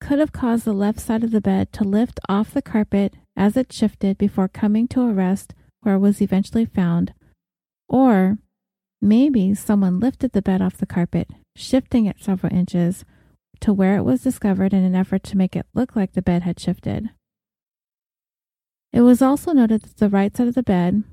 could 0.00 0.18
have 0.18 0.32
caused 0.32 0.64
the 0.64 0.72
left 0.72 1.00
side 1.00 1.24
of 1.24 1.30
the 1.30 1.40
bed 1.40 1.72
to 1.72 1.84
lift 1.84 2.20
off 2.28 2.54
the 2.54 2.62
carpet 2.62 3.14
as 3.36 3.56
it 3.56 3.72
shifted 3.72 4.16
before 4.16 4.48
coming 4.48 4.88
to 4.88 5.02
a 5.02 5.12
rest 5.12 5.54
where 5.82 5.96
it 5.96 6.00
was 6.00 6.22
eventually 6.22 6.64
found, 6.64 7.12
or 7.88 8.38
Maybe 9.00 9.54
someone 9.54 10.00
lifted 10.00 10.32
the 10.32 10.42
bed 10.42 10.60
off 10.60 10.76
the 10.76 10.86
carpet, 10.86 11.30
shifting 11.54 12.06
it 12.06 12.20
several 12.20 12.52
inches 12.52 13.04
to 13.60 13.72
where 13.72 13.96
it 13.96 14.02
was 14.02 14.22
discovered 14.22 14.72
in 14.72 14.82
an 14.82 14.96
effort 14.96 15.22
to 15.24 15.36
make 15.36 15.54
it 15.54 15.66
look 15.72 15.94
like 15.94 16.12
the 16.12 16.22
bed 16.22 16.42
had 16.42 16.58
shifted. 16.58 17.10
It 18.92 19.02
was 19.02 19.20
also 19.20 19.52
noted 19.52 19.82
that 19.82 19.96
the 19.98 20.08
right 20.08 20.34
side 20.34 20.48
of 20.48 20.54
the 20.54 20.62
bed, 20.62 21.04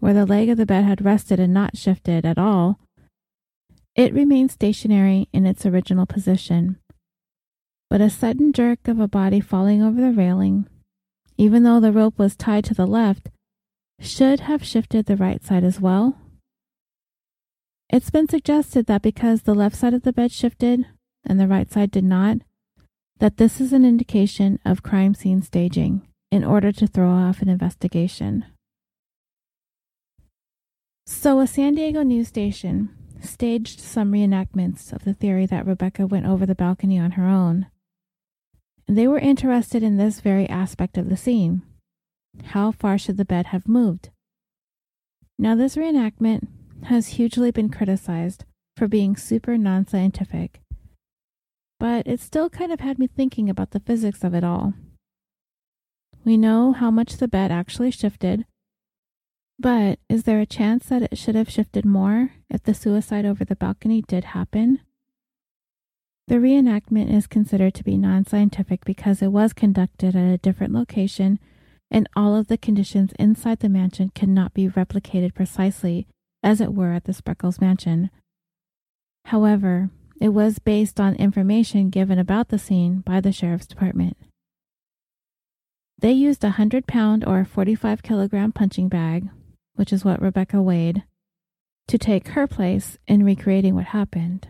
where 0.00 0.14
the 0.14 0.26
leg 0.26 0.48
of 0.50 0.58
the 0.58 0.66
bed 0.66 0.84
had 0.84 1.04
rested 1.04 1.40
and 1.40 1.54
not 1.54 1.76
shifted 1.76 2.26
at 2.26 2.38
all, 2.38 2.78
it 3.96 4.12
remained 4.12 4.50
stationary 4.50 5.28
in 5.32 5.46
its 5.46 5.64
original 5.64 6.04
position. 6.04 6.78
But 7.88 8.00
a 8.00 8.10
sudden 8.10 8.52
jerk 8.52 8.88
of 8.88 8.98
a 8.98 9.08
body 9.08 9.40
falling 9.40 9.82
over 9.82 10.00
the 10.00 10.10
railing, 10.10 10.66
even 11.38 11.62
though 11.62 11.80
the 11.80 11.92
rope 11.92 12.18
was 12.18 12.36
tied 12.36 12.64
to 12.66 12.74
the 12.74 12.86
left, 12.86 13.30
should 14.00 14.40
have 14.40 14.64
shifted 14.64 15.06
the 15.06 15.16
right 15.16 15.42
side 15.42 15.64
as 15.64 15.80
well. 15.80 16.18
It's 17.88 18.10
been 18.10 18.28
suggested 18.28 18.86
that 18.86 19.02
because 19.02 19.42
the 19.42 19.54
left 19.54 19.76
side 19.76 19.94
of 19.94 20.02
the 20.02 20.12
bed 20.12 20.32
shifted 20.32 20.86
and 21.24 21.38
the 21.38 21.48
right 21.48 21.70
side 21.72 21.90
did 21.90 22.04
not, 22.04 22.38
that 23.18 23.36
this 23.36 23.60
is 23.60 23.72
an 23.72 23.84
indication 23.84 24.58
of 24.64 24.82
crime 24.82 25.14
scene 25.14 25.40
staging 25.40 26.06
in 26.30 26.44
order 26.44 26.72
to 26.72 26.86
throw 26.86 27.10
off 27.10 27.42
an 27.42 27.48
investigation. 27.48 28.44
So, 31.06 31.40
a 31.40 31.46
San 31.46 31.74
Diego 31.74 32.02
news 32.02 32.28
station 32.28 32.90
staged 33.20 33.80
some 33.80 34.12
reenactments 34.12 34.92
of 34.92 35.04
the 35.04 35.14
theory 35.14 35.46
that 35.46 35.66
Rebecca 35.66 36.06
went 36.06 36.26
over 36.26 36.46
the 36.46 36.54
balcony 36.54 36.98
on 36.98 37.12
her 37.12 37.26
own. 37.26 37.66
They 38.86 39.06
were 39.06 39.18
interested 39.18 39.82
in 39.82 39.96
this 39.96 40.20
very 40.20 40.48
aspect 40.48 40.98
of 40.98 41.08
the 41.08 41.16
scene. 41.16 41.62
How 42.46 42.72
far 42.72 42.98
should 42.98 43.16
the 43.16 43.24
bed 43.24 43.46
have 43.46 43.68
moved? 43.68 44.10
Now, 45.38 45.54
this 45.54 45.76
reenactment 45.76 46.48
has 46.84 47.08
hugely 47.08 47.50
been 47.50 47.70
criticized 47.70 48.44
for 48.76 48.88
being 48.88 49.16
super 49.16 49.56
non 49.56 49.86
scientific, 49.86 50.60
but 51.80 52.06
it 52.06 52.20
still 52.20 52.50
kind 52.50 52.72
of 52.72 52.80
had 52.80 52.98
me 52.98 53.06
thinking 53.06 53.48
about 53.48 53.70
the 53.70 53.80
physics 53.80 54.22
of 54.24 54.34
it 54.34 54.44
all. 54.44 54.74
We 56.24 56.36
know 56.36 56.72
how 56.72 56.90
much 56.90 57.18
the 57.18 57.28
bed 57.28 57.50
actually 57.50 57.90
shifted, 57.90 58.46
but 59.58 59.98
is 60.08 60.24
there 60.24 60.40
a 60.40 60.46
chance 60.46 60.86
that 60.86 61.02
it 61.02 61.18
should 61.18 61.34
have 61.34 61.50
shifted 61.50 61.84
more 61.84 62.30
if 62.48 62.62
the 62.62 62.74
suicide 62.74 63.26
over 63.26 63.44
the 63.44 63.56
balcony 63.56 64.02
did 64.02 64.24
happen? 64.24 64.80
The 66.26 66.36
reenactment 66.36 67.14
is 67.14 67.26
considered 67.26 67.74
to 67.74 67.84
be 67.84 67.98
non 67.98 68.24
scientific 68.24 68.84
because 68.86 69.20
it 69.20 69.32
was 69.32 69.52
conducted 69.52 70.16
at 70.16 70.32
a 70.32 70.38
different 70.38 70.72
location 70.72 71.38
and 71.90 72.08
all 72.16 72.34
of 72.34 72.48
the 72.48 72.56
conditions 72.56 73.12
inside 73.18 73.60
the 73.60 73.68
mansion 73.68 74.10
cannot 74.14 74.54
be 74.54 74.68
replicated 74.68 75.34
precisely 75.34 76.06
as 76.42 76.60
it 76.60 76.74
were 76.74 76.92
at 76.92 77.04
the 77.04 77.12
Spreckels 77.12 77.60
mansion. 77.60 78.10
However, 79.26 79.90
it 80.20 80.30
was 80.30 80.58
based 80.58 80.98
on 80.98 81.14
information 81.16 81.90
given 81.90 82.18
about 82.18 82.48
the 82.48 82.58
scene 82.58 83.00
by 83.00 83.20
the 83.20 83.32
sheriff's 83.32 83.66
department. 83.66 84.16
They 86.04 86.12
used 86.12 86.44
a 86.44 86.48
100 86.48 86.86
pound 86.86 87.24
or 87.26 87.46
45 87.46 88.02
kilogram 88.02 88.52
punching 88.52 88.90
bag, 88.90 89.30
which 89.76 89.90
is 89.90 90.04
what 90.04 90.20
Rebecca 90.20 90.60
weighed, 90.60 91.04
to 91.88 91.96
take 91.96 92.28
her 92.28 92.46
place 92.46 92.98
in 93.08 93.24
recreating 93.24 93.74
what 93.74 93.86
happened. 93.86 94.48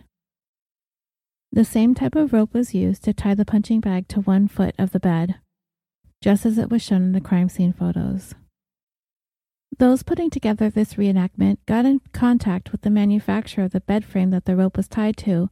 The 1.52 1.64
same 1.64 1.94
type 1.94 2.16
of 2.16 2.32
rope 2.32 2.52
was 2.55 2.74
used 2.74 3.05
to 3.05 3.12
tie 3.12 3.34
the 3.34 3.44
punching 3.44 3.78
bag 3.78 4.09
to 4.09 4.20
one 4.20 4.48
foot 4.48 4.74
of 4.80 4.90
the 4.90 4.98
bed, 4.98 5.36
just 6.20 6.44
as 6.44 6.59
it 6.59 6.70
was 6.70 6.82
shown 6.82 7.05
in 7.05 7.12
the 7.12 7.20
crime 7.20 7.48
scene 7.48 7.72
photos. 7.72 8.34
Those 9.78 10.02
putting 10.02 10.30
together 10.30 10.70
this 10.70 10.94
reenactment 10.94 11.59
got 11.66 11.84
in 11.84 12.00
contact 12.12 12.72
with 12.72 12.82
the 12.82 12.90
manufacturer 12.90 13.62
of 13.62 13.70
the 13.70 13.80
bed 13.80 14.05
frame 14.05 14.30
that 14.30 14.46
the 14.46 14.57
rope 14.57 14.76
was 14.76 14.88
tied 14.88 15.16
to, 15.18 15.50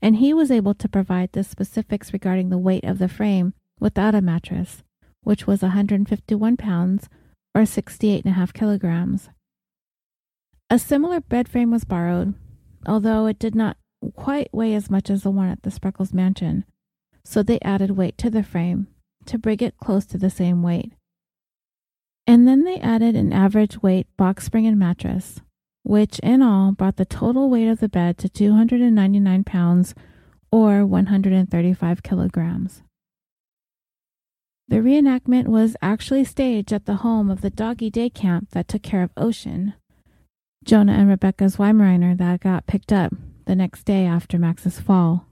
and 0.00 0.16
he 0.16 0.32
was 0.32 0.50
able 0.50 0.72
to 0.72 0.88
provide 0.88 1.32
the 1.32 1.44
specifics 1.44 2.14
regarding 2.14 2.48
the 2.48 2.56
weight 2.56 2.84
of 2.84 2.98
the 2.98 3.06
frame 3.06 3.52
without 3.78 4.14
a 4.14 4.22
mattress, 4.22 4.82
which 5.26 5.44
was 5.44 5.60
151 5.60 6.56
pounds 6.56 7.08
or 7.52 7.62
68.5 7.62 8.52
kilograms. 8.52 9.28
A 10.70 10.78
similar 10.78 11.20
bed 11.20 11.48
frame 11.48 11.72
was 11.72 11.82
borrowed, 11.82 12.34
although 12.86 13.26
it 13.26 13.40
did 13.40 13.56
not 13.56 13.76
quite 14.14 14.48
weigh 14.54 14.72
as 14.72 14.88
much 14.88 15.10
as 15.10 15.24
the 15.24 15.32
one 15.32 15.48
at 15.48 15.64
the 15.64 15.70
Spreckels 15.70 16.14
mansion, 16.14 16.64
so 17.24 17.42
they 17.42 17.58
added 17.62 17.96
weight 17.96 18.16
to 18.18 18.30
the 18.30 18.44
frame 18.44 18.86
to 19.24 19.36
bring 19.36 19.58
it 19.58 19.76
close 19.78 20.06
to 20.06 20.16
the 20.16 20.30
same 20.30 20.62
weight. 20.62 20.92
And 22.28 22.46
then 22.46 22.62
they 22.62 22.76
added 22.76 23.16
an 23.16 23.32
average 23.32 23.82
weight 23.82 24.06
box 24.16 24.44
spring 24.44 24.64
and 24.64 24.78
mattress, 24.78 25.40
which 25.82 26.20
in 26.20 26.40
all 26.40 26.70
brought 26.70 26.98
the 26.98 27.04
total 27.04 27.50
weight 27.50 27.66
of 27.66 27.80
the 27.80 27.88
bed 27.88 28.16
to 28.18 28.28
299 28.28 29.42
pounds 29.42 29.92
or 30.52 30.86
135 30.86 32.04
kilograms. 32.04 32.84
The 34.68 34.78
reenactment 34.78 35.46
was 35.46 35.76
actually 35.80 36.24
staged 36.24 36.72
at 36.72 36.86
the 36.86 36.96
home 36.96 37.30
of 37.30 37.40
the 37.40 37.50
doggy 37.50 37.88
day 37.88 38.10
camp 38.10 38.50
that 38.50 38.66
took 38.66 38.82
care 38.82 39.04
of 39.04 39.12
Ocean, 39.16 39.74
Jonah 40.64 40.94
and 40.94 41.08
Rebecca's 41.08 41.56
Weimaraner 41.56 42.18
that 42.18 42.40
got 42.40 42.66
picked 42.66 42.92
up 42.92 43.14
the 43.44 43.54
next 43.54 43.84
day 43.84 44.06
after 44.06 44.38
Max's 44.38 44.80
fall. 44.80 45.28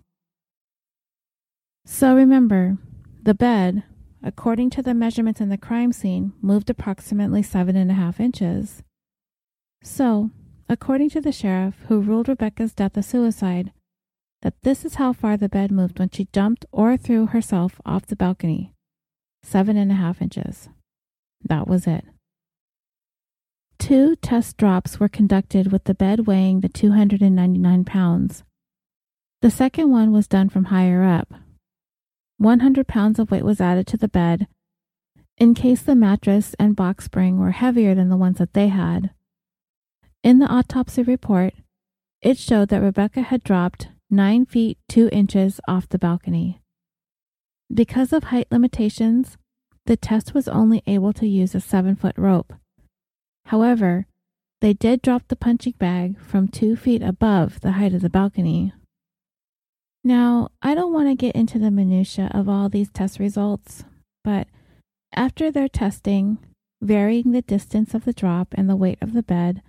So 1.85 2.15
remember, 2.15 2.79
the 3.21 3.35
bed, 3.35 3.83
according 4.23 4.71
to 4.71 4.83
the 4.83 4.95
measurements 4.95 5.41
in 5.41 5.49
the 5.49 5.59
crime 5.59 5.93
scene, 5.93 6.33
moved 6.41 6.71
approximately 6.71 7.43
seven 7.43 7.75
and 7.75 7.91
a 7.91 7.95
half 7.95 8.21
inches. 8.21 8.85
So, 9.83 10.31
according 10.69 11.11
to 11.11 11.21
the 11.21 11.33
sheriff 11.33 11.75
who 11.89 12.01
ruled 12.01 12.29
Rebecca's 12.29 12.73
death 12.73 12.97
a 12.97 13.03
suicide, 13.03 13.73
that 14.43 14.63
this 14.63 14.85
is 14.85 14.95
how 14.95 15.13
far 15.13 15.37
the 15.37 15.49
bed 15.49 15.73
moved 15.73 15.99
when 15.99 16.11
she 16.11 16.29
jumped 16.33 16.65
or 16.71 16.97
threw 16.97 17.27
herself 17.27 17.81
off 17.85 18.07
the 18.07 18.17
balcony 18.17 18.74
seven 19.45 19.77
and 19.77 19.91
a 19.93 19.95
half 19.95 20.21
inches. 20.21 20.69
That 21.43 21.69
was 21.69 21.87
it. 21.87 22.05
Two 23.79 24.17
test 24.17 24.57
drops 24.57 24.99
were 24.99 25.09
conducted 25.09 25.71
with 25.71 25.85
the 25.85 25.95
bed 25.95 26.27
weighing 26.27 26.61
the 26.61 26.69
299 26.69 27.85
pounds. 27.85 28.45
The 29.43 29.51
second 29.51 29.91
one 29.91 30.11
was 30.13 30.27
done 30.27 30.49
from 30.49 30.67
higher 30.67 31.05
up, 31.05 31.35
100 32.39 32.89
pounds 32.89 33.19
of 33.19 33.31
weight 33.31 33.45
was 33.45 33.61
added 33.61 33.87
to 33.89 33.97
the 33.97 34.09
bed 34.09 34.47
in 35.37 35.55
case 35.55 35.83
the 35.83 35.95
mattress 35.95 36.55
and 36.59 36.77
box 36.77 37.07
spring 37.07 37.39
were 37.39 37.51
heavier 37.51 37.95
than 37.95 38.09
the 38.09 38.17
ones 38.17 38.39
that 38.39 38.53
they 38.53 38.69
had. 38.69 39.11
In 40.23 40.39
the 40.39 40.47
autopsy 40.47 41.03
report, 41.03 41.55
it 42.23 42.39
showed 42.39 42.69
that 42.69 42.83
Rebecca 42.83 43.23
had 43.23 43.43
dropped 43.43 43.89
9 44.11 44.47
feet 44.47 44.79
2 44.89 45.09
inches 45.13 45.61
off 45.67 45.89
the 45.89 45.99
balcony. 45.99 46.61
Because 47.75 48.13
of 48.13 48.25
height 48.25 48.47
limitations, 48.53 49.37
the 49.87 49.97
test 49.97 50.33
was 50.33 50.47
only 50.47 50.83
able 50.87 51.13
to 51.15 51.27
use 51.27 51.55
a 51.55 51.61
7 51.61 51.97
foot 51.97 52.17
rope. 52.17 52.53
However, 53.47 54.07
they 54.61 54.73
did 54.73 55.03
drop 55.03 55.27
the 55.27 55.37
punching 55.37 55.75
bag 55.79 56.21
from 56.21 56.47
2 56.49 56.77
feet 56.77 57.03
above 57.03 57.61
the 57.61 57.73
height 57.73 57.93
of 57.93 58.01
the 58.01 58.09
balcony. 58.09 58.73
Now, 60.05 60.51
I 60.63 60.75
don't 60.75 60.93
want 60.93 61.09
to 61.09 61.15
get 61.15 61.35
into 61.35 61.59
the 61.59 61.71
minutiae 61.71 62.31
of 62.33 62.49
all 62.49 62.69
these 62.69 62.91
test 62.91 63.19
results, 63.19 63.85
but 64.23 64.47
after 65.13 65.51
their 65.51 65.69
testing, 65.69 66.39
varying 66.81 67.33
the 67.33 67.43
distance 67.43 67.93
of 67.93 68.05
the 68.05 68.13
drop 68.13 68.55
and 68.55 68.71
the 68.71 68.77
weight 68.77 68.99
of 69.01 69.15
the 69.15 69.23
bed, 69.23 69.63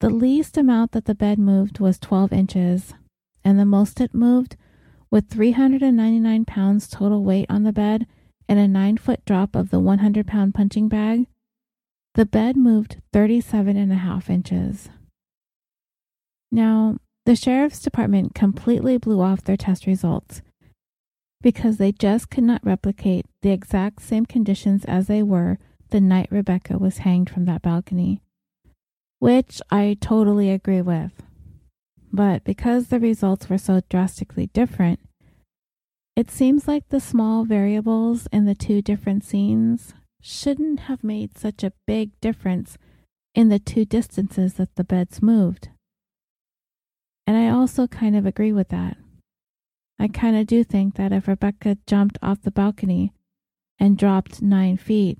the 0.00 0.10
least 0.10 0.56
amount 0.56 0.92
that 0.92 1.06
the 1.06 1.14
bed 1.14 1.38
moved 1.38 1.78
was 1.80 1.98
12 1.98 2.32
inches, 2.32 2.94
and 3.44 3.58
the 3.58 3.64
most 3.64 4.00
it 4.00 4.12
moved, 4.12 4.56
with 5.12 5.28
399 5.28 6.46
pounds 6.46 6.88
total 6.88 7.22
weight 7.22 7.46
on 7.50 7.62
the 7.62 7.72
bed 7.72 8.06
and 8.48 8.58
a 8.58 8.66
9 8.66 8.96
foot 8.96 9.22
drop 9.26 9.54
of 9.54 9.70
the 9.70 9.78
100 9.78 10.26
pound 10.26 10.54
punching 10.54 10.88
bag, 10.88 11.26
the 12.14 12.24
bed 12.24 12.56
moved 12.56 13.00
37 13.12 13.76
and 13.76 13.92
a 13.92 13.96
half 13.96 14.30
inches. 14.30 14.88
Now, 16.50 16.96
the 17.26 17.36
sheriff's 17.36 17.80
department 17.80 18.34
completely 18.34 18.96
blew 18.96 19.20
off 19.20 19.44
their 19.44 19.56
test 19.56 19.86
results 19.86 20.40
because 21.42 21.76
they 21.76 21.92
just 21.92 22.30
could 22.30 22.44
not 22.44 22.64
replicate 22.64 23.26
the 23.42 23.50
exact 23.50 24.00
same 24.00 24.24
conditions 24.24 24.84
as 24.86 25.06
they 25.06 25.22
were 25.22 25.58
the 25.90 26.00
night 26.00 26.28
Rebecca 26.30 26.78
was 26.78 26.98
hanged 26.98 27.28
from 27.28 27.44
that 27.44 27.60
balcony, 27.60 28.22
which 29.18 29.60
I 29.70 29.98
totally 30.00 30.50
agree 30.50 30.80
with. 30.80 31.12
But 32.12 32.44
because 32.44 32.88
the 32.88 33.00
results 33.00 33.48
were 33.48 33.58
so 33.58 33.80
drastically 33.88 34.48
different, 34.48 35.00
it 36.14 36.30
seems 36.30 36.68
like 36.68 36.88
the 36.88 37.00
small 37.00 37.44
variables 37.44 38.28
in 38.30 38.44
the 38.44 38.54
two 38.54 38.82
different 38.82 39.24
scenes 39.24 39.94
shouldn't 40.20 40.80
have 40.80 41.02
made 41.02 41.38
such 41.38 41.64
a 41.64 41.72
big 41.86 42.10
difference 42.20 42.76
in 43.34 43.48
the 43.48 43.58
two 43.58 43.86
distances 43.86 44.54
that 44.54 44.74
the 44.76 44.84
beds 44.84 45.22
moved. 45.22 45.70
And 47.26 47.36
I 47.36 47.48
also 47.48 47.86
kind 47.86 48.14
of 48.14 48.26
agree 48.26 48.52
with 48.52 48.68
that. 48.68 48.98
I 49.98 50.08
kind 50.08 50.36
of 50.36 50.46
do 50.46 50.64
think 50.64 50.96
that 50.96 51.12
if 51.12 51.28
Rebecca 51.28 51.78
jumped 51.86 52.18
off 52.20 52.42
the 52.42 52.50
balcony 52.50 53.12
and 53.78 53.96
dropped 53.96 54.42
nine 54.42 54.76
feet, 54.76 55.18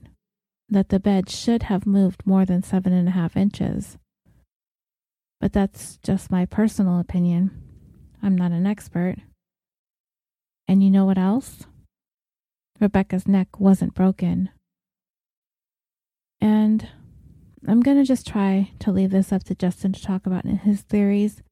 that 0.68 0.90
the 0.90 1.00
bed 1.00 1.30
should 1.30 1.64
have 1.64 1.86
moved 1.86 2.26
more 2.26 2.44
than 2.44 2.62
seven 2.62 2.92
and 2.92 3.08
a 3.08 3.12
half 3.12 3.36
inches. 3.36 3.96
But 5.42 5.52
that's 5.52 5.98
just 6.04 6.30
my 6.30 6.46
personal 6.46 7.00
opinion. 7.00 7.50
I'm 8.22 8.36
not 8.36 8.52
an 8.52 8.64
expert. 8.64 9.16
And 10.68 10.84
you 10.84 10.88
know 10.88 11.04
what 11.04 11.18
else? 11.18 11.66
Rebecca's 12.80 13.26
neck 13.26 13.58
wasn't 13.58 13.92
broken. 13.92 14.50
And 16.40 16.88
I'm 17.66 17.80
going 17.80 17.96
to 17.96 18.04
just 18.04 18.24
try 18.24 18.70
to 18.78 18.92
leave 18.92 19.10
this 19.10 19.32
up 19.32 19.42
to 19.44 19.56
Justin 19.56 19.92
to 19.92 20.00
talk 20.00 20.26
about 20.26 20.44
in 20.44 20.58
his 20.58 20.82
theories, 20.82 21.42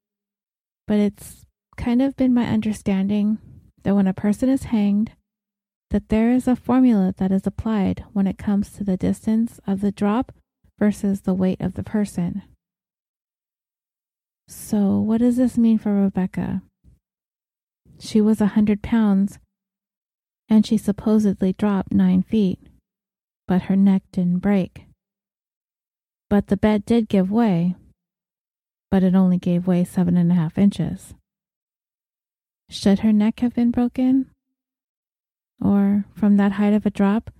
but 0.86 1.00
it's 1.00 1.44
kind 1.76 2.00
of 2.00 2.16
been 2.16 2.32
my 2.32 2.46
understanding 2.46 3.38
that 3.82 3.96
when 3.96 4.06
a 4.06 4.14
person 4.14 4.48
is 4.48 4.64
hanged, 4.64 5.10
that 5.90 6.10
there 6.10 6.30
is 6.30 6.46
a 6.46 6.54
formula 6.54 7.12
that 7.18 7.32
is 7.32 7.44
applied 7.44 8.04
when 8.12 8.28
it 8.28 8.38
comes 8.38 8.70
to 8.70 8.84
the 8.84 8.96
distance 8.96 9.58
of 9.66 9.80
the 9.80 9.90
drop 9.90 10.30
versus 10.78 11.22
the 11.22 11.34
weight 11.34 11.60
of 11.60 11.74
the 11.74 11.82
person. 11.82 12.42
So, 14.52 14.98
what 14.98 15.18
does 15.18 15.36
this 15.36 15.56
mean 15.56 15.78
for 15.78 15.92
Rebecca? 15.94 16.62
She 18.00 18.20
was 18.20 18.40
a 18.40 18.58
hundred 18.58 18.82
pounds, 18.82 19.38
and 20.48 20.66
she 20.66 20.76
supposedly 20.76 21.52
dropped 21.52 21.92
nine 21.92 22.24
feet, 22.24 22.58
but 23.46 23.62
her 23.62 23.76
neck 23.76 24.02
didn't 24.10 24.40
break. 24.40 24.86
But 26.28 26.48
the 26.48 26.56
bed 26.56 26.84
did 26.84 27.08
give 27.08 27.30
way, 27.30 27.76
but 28.90 29.04
it 29.04 29.14
only 29.14 29.38
gave 29.38 29.68
way 29.68 29.84
seven 29.84 30.16
and 30.16 30.32
a 30.32 30.34
half 30.34 30.58
inches. 30.58 31.14
Should 32.68 33.00
her 33.00 33.12
neck 33.12 33.38
have 33.38 33.54
been 33.54 33.70
broken? 33.70 34.32
Or, 35.60 36.06
from 36.12 36.38
that 36.38 36.52
height 36.52 36.72
of 36.72 36.84
a 36.84 36.90
drop, 36.90 37.30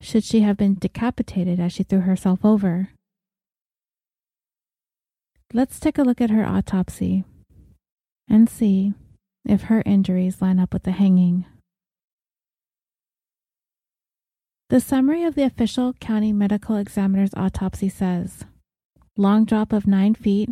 should 0.00 0.24
she 0.24 0.40
have 0.40 0.56
been 0.56 0.74
decapitated 0.74 1.60
as 1.60 1.72
she 1.72 1.84
threw 1.84 2.00
herself 2.00 2.44
over? 2.44 2.88
Let's 5.56 5.78
take 5.78 5.98
a 5.98 6.02
look 6.02 6.20
at 6.20 6.30
her 6.30 6.44
autopsy 6.44 7.22
and 8.28 8.50
see 8.50 8.92
if 9.44 9.62
her 9.62 9.84
injuries 9.86 10.42
line 10.42 10.58
up 10.58 10.72
with 10.72 10.82
the 10.82 10.90
hanging. 10.90 11.44
The 14.68 14.80
summary 14.80 15.22
of 15.22 15.36
the 15.36 15.44
official 15.44 15.92
county 15.92 16.32
medical 16.32 16.74
examiner's 16.74 17.30
autopsy 17.36 17.88
says 17.88 18.44
long 19.16 19.44
drop 19.44 19.72
of 19.72 19.86
9 19.86 20.16
feet, 20.16 20.50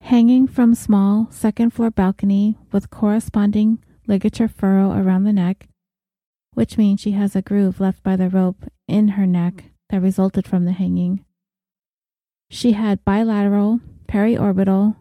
hanging 0.00 0.48
from 0.48 0.74
small 0.74 1.28
second 1.30 1.70
floor 1.70 1.92
balcony 1.92 2.58
with 2.72 2.90
corresponding 2.90 3.78
ligature 4.08 4.48
furrow 4.48 4.90
around 4.90 5.22
the 5.22 5.32
neck, 5.32 5.68
which 6.54 6.76
means 6.76 7.00
she 7.00 7.12
has 7.12 7.36
a 7.36 7.42
groove 7.42 7.78
left 7.78 8.02
by 8.02 8.16
the 8.16 8.28
rope 8.28 8.64
in 8.88 9.10
her 9.10 9.24
neck 9.24 9.66
that 9.90 10.02
resulted 10.02 10.48
from 10.48 10.64
the 10.64 10.72
hanging. 10.72 11.23
She 12.50 12.72
had 12.72 13.04
bilateral, 13.04 13.80
periorbital, 14.06 14.96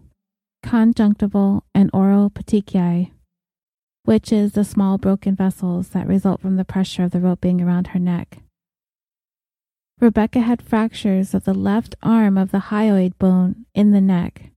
conjunctival, 0.63 1.63
and 1.75 1.89
oral 1.93 2.29
petechiae, 2.29 3.11
which 4.05 4.31
is 4.31 4.53
the 4.53 4.63
small 4.63 4.97
broken 4.97 5.35
vessels 5.35 5.89
that 5.89 6.07
result 6.07 6.41
from 6.41 6.55
the 6.55 6.65
pressure 6.65 7.03
of 7.03 7.11
the 7.11 7.19
rope 7.19 7.41
being 7.41 7.61
around 7.61 7.87
her 7.87 7.99
neck. 7.99 8.39
Rebecca 9.99 10.41
had 10.41 10.61
fractures 10.61 11.33
of 11.33 11.45
the 11.45 11.53
left 11.53 11.95
arm 12.01 12.37
of 12.37 12.51
the 12.51 12.69
hyoid 12.69 13.17
bone 13.19 13.65
in 13.73 13.91
the 13.91 14.01
neck. 14.01 14.51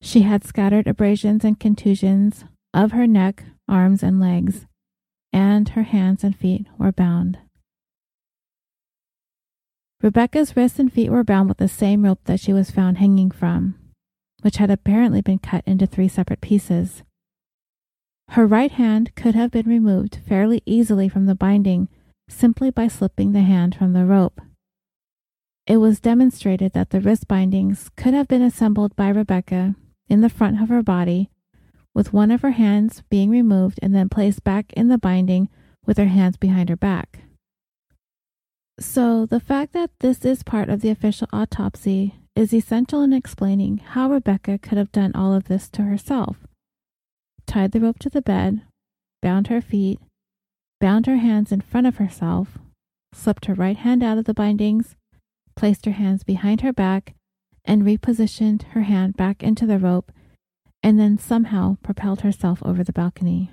She 0.00 0.22
had 0.22 0.44
scattered 0.44 0.86
abrasions 0.86 1.44
and 1.44 1.60
contusions 1.60 2.44
of 2.72 2.92
her 2.92 3.06
neck, 3.06 3.44
arms, 3.68 4.02
and 4.02 4.18
legs, 4.18 4.66
and 5.32 5.70
her 5.70 5.82
hands 5.82 6.24
and 6.24 6.34
feet 6.34 6.66
were 6.78 6.92
bound. 6.92 7.38
Rebecca's 10.00 10.56
wrists 10.56 10.78
and 10.78 10.92
feet 10.92 11.10
were 11.10 11.24
bound 11.24 11.48
with 11.48 11.58
the 11.58 11.68
same 11.68 12.04
rope 12.04 12.20
that 12.24 12.38
she 12.38 12.52
was 12.52 12.70
found 12.70 12.98
hanging 12.98 13.32
from, 13.32 13.74
which 14.42 14.58
had 14.58 14.70
apparently 14.70 15.20
been 15.20 15.40
cut 15.40 15.64
into 15.66 15.86
three 15.86 16.06
separate 16.06 16.40
pieces. 16.40 17.02
Her 18.30 18.46
right 18.46 18.70
hand 18.70 19.14
could 19.16 19.34
have 19.34 19.50
been 19.50 19.66
removed 19.66 20.20
fairly 20.28 20.62
easily 20.64 21.08
from 21.08 21.26
the 21.26 21.34
binding 21.34 21.88
simply 22.28 22.70
by 22.70 22.86
slipping 22.86 23.32
the 23.32 23.40
hand 23.40 23.74
from 23.74 23.92
the 23.92 24.04
rope. 24.04 24.40
It 25.66 25.78
was 25.78 25.98
demonstrated 25.98 26.72
that 26.74 26.90
the 26.90 27.00
wrist 27.00 27.26
bindings 27.26 27.90
could 27.96 28.14
have 28.14 28.28
been 28.28 28.42
assembled 28.42 28.94
by 28.94 29.08
Rebecca 29.08 29.74
in 30.08 30.20
the 30.20 30.30
front 30.30 30.62
of 30.62 30.68
her 30.68 30.82
body, 30.82 31.30
with 31.92 32.12
one 32.12 32.30
of 32.30 32.42
her 32.42 32.52
hands 32.52 33.02
being 33.10 33.30
removed 33.30 33.80
and 33.82 33.94
then 33.94 34.08
placed 34.08 34.44
back 34.44 34.72
in 34.74 34.88
the 34.88 34.98
binding 34.98 35.48
with 35.84 35.96
her 35.98 36.06
hands 36.06 36.36
behind 36.36 36.68
her 36.68 36.76
back. 36.76 37.20
So, 38.80 39.26
the 39.26 39.40
fact 39.40 39.72
that 39.72 39.90
this 40.00 40.24
is 40.24 40.42
part 40.42 40.68
of 40.68 40.82
the 40.82 40.90
official 40.90 41.28
autopsy 41.32 42.14
is 42.36 42.54
essential 42.54 43.02
in 43.02 43.12
explaining 43.12 43.78
how 43.78 44.08
Rebecca 44.10 44.58
could 44.58 44.78
have 44.78 44.92
done 44.92 45.12
all 45.14 45.34
of 45.34 45.48
this 45.48 45.68
to 45.70 45.82
herself 45.82 46.36
tied 47.48 47.72
the 47.72 47.80
rope 47.80 47.98
to 47.98 48.10
the 48.10 48.22
bed, 48.22 48.60
bound 49.22 49.48
her 49.48 49.60
feet, 49.60 49.98
bound 50.80 51.06
her 51.06 51.16
hands 51.16 51.50
in 51.50 51.62
front 51.62 51.86
of 51.86 51.96
herself, 51.96 52.58
slipped 53.12 53.46
her 53.46 53.54
right 53.54 53.78
hand 53.78 54.04
out 54.04 54.18
of 54.18 54.26
the 54.26 54.34
bindings, 54.34 54.94
placed 55.56 55.86
her 55.86 55.92
hands 55.92 56.22
behind 56.22 56.60
her 56.60 56.72
back, 56.72 57.14
and 57.64 57.82
repositioned 57.82 58.62
her 58.74 58.82
hand 58.82 59.16
back 59.16 59.42
into 59.42 59.66
the 59.66 59.78
rope, 59.78 60.12
and 60.82 61.00
then 61.00 61.18
somehow 61.18 61.76
propelled 61.82 62.20
herself 62.20 62.62
over 62.62 62.84
the 62.84 62.92
balcony. 62.92 63.50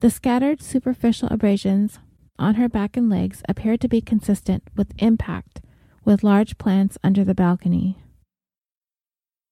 The 0.00 0.10
scattered 0.10 0.62
superficial 0.62 1.28
abrasions 1.30 1.98
on 2.38 2.54
her 2.54 2.68
back 2.68 2.96
and 2.96 3.08
legs 3.08 3.42
appeared 3.48 3.80
to 3.80 3.88
be 3.88 4.00
consistent 4.00 4.62
with 4.76 4.92
impact 4.98 5.60
with 6.04 6.24
large 6.24 6.58
plants 6.58 6.98
under 7.04 7.24
the 7.24 7.34
balcony. 7.34 7.98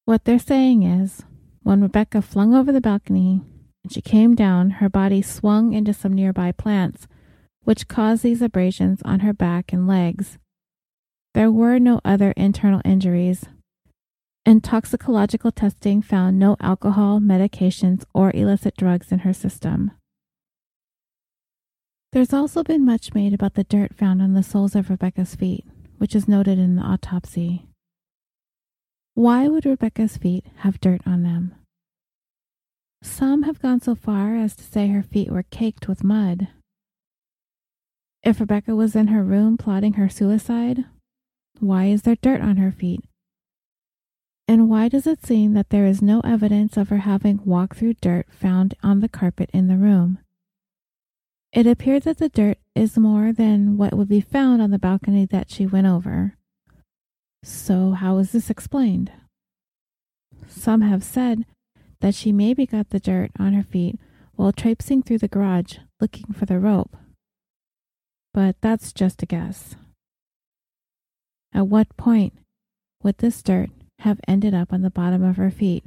What 0.05 0.25
they're 0.25 0.39
saying 0.39 0.83
is 0.83 1.23
when 1.63 1.83
Rebecca 1.83 2.23
flung 2.23 2.55
over 2.55 2.73
the 2.73 2.81
balcony 2.81 3.43
and 3.83 3.93
she 3.93 4.03
came 4.03 4.35
down, 4.35 4.71
her 4.71 4.89
body 4.89 5.23
swung 5.23 5.73
into 5.73 5.95
some 5.95 6.13
nearby 6.13 6.53
plants, 6.53 7.07
which 7.63 7.89
caused 7.89 8.23
these 8.23 8.43
abrasions 8.43 9.01
on 9.05 9.21
her 9.21 9.33
back 9.33 9.73
and 9.73 9.87
legs. 9.87 10.39
There 11.35 11.51
were 11.51 11.79
no 11.79 12.01
other 12.05 12.33
internal 12.33 12.83
injuries, 12.85 13.45
and 14.45 14.65
toxicological 14.65 15.53
testing 15.53 16.03
found 16.03 16.39
no 16.39 16.57
alcohol, 16.61 17.21
medications, 17.21 18.05
or 18.13 18.33
illicit 18.35 18.77
drugs 18.77 19.13
in 19.13 19.21
her 19.21 19.33
system. 19.33 19.93
There's 22.13 22.33
also 22.33 22.65
been 22.65 22.85
much 22.85 23.15
made 23.15 23.33
about 23.33 23.55
the 23.55 23.63
dirt 23.63 23.95
found 23.95 24.21
on 24.21 24.35
the 24.35 24.43
soles 24.43 24.75
of 24.75 24.91
Rebecca's 24.91 25.37
feet, 25.37 25.65
which 25.99 26.17
is 26.17 26.27
noted 26.27 26.59
in 26.59 26.75
the 26.75 26.83
autopsy. 26.83 27.67
Why 29.15 29.47
would 29.47 29.65
Rebecca's 29.65 30.17
feet 30.17 30.45
have 30.59 30.81
dirt 30.81 31.03
on 31.07 31.23
them? 31.23 31.55
Some 33.01 33.45
have 33.45 33.63
gone 33.63 33.81
so 33.81 33.95
far 33.95 34.35
as 34.35 34.57
to 34.57 34.65
say 34.65 34.89
her 34.89 35.05
feet 35.05 35.31
were 35.31 35.45
caked 35.45 35.87
with 35.87 36.03
mud. 36.03 36.49
If 38.25 38.41
Rebecca 38.41 38.75
was 38.75 38.97
in 38.97 39.07
her 39.09 39.23
room 39.23 39.57
plotting 39.57 39.93
her 39.95 40.09
suicide, 40.09 40.85
why 41.61 41.87
is 41.87 42.03
there 42.03 42.17
dirt 42.17 42.41
on 42.41 42.57
her 42.57 42.73
feet? 42.73 43.05
And 44.49 44.69
why 44.69 44.89
does 44.89 45.07
it 45.07 45.25
seem 45.25 45.55
that 45.55 45.71
there 45.71 45.87
is 45.87 46.03
no 46.03 46.21
evidence 46.23 46.77
of 46.77 46.89
her 46.89 46.99
having 46.99 47.41
walked 47.45 47.77
through 47.77 47.95
dirt 47.95 48.27
found 48.33 48.75
on 48.83 48.99
the 48.99 49.09
carpet 49.09 49.49
in 49.53 49.69
the 49.69 49.77
room? 49.77 50.19
It 51.53 51.67
appeared 51.67 52.05
that 52.05 52.19
the 52.19 52.29
dirt 52.29 52.59
is 52.77 52.97
more 52.97 53.33
than 53.33 53.77
what 53.77 53.95
would 53.95 54.09
be 54.09 54.21
found 54.21 54.63
on 54.63 54.71
the 54.71 54.79
balcony 54.79 55.27
that 55.27 55.51
she 55.51 55.67
went 55.67 55.89
over. 55.89 56.37
So, 57.43 57.93
how 57.93 58.19
is 58.19 58.33
this 58.33 58.51
explained? 58.51 59.11
Some 60.47 60.83
have 60.83 61.03
said 61.03 61.45
that 62.01 62.15
she 62.15 62.33
maybe 62.33 62.67
got 62.67 62.91
the 62.91 63.01
dirt 63.01 63.33
on 63.39 63.55
her 63.55 63.63
feet 63.63 63.99
while 64.37 64.53
traipsing 64.53 65.03
through 65.03 65.19
the 65.19 65.29
garage 65.29 65.79
looking 66.01 66.33
for 66.33 66.47
the 66.47 66.59
rope. 66.59 66.97
But 68.33 68.57
that's 68.61 68.93
just 68.93 69.23
a 69.23 69.27
guess. 69.27 69.75
At 71.53 71.67
what 71.67 71.97
point 71.97 72.33
would 73.03 73.19
this 73.19 73.43
dirt 73.43 73.71
have 74.01 74.21
ended 74.29 74.55
up 74.55 74.73
on 74.73 74.83
the 74.83 74.91
bottom 74.91 75.25
of 75.25 75.37
her 75.37 75.51
feet? 75.51 75.85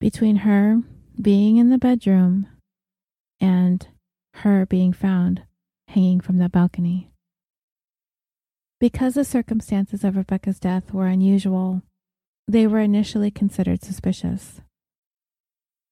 Between 0.00 0.36
her 0.36 0.82
being 1.20 1.56
in 1.56 1.70
the 1.70 1.78
bedroom 1.78 2.46
and 3.40 3.88
her 4.38 4.66
being 4.66 4.92
found 4.92 5.42
hanging 5.88 6.20
from 6.20 6.38
the 6.38 6.48
balcony. 6.48 7.10
Because 8.80 9.14
the 9.14 9.24
circumstances 9.24 10.04
of 10.04 10.16
Rebecca's 10.16 10.58
death 10.58 10.92
were 10.92 11.06
unusual, 11.06 11.82
they 12.46 12.66
were 12.66 12.80
initially 12.80 13.30
considered 13.30 13.82
suspicious. 13.82 14.60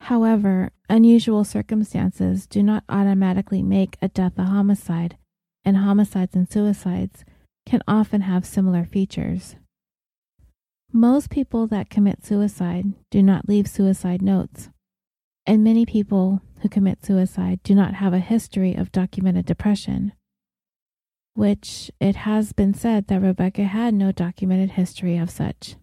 However, 0.03 0.73
unusual 0.91 1.45
circumstances 1.45 2.47
do 2.47 2.63
not 2.63 2.85
automatically 2.89 3.63
make 3.63 3.97
a 4.03 4.09
death 4.09 4.37
a 4.37 4.45
homicide, 4.45 5.17
and 5.65 5.77
homicides 5.77 6.35
and 6.35 6.51
suicides 6.51 7.25
can 7.65 7.83
often 7.87 8.23
have 8.23 8.45
similar 8.45 8.85
features. 8.85 9.55
Most 10.93 11.31
people 11.31 11.69
that 11.69 11.89
commit 11.89 12.27
suicide 12.27 12.87
do 13.11 13.23
not 13.23 13.49
leave 13.49 13.69
suicide 13.69 14.21
notes, 14.21 14.69
and 15.47 15.65
many 15.65 15.85
people 15.85 16.41
who 16.61 16.69
commit 16.69 17.05
suicide 17.05 17.61
do 17.63 17.75
not 17.75 17.95
have 17.95 18.13
a 18.13 18.19
history 18.19 18.75
of 18.75 18.93
documented 18.93 19.47
depression 19.47 20.13
which 21.35 21.91
it 22.01 22.17
has 22.17 22.53
been 22.53 22.75
said 22.75 23.07
that 23.07 23.23
Rebecca 23.23 23.65
had 23.65 23.95
no 23.95 24.13
documented 24.13 24.73
history 24.73 25.17
of 25.17 25.31
such. 25.31 25.77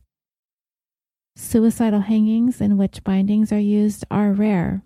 Suicidal 1.36 2.01
hangings 2.01 2.62
in 2.62 2.78
which 2.78 3.03
bindings 3.03 3.51
are 3.51 3.60
used 3.60 4.05
are 4.12 4.32
rare, 4.32 4.84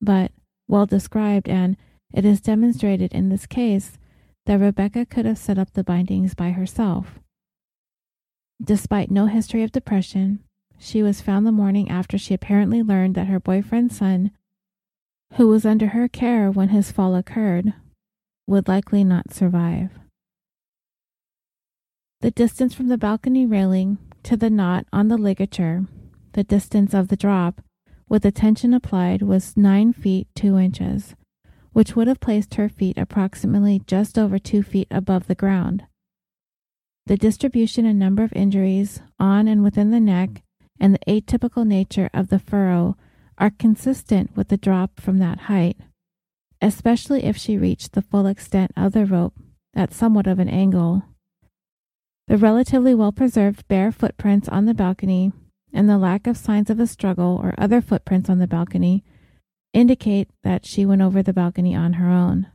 but 0.00 0.32
well 0.68 0.86
described, 0.86 1.48
and 1.48 1.76
it 2.12 2.24
is 2.24 2.40
demonstrated 2.40 3.12
in 3.12 3.28
this 3.28 3.46
case 3.46 3.98
that 4.46 4.60
Rebecca 4.60 5.06
could 5.06 5.24
have 5.24 5.38
set 5.38 5.58
up 5.58 5.72
the 5.72 5.84
bindings 5.84 6.34
by 6.34 6.50
herself. 6.50 7.20
Despite 8.62 9.10
no 9.10 9.26
history 9.26 9.62
of 9.62 9.72
depression, 9.72 10.40
she 10.82 11.00
was 11.00 11.20
found 11.20 11.46
the 11.46 11.52
morning 11.52 11.88
after 11.88 12.18
she 12.18 12.34
apparently 12.34 12.82
learned 12.82 13.14
that 13.14 13.28
her 13.28 13.38
boyfriend's 13.38 13.96
son, 13.96 14.32
who 15.34 15.46
was 15.46 15.64
under 15.64 15.88
her 15.88 16.08
care 16.08 16.50
when 16.50 16.70
his 16.70 16.90
fall 16.90 17.14
occurred, 17.14 17.72
would 18.48 18.66
likely 18.66 19.04
not 19.04 19.32
survive. 19.32 19.90
The 22.20 22.32
distance 22.32 22.74
from 22.74 22.88
the 22.88 22.98
balcony 22.98 23.46
railing 23.46 23.98
to 24.24 24.36
the 24.36 24.50
knot 24.50 24.86
on 24.92 25.06
the 25.06 25.16
ligature, 25.16 25.86
the 26.32 26.42
distance 26.42 26.92
of 26.92 27.08
the 27.08 27.16
drop, 27.16 27.62
with 28.08 28.24
the 28.24 28.32
tension 28.32 28.74
applied, 28.74 29.22
was 29.22 29.56
9 29.56 29.92
feet 29.92 30.26
2 30.34 30.58
inches, 30.58 31.14
which 31.72 31.94
would 31.94 32.08
have 32.08 32.20
placed 32.20 32.56
her 32.56 32.68
feet 32.68 32.98
approximately 32.98 33.82
just 33.86 34.18
over 34.18 34.36
2 34.36 34.64
feet 34.64 34.88
above 34.90 35.28
the 35.28 35.36
ground. 35.36 35.84
The 37.06 37.16
distribution 37.16 37.86
and 37.86 38.00
number 38.00 38.24
of 38.24 38.32
injuries 38.34 39.00
on 39.20 39.46
and 39.46 39.62
within 39.62 39.92
the 39.92 40.00
neck 40.00 40.42
and 40.82 40.94
the 40.94 41.20
atypical 41.22 41.64
nature 41.64 42.10
of 42.12 42.28
the 42.28 42.40
furrow 42.40 42.96
are 43.38 43.50
consistent 43.50 44.36
with 44.36 44.48
the 44.48 44.56
drop 44.56 45.00
from 45.00 45.18
that 45.18 45.42
height, 45.42 45.76
especially 46.60 47.22
if 47.22 47.36
she 47.36 47.56
reached 47.56 47.92
the 47.92 48.02
full 48.02 48.26
extent 48.26 48.72
of 48.76 48.92
the 48.92 49.06
rope 49.06 49.34
at 49.74 49.94
somewhat 49.94 50.26
of 50.26 50.40
an 50.40 50.48
angle. 50.48 51.04
The 52.26 52.36
relatively 52.36 52.96
well 52.96 53.12
preserved 53.12 53.68
bare 53.68 53.92
footprints 53.92 54.48
on 54.48 54.64
the 54.64 54.74
balcony 54.74 55.32
and 55.72 55.88
the 55.88 55.98
lack 55.98 56.26
of 56.26 56.36
signs 56.36 56.68
of 56.68 56.80
a 56.80 56.86
struggle 56.88 57.40
or 57.40 57.54
other 57.56 57.80
footprints 57.80 58.28
on 58.28 58.40
the 58.40 58.48
balcony 58.48 59.04
indicate 59.72 60.28
that 60.42 60.66
she 60.66 60.84
went 60.84 61.00
over 61.00 61.22
the 61.22 61.32
balcony 61.32 61.76
on 61.76 61.94
her 61.94 62.10
own. 62.10 62.48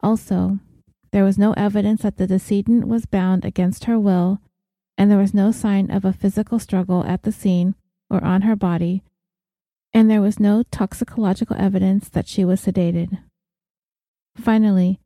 Also, 0.00 0.60
there 1.10 1.24
was 1.24 1.36
no 1.36 1.52
evidence 1.54 2.02
that 2.02 2.16
the 2.16 2.28
decedent 2.28 2.86
was 2.86 3.06
bound 3.06 3.44
against 3.44 3.84
her 3.84 3.98
will, 3.98 4.40
and 4.98 5.10
there 5.10 5.18
was 5.18 5.32
no 5.32 5.52
sign 5.52 5.90
of 5.90 6.04
a 6.04 6.12
physical 6.12 6.58
struggle 6.58 7.04
at 7.04 7.22
the 7.22 7.30
scene 7.30 7.76
or 8.10 8.22
on 8.24 8.42
her 8.42 8.56
body, 8.56 9.02
and 9.94 10.10
there 10.10 10.20
was 10.20 10.40
no 10.40 10.64
toxicological 10.64 11.56
evidence 11.56 12.08
that 12.08 12.26
she 12.26 12.44
was 12.44 12.60
sedated. 12.60 13.18
Finally, 14.36 14.98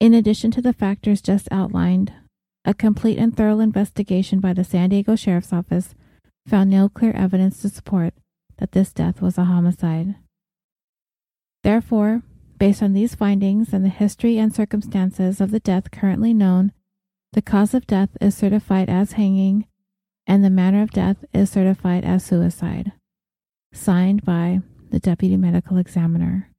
in 0.00 0.12
addition 0.12 0.50
to 0.50 0.60
the 0.60 0.72
factors 0.72 1.22
just 1.22 1.48
outlined, 1.52 2.12
a 2.64 2.74
complete 2.74 3.16
and 3.16 3.36
thorough 3.36 3.60
investigation 3.60 4.40
by 4.40 4.52
the 4.52 4.64
San 4.64 4.90
Diego 4.90 5.14
Sheriff's 5.14 5.52
Office 5.52 5.94
found 6.46 6.70
no 6.70 6.88
clear 6.88 7.12
evidence 7.12 7.62
to 7.62 7.68
support 7.68 8.14
that 8.58 8.72
this 8.72 8.92
death 8.92 9.22
was 9.22 9.38
a 9.38 9.44
homicide. 9.44 10.16
Therefore, 11.62 12.22
based 12.58 12.82
on 12.82 12.92
these 12.92 13.14
findings 13.14 13.72
and 13.72 13.84
the 13.84 13.88
history 13.88 14.36
and 14.38 14.54
circumstances 14.54 15.40
of 15.40 15.52
the 15.52 15.60
death 15.60 15.90
currently 15.90 16.34
known, 16.34 16.72
the 17.32 17.42
cause 17.42 17.74
of 17.74 17.86
death 17.86 18.10
is 18.20 18.36
certified 18.36 18.88
as 18.88 19.12
hanging 19.12 19.66
and 20.28 20.44
the 20.44 20.50
manner 20.50 20.82
of 20.82 20.90
death 20.90 21.24
is 21.32 21.50
certified 21.50 22.04
as 22.04 22.24
suicide. 22.24 22.92
Signed 23.72 24.24
by 24.24 24.60
the 24.90 25.00
Deputy 25.00 25.38
Medical 25.38 25.78
Examiner. 25.78 26.50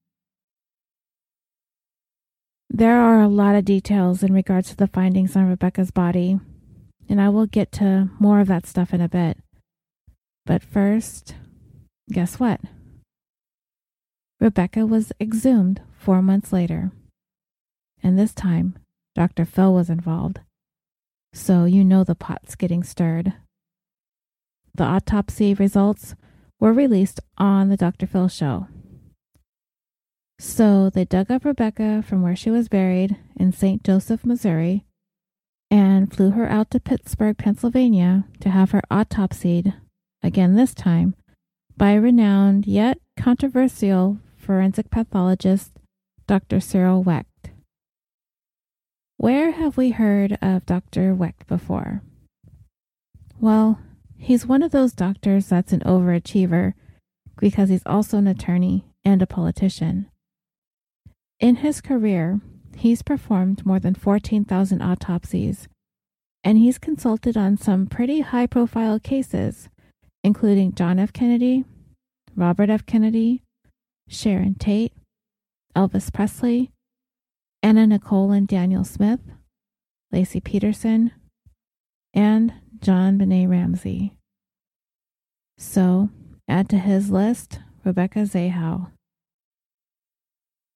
There 2.68 3.00
are 3.00 3.22
a 3.22 3.28
lot 3.28 3.56
of 3.56 3.66
details 3.66 4.24
in 4.24 4.34
regards 4.34 4.70
to 4.70 4.76
the 4.76 4.88
findings 4.88 5.36
on 5.36 5.48
Rebecca's 5.48 5.92
body, 5.92 6.40
and 7.08 7.22
I 7.22 7.30
will 7.30 7.46
get 7.46 7.72
to 7.74 8.10
more 8.20 8.40
of 8.40 8.48
that 8.48 8.66
stuff 8.66 8.94
in 8.94 9.02
a 9.02 9.10
bit. 9.10 9.38
But 10.46 10.64
first, 10.64 11.36
guess 12.12 12.40
what? 12.40 12.62
Rebecca 14.40 14.86
was 14.86 15.12
exhumed 15.20 15.82
four 15.98 16.22
months 16.22 16.52
later. 16.52 16.92
And 18.02 18.18
this 18.18 18.34
time, 18.34 18.78
Dr. 19.16 19.46
Phil 19.46 19.74
was 19.74 19.90
involved. 19.90 20.40
So 21.34 21.66
you 21.66 21.84
know 21.84 22.04
the 22.04 22.16
pot's 22.16 22.56
getting 22.56 22.84
stirred. 22.84 23.34
The 24.76 24.84
autopsy 24.84 25.54
results 25.54 26.16
were 26.60 26.74
released 26.74 27.20
on 27.38 27.70
the 27.70 27.78
Dr. 27.78 28.08
Phil 28.08 28.28
show. 28.28 28.68
So 30.40 30.90
they 30.90 31.06
dug 31.06 31.30
up 31.30 31.44
Rebecca 31.44 32.04
from 32.08 32.22
where 32.22 32.36
she 32.36 32.50
was 32.50 32.70
buried 32.70 33.18
in 33.38 33.52
St. 33.52 33.84
Joseph, 33.84 34.26
Missouri, 34.26 34.86
and 35.70 36.14
flew 36.14 36.32
her 36.32 36.50
out 36.50 36.72
to 36.72 36.80
Pittsburgh, 36.80 37.38
Pennsylvania 37.38 38.26
to 38.40 38.50
have 38.50 38.72
her 38.72 38.82
autopsied 38.90 39.74
again 40.24 40.56
this 40.56 40.74
time, 40.74 41.16
by 41.78 41.94
renowned 41.94 42.66
yet 42.68 43.00
controversial 43.18 44.20
forensic 44.36 44.90
pathologist 44.90 45.74
Dr. 46.28 46.60
Cyril 46.60 47.04
Wecht. 47.04 47.29
Where 49.20 49.52
have 49.52 49.76
we 49.76 49.90
heard 49.90 50.38
of 50.42 50.66
Dr. 50.66 51.14
Wecht 51.14 51.46
before? 51.46 52.02
Well, 53.38 53.80
he's 54.18 54.46
one 54.46 54.64
of 54.64 54.72
those 54.72 54.94
doctors 54.94 55.48
that's 55.48 55.74
an 55.74 55.82
overachiever 55.82 56.74
because 57.38 57.68
he's 57.68 57.86
also 57.86 58.18
an 58.18 58.28
attorney 58.28 58.86
and 59.04 59.22
a 59.22 59.28
politician. 59.28 60.10
In 61.38 61.58
his 61.58 61.82
career, 61.82 62.40
he's 62.78 63.02
performed 63.02 63.66
more 63.66 63.82
than 63.82 63.94
14,000 63.94 64.82
autopsies, 64.82 65.68
and 66.42 66.58
he's 66.58 66.78
consulted 66.78 67.36
on 67.36 67.58
some 67.58 67.88
pretty 67.88 68.22
high 68.22 68.48
profile 68.48 69.02
cases 69.02 69.68
including 70.24 70.74
John 70.74 71.00
F. 71.00 71.14
Kennedy, 71.14 71.66
Robert 72.36 72.70
F. 72.70 72.86
Kennedy, 72.86 73.44
Sharon 74.08 74.56
Tate, 74.56 74.94
Elvis 75.76 76.12
Presley, 76.12 76.72
Anna 77.62 77.88
Nicole 77.88 78.32
and 78.32 78.47
Daniel 78.47 78.84
Smith, 78.84 79.20
Laci 80.14 80.43
Peterson, 80.43 81.12
and 82.14 82.53
JonBenét 82.80 83.49
Ramsey. 83.49 84.14
So, 85.57 86.10
add 86.47 86.70
to 86.70 86.78
his 86.78 87.12
list 87.12 87.60
Rebecca 87.84 88.20
Zahau. 88.20 88.91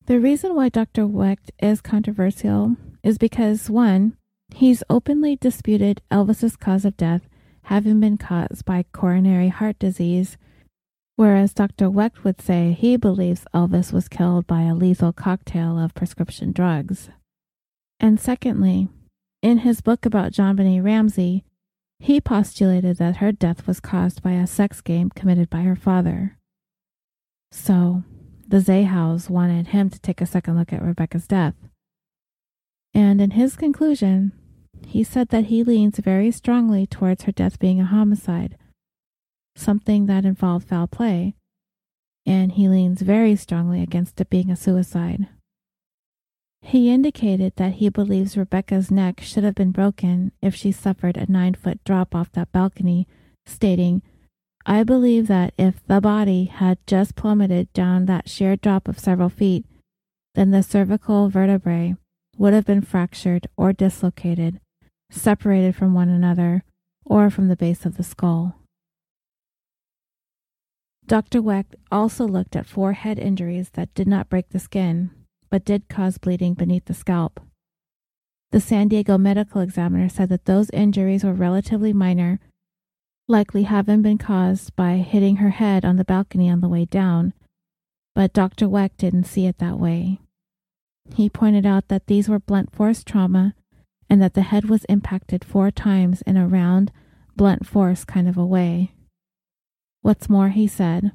The 0.05 0.19
reason 0.19 0.53
why 0.55 0.67
Dr. 0.67 1.07
Wecht 1.07 1.51
is 1.61 1.79
controversial 1.79 2.75
is 3.03 3.17
because, 3.17 3.69
one, 3.69 4.17
he's 4.53 4.84
openly 4.89 5.38
disputed 5.38 6.01
Elvis's 6.11 6.57
cause 6.57 6.84
of 6.84 6.97
death 6.97 7.21
having 7.63 8.01
been 8.01 8.17
caused 8.17 8.65
by 8.65 8.84
coronary 8.91 9.47
heart 9.47 9.79
disease, 9.79 10.38
whereas 11.16 11.53
Dr. 11.53 11.89
Wecht 11.89 12.24
would 12.24 12.41
say 12.41 12.72
he 12.72 12.97
believes 12.97 13.45
Elvis 13.53 13.93
was 13.93 14.07
killed 14.07 14.47
by 14.47 14.64
a 14.64 14.76
lethal 14.76 15.14
cocktail 15.14 15.80
of 15.80 15.93
prescription 15.93 16.51
drugs. 16.51 17.09
And 17.99 18.20
secondly, 18.20 18.89
in 19.41 19.59
his 19.59 19.82
book 19.82 20.05
about 20.05 20.32
John 20.32 20.57
JonBenét 20.57 20.84
Ramsey, 20.84 21.43
he 21.99 22.20
postulated 22.20 22.97
that 22.97 23.18
her 23.18 23.32
death 23.32 23.66
was 23.66 23.80
caused 23.80 24.22
by 24.22 24.32
a 24.32 24.47
sex 24.47 24.82
game 24.82 25.09
committed 25.09 25.49
by 25.49 25.61
her 25.61 25.76
father. 25.76 26.38
So, 27.51 28.03
the 28.47 28.57
Zahaus 28.57 29.30
wanted 29.30 29.68
him 29.68 29.89
to 29.89 29.99
take 29.99 30.20
a 30.20 30.26
second 30.26 30.57
look 30.57 30.74
at 30.74 30.84
Rebecca's 30.84 31.28
death. 31.28 31.55
And 32.93 33.22
in 33.22 33.32
his 33.32 33.55
conclusion, 33.55 34.32
he 34.86 35.03
said 35.03 35.30
that 35.30 35.45
he 35.45 35.64
leans 35.64 35.99
very 35.99 36.32
strongly 36.32 36.86
towards 36.86 37.24
her 37.24 37.32
death 37.32 37.59
being 37.59 37.80
a 37.80 37.86
homicide, 37.86 38.57
something 39.56 40.06
that 40.06 40.26
involved 40.26 40.68
foul 40.68 40.88
play, 40.88 41.36
and 42.26 42.54
he 42.54 42.68
leans 42.68 43.01
very 43.01 43.36
strongly 43.36 43.82
against 43.82 44.20
it 44.20 44.30
being 44.30 44.49
a 44.49 44.56
suicide. 44.56 45.28
He 46.62 46.89
indicated 46.89 47.54
that 47.58 47.74
he 47.74 47.89
believes 47.89 48.38
Rebecca's 48.38 48.89
neck 48.89 49.20
should 49.20 49.43
have 49.43 49.56
been 49.56 49.72
broken 49.72 50.32
if 50.41 50.56
she 50.56 50.72
suffered 50.72 51.18
a 51.18 51.30
nine 51.30 51.56
foot 51.56 51.84
drop 51.84 52.16
off 52.16 52.32
that 52.32 52.54
balcony, 52.54 53.06
stating, 53.45 54.01
I 54.66 54.84
believe 54.84 55.28
that 55.28 55.54
if 55.58 55.86
the 55.88 55.99
body 55.99 56.45
had 56.45 56.78
just 56.88 57.16
plummeted 57.16 57.72
down 57.74 58.06
that 58.06 58.30
sheer 58.30 58.56
drop 58.56 58.88
of 58.88 58.97
several 58.97 59.28
feet, 59.28 59.66
then 60.36 60.51
the 60.51 60.64
cervical 60.64 61.28
vertebrae 61.28 61.95
would 62.38 62.54
have 62.54 62.66
been 62.66 62.82
fractured 62.82 63.47
or 63.58 63.74
dislocated, 63.74 64.62
separated 65.12 65.76
from 65.76 65.93
one 65.93 66.10
another 66.10 66.64
or 67.06 67.30
from 67.30 67.49
the 67.49 67.58
base 67.58 67.86
of 67.86 67.97
the 67.97 68.04
skull. 68.04 68.56
Dr. 71.08 71.41
Wecht 71.41 71.76
also 71.91 72.26
looked 72.28 72.56
at 72.56 72.66
four 72.66 72.93
head 72.93 73.20
injuries 73.20 73.70
that 73.74 73.93
did 73.93 74.08
not 74.08 74.30
break 74.30 74.49
the 74.49 74.60
skin, 74.60 75.12
but 75.49 75.66
did 75.66 75.89
cause 75.89 76.18
bleeding 76.18 76.54
beneath 76.54 76.86
the 76.86 76.93
scalp. 76.93 77.41
The 78.51 78.62
San 78.62 78.88
Diego 78.88 79.18
medical 79.18 79.62
examiner 79.62 80.10
said 80.10 80.30
that 80.30 80.45
those 80.45 80.70
injuries 80.70 81.24
were 81.24 81.34
relatively 81.34 81.91
minor, 81.91 82.39
likely 83.28 83.64
having 83.64 84.01
been 84.01 84.18
caused 84.18 84.76
by 84.76 84.97
hitting 84.97 85.38
her 85.38 85.49
head 85.49 85.84
on 85.84 85.97
the 85.97 86.06
balcony 86.06 86.49
on 86.49 86.62
the 86.62 86.70
way 86.70 86.86
down, 86.86 87.34
but 88.16 88.34
Dr. 88.34 88.70
Wecht 88.70 88.97
didn't 88.97 89.26
see 89.26 89.45
it 89.45 89.58
that 89.58 89.80
way. 89.80 90.20
He 91.16 91.30
pointed 91.30 91.66
out 91.66 91.89
that 91.89 92.08
these 92.08 92.30
were 92.30 92.39
blunt 92.39 92.74
force 92.74 93.04
trauma 93.04 93.56
and 94.10 94.22
that 94.22 94.36
the 94.36 94.43
head 94.43 94.70
was 94.70 94.86
impacted 94.86 95.43
four 95.43 95.70
times 95.72 96.22
in 96.22 96.38
a 96.38 96.47
round, 96.47 96.91
blunt 97.36 97.66
force 97.66 98.06
kind 98.06 98.30
of 98.30 98.38
a 98.38 98.45
way. 98.45 98.93
What's 100.04 100.30
more, 100.30 100.49
he 100.49 100.68
said, 100.68 101.14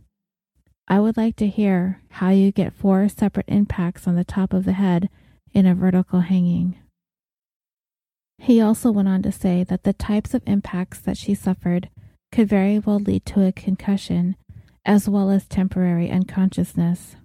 I 0.88 0.98
would 0.98 1.18
like 1.18 1.36
to 1.36 1.46
hear 1.46 2.00
how 2.08 2.30
you 2.30 2.50
get 2.50 2.72
four 2.72 3.06
separate 3.10 3.44
impacts 3.46 4.08
on 4.08 4.16
the 4.16 4.24
top 4.24 4.54
of 4.54 4.64
the 4.64 4.72
head 4.72 5.10
in 5.52 5.66
a 5.66 5.74
vertical 5.74 6.20
hanging. 6.20 6.78
He 8.38 8.62
also 8.62 8.90
went 8.90 9.06
on 9.06 9.20
to 9.24 9.30
say 9.30 9.62
that 9.62 9.82
the 9.82 9.92
types 9.92 10.32
of 10.32 10.42
impacts 10.46 11.00
that 11.00 11.18
she 11.18 11.34
suffered 11.34 11.90
could 12.32 12.48
very 12.48 12.78
well 12.78 12.98
lead 12.98 13.26
to 13.26 13.44
a 13.44 13.52
concussion 13.52 14.36
as 14.86 15.06
well 15.06 15.30
as 15.30 15.46
temporary 15.46 16.10
unconsciousness. 16.10 17.16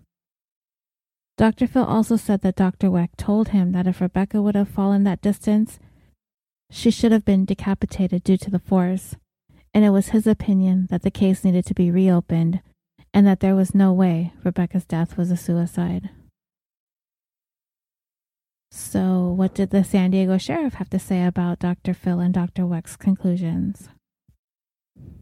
Dr. 1.37 1.65
Phil 1.65 1.85
also 1.85 2.17
said 2.17 2.41
that 2.41 2.57
Dr. 2.57 2.91
Wecht 2.91 3.17
told 3.17 3.49
him 3.49 3.71
that 3.71 3.87
if 3.87 4.01
Rebecca 4.01 4.41
would 4.41 4.55
have 4.55 4.67
fallen 4.67 5.05
that 5.05 5.21
distance, 5.21 5.79
she 6.69 6.91
should 6.91 7.13
have 7.13 7.23
been 7.23 7.45
decapitated 7.45 8.25
due 8.25 8.37
to 8.37 8.51
the 8.51 8.59
force, 8.59 9.15
and 9.73 9.83
it 9.83 9.89
was 9.89 10.09
his 10.09 10.27
opinion 10.27 10.87
that 10.89 11.01
the 11.01 11.11
case 11.11 11.43
needed 11.43 11.65
to 11.65 11.73
be 11.73 11.89
reopened 11.89 12.61
and 13.13 13.25
that 13.27 13.39
there 13.39 13.55
was 13.55 13.75
no 13.75 13.93
way 13.93 14.33
Rebecca's 14.43 14.85
death 14.85 15.17
was 15.17 15.31
a 15.31 15.37
suicide. 15.37 16.09
So, 18.71 19.29
what 19.29 19.53
did 19.53 19.69
the 19.69 19.83
San 19.83 20.11
Diego 20.11 20.39
sheriff 20.39 20.75
have 20.75 20.89
to 20.89 20.99
say 20.99 21.23
about 21.23 21.59
Dr. 21.59 21.93
Phil 21.93 22.19
and 22.19 22.33
Dr. 22.33 22.65
Wecht's 22.65 22.95
conclusions? 22.95 23.89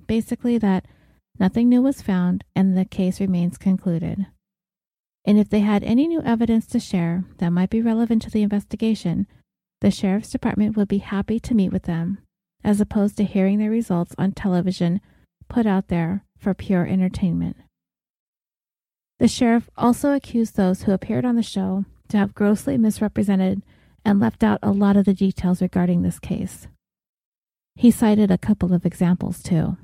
Basically, 0.08 0.58
that 0.58 0.86
nothing 1.38 1.68
new 1.68 1.82
was 1.82 2.02
found 2.02 2.46
and 2.56 2.78
the 2.78 2.86
case 2.86 3.20
remains 3.20 3.58
concluded. 3.58 4.28
And 5.26 5.38
if 5.38 5.50
they 5.50 5.60
had 5.60 5.84
any 5.84 6.08
new 6.08 6.22
evidence 6.22 6.66
to 6.68 6.80
share 6.80 7.26
that 7.40 7.50
might 7.52 7.70
be 7.70 7.82
relevant 7.82 8.22
to 8.24 8.30
the 8.30 8.42
investigation, 8.42 9.28
the 9.82 9.92
sheriff's 9.92 10.30
department 10.30 10.78
would 10.78 10.88
be 10.88 11.00
happy 11.00 11.40
to 11.42 11.54
meet 11.54 11.72
with 11.74 11.84
them, 11.84 12.20
as 12.64 12.82
opposed 12.82 13.18
to 13.18 13.24
hearing 13.24 13.60
their 13.60 13.70
results 13.70 14.14
on 14.18 14.32
television 14.32 15.02
put 15.50 15.66
out 15.66 15.88
there 15.88 16.24
for 16.38 16.54
pure 16.54 16.86
entertainment. 16.86 17.58
The 19.20 19.28
sheriff 19.28 19.70
also 19.78 20.14
accused 20.14 20.56
those 20.56 20.84
who 20.84 20.92
appeared 20.92 21.26
on 21.26 21.36
the 21.36 21.44
show 21.44 21.86
to 22.10 22.18
have 22.18 22.34
grossly 22.34 22.78
misrepresented 22.78 23.62
and 24.04 24.20
left 24.20 24.44
out 24.44 24.60
a 24.64 24.72
lot 24.72 24.98
of 24.98 25.06
the 25.06 25.14
details 25.14 25.62
regarding 25.62 26.02
this 26.02 26.20
case. 26.20 26.68
He 27.76 27.92
cited 27.92 28.32
a 28.32 28.38
couple 28.38 28.74
of 28.74 28.86
examples, 28.86 29.44
too. 29.44 29.78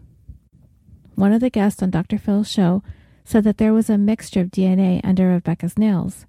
One 1.15 1.33
of 1.33 1.41
the 1.41 1.49
guests 1.49 1.81
on 1.81 1.91
Dr. 1.91 2.17
Phil's 2.17 2.49
show 2.49 2.83
said 3.23 3.43
that 3.43 3.57
there 3.57 3.73
was 3.73 3.89
a 3.89 3.97
mixture 3.97 4.41
of 4.41 4.51
DNA 4.51 5.01
under 5.03 5.27
Rebecca's 5.27 5.77
nails. 5.77 6.25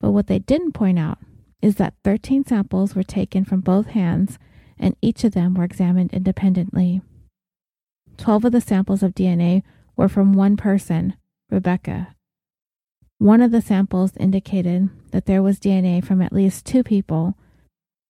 But 0.00 0.12
what 0.12 0.26
they 0.26 0.38
didn't 0.38 0.72
point 0.72 0.98
out 0.98 1.18
is 1.60 1.76
that 1.76 1.94
13 2.04 2.44
samples 2.44 2.94
were 2.94 3.02
taken 3.02 3.44
from 3.44 3.60
both 3.60 3.88
hands 3.88 4.38
and 4.80 4.96
each 5.00 5.22
of 5.22 5.32
them 5.32 5.54
were 5.54 5.62
examined 5.62 6.12
independently. 6.12 7.00
12 8.16 8.46
of 8.46 8.52
the 8.52 8.60
samples 8.60 9.04
of 9.04 9.14
DNA 9.14 9.62
were 9.96 10.08
from 10.08 10.32
one 10.32 10.56
person, 10.56 11.14
Rebecca, 11.50 12.16
one 13.20 13.42
of 13.42 13.50
the 13.50 13.60
samples 13.60 14.16
indicated 14.16 14.88
that 15.10 15.26
there 15.26 15.42
was 15.42 15.60
DNA 15.60 16.02
from 16.02 16.22
at 16.22 16.32
least 16.32 16.64
two 16.64 16.82
people, 16.82 17.36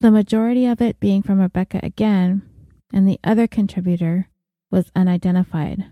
the 0.01 0.09
majority 0.13 0.67
of 0.67 0.81
it 0.81 1.01
being 1.01 1.21
from 1.21 1.41
Rebecca 1.41 1.81
again, 1.83 2.43
and 2.93 3.09
the 3.09 3.19
other 3.25 3.49
contributor 3.49 4.29
was 4.71 4.93
unidentified. 4.95 5.87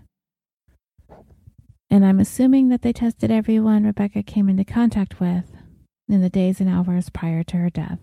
And 1.89 2.05
I'm 2.05 2.21
assuming 2.21 2.69
that 2.69 2.81
they 2.81 2.93
tested 2.93 3.29
everyone 3.29 3.83
Rebecca 3.83 4.23
came 4.23 4.47
into 4.47 4.63
contact 4.63 5.19
with 5.19 5.51
in 6.07 6.21
the 6.21 6.29
days 6.29 6.61
and 6.61 6.69
hours 6.69 7.09
prior 7.09 7.43
to 7.43 7.57
her 7.57 7.69
death. 7.69 7.99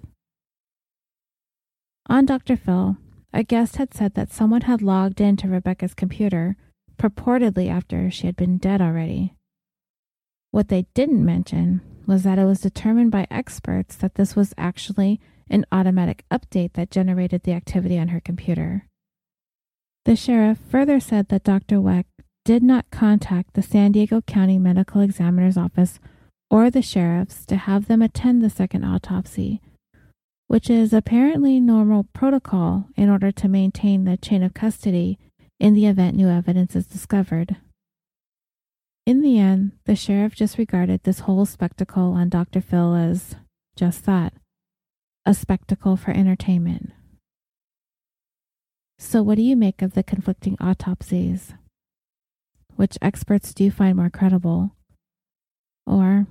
On 2.09 2.25
Dr. 2.25 2.57
Phil, 2.57 2.97
a 3.33 3.43
guest 3.43 3.77
had 3.77 3.93
said 3.93 4.15
that 4.15 4.33
someone 4.33 4.63
had 4.63 4.81
logged 4.81 5.21
into 5.21 5.49
Rebecca's 5.49 5.95
computer, 5.95 6.57
purportedly 6.99 7.69
after 7.69 8.11
she 8.11 8.27
had 8.27 8.37
been 8.37 8.59
dead 8.59 8.81
already. 8.81 9.35
What 10.53 10.69
they 10.69 10.87
didn't 10.95 11.25
mention 11.25 11.81
was 12.07 12.23
that 12.23 12.39
it 12.39 12.45
was 12.45 12.61
determined 12.61 13.11
by 13.11 13.27
experts 13.31 13.97
that 13.97 14.15
this 14.15 14.37
was 14.37 14.55
actually 14.57 15.21
an 15.51 15.67
automatic 15.73 16.25
update 16.31 16.75
that 16.75 16.91
generated 16.91 17.43
the 17.43 17.53
activity 17.53 17.99
on 17.99 18.09
her 18.09 18.21
computer. 18.21 18.87
The 20.05 20.17
sheriff 20.17 20.59
further 20.71 21.01
said 21.01 21.29
that 21.29 21.45
Dr. 21.45 21.81
Wecht 21.81 22.23
did 22.45 22.63
not 22.63 22.91
contact 22.93 23.55
the 23.55 23.63
San 23.63 23.91
Diego 23.91 24.21
County 24.21 24.59
Medical 24.59 25.01
Examiner's 25.01 25.57
Office 25.57 25.99
or 26.49 26.71
the 26.71 26.83
sheriffs 26.83 27.45
to 27.47 27.57
have 27.57 27.89
them 27.89 28.01
attend 28.01 28.41
the 28.41 28.51
second 28.51 28.85
autopsy, 28.85 29.61
which 30.49 30.71
is 30.71 30.93
apparently 30.93 31.59
normal 31.61 32.05
protocol 32.13 32.89
in 32.97 33.11
order 33.11 33.33
to 33.33 33.49
maintain 33.49 34.05
the 34.05 34.17
chain 34.17 34.43
of 34.43 34.55
custody 34.55 35.19
in 35.59 35.75
the 35.75 35.87
event 35.87 36.17
new 36.17 36.29
evidence 36.29 36.77
is 36.77 36.87
discovered. 36.87 37.57
In 39.07 39.23
the 39.23 39.39
end, 39.39 39.73
the 39.85 39.97
sheriff 39.97 40.35
just 40.35 40.59
regarded 40.59 41.03
this 41.03 41.21
whole 41.21 41.47
spectacle 41.47 42.13
on 42.13 42.29
Dr. 42.29 42.61
Phil 42.61 42.95
as 42.95 43.37
just 43.77 44.05
that 44.07 44.33
a 45.25 45.35
spectacle 45.35 45.97
for 45.97 46.13
entertainment. 46.13 46.93
So, 48.99 49.23
what 49.23 49.37
do 49.37 49.43
you 49.43 49.57
make 49.57 49.83
of 49.83 49.95
the 49.95 50.03
conflicting 50.03 50.57
autopsies? 50.61 51.53
Which 52.77 52.97
experts 53.03 53.53
do 53.53 53.65
you 53.65 53.71
find 53.71 53.97
more 53.97 54.11
credible? 54.11 54.73
Or 55.87 56.27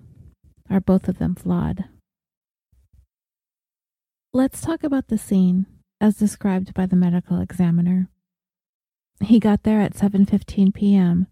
are 0.70 0.80
both 0.80 1.08
of 1.08 1.18
them 1.18 1.36
flawed? 1.36 1.86
Let's 4.36 4.60
talk 4.60 4.84
about 4.84 5.08
the 5.08 5.18
scene 5.18 5.66
as 6.02 6.18
described 6.18 6.74
by 6.74 6.88
the 6.88 6.98
medical 6.98 7.40
examiner. 7.40 8.10
He 9.22 9.40
got 9.40 9.64
there 9.64 9.80
at 9.80 9.94
7:15 9.94 10.74
p.m. 10.74 11.28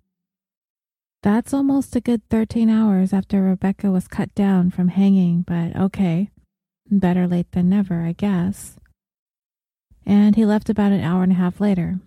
That's 1.21 1.53
almost 1.53 1.97
a 1.97 1.99
good 1.99 2.21
13 2.29 2.69
hours 2.69 3.11
after 3.11 3.41
Rebecca 3.41 3.91
was 3.91 4.07
cut 4.07 4.33
down 4.35 4.71
from 4.71 4.87
hanging, 4.87 5.41
but 5.41 5.75
okay. 5.75 6.31
Better 6.89 7.27
late 7.27 7.51
than 7.51 7.67
never, 7.67 8.03
I 8.03 8.13
guess. 8.13 8.77
And 10.05 10.37
he 10.37 10.45
left 10.45 10.69
about 10.69 10.93
an 10.93 11.01
hour 11.01 11.23
and 11.23 11.33
a 11.33 11.35
half 11.35 11.59
later. 11.59 11.99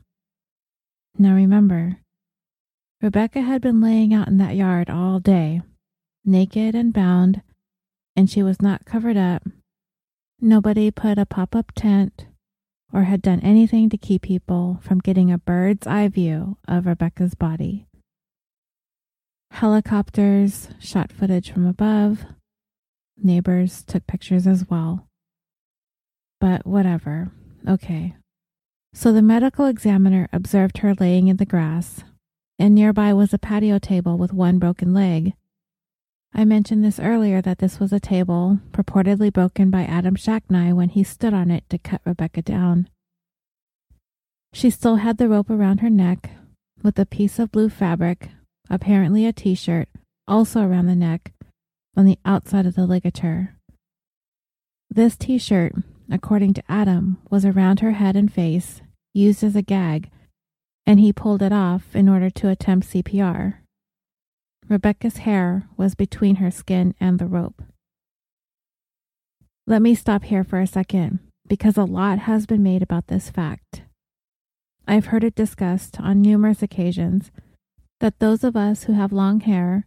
Now 1.19 1.35
remember, 1.35 1.99
Rebecca 3.03 3.43
had 3.43 3.61
been 3.61 3.83
laying 3.83 4.15
out 4.15 4.29
in 4.29 4.39
that 4.39 4.57
yard 4.57 4.89
all 4.89 5.21
day, 5.21 5.61
naked 6.25 6.75
and 6.75 6.95
bound, 6.95 7.43
and 8.17 8.31
she 8.31 8.43
was 8.43 8.63
not 8.63 8.87
covered 8.87 9.19
up. 9.19 9.43
Nobody 10.41 10.91
put 10.91 11.19
a 11.19 11.25
pop 11.25 11.57
up 11.57 11.73
tent 11.75 12.27
or 12.93 13.05
had 13.05 13.23
done 13.23 13.41
anything 13.41 13.89
to 13.89 13.97
keep 13.97 14.23
people 14.23 14.79
from 14.83 14.99
getting 14.99 15.33
a 15.33 15.39
bird's 15.39 15.87
eye 15.87 16.09
view 16.09 16.59
of 16.69 16.87
Rebecca's 16.87 17.35
body. 17.35 17.87
Helicopters 19.53 20.69
shot 20.79 21.11
footage 21.11 21.51
from 21.51 21.67
above. 21.67 22.27
Neighbors 23.17 23.83
took 23.83 24.07
pictures 24.07 24.47
as 24.47 24.69
well. 24.69 25.07
But 26.39 26.67
whatever. 26.67 27.33
Okay. 27.67 28.15
So 28.93 29.13
the 29.13 29.23
medical 29.23 29.65
examiner 29.65 30.29
observed 30.33 30.79
her 30.79 30.95
laying 30.95 31.29
in 31.29 31.39
the 31.39 31.47
grass, 31.47 32.05
and 32.59 32.75
nearby 32.75 33.15
was 33.15 33.33
a 33.33 33.39
patio 33.39 33.79
table 33.79 34.19
with 34.19 34.35
one 34.35 34.59
broken 34.59 34.93
leg. 34.93 35.33
I 36.35 36.45
mentioned 36.45 36.85
this 36.85 37.01
earlier 37.01 37.41
that 37.41 37.59
this 37.59 37.81
was 37.81 37.93
a 37.93 38.01
table 38.01 38.61
purportedly 38.73 39.33
broken 39.33 39.71
by 39.71 39.85
Adam 39.85 40.17
Shacknai 40.17 40.75
when 40.75 40.91
he 40.91 41.03
stood 41.03 41.33
on 41.33 41.51
it 41.51 41.65
to 41.71 41.79
cut 41.79 42.03
Rebecca 42.05 42.43
down. 42.43 42.89
She 44.53 44.71
still 44.71 44.97
had 44.97 45.19
the 45.19 45.29
rope 45.29 45.51
around 45.51 45.81
her 45.81 45.91
neck, 45.91 46.31
with 46.83 46.99
a 46.99 47.07
piece 47.07 47.39
of 47.39 47.53
blue 47.53 47.69
fabric 47.69 48.31
apparently 48.69 49.27
a 49.27 49.33
t 49.33 49.55
shirt, 49.55 49.89
also 50.27 50.63
around 50.63 50.87
the 50.87 50.97
neck, 50.97 51.33
on 51.97 52.05
the 52.05 52.19
outside 52.25 52.67
of 52.67 52.75
the 52.75 52.87
ligature. 52.87 53.57
This 54.91 55.17
t 55.17 55.39
shirt, 55.39 55.75
according 56.11 56.55
to 56.55 56.65
Adam, 56.69 57.19
was 57.31 57.45
around 57.45 57.81
her 57.81 57.93
head 57.93 58.17
and 58.17 58.33
face, 58.33 58.83
used 59.15 59.43
as 59.45 59.57
a 59.57 59.63
gag, 59.63 60.11
and 60.87 61.01
he 61.01 61.13
pulled 61.13 61.43
it 61.43 61.53
off 61.53 61.95
in 61.95 62.09
order 62.09 62.31
to 62.31 62.49
attempt 62.49 62.89
CPR. 62.89 63.55
Rebecca's 64.69 65.19
hair 65.19 65.69
was 65.77 65.95
between 65.95 66.37
her 66.37 66.51
skin 66.51 66.95
and 66.99 67.19
the 67.19 67.27
rope. 67.27 67.63
Let 69.67 69.81
me 69.81 69.95
stop 69.95 70.25
here 70.25 70.43
for 70.45 70.61
a 70.61 70.67
second, 70.67 71.21
because 71.47 71.77
a 71.77 71.85
lot 71.85 72.21
has 72.21 72.47
been 72.47 72.63
made 72.63 72.83
about 72.83 73.07
this 73.07 73.31
fact. 73.31 73.83
I've 74.87 75.07
heard 75.07 75.25
it 75.25 75.35
discussed 75.35 76.01
on 76.01 76.21
numerous 76.21 76.63
occasions 76.63 77.31
that 78.01 78.19
those 78.19 78.45
of 78.45 78.57
us 78.57 78.85
who 78.85 78.93
have 78.93 79.13
long 79.13 79.41
hair, 79.41 79.87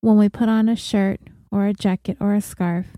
when 0.00 0.16
we 0.16 0.28
put 0.28 0.48
on 0.48 0.68
a 0.68 0.76
shirt 0.76 1.20
or 1.50 1.66
a 1.66 1.72
jacket 1.72 2.16
or 2.20 2.34
a 2.34 2.40
scarf, 2.40 2.96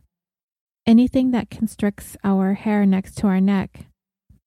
anything 0.86 1.30
that 1.30 1.50
constricts 1.50 2.16
our 2.24 2.54
hair 2.54 2.84
next 2.84 3.16
to 3.18 3.26
our 3.26 3.40
neck, 3.40 3.86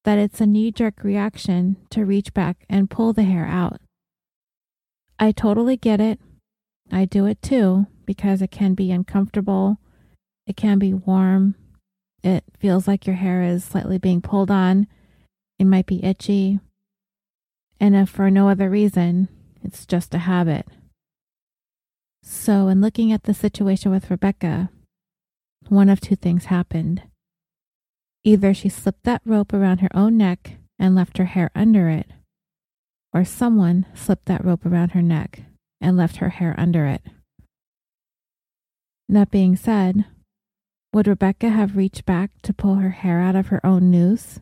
that 0.03 0.19
it's 0.19 0.41
a 0.41 0.45
knee 0.45 0.71
jerk 0.71 1.03
reaction 1.03 1.77
to 1.89 2.03
reach 2.05 2.33
back 2.33 2.65
and 2.69 2.89
pull 2.89 3.13
the 3.13 3.23
hair 3.23 3.45
out. 3.45 3.79
I 5.19 5.31
totally 5.31 5.77
get 5.77 6.01
it. 6.01 6.19
I 6.93 7.05
do 7.05 7.25
it 7.25 7.41
too 7.41 7.87
because 8.05 8.43
it 8.43 8.51
can 8.51 8.75
be 8.75 8.91
uncomfortable, 8.91 9.79
it 10.45 10.55
can 10.55 10.77
be 10.77 10.93
warm, 10.93 11.55
it 12.23 12.43
feels 12.59 12.87
like 12.87 13.07
your 13.07 13.15
hair 13.15 13.41
is 13.41 13.63
slightly 13.63 13.97
being 13.97 14.21
pulled 14.21 14.51
on, 14.51 14.85
it 15.57 15.65
might 15.65 15.87
be 15.87 16.03
itchy. 16.03 16.59
And 17.79 17.95
if 17.95 18.09
for 18.09 18.29
no 18.29 18.47
other 18.47 18.69
reason, 18.69 19.27
it's 19.63 19.87
just 19.87 20.13
a 20.13 20.19
habit. 20.19 20.67
So, 22.21 22.67
in 22.67 22.79
looking 22.79 23.11
at 23.11 23.23
the 23.23 23.33
situation 23.33 23.89
with 23.89 24.11
Rebecca, 24.11 24.69
one 25.69 25.89
of 25.89 25.99
two 25.99 26.15
things 26.15 26.45
happened. 26.45 27.01
Either 28.23 28.53
she 28.53 28.69
slipped 28.69 29.03
that 29.03 29.21
rope 29.25 29.51
around 29.51 29.79
her 29.79 29.89
own 29.95 30.15
neck 30.15 30.57
and 30.77 30.93
left 30.93 31.17
her 31.17 31.25
hair 31.25 31.49
under 31.55 31.89
it, 31.89 32.11
or 33.11 33.25
someone 33.25 33.87
slipped 33.95 34.25
that 34.25 34.45
rope 34.45 34.65
around 34.65 34.91
her 34.91 35.01
neck 35.01 35.43
and 35.83 35.97
left 35.97 36.17
her 36.17 36.29
hair 36.29 36.55
under 36.57 36.87
it. 36.87 37.03
That 39.09 39.29
being 39.29 39.55
said, 39.55 40.05
would 40.93 41.07
Rebecca 41.07 41.49
have 41.49 41.75
reached 41.75 42.05
back 42.05 42.31
to 42.43 42.53
pull 42.53 42.75
her 42.75 42.91
hair 42.91 43.19
out 43.19 43.35
of 43.35 43.47
her 43.47 43.63
own 43.65 43.91
noose? 43.91 44.39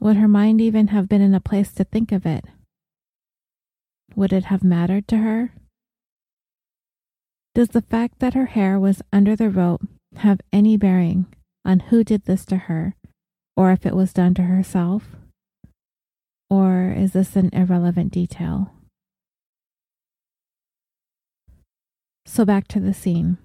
Would 0.00 0.16
her 0.16 0.28
mind 0.28 0.60
even 0.60 0.88
have 0.88 1.08
been 1.08 1.20
in 1.20 1.34
a 1.34 1.40
place 1.40 1.72
to 1.72 1.84
think 1.84 2.12
of 2.12 2.26
it? 2.26 2.44
Would 4.14 4.32
it 4.32 4.44
have 4.44 4.62
mattered 4.62 5.08
to 5.08 5.18
her? 5.18 5.54
Does 7.54 7.68
the 7.68 7.82
fact 7.82 8.18
that 8.18 8.34
her 8.34 8.46
hair 8.46 8.78
was 8.78 9.02
under 9.12 9.34
the 9.34 9.50
rope 9.50 9.82
have 10.16 10.40
any 10.52 10.76
bearing 10.76 11.26
on 11.64 11.80
who 11.80 12.04
did 12.04 12.24
this 12.24 12.44
to 12.46 12.56
her, 12.56 12.96
or 13.56 13.72
if 13.72 13.86
it 13.86 13.94
was 13.94 14.12
done 14.12 14.34
to 14.34 14.42
herself? 14.42 15.16
Or 16.48 16.92
is 16.96 17.12
this 17.12 17.36
an 17.36 17.50
irrelevant 17.52 18.12
detail? 18.12 18.72
So 22.26 22.44
back 22.44 22.68
to 22.68 22.80
the 22.80 22.94
scene. 22.94 23.38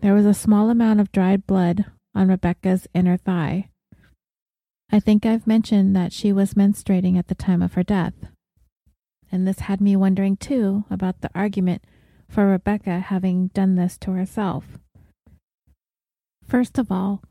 There 0.00 0.14
was 0.14 0.26
a 0.26 0.34
small 0.34 0.70
amount 0.70 1.00
of 1.00 1.12
dried 1.12 1.46
blood 1.46 1.84
on 2.14 2.28
Rebecca's 2.28 2.86
inner 2.94 3.16
thigh. 3.16 3.68
I 4.90 4.98
think 4.98 5.24
I've 5.24 5.46
mentioned 5.46 5.94
that 5.94 6.12
she 6.12 6.32
was 6.32 6.54
menstruating 6.54 7.16
at 7.16 7.28
the 7.28 7.34
time 7.34 7.62
of 7.62 7.74
her 7.74 7.82
death. 7.82 8.14
And 9.30 9.46
this 9.46 9.60
had 9.60 9.80
me 9.80 9.94
wondering 9.94 10.36
too 10.36 10.84
about 10.90 11.20
the 11.20 11.30
argument 11.34 11.84
for 12.28 12.46
Rebecca 12.46 12.98
having 12.98 13.48
done 13.48 13.76
this 13.76 13.96
to 13.98 14.12
herself. 14.12 14.78
First 16.46 16.78
of 16.78 16.90
all, 16.90 17.22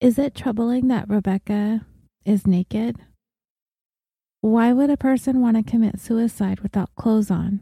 is 0.00 0.18
it 0.18 0.34
troubling 0.34 0.88
that 0.88 1.08
Rebecca 1.08 1.86
is 2.24 2.46
naked? 2.46 2.96
Why 4.42 4.72
would 4.72 4.90
a 4.90 4.96
person 4.96 5.40
want 5.40 5.56
to 5.56 5.62
commit 5.62 6.00
suicide 6.00 6.60
without 6.60 6.94
clothes 6.96 7.30
on? 7.30 7.60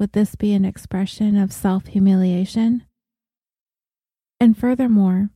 Would 0.00 0.12
this 0.12 0.34
be 0.34 0.54
an 0.54 0.64
expression 0.64 1.36
of 1.36 1.52
self 1.52 1.88
humiliation? 1.88 2.86
And 4.40 4.56
furthermore, 4.56 5.28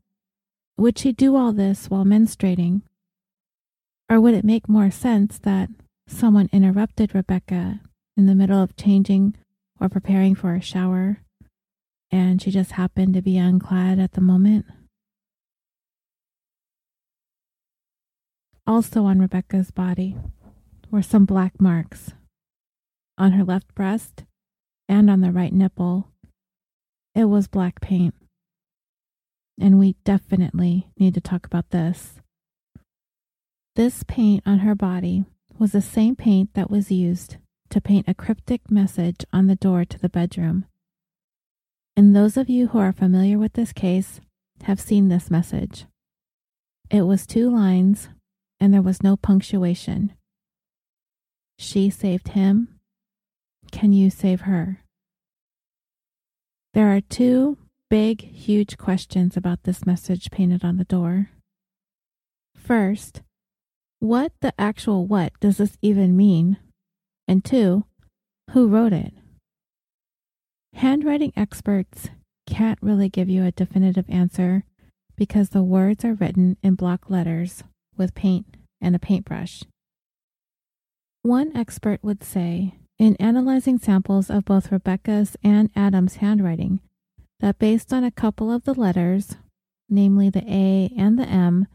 would 0.78 0.98
she 0.98 1.12
do 1.12 1.36
all 1.36 1.52
this 1.52 1.90
while 1.90 2.06
menstruating? 2.06 2.80
Or 4.08 4.22
would 4.22 4.32
it 4.32 4.42
make 4.42 4.66
more 4.66 4.90
sense 4.90 5.38
that 5.40 5.68
someone 6.08 6.48
interrupted 6.50 7.14
Rebecca 7.14 7.80
in 8.16 8.24
the 8.24 8.34
middle 8.34 8.62
of 8.62 8.74
changing 8.74 9.36
or 9.78 9.90
preparing 9.90 10.34
for 10.34 10.54
a 10.54 10.62
shower 10.62 11.18
and 12.10 12.40
she 12.40 12.50
just 12.50 12.72
happened 12.72 13.12
to 13.12 13.20
be 13.20 13.36
unclad 13.36 13.98
at 13.98 14.12
the 14.12 14.22
moment? 14.22 14.64
Also 18.66 19.04
on 19.04 19.18
Rebecca's 19.18 19.70
body 19.70 20.16
were 20.90 21.02
some 21.02 21.26
black 21.26 21.60
marks 21.60 22.14
on 23.18 23.32
her 23.32 23.44
left 23.44 23.74
breast 23.74 24.24
and 24.88 25.10
on 25.10 25.20
the 25.20 25.32
right 25.32 25.52
nipple. 25.52 26.08
It 27.14 27.24
was 27.24 27.46
black 27.46 27.80
paint. 27.80 28.14
And 29.60 29.78
we 29.78 29.96
definitely 30.04 30.88
need 30.98 31.14
to 31.14 31.20
talk 31.20 31.46
about 31.46 31.70
this. 31.70 32.14
This 33.76 34.02
paint 34.02 34.42
on 34.46 34.60
her 34.60 34.74
body 34.74 35.24
was 35.58 35.72
the 35.72 35.80
same 35.80 36.16
paint 36.16 36.54
that 36.54 36.70
was 36.70 36.90
used 36.90 37.36
to 37.70 37.80
paint 37.80 38.08
a 38.08 38.14
cryptic 38.14 38.70
message 38.70 39.24
on 39.32 39.46
the 39.46 39.56
door 39.56 39.84
to 39.84 39.98
the 39.98 40.08
bedroom. 40.08 40.66
And 41.96 42.14
those 42.14 42.36
of 42.36 42.48
you 42.48 42.68
who 42.68 42.78
are 42.78 42.92
familiar 42.92 43.38
with 43.38 43.52
this 43.52 43.72
case 43.72 44.20
have 44.62 44.80
seen 44.80 45.08
this 45.08 45.30
message. 45.30 45.86
It 46.90 47.02
was 47.02 47.26
two 47.26 47.50
lines 47.50 48.08
and 48.60 48.72
there 48.72 48.82
was 48.82 49.02
no 49.02 49.16
punctuation. 49.16 50.12
She 51.58 51.90
saved 51.90 52.28
him. 52.28 52.73
Can 53.70 53.92
you 53.92 54.10
save 54.10 54.42
her? 54.42 54.80
There 56.74 56.94
are 56.94 57.00
two 57.00 57.58
big, 57.90 58.22
huge 58.22 58.76
questions 58.76 59.36
about 59.36 59.62
this 59.62 59.86
message 59.86 60.30
painted 60.30 60.64
on 60.64 60.76
the 60.76 60.84
door. 60.84 61.30
First, 62.56 63.22
what 64.00 64.32
the 64.40 64.52
actual 64.58 65.06
what 65.06 65.32
does 65.40 65.58
this 65.58 65.76
even 65.82 66.16
mean? 66.16 66.58
And 67.28 67.44
two, 67.44 67.84
who 68.50 68.68
wrote 68.68 68.92
it? 68.92 69.12
Handwriting 70.74 71.32
experts 71.36 72.10
can't 72.46 72.78
really 72.82 73.08
give 73.08 73.28
you 73.28 73.44
a 73.44 73.52
definitive 73.52 74.06
answer 74.08 74.64
because 75.16 75.50
the 75.50 75.62
words 75.62 76.04
are 76.04 76.14
written 76.14 76.56
in 76.62 76.74
block 76.74 77.08
letters 77.08 77.62
with 77.96 78.14
paint 78.14 78.56
and 78.80 78.96
a 78.96 78.98
paintbrush. 78.98 79.62
One 81.22 81.56
expert 81.56 82.00
would 82.02 82.22
say, 82.24 82.74
in 82.98 83.16
analyzing 83.16 83.78
samples 83.78 84.30
of 84.30 84.44
both 84.44 84.70
Rebecca's 84.70 85.36
and 85.42 85.70
Adam's 85.74 86.16
handwriting, 86.16 86.80
that 87.40 87.58
based 87.58 87.92
on 87.92 88.04
a 88.04 88.10
couple 88.10 88.52
of 88.52 88.64
the 88.64 88.74
letters, 88.74 89.36
namely 89.88 90.30
the 90.30 90.44
A 90.46 90.92
and 90.96 91.18
the 91.18 91.26
M, 91.26 91.66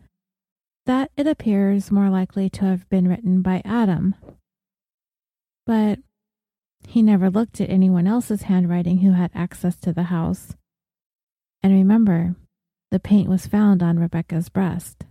that 0.85 1.11
it 1.17 1.27
appears 1.27 1.91
more 1.91 2.09
likely 2.09 2.49
to 2.49 2.65
have 2.65 2.89
been 2.89 3.07
written 3.07 3.41
by 3.41 3.61
Adam. 3.65 4.15
But 5.65 5.99
he 6.87 7.01
never 7.01 7.29
looked 7.29 7.61
at 7.61 7.69
anyone 7.69 8.07
else's 8.07 8.43
handwriting 8.43 8.99
who 8.99 9.11
had 9.11 9.31
access 9.35 9.75
to 9.77 9.93
the 9.93 10.03
house. 10.03 10.55
And 11.61 11.73
remember, 11.73 12.35
the 12.89 12.99
paint 12.99 13.29
was 13.29 13.45
found 13.45 13.83
on 13.83 13.99
Rebecca's 13.99 14.49
breast. 14.49 15.03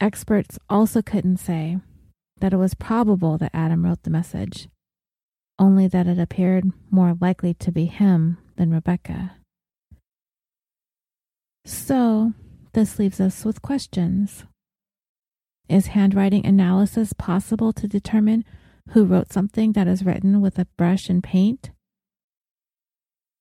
Experts 0.00 0.58
also 0.70 1.02
couldn't 1.02 1.38
say 1.38 1.78
that 2.40 2.52
it 2.52 2.56
was 2.56 2.74
probable 2.74 3.38
that 3.38 3.54
Adam 3.54 3.84
wrote 3.84 4.02
the 4.02 4.10
message, 4.10 4.68
only 5.58 5.88
that 5.88 6.06
it 6.06 6.18
appeared 6.18 6.70
more 6.90 7.16
likely 7.20 7.54
to 7.54 7.72
be 7.72 7.86
him 7.86 8.38
than 8.56 8.72
Rebecca. 8.72 9.36
So, 11.64 12.32
this 12.72 12.98
leaves 12.98 13.20
us 13.20 13.44
with 13.44 13.62
questions. 13.62 14.44
Is 15.68 15.88
handwriting 15.88 16.46
analysis 16.46 17.12
possible 17.12 17.72
to 17.74 17.86
determine 17.86 18.44
who 18.90 19.04
wrote 19.04 19.32
something 19.32 19.72
that 19.72 19.86
is 19.86 20.04
written 20.04 20.40
with 20.40 20.58
a 20.58 20.66
brush 20.76 21.10
and 21.10 21.22
paint? 21.22 21.70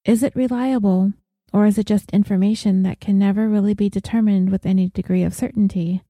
Is 0.03 0.23
it 0.23 0.35
reliable, 0.35 1.13
or 1.53 1.65
is 1.65 1.77
it 1.77 1.85
just 1.85 2.11
information 2.11 2.83
that 2.83 2.99
can 2.99 3.17
never 3.17 3.47
really 3.47 3.73
be 3.73 3.89
determined 3.89 4.49
with 4.49 4.65
any 4.65 4.89
degree 4.89 5.23
of 5.23 5.33
certainty? 5.33 6.01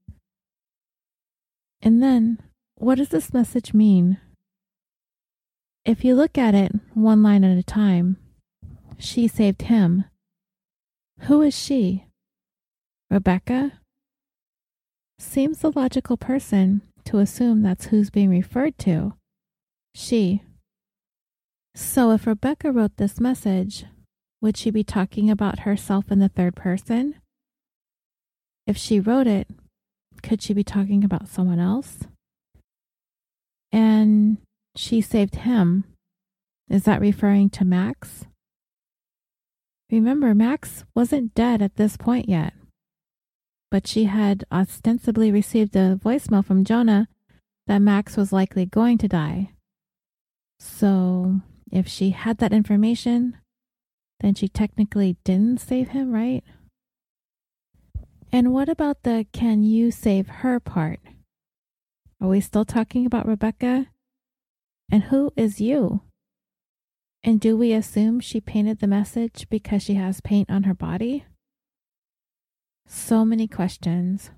And 1.82 2.02
then, 2.02 2.40
what 2.78 2.96
does 2.96 3.10
this 3.10 3.34
message 3.34 3.74
mean? 3.74 4.20
If 5.84 6.06
you 6.06 6.16
look 6.16 6.38
at 6.38 6.54
it 6.54 6.72
one 6.94 7.24
line 7.24 7.44
at 7.44 7.58
a 7.58 7.64
time, 7.64 8.18
she 9.00 9.28
saved 9.28 9.64
him. 9.64 10.06
Who 11.22 11.42
is 11.42 11.58
she? 11.58 12.06
Rebecca? 13.10 13.80
Seems 15.18 15.60
the 15.60 15.72
logical 15.72 16.18
person 16.18 16.82
to 17.06 17.18
assume 17.18 17.64
that's 17.64 17.86
who's 17.86 18.10
being 18.12 18.30
referred 18.30 18.78
to. 18.80 19.14
She. 19.96 20.44
So 21.74 22.12
if 22.12 22.28
Rebecca 22.28 22.72
wrote 22.72 22.98
this 22.98 23.20
message, 23.20 23.86
would 24.42 24.56
she 24.58 24.70
be 24.70 24.84
talking 24.84 25.32
about 25.32 25.60
herself 25.60 26.12
in 26.12 26.20
the 26.20 26.30
third 26.30 26.56
person? 26.56 27.16
If 28.68 28.78
she 28.78 29.00
wrote 29.00 29.26
it, 29.26 29.48
could 30.22 30.44
she 30.44 30.54
be 30.54 30.64
talking 30.64 31.04
about 31.04 31.28
someone 31.28 31.60
else? 31.60 32.00
And 33.72 34.38
she 34.76 35.02
saved 35.02 35.36
him. 35.36 35.84
Is 36.70 36.84
that 36.84 37.02
referring 37.02 37.50
to 37.52 37.66
Max? 37.66 38.26
Remember, 39.90 40.36
Max 40.36 40.84
wasn't 40.96 41.34
dead 41.34 41.62
at 41.62 41.76
this 41.78 41.96
point 41.96 42.28
yet. 42.28 42.54
But 43.72 43.88
she 43.88 44.06
had 44.06 44.46
ostensibly 44.52 45.32
received 45.32 45.76
a 45.76 46.00
voicemail 46.02 46.46
from 46.46 46.66
Jonah 46.66 47.08
that 47.68 47.80
Max 47.80 48.18
was 48.18 48.34
likely 48.34 48.66
going 48.66 48.98
to 49.00 49.08
die. 49.08 49.52
So, 50.60 51.42
if 51.72 51.88
she 51.88 52.12
had 52.12 52.38
that 52.40 52.54
information, 52.54 53.38
then 54.20 54.36
she 54.36 54.48
technically 54.48 55.18
didn't 55.24 55.62
save 55.62 55.90
him, 55.90 56.12
right? 56.12 56.44
And 58.32 58.54
what 58.54 58.68
about 58.70 59.04
the 59.04 59.26
can 59.32 59.64
you 59.64 59.92
save 59.92 60.28
her 60.28 60.60
part? 60.60 61.00
Are 62.20 62.28
we 62.28 62.42
still 62.42 62.66
talking 62.66 63.06
about 63.06 63.28
Rebecca? 63.28 63.88
And 64.92 65.04
who 65.04 65.32
is 65.36 65.62
you? 65.62 66.02
And 67.24 67.40
do 67.40 67.58
we 67.58 67.74
assume 67.74 68.20
she 68.20 68.42
painted 68.42 68.80
the 68.80 68.88
message 68.88 69.48
because 69.50 69.84
she 69.84 69.96
has 69.96 70.22
paint 70.22 70.50
on 70.50 70.64
her 70.64 70.74
body? 70.74 71.26
So 72.88 73.26
many 73.26 73.48
questions. 73.48 74.32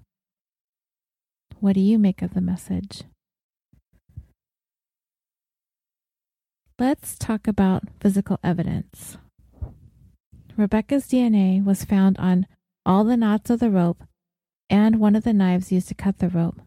What 1.59 1.73
do 1.73 1.81
you 1.81 1.99
make 1.99 2.21
of 2.21 2.33
the 2.33 2.41
message? 2.41 3.03
Let's 6.79 7.17
talk 7.17 7.47
about 7.47 7.83
physical 7.99 8.39
evidence. 8.43 9.17
Rebecca's 10.57 11.07
DNA 11.07 11.63
was 11.63 11.85
found 11.85 12.17
on 12.17 12.47
all 12.85 13.03
the 13.03 13.17
knots 13.17 13.49
of 13.49 13.59
the 13.59 13.69
rope 13.69 14.03
and 14.69 14.99
one 14.99 15.15
of 15.15 15.23
the 15.23 15.33
knives 15.33 15.71
used 15.71 15.89
to 15.89 15.95
cut 15.95 16.19
the 16.19 16.29
rope, 16.29 16.61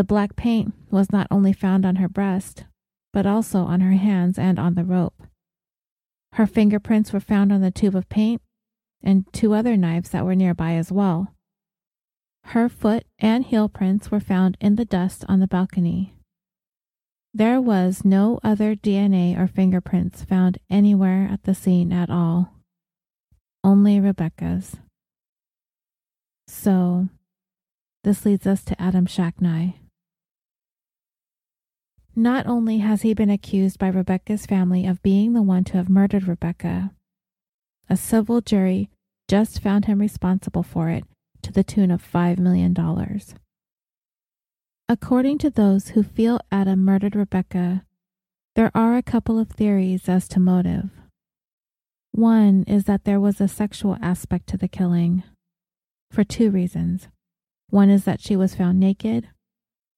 the 0.00 0.04
black 0.04 0.34
paint 0.34 0.72
was 0.90 1.12
not 1.12 1.26
only 1.30 1.52
found 1.52 1.84
on 1.84 1.96
her 1.96 2.08
breast, 2.08 2.64
but 3.12 3.26
also 3.26 3.64
on 3.64 3.82
her 3.82 3.92
hands 3.92 4.38
and 4.38 4.58
on 4.58 4.72
the 4.72 4.82
rope. 4.82 5.24
Her 6.32 6.46
fingerprints 6.46 7.12
were 7.12 7.20
found 7.20 7.52
on 7.52 7.60
the 7.60 7.70
tube 7.70 7.94
of 7.94 8.08
paint 8.08 8.40
and 9.02 9.30
two 9.34 9.52
other 9.52 9.76
knives 9.76 10.08
that 10.08 10.24
were 10.24 10.34
nearby 10.34 10.72
as 10.72 10.90
well. 10.90 11.34
Her 12.44 12.70
foot 12.70 13.04
and 13.18 13.44
heel 13.44 13.68
prints 13.68 14.10
were 14.10 14.20
found 14.20 14.56
in 14.58 14.76
the 14.76 14.86
dust 14.86 15.22
on 15.28 15.40
the 15.40 15.46
balcony. 15.46 16.14
There 17.34 17.60
was 17.60 18.02
no 18.02 18.40
other 18.42 18.74
DNA 18.74 19.38
or 19.38 19.46
fingerprints 19.46 20.24
found 20.24 20.56
anywhere 20.70 21.28
at 21.30 21.42
the 21.42 21.54
scene 21.54 21.92
at 21.92 22.08
all. 22.08 22.54
Only 23.62 24.00
Rebecca's. 24.00 24.76
So, 26.48 27.10
this 28.02 28.24
leads 28.24 28.46
us 28.46 28.64
to 28.64 28.80
Adam 28.80 29.04
Shacknai. 29.04 29.74
Not 32.16 32.46
only 32.46 32.78
has 32.78 33.02
he 33.02 33.14
been 33.14 33.30
accused 33.30 33.78
by 33.78 33.88
Rebecca's 33.88 34.46
family 34.46 34.86
of 34.86 35.02
being 35.02 35.32
the 35.32 35.42
one 35.42 35.64
to 35.64 35.76
have 35.76 35.88
murdered 35.88 36.26
Rebecca, 36.26 36.90
a 37.88 37.96
civil 37.96 38.40
jury 38.40 38.90
just 39.28 39.60
found 39.60 39.84
him 39.84 40.00
responsible 40.00 40.62
for 40.62 40.88
it 40.88 41.04
to 41.42 41.52
the 41.52 41.64
tune 41.64 41.90
of 41.90 42.02
$5 42.02 42.38
million. 42.38 42.76
According 44.88 45.38
to 45.38 45.50
those 45.50 45.88
who 45.90 46.02
feel 46.02 46.40
Adam 46.50 46.84
murdered 46.84 47.14
Rebecca, 47.14 47.84
there 48.56 48.72
are 48.74 48.96
a 48.96 49.02
couple 49.02 49.38
of 49.38 49.50
theories 49.50 50.08
as 50.08 50.26
to 50.28 50.40
motive. 50.40 50.90
One 52.10 52.64
is 52.64 52.84
that 52.84 53.04
there 53.04 53.20
was 53.20 53.40
a 53.40 53.46
sexual 53.46 53.96
aspect 54.02 54.48
to 54.48 54.56
the 54.56 54.66
killing, 54.66 55.22
for 56.10 56.24
two 56.24 56.50
reasons. 56.50 57.06
One 57.68 57.88
is 57.88 58.04
that 58.04 58.20
she 58.20 58.34
was 58.34 58.56
found 58.56 58.80
naked, 58.80 59.28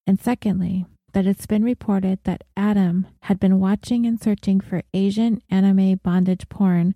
and 0.05 0.19
secondly, 0.19 0.85
that 1.13 1.25
it's 1.25 1.45
been 1.45 1.63
reported 1.63 2.19
that 2.23 2.43
Adam 2.57 3.07
had 3.23 3.39
been 3.39 3.59
watching 3.59 4.05
and 4.05 4.21
searching 4.21 4.59
for 4.59 4.83
Asian 4.93 5.41
anime 5.49 5.99
bondage 6.03 6.49
porn 6.49 6.95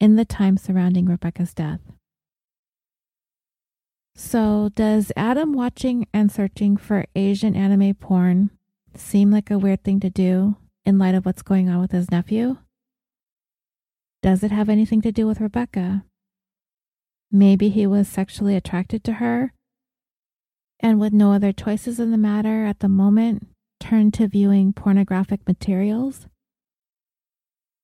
in 0.00 0.16
the 0.16 0.24
time 0.24 0.56
surrounding 0.56 1.06
Rebecca's 1.06 1.54
death. 1.54 1.80
So, 4.14 4.68
does 4.74 5.10
Adam 5.16 5.52
watching 5.52 6.06
and 6.12 6.30
searching 6.30 6.76
for 6.76 7.06
Asian 7.16 7.56
anime 7.56 7.94
porn 7.94 8.50
seem 8.94 9.30
like 9.30 9.50
a 9.50 9.58
weird 9.58 9.84
thing 9.84 10.00
to 10.00 10.10
do 10.10 10.56
in 10.84 10.98
light 10.98 11.14
of 11.14 11.24
what's 11.24 11.42
going 11.42 11.70
on 11.70 11.80
with 11.80 11.92
his 11.92 12.10
nephew? 12.10 12.58
Does 14.22 14.42
it 14.42 14.50
have 14.50 14.68
anything 14.68 15.00
to 15.02 15.12
do 15.12 15.26
with 15.26 15.40
Rebecca? 15.40 16.04
Maybe 17.30 17.70
he 17.70 17.86
was 17.86 18.06
sexually 18.06 18.54
attracted 18.54 19.02
to 19.04 19.14
her 19.14 19.54
and 20.80 21.00
with 21.00 21.12
no 21.12 21.32
other 21.32 21.52
choices 21.52 21.98
in 21.98 22.10
the 22.10 22.18
matter 22.18 22.66
at 22.66 22.80
the 22.80 22.88
moment 22.88 23.48
turned 23.82 24.14
to 24.14 24.28
viewing 24.28 24.72
pornographic 24.72 25.40
materials? 25.46 26.28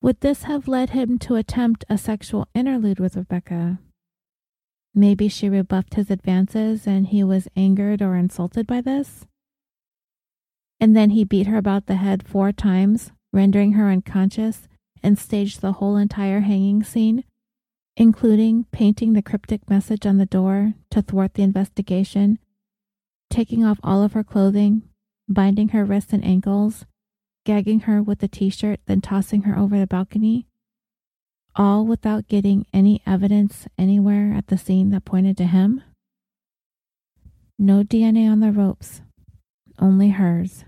Would 0.00 0.20
this 0.20 0.44
have 0.44 0.68
led 0.68 0.90
him 0.90 1.18
to 1.18 1.34
attempt 1.34 1.84
a 1.88 1.98
sexual 1.98 2.46
interlude 2.54 3.00
with 3.00 3.16
Rebecca? 3.16 3.80
Maybe 4.94 5.28
she 5.28 5.48
rebuffed 5.48 5.94
his 5.94 6.08
advances 6.08 6.86
and 6.86 7.08
he 7.08 7.24
was 7.24 7.48
angered 7.56 8.00
or 8.00 8.14
insulted 8.14 8.64
by 8.64 8.80
this? 8.80 9.26
And 10.78 10.94
then 10.94 11.10
he 11.10 11.24
beat 11.24 11.48
her 11.48 11.56
about 11.56 11.86
the 11.86 11.96
head 11.96 12.28
four 12.28 12.52
times, 12.52 13.10
rendering 13.32 13.72
her 13.72 13.90
unconscious, 13.90 14.68
and 15.02 15.18
staged 15.18 15.60
the 15.60 15.72
whole 15.72 15.96
entire 15.96 16.40
hanging 16.40 16.84
scene, 16.84 17.24
including 17.96 18.66
painting 18.70 19.14
the 19.14 19.22
cryptic 19.22 19.68
message 19.68 20.06
on 20.06 20.18
the 20.18 20.26
door 20.26 20.74
to 20.92 21.02
thwart 21.02 21.34
the 21.34 21.42
investigation, 21.42 22.38
taking 23.30 23.64
off 23.64 23.80
all 23.82 24.04
of 24.04 24.12
her 24.12 24.22
clothing, 24.22 24.87
binding 25.28 25.68
her 25.68 25.84
wrists 25.84 26.12
and 26.12 26.24
ankles, 26.24 26.86
gagging 27.44 27.80
her 27.80 28.02
with 28.02 28.22
a 28.22 28.28
t 28.28 28.50
shirt, 28.50 28.80
then 28.86 29.00
tossing 29.00 29.42
her 29.42 29.58
over 29.58 29.78
the 29.78 29.86
balcony, 29.86 30.46
all 31.54 31.84
without 31.84 32.28
getting 32.28 32.66
any 32.72 33.02
evidence 33.06 33.66
anywhere 33.76 34.32
at 34.32 34.46
the 34.46 34.58
scene 34.58 34.90
that 34.90 35.04
pointed 35.04 35.36
to 35.36 35.46
him? 35.46 35.82
No 37.58 37.82
DNA 37.82 38.30
on 38.30 38.40
the 38.40 38.52
ropes, 38.52 39.02
only 39.80 40.10
hers. 40.10 40.64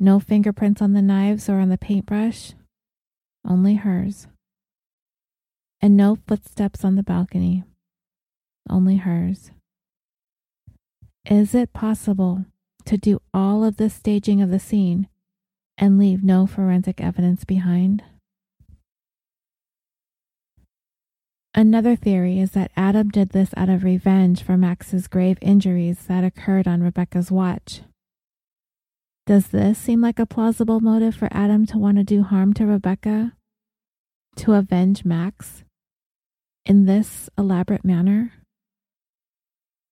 No 0.00 0.18
fingerprints 0.18 0.82
on 0.82 0.94
the 0.94 1.02
knives 1.02 1.48
or 1.48 1.60
on 1.60 1.68
the 1.68 1.78
paintbrush, 1.78 2.54
only 3.48 3.76
hers. 3.76 4.26
And 5.80 5.96
no 5.96 6.18
footsteps 6.26 6.84
on 6.84 6.96
the 6.96 7.02
balcony, 7.04 7.62
only 8.68 8.96
hers. 8.96 9.52
Is 11.24 11.54
it 11.54 11.72
possible 11.72 12.44
to 12.86 12.96
do 12.96 13.20
all 13.32 13.64
of 13.64 13.76
the 13.76 13.90
staging 13.90 14.40
of 14.40 14.50
the 14.50 14.58
scene 14.58 15.08
and 15.78 15.98
leave 15.98 16.22
no 16.22 16.46
forensic 16.46 17.00
evidence 17.00 17.44
behind? 17.44 18.02
Another 21.54 21.96
theory 21.96 22.40
is 22.40 22.52
that 22.52 22.70
Adam 22.76 23.10
did 23.10 23.30
this 23.30 23.50
out 23.56 23.68
of 23.68 23.84
revenge 23.84 24.42
for 24.42 24.56
Max's 24.56 25.06
grave 25.06 25.36
injuries 25.42 26.06
that 26.08 26.24
occurred 26.24 26.66
on 26.66 26.82
Rebecca's 26.82 27.30
watch. 27.30 27.82
Does 29.26 29.48
this 29.48 29.78
seem 29.78 30.00
like 30.00 30.18
a 30.18 30.26
plausible 30.26 30.80
motive 30.80 31.14
for 31.14 31.28
Adam 31.30 31.66
to 31.66 31.78
want 31.78 31.98
to 31.98 32.04
do 32.04 32.22
harm 32.22 32.54
to 32.54 32.66
Rebecca? 32.66 33.34
To 34.36 34.54
avenge 34.54 35.04
Max? 35.04 35.62
In 36.64 36.86
this 36.86 37.28
elaborate 37.36 37.84
manner? 37.84 38.32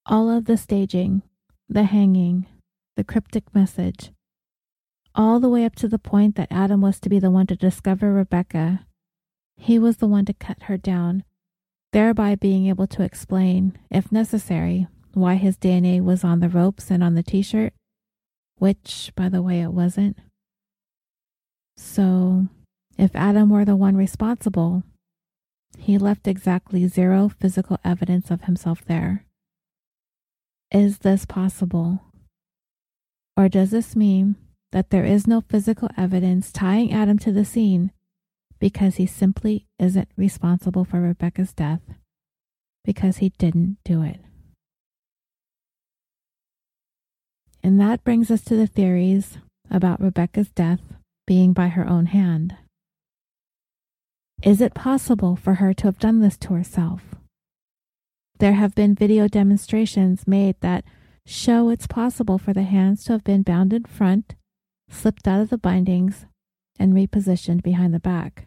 All 0.06 0.30
of 0.30 0.46
the 0.46 0.56
staging, 0.56 1.22
the 1.68 1.84
hanging, 1.84 2.46
the 3.00 3.04
cryptic 3.04 3.54
message, 3.54 4.12
all 5.14 5.40
the 5.40 5.48
way 5.48 5.64
up 5.64 5.74
to 5.74 5.88
the 5.88 5.98
point 5.98 6.36
that 6.36 6.52
Adam 6.52 6.82
was 6.82 7.00
to 7.00 7.08
be 7.08 7.18
the 7.18 7.30
one 7.30 7.46
to 7.46 7.56
discover 7.56 8.12
Rebecca. 8.12 8.84
He 9.56 9.78
was 9.78 9.96
the 9.96 10.06
one 10.06 10.26
to 10.26 10.34
cut 10.34 10.64
her 10.64 10.76
down 10.76 11.24
thereby 11.92 12.34
being 12.34 12.66
able 12.66 12.86
to 12.86 13.02
explain, 13.02 13.78
if 13.90 14.12
necessary, 14.12 14.86
why 15.14 15.36
his 15.36 15.56
DNA 15.56 16.02
was 16.02 16.24
on 16.24 16.40
the 16.40 16.50
ropes 16.50 16.90
and 16.90 17.02
on 17.02 17.14
the 17.14 17.22
t 17.22 17.40
shirt, 17.40 17.72
which, 18.58 19.10
by 19.16 19.30
the 19.30 19.40
way, 19.40 19.62
it 19.62 19.72
wasn't. 19.72 20.18
So, 21.78 22.48
if 22.98 23.16
Adam 23.16 23.48
were 23.48 23.64
the 23.64 23.76
one 23.76 23.96
responsible, 23.96 24.82
he 25.78 25.96
left 25.96 26.28
exactly 26.28 26.86
zero 26.86 27.30
physical 27.30 27.78
evidence 27.82 28.30
of 28.30 28.42
himself 28.42 28.84
there. 28.84 29.24
Is 30.70 30.98
this 30.98 31.24
possible? 31.24 32.02
Or 33.36 33.48
does 33.48 33.70
this 33.70 33.96
mean 33.96 34.36
that 34.72 34.90
there 34.90 35.04
is 35.04 35.26
no 35.26 35.40
physical 35.40 35.88
evidence 35.96 36.52
tying 36.52 36.92
Adam 36.92 37.18
to 37.18 37.32
the 37.32 37.44
scene 37.44 37.90
because 38.58 38.96
he 38.96 39.06
simply 39.06 39.66
isn't 39.78 40.08
responsible 40.16 40.84
for 40.84 41.00
Rebecca's 41.00 41.52
death 41.52 41.80
because 42.84 43.18
he 43.18 43.30
didn't 43.30 43.78
do 43.84 44.02
it. 44.02 44.20
And 47.62 47.80
that 47.80 48.04
brings 48.04 48.30
us 48.30 48.42
to 48.42 48.56
the 48.56 48.66
theories 48.66 49.38
about 49.70 50.00
Rebecca's 50.00 50.50
death 50.50 50.80
being 51.26 51.52
by 51.52 51.68
her 51.68 51.88
own 51.88 52.06
hand. 52.06 52.56
Is 54.42 54.60
it 54.60 54.74
possible 54.74 55.36
for 55.36 55.54
her 55.54 55.74
to 55.74 55.84
have 55.84 55.98
done 55.98 56.20
this 56.20 56.38
to 56.38 56.54
herself? 56.54 57.02
There 58.38 58.54
have 58.54 58.74
been 58.74 58.94
video 58.94 59.28
demonstrations 59.28 60.26
made 60.26 60.56
that 60.60 60.84
show 61.26 61.68
it's 61.70 61.86
possible 61.86 62.38
for 62.38 62.52
the 62.52 62.62
hands 62.62 63.04
to 63.04 63.12
have 63.12 63.24
been 63.24 63.42
bound 63.42 63.72
in 63.72 63.84
front, 63.84 64.34
slipped 64.88 65.28
out 65.28 65.40
of 65.40 65.50
the 65.50 65.58
bindings, 65.58 66.26
and 66.78 66.94
repositioned 66.94 67.62
behind 67.62 67.94
the 67.94 68.00
back. 68.00 68.46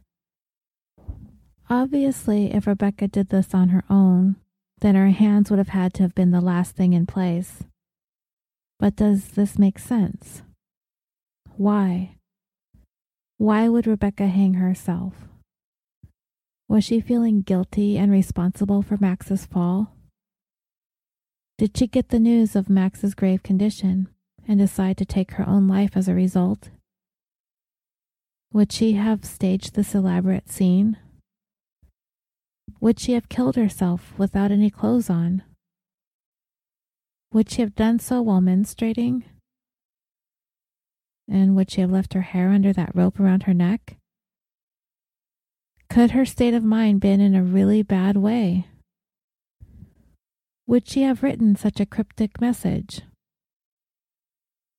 Obviously, 1.69 2.53
if 2.53 2.67
Rebecca 2.67 3.07
did 3.07 3.29
this 3.29 3.53
on 3.53 3.69
her 3.69 3.83
own, 3.89 4.35
then 4.81 4.95
her 4.95 5.09
hands 5.09 5.49
would 5.49 5.59
have 5.59 5.69
had 5.69 5.93
to 5.93 6.03
have 6.03 6.13
been 6.13 6.31
the 6.31 6.41
last 6.41 6.75
thing 6.75 6.93
in 6.93 7.05
place. 7.05 7.63
But 8.79 8.95
does 8.95 9.29
this 9.29 9.57
make 9.57 9.79
sense? 9.79 10.41
Why? 11.55 12.17
Why 13.37 13.69
would 13.69 13.87
Rebecca 13.87 14.27
hang 14.27 14.55
herself? 14.55 15.13
Was 16.67 16.83
she 16.83 16.99
feeling 16.99 17.41
guilty 17.41 17.97
and 17.97 18.11
responsible 18.11 18.81
for 18.81 18.97
Max's 18.97 19.45
fall? 19.45 19.92
Did 21.57 21.77
she 21.77 21.87
get 21.87 22.09
the 22.09 22.19
news 22.19 22.55
of 22.55 22.69
Max's 22.69 23.13
grave 23.13 23.43
condition 23.43 24.07
and 24.47 24.59
decide 24.59 24.97
to 24.97 25.05
take 25.05 25.31
her 25.31 25.47
own 25.47 25.67
life 25.67 25.95
as 25.95 26.07
a 26.07 26.13
result? 26.13 26.69
Would 28.51 28.71
she 28.71 28.93
have 28.93 29.25
staged 29.25 29.75
this 29.75 29.95
elaborate 29.95 30.49
scene 30.49 30.97
would 32.83 32.99
she 32.99 33.13
have 33.13 33.29
killed 33.29 33.55
herself 33.55 34.13
without 34.17 34.51
any 34.51 34.69
clothes 34.69 35.09
on? 35.09 35.41
Would 37.31 37.49
she 37.49 37.61
have 37.61 37.75
done 37.75 37.97
so 37.99 38.21
while 38.21 38.41
menstruating? 38.41 39.23
And 41.29 41.55
would 41.55 41.71
she 41.71 41.79
have 41.79 41.91
left 41.91 42.13
her 42.13 42.23
hair 42.23 42.49
under 42.49 42.73
that 42.73 42.93
rope 42.93 43.21
around 43.21 43.43
her 43.43 43.53
neck? 43.53 43.95
Could 45.89 46.11
her 46.11 46.25
state 46.25 46.53
of 46.53 46.65
mind 46.65 46.99
been 46.99 47.21
in 47.21 47.35
a 47.35 47.41
really 47.41 47.83
bad 47.83 48.17
way? 48.17 48.67
Would 50.65 50.87
she 50.87 51.01
have 51.01 51.23
written 51.23 51.55
such 51.57 51.81
a 51.81 51.85
cryptic 51.85 52.39
message? 52.39 53.01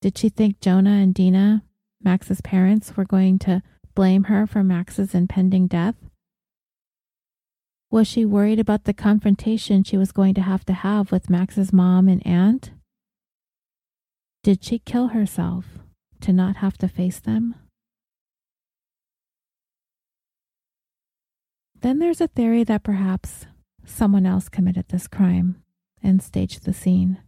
Did 0.00 0.16
she 0.16 0.30
think 0.30 0.60
Jonah 0.60 0.90
and 0.90 1.12
Dina, 1.12 1.62
Max's 2.02 2.40
parents, 2.40 2.96
were 2.96 3.04
going 3.04 3.38
to 3.40 3.62
blame 3.94 4.24
her 4.24 4.46
for 4.46 4.64
Max's 4.64 5.14
impending 5.14 5.66
death? 5.66 5.96
Was 7.90 8.08
she 8.08 8.24
worried 8.24 8.58
about 8.58 8.84
the 8.84 8.94
confrontation 8.94 9.84
she 9.84 9.98
was 9.98 10.10
going 10.10 10.34
to 10.34 10.42
have 10.42 10.64
to 10.66 10.72
have 10.72 11.12
with 11.12 11.30
Max's 11.30 11.72
mom 11.72 12.08
and 12.08 12.26
aunt? 12.26 12.72
Did 14.42 14.64
she 14.64 14.78
kill 14.78 15.08
herself 15.08 15.66
to 16.22 16.32
not 16.32 16.56
have 16.56 16.78
to 16.78 16.88
face 16.88 17.20
them? 17.20 17.54
Then 21.82 21.98
there's 21.98 22.22
a 22.22 22.28
theory 22.28 22.64
that 22.64 22.82
perhaps 22.82 23.46
someone 23.84 24.24
else 24.24 24.48
committed 24.48 24.88
this 24.88 25.06
crime 25.06 25.63
and 26.04 26.22
staged 26.22 26.64
the 26.64 26.72
scene. 26.72 27.18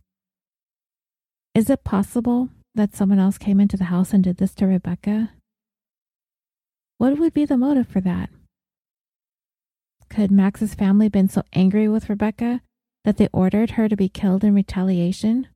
Is 1.55 1.71
it 1.71 1.83
possible 1.83 2.51
that 2.75 2.95
someone 2.95 3.19
else 3.19 3.39
came 3.39 3.59
into 3.59 3.77
the 3.77 3.85
house 3.85 4.13
and 4.13 4.23
did 4.23 4.37
this 4.37 4.55
to 4.57 4.67
Rebecca? 4.67 5.33
What 6.99 7.19
would 7.19 7.33
be 7.33 7.47
the 7.47 7.57
motive 7.57 7.89
for 7.89 8.01
that? 8.03 8.29
Could 10.09 10.31
Max's 10.31 10.75
family 10.75 11.09
been 11.09 11.29
so 11.29 11.43
angry 11.53 11.89
with 11.89 12.09
Rebecca 12.11 12.61
that 13.05 13.17
they 13.17 13.29
ordered 13.33 13.73
her 13.73 13.89
to 13.89 13.97
be 13.97 14.09
killed 14.09 14.45
in 14.45 14.55
retaliation? 14.55 15.49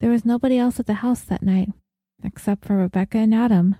There 0.00 0.10
was 0.10 0.24
nobody 0.24 0.58
else 0.58 0.78
at 0.78 0.86
the 0.86 0.94
house 0.94 1.22
that 1.22 1.42
night 1.42 1.70
except 2.22 2.64
for 2.64 2.76
Rebecca 2.76 3.18
and 3.18 3.34
Adam. 3.34 3.76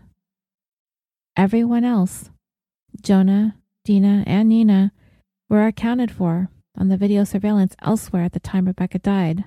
Everyone 1.36 1.84
else, 1.84 2.30
Jonah, 3.00 3.56
Dina, 3.84 4.24
and 4.26 4.48
Nina, 4.48 4.92
were 5.48 5.66
accounted 5.66 6.10
for 6.10 6.50
on 6.78 6.88
the 6.88 6.96
video 6.96 7.24
surveillance 7.24 7.74
elsewhere 7.82 8.22
at 8.22 8.32
the 8.32 8.40
time 8.40 8.66
Rebecca 8.66 8.98
died. 8.98 9.44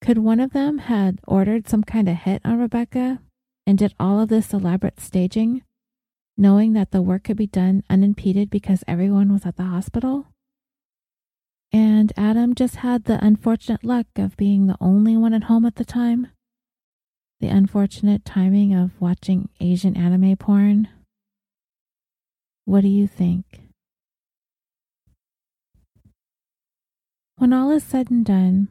Could 0.00 0.18
one 0.18 0.40
of 0.40 0.52
them 0.52 0.78
had 0.78 1.20
ordered 1.26 1.68
some 1.68 1.82
kind 1.82 2.08
of 2.08 2.16
hit 2.16 2.42
on 2.44 2.58
Rebecca 2.58 3.20
and 3.66 3.78
did 3.78 3.94
all 3.98 4.20
of 4.20 4.28
this 4.28 4.52
elaborate 4.52 5.00
staging, 5.00 5.62
knowing 6.36 6.72
that 6.72 6.90
the 6.90 7.00
work 7.00 7.24
could 7.24 7.36
be 7.36 7.46
done 7.46 7.84
unimpeded 7.88 8.50
because 8.50 8.84
everyone 8.86 9.32
was 9.32 9.46
at 9.46 9.56
the 9.56 9.64
hospital? 9.64 10.26
And 11.72 12.12
Adam 12.16 12.54
just 12.54 12.76
had 12.76 13.04
the 13.04 13.24
unfortunate 13.24 13.82
luck 13.82 14.06
of 14.16 14.36
being 14.36 14.66
the 14.66 14.76
only 14.80 15.16
one 15.16 15.32
at 15.32 15.44
home 15.44 15.64
at 15.64 15.76
the 15.76 15.84
time. 15.84 16.28
The 17.40 17.48
unfortunate 17.48 18.24
timing 18.24 18.74
of 18.74 19.00
watching 19.00 19.48
Asian 19.58 19.96
anime 19.96 20.36
porn. 20.36 20.88
What 22.64 22.82
do 22.82 22.88
you 22.88 23.06
think? 23.06 23.61
When 27.42 27.52
all 27.52 27.72
is 27.72 27.82
said 27.82 28.08
and 28.08 28.24
done, 28.24 28.68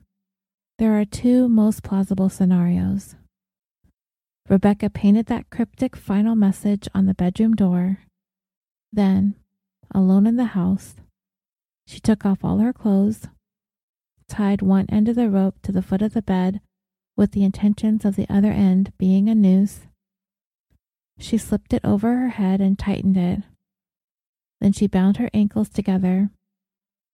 there 0.78 0.98
are 0.98 1.04
two 1.04 1.50
most 1.50 1.84
plausible 1.84 2.30
scenarios. 2.30 3.18
Rebecca 4.48 4.90
painted 4.90 5.26
that 5.26 5.50
cryptic 5.50 5.98
final 5.98 6.38
message 6.38 6.88
on 6.96 7.06
the 7.06 7.14
bedroom 7.14 7.54
door. 7.54 8.00
Then, 8.94 9.36
alone 9.94 10.26
in 10.26 10.38
the 10.38 10.56
house, 10.56 10.96
she 11.86 12.00
took 12.00 12.26
off 12.26 12.46
all 12.46 12.60
her 12.60 12.72
clothes, 12.72 13.28
tied 14.30 14.62
one 14.62 14.86
end 14.88 15.10
of 15.10 15.18
the 15.18 15.30
rope 15.30 15.56
to 15.64 15.74
the 15.74 15.82
foot 15.82 16.02
of 16.02 16.14
the 16.14 16.22
bed 16.22 16.62
with 17.18 17.34
the 17.34 17.44
intentions 17.44 18.06
of 18.06 18.16
the 18.16 18.34
other 18.34 18.54
end 18.54 18.94
being 18.98 19.28
a 19.28 19.36
noose. 19.36 19.82
She 21.20 21.38
slipped 21.38 21.74
it 21.74 21.84
over 21.84 22.16
her 22.16 22.30
head 22.30 22.62
and 22.62 22.80
tightened 22.80 23.18
it. 23.18 23.40
Then 24.62 24.72
she 24.72 24.88
bound 24.88 25.18
her 25.18 25.30
ankles 25.34 25.68
together 25.68 26.30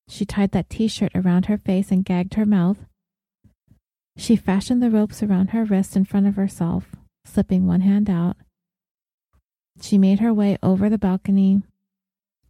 she 0.07 0.25
tied 0.25 0.51
that 0.51 0.69
t 0.69 0.87
shirt 0.87 1.11
around 1.13 1.45
her 1.45 1.57
face 1.57 1.91
and 1.91 2.05
gagged 2.05 2.35
her 2.35 2.45
mouth. 2.45 2.77
She 4.15 4.35
fastened 4.35 4.81
the 4.81 4.89
ropes 4.89 5.21
around 5.21 5.49
her 5.49 5.63
wrists 5.63 5.95
in 5.95 6.05
front 6.05 6.27
of 6.27 6.35
herself, 6.35 6.95
slipping 7.25 7.67
one 7.67 7.81
hand 7.81 8.09
out. 8.09 8.37
She 9.81 9.97
made 9.97 10.19
her 10.19 10.33
way 10.33 10.57
over 10.63 10.89
the 10.89 10.97
balcony, 10.97 11.61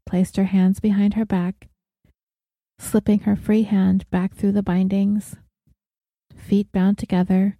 placed 0.05 0.37
her 0.37 0.45
hands 0.45 0.79
behind 0.79 1.15
her 1.15 1.25
back, 1.25 1.67
slipping 2.79 3.19
her 3.21 3.35
free 3.35 3.63
hand 3.63 4.09
back 4.09 4.33
through 4.33 4.53
the 4.53 4.63
bindings. 4.63 5.35
Feet 6.35 6.71
bound 6.71 6.97
together, 6.97 7.57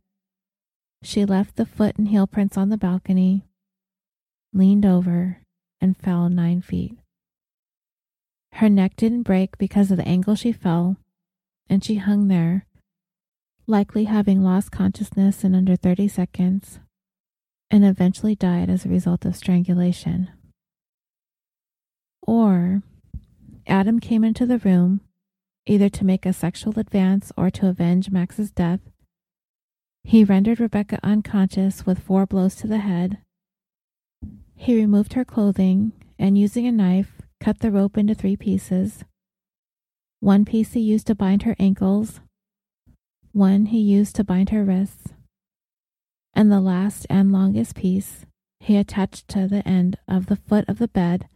she 1.04 1.26
left 1.26 1.56
the 1.56 1.66
foot 1.66 1.98
and 1.98 2.08
heel 2.08 2.28
prints 2.28 2.58
on 2.58 2.70
the 2.70 2.78
balcony, 2.78 3.46
leaned 4.54 4.86
over, 4.86 5.42
and 5.80 5.96
fell 5.96 6.30
nine 6.30 6.62
feet. 6.62 6.98
Her 8.58 8.70
neck 8.70 8.96
didn't 8.96 9.22
break 9.22 9.60
because 9.60 9.92
of 9.92 9.98
the 9.98 10.08
angle 10.08 10.34
she 10.34 10.52
fell, 10.52 10.98
and 11.70 11.84
she 11.84 11.98
hung 11.98 12.28
there, 12.28 12.66
likely 13.68 14.06
having 14.06 14.42
lost 14.42 14.72
consciousness 14.72 15.44
in 15.44 15.54
under 15.54 15.76
30 15.76 16.08
seconds, 16.08 16.80
and 17.70 17.86
eventually 17.86 18.34
died 18.34 18.72
as 18.72 18.84
a 18.84 18.90
result 18.90 19.26
of 19.26 19.36
strangulation. 19.36 20.32
Or 22.24 22.82
Adam 23.68 24.00
came 24.00 24.24
into 24.24 24.48
the 24.48 24.58
room 24.58 25.02
either 25.68 25.90
to 25.90 26.04
make 26.04 26.26
a 26.26 26.34
sexual 26.34 26.80
advance 26.80 27.32
or 27.38 27.52
to 27.52 27.68
avenge 27.68 28.10
Max's 28.10 28.50
death. 28.50 28.80
He 30.04 30.24
rendered 30.24 30.60
Rebecca 30.60 30.98
unconscious 31.04 31.86
with 31.86 32.00
four 32.00 32.26
blows 32.26 32.56
to 32.56 32.68
the 32.68 32.80
head. 32.80 33.20
He 34.56 34.76
removed 34.76 35.14
her 35.14 35.26
clothing 35.26 35.92
and, 36.18 36.40
using 36.40 36.66
a 36.66 36.72
knife, 36.72 37.17
cut 37.40 37.60
the 37.60 37.72
rope 37.72 37.98
into 37.98 38.14
three 38.14 38.36
pieces. 38.36 39.04
One 40.20 40.46
piece 40.46 40.74
he 40.74 40.80
used 40.80 41.08
to 41.08 41.16
bind 41.16 41.44
her 41.44 41.56
ankles, 41.60 42.22
one 43.32 43.68
he 43.68 43.80
used 43.80 44.16
to 44.16 44.24
bind 44.24 44.50
her 44.50 44.64
wrists, 44.64 45.14
and 46.34 46.52
the 46.52 46.60
last 46.62 47.06
and 47.10 47.32
longest 47.32 47.76
piece 47.76 48.26
he 48.60 48.78
attached 48.78 49.28
to 49.30 49.48
the 49.48 49.68
end 49.68 49.98
of 50.08 50.26
the 50.26 50.36
foot 50.36 50.66
of 50.68 50.80
the 50.80 50.88
bed 50.88 51.28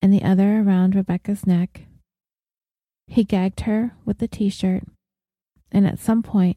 and 0.00 0.12
the 0.12 0.22
other 0.22 0.60
around 0.60 0.94
Rebecca's 0.94 1.46
neck. 1.46 1.82
He 3.06 3.24
gagged 3.24 3.60
her 3.60 3.92
with 4.04 4.18
the 4.18 4.28
t 4.28 4.48
shirt, 4.48 4.84
and 5.70 5.86
at 5.86 5.98
some 5.98 6.22
point 6.22 6.56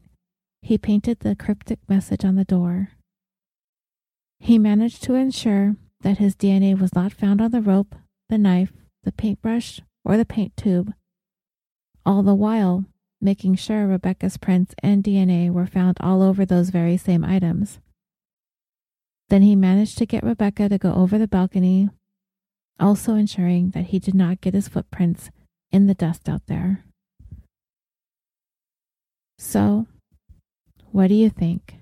he 0.62 0.78
painted 0.78 1.20
the 1.20 1.36
cryptic 1.36 1.80
message 1.88 2.24
on 2.24 2.36
the 2.36 2.44
door. 2.44 2.90
He 4.38 4.58
managed 4.58 5.02
to 5.04 5.14
ensure 5.14 5.76
that 6.02 6.18
his 6.18 6.36
DNA 6.36 6.78
was 6.78 6.94
not 6.94 7.12
found 7.12 7.40
on 7.40 7.50
the 7.50 7.62
rope 7.62 7.94
the 8.28 8.38
knife, 8.38 8.72
the 9.04 9.12
paintbrush, 9.12 9.80
or 10.04 10.16
the 10.16 10.24
paint 10.24 10.56
tube, 10.56 10.92
all 12.04 12.22
the 12.22 12.34
while 12.34 12.84
making 13.20 13.56
sure 13.56 13.86
Rebecca's 13.86 14.36
prints 14.36 14.74
and 14.82 15.02
DNA 15.02 15.50
were 15.50 15.66
found 15.66 15.96
all 16.00 16.22
over 16.22 16.44
those 16.44 16.70
very 16.70 16.96
same 16.96 17.24
items. 17.24 17.80
Then 19.28 19.42
he 19.42 19.56
managed 19.56 19.98
to 19.98 20.06
get 20.06 20.22
Rebecca 20.22 20.68
to 20.68 20.78
go 20.78 20.94
over 20.94 21.18
the 21.18 21.26
balcony, 21.26 21.88
also 22.78 23.14
ensuring 23.14 23.70
that 23.70 23.86
he 23.86 23.98
did 23.98 24.14
not 24.14 24.40
get 24.40 24.54
his 24.54 24.68
footprints 24.68 25.30
in 25.72 25.86
the 25.86 25.94
dust 25.94 26.28
out 26.28 26.46
there. 26.46 26.84
So, 29.38 29.86
what 30.92 31.08
do 31.08 31.14
you 31.14 31.28
think? 31.28 31.74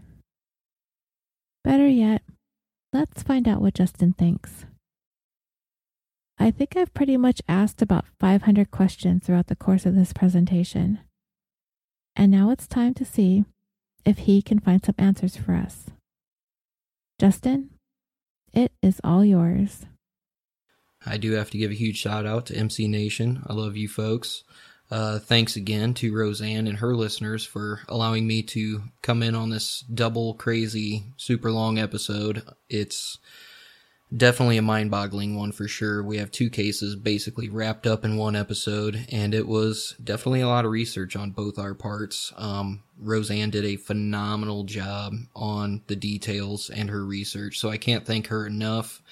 Better 1.62 1.86
yet, 1.86 2.22
let's 2.92 3.22
find 3.22 3.46
out 3.46 3.60
what 3.60 3.74
Justin 3.74 4.12
thinks. 4.12 4.64
I 6.44 6.50
think 6.50 6.76
I've 6.76 6.92
pretty 6.92 7.16
much 7.16 7.40
asked 7.48 7.80
about 7.80 8.04
500 8.20 8.70
questions 8.70 9.24
throughout 9.24 9.46
the 9.46 9.56
course 9.56 9.86
of 9.86 9.94
this 9.94 10.12
presentation. 10.12 10.98
And 12.14 12.30
now 12.30 12.50
it's 12.50 12.66
time 12.66 12.92
to 12.94 13.04
see 13.06 13.46
if 14.04 14.18
he 14.18 14.42
can 14.42 14.58
find 14.58 14.84
some 14.84 14.94
answers 14.98 15.38
for 15.38 15.54
us. 15.54 15.86
Justin, 17.18 17.70
it 18.52 18.72
is 18.82 19.00
all 19.02 19.24
yours. 19.24 19.86
I 21.06 21.16
do 21.16 21.32
have 21.32 21.50
to 21.52 21.56
give 21.56 21.70
a 21.70 21.74
huge 21.74 21.96
shout 21.96 22.26
out 22.26 22.44
to 22.46 22.56
MC 22.56 22.88
Nation. 22.88 23.42
I 23.46 23.54
love 23.54 23.78
you 23.78 23.88
folks. 23.88 24.44
Uh, 24.90 25.20
thanks 25.20 25.56
again 25.56 25.94
to 25.94 26.14
Roseanne 26.14 26.66
and 26.66 26.76
her 26.76 26.94
listeners 26.94 27.46
for 27.46 27.80
allowing 27.88 28.26
me 28.26 28.42
to 28.42 28.82
come 29.00 29.22
in 29.22 29.34
on 29.34 29.48
this 29.48 29.80
double 29.94 30.34
crazy, 30.34 31.04
super 31.16 31.50
long 31.50 31.78
episode. 31.78 32.42
It's 32.68 33.18
definitely 34.16 34.56
a 34.56 34.62
mind 34.62 34.90
boggling 34.90 35.36
one 35.36 35.52
for 35.52 35.66
sure. 35.66 36.02
We 36.02 36.18
have 36.18 36.30
two 36.30 36.50
cases 36.50 36.96
basically 36.96 37.48
wrapped 37.48 37.86
up 37.86 38.04
in 38.04 38.16
one 38.16 38.36
episode, 38.36 39.06
and 39.10 39.34
it 39.34 39.46
was 39.46 39.94
definitely 40.02 40.40
a 40.40 40.48
lot 40.48 40.64
of 40.64 40.70
research 40.70 41.16
on 41.16 41.30
both 41.30 41.58
our 41.58 41.74
parts. 41.74 42.32
Um, 42.36 42.82
Roseanne 42.98 43.50
did 43.50 43.64
a 43.64 43.76
phenomenal 43.76 44.64
job 44.64 45.14
on 45.34 45.82
the 45.86 45.96
details 45.96 46.70
and 46.70 46.90
her 46.90 47.04
research, 47.04 47.58
so 47.58 47.70
I 47.70 47.76
can't 47.76 48.06
thank 48.06 48.28
her 48.28 48.46
enough. 48.46 49.02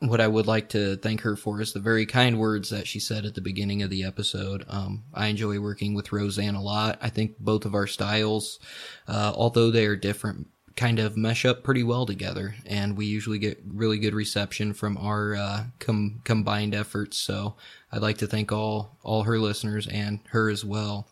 What 0.00 0.20
I 0.20 0.28
would 0.28 0.46
like 0.46 0.68
to 0.70 0.96
thank 0.96 1.22
her 1.22 1.34
for 1.34 1.60
is 1.60 1.72
the 1.72 1.80
very 1.80 2.06
kind 2.06 2.38
words 2.38 2.70
that 2.70 2.86
she 2.86 3.00
said 3.00 3.24
at 3.24 3.34
the 3.34 3.40
beginning 3.40 3.82
of 3.82 3.90
the 3.90 4.04
episode. 4.04 4.64
Um, 4.68 5.02
I 5.12 5.26
enjoy 5.26 5.58
working 5.58 5.92
with 5.94 6.12
Roseanne 6.12 6.54
a 6.54 6.62
lot. 6.62 6.98
I 7.02 7.08
think 7.08 7.36
both 7.40 7.64
of 7.64 7.74
our 7.74 7.88
styles, 7.88 8.60
uh, 9.08 9.32
although 9.34 9.72
they 9.72 9.86
are 9.86 9.96
different, 9.96 10.46
kind 10.78 11.00
of 11.00 11.16
mesh 11.16 11.44
up 11.44 11.64
pretty 11.64 11.82
well 11.82 12.06
together, 12.06 12.54
and 12.64 12.96
we 12.96 13.04
usually 13.04 13.40
get 13.40 13.60
really 13.66 13.98
good 13.98 14.14
reception 14.14 14.72
from 14.72 14.96
our 14.96 15.34
uh, 15.34 15.64
com- 15.80 16.20
combined 16.22 16.72
efforts. 16.72 17.18
So 17.18 17.56
I'd 17.90 18.00
like 18.00 18.18
to 18.18 18.28
thank 18.28 18.52
all 18.52 18.96
all 19.02 19.24
her 19.24 19.40
listeners 19.40 19.88
and 19.88 20.20
her 20.30 20.48
as 20.48 20.64
well. 20.64 21.08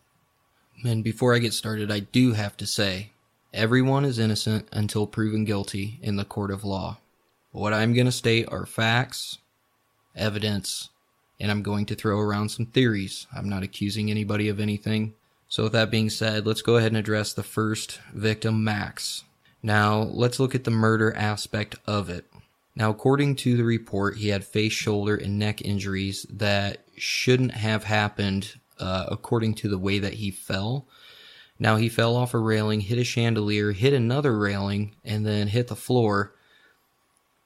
And 0.85 1.03
before 1.03 1.35
I 1.35 1.39
get 1.39 1.53
started, 1.53 1.91
I 1.91 1.99
do 1.99 2.31
have 2.31 2.55
to 2.57 2.65
say, 2.65 3.11
everyone 3.53 4.05
is 4.05 4.19
innocent 4.19 4.69
until 4.71 5.05
proven 5.05 5.43
guilty 5.43 5.99
in 6.01 6.15
the 6.15 6.23
court 6.23 6.49
of 6.49 6.63
law. 6.63 6.97
What 7.51 7.73
I'm 7.73 7.93
going 7.93 8.05
to 8.05 8.11
state 8.11 8.47
are 8.49 8.65
facts, 8.65 9.39
evidence, 10.15 10.89
and 11.41 11.51
I'm 11.51 11.61
going 11.61 11.85
to 11.87 11.95
throw 11.95 12.19
around 12.19 12.49
some 12.49 12.67
theories. 12.67 13.27
I'm 13.35 13.49
not 13.49 13.63
accusing 13.63 14.09
anybody 14.09 14.47
of 14.47 14.61
anything. 14.61 15.13
So, 15.49 15.63
with 15.63 15.73
that 15.73 15.91
being 15.91 16.09
said, 16.09 16.45
let's 16.45 16.61
go 16.61 16.77
ahead 16.77 16.91
and 16.91 16.97
address 16.97 17.33
the 17.33 17.43
first 17.43 17.99
victim, 18.13 18.63
Max. 18.63 19.25
Now, 19.67 20.03
let's 20.03 20.39
look 20.39 20.55
at 20.55 20.63
the 20.63 20.71
murder 20.71 21.13
aspect 21.13 21.75
of 21.85 22.09
it. 22.09 22.23
Now, 22.73 22.89
according 22.89 23.35
to 23.37 23.57
the 23.57 23.65
report, 23.65 24.15
he 24.15 24.29
had 24.29 24.45
face, 24.45 24.71
shoulder, 24.71 25.17
and 25.17 25.37
neck 25.37 25.61
injuries 25.61 26.25
that 26.29 26.85
shouldn't 26.95 27.51
have 27.51 27.83
happened 27.83 28.55
uh, 28.79 29.07
according 29.09 29.55
to 29.55 29.67
the 29.67 29.77
way 29.77 29.99
that 29.99 30.13
he 30.13 30.31
fell. 30.31 30.87
Now, 31.59 31.75
he 31.75 31.89
fell 31.89 32.15
off 32.15 32.33
a 32.33 32.37
railing, 32.39 32.79
hit 32.79 32.97
a 32.97 33.03
chandelier, 33.03 33.73
hit 33.73 33.91
another 33.91 34.39
railing, 34.39 34.95
and 35.03 35.25
then 35.25 35.49
hit 35.49 35.67
the 35.67 35.75
floor. 35.75 36.33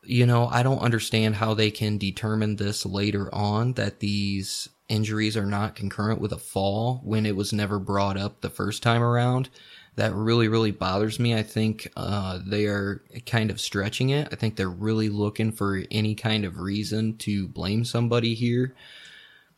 You 0.04 0.28
know, 0.28 0.48
I 0.48 0.62
don't 0.62 0.78
understand 0.78 1.38
how 1.38 1.56
they 1.56 1.72
can 1.72 1.98
determine 1.98 2.58
this 2.58 2.86
later 2.86 3.34
on 3.34 3.74
that 3.74 4.00
these 4.00 4.70
injuries 4.90 5.36
are 5.36 5.48
not 5.48 5.76
concurrent 5.76 6.22
with 6.22 6.34
a 6.34 6.38
fall 6.38 7.02
when 7.04 7.26
it 7.26 7.36
was 7.36 7.52
never 7.52 7.80
brought 7.80 8.18
up 8.18 8.42
the 8.42 8.52
first 8.52 8.84
time 8.84 9.02
around. 9.02 9.50
That 9.96 10.14
really, 10.14 10.48
really 10.48 10.72
bothers 10.72 11.20
me. 11.20 11.36
I 11.36 11.44
think 11.44 11.92
uh, 11.98 12.40
they 12.46 12.66
are 12.66 13.04
kind 13.26 13.52
of 13.52 13.60
stretching 13.60 14.12
it. 14.12 14.30
I 14.32 14.36
think 14.36 14.56
they're 14.56 14.70
really 14.70 15.10
looking 15.10 15.52
for 15.52 15.84
any 15.92 16.16
kind 16.16 16.46
of 16.46 16.60
reason 16.60 17.18
to 17.18 17.48
blame 17.48 17.84
somebody 17.84 18.34
here. 18.34 18.74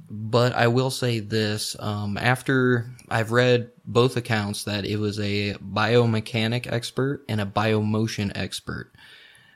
But 0.09 0.53
I 0.53 0.67
will 0.67 0.89
say 0.89 1.19
this 1.19 1.75
um, 1.79 2.17
after 2.17 2.89
I've 3.09 3.31
read 3.31 3.71
both 3.85 4.17
accounts 4.17 4.63
that 4.63 4.85
it 4.85 4.97
was 4.97 5.19
a 5.19 5.53
biomechanic 5.53 6.71
expert 6.71 7.23
and 7.29 7.39
a 7.39 7.45
biomotion 7.45 8.31
expert 8.35 8.92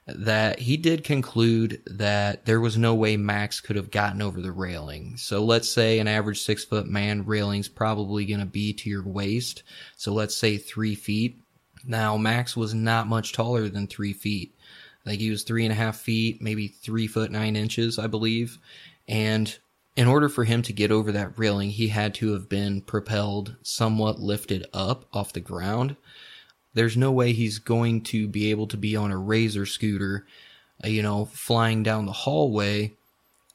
that 0.08 0.60
he 0.60 0.78
did 0.78 1.04
conclude 1.04 1.82
that 1.86 2.46
there 2.46 2.62
was 2.62 2.78
no 2.78 2.96
way 2.96 3.18
Max 3.18 3.60
could 3.60 3.76
have 3.76 3.92
gotten 3.92 4.22
over 4.22 4.42
the 4.42 4.52
railing. 4.52 5.18
So 5.18 5.44
let's 5.44 5.70
say 5.70 6.00
an 6.00 6.08
average 6.08 6.42
six 6.42 6.64
foot 6.64 6.88
man 6.88 7.26
railing's 7.26 7.68
probably 7.68 8.26
going 8.26 8.40
to 8.40 8.46
be 8.46 8.74
to 8.74 8.90
your 8.90 9.04
waist. 9.04 9.64
So 9.98 10.14
let's 10.14 10.36
say 10.36 10.58
three 10.58 10.96
feet. 10.96 11.40
Now 11.86 12.16
Max 12.18 12.56
was 12.56 12.74
not 12.74 13.08
much 13.08 13.34
taller 13.34 13.68
than 13.68 13.88
three 13.88 14.14
feet. 14.14 14.56
I 15.06 15.10
think 15.12 15.22
he 15.22 15.30
was 15.30 15.44
three 15.44 15.66
and 15.66 15.72
a 15.72 15.76
half 15.76 15.98
feet, 15.98 16.42
maybe 16.42 16.68
three 16.68 17.08
foot 17.08 17.32
nine 17.32 17.56
inches, 17.56 18.00
I 18.00 18.08
believe. 18.08 18.58
And 19.08 19.58
in 19.98 20.08
order 20.08 20.30
for 20.30 20.44
him 20.44 20.62
to 20.64 20.74
get 20.74 20.92
over 20.92 21.12
that 21.12 21.38
railing, 21.38 21.72
he 21.72 21.88
had 21.88 22.14
to 22.16 22.34
have 22.34 22.48
been 22.48 22.82
propelled 22.82 23.56
somewhat 23.62 24.20
lifted 24.20 24.66
up 24.74 25.06
off 25.12 25.34
the 25.34 25.40
ground 25.40 25.96
there's 26.74 26.98
no 26.98 27.12
way 27.12 27.34
he's 27.34 27.60
going 27.60 28.02
to 28.04 28.28
be 28.28 28.52
able 28.52 28.68
to 28.68 28.78
be 28.78 28.96
on 28.96 29.12
a 29.12 29.18
razor 29.18 29.66
scooter, 29.66 30.26
uh, 30.84 30.88
you 30.88 31.02
know, 31.02 31.26
flying 31.26 31.84
down 31.84 32.06
the 32.06 32.12
hallway 32.12 32.94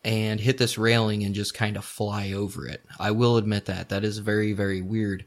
and 0.05 0.40
hit 0.40 0.59
this 0.59 0.78
railing 0.78 1.22
and 1.22 1.34
just 1.34 1.55
kind 1.55 1.76
of 1.76 1.84
fly 1.84 2.32
over 2.32 2.66
it. 2.66 2.84
I 2.98 3.12
will 3.12 3.36
admit 3.36 3.66
that. 3.66 3.89
That 3.89 4.05
is 4.05 4.18
very, 4.18 4.52
very 4.52 4.82
weird. 4.82 5.24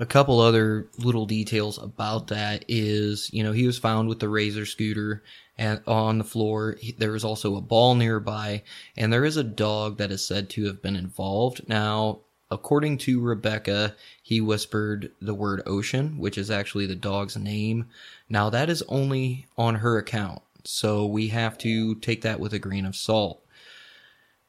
A 0.00 0.06
couple 0.06 0.40
other 0.40 0.88
little 0.98 1.26
details 1.26 1.78
about 1.78 2.26
that 2.28 2.64
is, 2.66 3.30
you 3.32 3.44
know, 3.44 3.52
he 3.52 3.66
was 3.66 3.78
found 3.78 4.08
with 4.08 4.18
the 4.18 4.28
razor 4.28 4.66
scooter 4.66 5.22
and 5.56 5.80
on 5.86 6.18
the 6.18 6.24
floor. 6.24 6.76
There 6.98 7.12
was 7.12 7.24
also 7.24 7.54
a 7.54 7.60
ball 7.60 7.94
nearby, 7.94 8.64
and 8.96 9.12
there 9.12 9.24
is 9.24 9.36
a 9.36 9.44
dog 9.44 9.98
that 9.98 10.10
is 10.10 10.26
said 10.26 10.50
to 10.50 10.64
have 10.64 10.82
been 10.82 10.96
involved. 10.96 11.68
Now, 11.68 12.20
according 12.52 12.98
to 12.98 13.20
Rebecca, 13.20 13.96
he 14.22 14.40
whispered 14.40 15.10
the 15.20 15.34
word 15.34 15.62
ocean, 15.66 16.18
which 16.18 16.36
is 16.36 16.50
actually 16.50 16.86
the 16.86 16.94
dog's 16.94 17.36
name. 17.36 17.86
Now, 18.28 18.50
that 18.50 18.68
is 18.68 18.82
only 18.88 19.46
on 19.56 19.76
her 19.76 19.96
account, 19.98 20.42
so 20.64 21.06
we 21.06 21.28
have 21.28 21.56
to 21.58 21.94
take 21.96 22.22
that 22.22 22.40
with 22.40 22.52
a 22.52 22.58
grain 22.58 22.84
of 22.84 22.94
salt. 22.94 23.42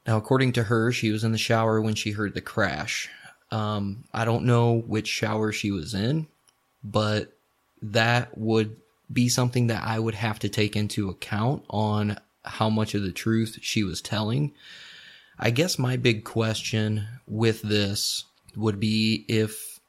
Now, 0.06 0.18
according 0.18 0.52
to 0.52 0.64
her, 0.64 0.92
she 0.92 1.10
was 1.10 1.24
in 1.24 1.32
the 1.32 1.38
shower 1.38 1.80
when 1.80 1.94
she 1.94 2.10
heard 2.10 2.34
the 2.34 2.42
crash. 2.42 3.08
Um, 3.50 4.04
I 4.12 4.24
don't 4.24 4.44
know 4.44 4.82
which 4.86 5.08
shower 5.08 5.50
she 5.50 5.70
was 5.70 5.94
in, 5.94 6.26
but 6.82 7.32
that 7.80 8.36
would 8.36 8.76
be 9.12 9.28
something 9.28 9.68
that 9.68 9.82
I 9.82 9.98
would 9.98 10.14
have 10.14 10.38
to 10.40 10.48
take 10.48 10.76
into 10.76 11.08
account 11.08 11.64
on 11.70 12.18
how 12.44 12.68
much 12.68 12.94
of 12.94 13.02
the 13.02 13.12
truth 13.12 13.58
she 13.62 13.82
was 13.82 14.02
telling. 14.02 14.52
I 15.38 15.50
guess 15.50 15.78
my 15.78 15.96
big 15.96 16.24
question 16.24 17.06
with 17.26 17.62
this 17.62 18.24
would 18.56 18.78
be 18.78 19.24
if 19.28 19.80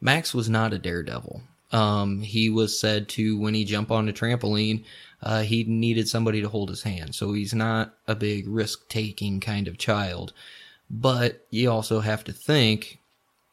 Max 0.00 0.34
was 0.34 0.48
not 0.48 0.72
a 0.72 0.78
daredevil. 0.78 1.42
Um, 1.72 2.20
he 2.20 2.50
was 2.50 2.78
said 2.78 3.08
to, 3.10 3.38
when 3.38 3.54
he 3.54 3.64
jumped 3.64 3.90
on 3.90 4.08
a 4.08 4.12
trampoline, 4.12 4.84
uh, 5.22 5.42
he 5.42 5.64
needed 5.64 6.08
somebody 6.08 6.40
to 6.40 6.48
hold 6.48 6.68
his 6.68 6.82
hand. 6.82 7.14
So 7.14 7.32
he's 7.32 7.54
not 7.54 7.94
a 8.08 8.14
big 8.14 8.48
risk 8.48 8.88
taking 8.88 9.40
kind 9.40 9.68
of 9.68 9.78
child. 9.78 10.32
But 10.90 11.46
you 11.50 11.70
also 11.70 12.00
have 12.00 12.24
to 12.24 12.32
think 12.32 12.98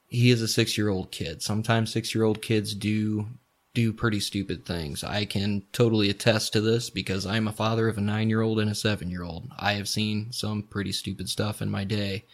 he 0.08 0.32
is 0.32 0.42
a 0.42 0.48
six 0.48 0.78
year 0.78 0.90
old 0.90 1.12
kid. 1.12 1.42
Sometimes 1.42 1.92
six 1.92 2.16
year 2.16 2.24
old 2.24 2.42
kids 2.42 2.74
do 2.74 3.28
do 3.78 3.94
pretty 3.94 4.20
stupid 4.20 4.66
things. 4.66 5.04
I 5.04 5.26
can 5.26 5.62
totally 5.72 6.10
attest 6.10 6.52
to 6.54 6.62
this 6.62 6.90
because 6.90 7.28
I'm 7.28 7.48
a 7.48 7.54
father 7.54 7.88
of 7.88 8.00
a 8.00 8.02
nine 8.02 8.28
year 8.28 8.42
old 8.42 8.60
and 8.60 8.72
a 8.72 8.76
seven 8.76 9.12
year 9.12 9.22
old. 9.22 9.52
I 9.60 9.74
have 9.74 9.88
seen 9.88 10.32
some 10.32 10.64
pretty 10.64 10.92
stupid 10.92 11.30
stuff 11.30 11.62
in 11.62 11.70
my 11.70 11.84
day. 11.84 12.26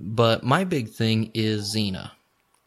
But 0.00 0.42
my 0.42 0.64
big 0.64 0.88
thing 0.88 1.30
is 1.34 1.76
Xena. 1.76 2.12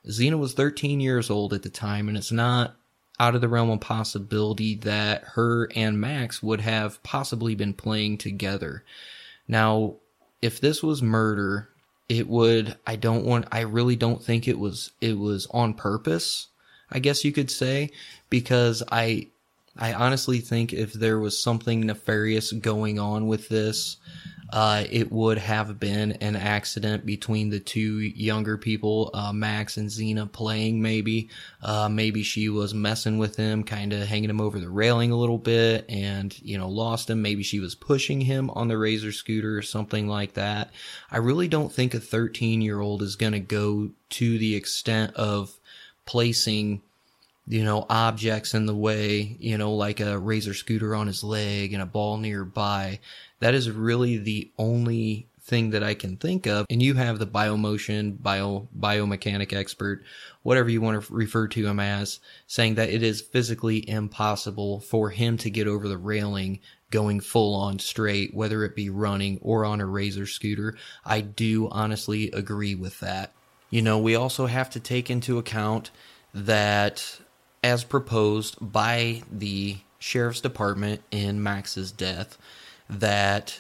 Xena 0.08 0.38
was 0.38 0.54
13 0.54 1.00
years 1.00 1.32
old 1.32 1.54
at 1.54 1.64
the 1.64 1.72
time, 1.72 2.08
and 2.08 2.16
it's 2.16 2.32
not 2.32 2.76
out 3.20 3.34
of 3.34 3.42
the 3.42 3.50
realm 3.50 3.72
of 3.72 3.80
possibility 3.80 4.76
that 4.76 5.24
her 5.34 5.68
and 5.76 6.00
Max 6.00 6.44
would 6.44 6.62
have 6.62 7.02
possibly 7.02 7.56
been 7.56 7.74
playing 7.74 8.20
together. 8.20 8.84
Now, 9.48 9.96
if 10.40 10.62
this 10.62 10.84
was 10.84 11.02
murder, 11.02 11.70
it 12.10 12.28
would 12.28 12.78
I 12.86 12.96
don't 12.96 13.26
want 13.26 13.48
I 13.52 13.62
really 13.62 13.96
don't 13.96 14.22
think 14.22 14.48
it 14.48 14.60
was 14.60 14.92
it 15.02 15.18
was 15.18 15.48
on 15.50 15.74
purpose. 15.74 16.50
I 16.92 17.00
guess 17.00 17.26
you 17.26 17.32
could 17.32 17.52
say, 17.52 17.92
because 18.30 18.84
I 18.92 19.28
I 19.78 19.94
honestly 19.94 20.40
think 20.40 20.72
if 20.72 20.94
there 20.94 21.20
was 21.20 21.42
something 21.42 21.82
nefarious 21.82 22.52
going 22.54 22.98
on 22.98 23.28
with 23.28 23.50
this, 23.50 23.98
uh, 24.54 24.86
it 24.90 25.12
would 25.12 25.38
have 25.38 25.80
been 25.80 26.14
an 26.14 26.36
accident 26.36 27.06
between 27.06 27.50
the 27.50 27.60
two 27.60 28.00
younger 28.00 28.58
people, 28.58 29.10
uh, 29.14 29.34
Max 29.34 29.76
and 29.76 29.90
Xena 29.90 30.32
playing 30.32 30.82
maybe. 30.82 31.30
Uh, 31.62 31.90
maybe 31.90 32.24
she 32.24 32.48
was 32.48 32.74
messing 32.74 33.18
with 33.18 33.36
him, 33.36 33.64
kind 33.64 33.92
of 33.92 34.08
hanging 34.08 34.30
him 34.30 34.40
over 34.40 34.60
the 34.60 34.70
railing 34.70 35.12
a 35.12 35.18
little 35.18 35.40
bit 35.40 35.84
and, 35.90 36.40
you 36.42 36.58
know, 36.58 36.70
lost 36.70 37.10
him. 37.10 37.22
Maybe 37.22 37.44
she 37.44 37.60
was 37.60 37.76
pushing 37.76 38.22
him 38.22 38.50
on 38.52 38.68
the 38.68 38.78
Razor 38.78 39.12
scooter 39.12 39.58
or 39.58 39.64
something 39.64 40.08
like 40.08 40.34
that. 40.36 40.72
I 41.12 41.18
really 41.18 41.48
don't 41.48 41.72
think 41.72 41.94
a 41.94 42.00
13 42.00 42.62
year 42.62 42.80
old 42.80 43.02
is 43.02 43.16
going 43.16 43.34
to 43.34 43.40
go 43.40 43.90
to 44.12 44.38
the 44.38 44.56
extent 44.56 45.16
of 45.16 45.60
placing 46.06 46.82
you 47.48 47.64
know, 47.64 47.86
objects 47.90 48.54
in 48.54 48.66
the 48.66 48.76
way, 48.76 49.38
you 49.40 49.58
know, 49.58 49.74
like 49.74 50.00
a 50.00 50.18
razor 50.18 50.54
scooter 50.54 50.96
on 50.96 51.08
his 51.08 51.24
leg 51.24 51.74
and 51.74 51.82
a 51.82 51.86
ball 51.86 52.18
nearby. 52.18 53.00
That 53.40 53.54
is 53.54 53.70
really 53.70 54.18
the 54.18 54.50
only 54.58 55.28
thing 55.42 55.70
that 55.70 55.84
I 55.84 55.94
can 55.94 56.18
think 56.18 56.48
of. 56.48 56.66
And 56.72 56.82
you 56.82 56.96
have 56.96 57.20
the 57.20 57.28
biomotion, 57.28 58.22
bio, 58.22 58.68
biomechanic 58.78 59.54
expert, 59.54 60.04
whatever 60.42 60.70
you 60.70 60.82
want 60.82 61.04
to 61.04 61.14
refer 61.14 61.48
to 61.50 61.68
him 61.68 61.80
as, 61.80 62.20
saying 62.48 62.76
that 62.76 62.90
it 62.90 63.04
is 63.04 63.22
physically 63.22 63.88
impossible 63.88 64.80
for 64.80 65.12
him 65.12 65.38
to 65.38 65.52
get 65.52 65.68
over 65.68 65.88
the 65.88 66.00
railing 66.00 66.62
going 66.90 67.20
full 67.20 67.54
on 67.54 67.78
straight, 67.78 68.34
whether 68.34 68.64
it 68.64 68.76
be 68.76 68.90
running 68.90 69.38
or 69.44 69.66
on 69.66 69.82
a 69.82 69.86
razor 69.86 70.26
scooter. 70.26 70.76
I 71.04 71.22
do 71.22 71.70
honestly 71.70 72.32
agree 72.32 72.74
with 72.74 73.00
that. 73.02 73.35
You 73.70 73.82
know, 73.82 73.98
we 74.00 74.16
also 74.16 74.46
have 74.46 74.70
to 74.72 74.80
take 74.80 75.10
into 75.10 75.38
account 75.38 75.92
that 76.34 77.20
as 77.64 77.84
proposed 77.84 78.58
by 78.62 79.24
the 79.32 79.78
sheriff's 80.00 80.42
department 80.42 81.02
in 81.12 81.42
Max's 81.42 81.92
death, 81.92 82.38
that 82.90 83.60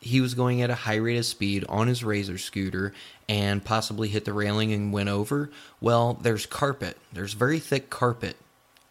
he 0.00 0.20
was 0.20 0.34
going 0.34 0.60
at 0.60 0.70
a 0.70 0.74
high 0.74 0.96
rate 0.96 1.16
of 1.16 1.24
speed 1.24 1.64
on 1.68 1.86
his 1.86 2.04
razor 2.04 2.36
scooter 2.36 2.92
and 3.28 3.64
possibly 3.64 4.08
hit 4.08 4.24
the 4.24 4.32
railing 4.32 4.72
and 4.72 4.92
went 4.92 5.08
over. 5.08 5.50
Well, 5.80 6.14
there's 6.14 6.46
carpet. 6.46 6.98
There's 7.12 7.32
very 7.32 7.58
thick 7.58 7.88
carpet 7.88 8.36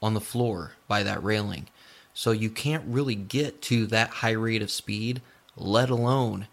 on 0.01 0.13
the 0.13 0.21
floor 0.21 0.71
by 0.87 1.03
that 1.03 1.23
railing. 1.23 1.67
So 2.13 2.31
you 2.31 2.49
can't 2.49 2.83
really 2.87 3.15
get 3.15 3.61
to 3.63 3.85
that 3.87 4.09
high 4.09 4.31
rate 4.31 4.61
of 4.61 4.71
speed, 4.71 5.21
let 5.55 5.89
alone 5.89 6.47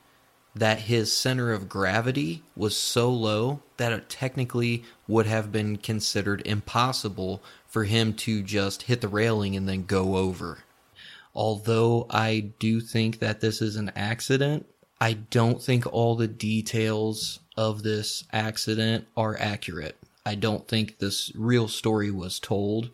that 0.54 0.80
his 0.80 1.12
center 1.12 1.52
of 1.52 1.68
gravity 1.68 2.42
was 2.56 2.76
so 2.76 3.10
low 3.10 3.62
that 3.76 3.92
it 3.92 4.08
technically 4.08 4.82
would 5.06 5.26
have 5.26 5.52
been 5.52 5.76
considered 5.76 6.42
impossible 6.44 7.42
for 7.66 7.84
him 7.84 8.12
to 8.12 8.42
just 8.42 8.82
hit 8.82 9.00
the 9.00 9.08
railing 9.08 9.54
and 9.54 9.68
then 9.68 9.84
go 9.84 10.16
over. 10.16 10.64
Although 11.34 12.06
I 12.10 12.50
do 12.58 12.80
think 12.80 13.20
that 13.20 13.40
this 13.40 13.62
is 13.62 13.76
an 13.76 13.92
accident, 13.94 14.66
I 15.00 15.12
don't 15.14 15.62
think 15.62 15.86
all 15.86 16.16
the 16.16 16.28
details 16.28 17.38
of 17.56 17.82
this 17.82 18.24
accident 18.32 19.06
are 19.16 19.38
accurate. 19.38 19.96
I 20.26 20.34
don't 20.34 20.66
think 20.66 20.98
this 20.98 21.32
real 21.34 21.68
story 21.68 22.10
was 22.10 22.40
told. 22.40 22.90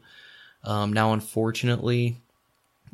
Um, 0.62 0.92
now, 0.92 1.12
unfortunately, 1.12 2.20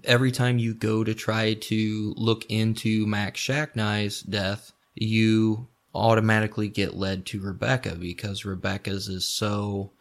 every 0.04 0.32
time 0.32 0.58
you 0.58 0.74
go 0.74 1.04
to 1.04 1.14
try 1.14 1.54
to 1.54 2.14
look 2.16 2.44
into 2.46 3.06
Max 3.06 3.40
Shacknai's 3.40 4.22
death, 4.22 4.72
you 4.94 5.68
automatically 5.94 6.68
get 6.68 6.94
led 6.94 7.26
to 7.26 7.40
Rebecca 7.40 7.94
because 7.96 8.44
Rebecca's 8.44 9.08
is 9.08 9.24
so 9.24 9.92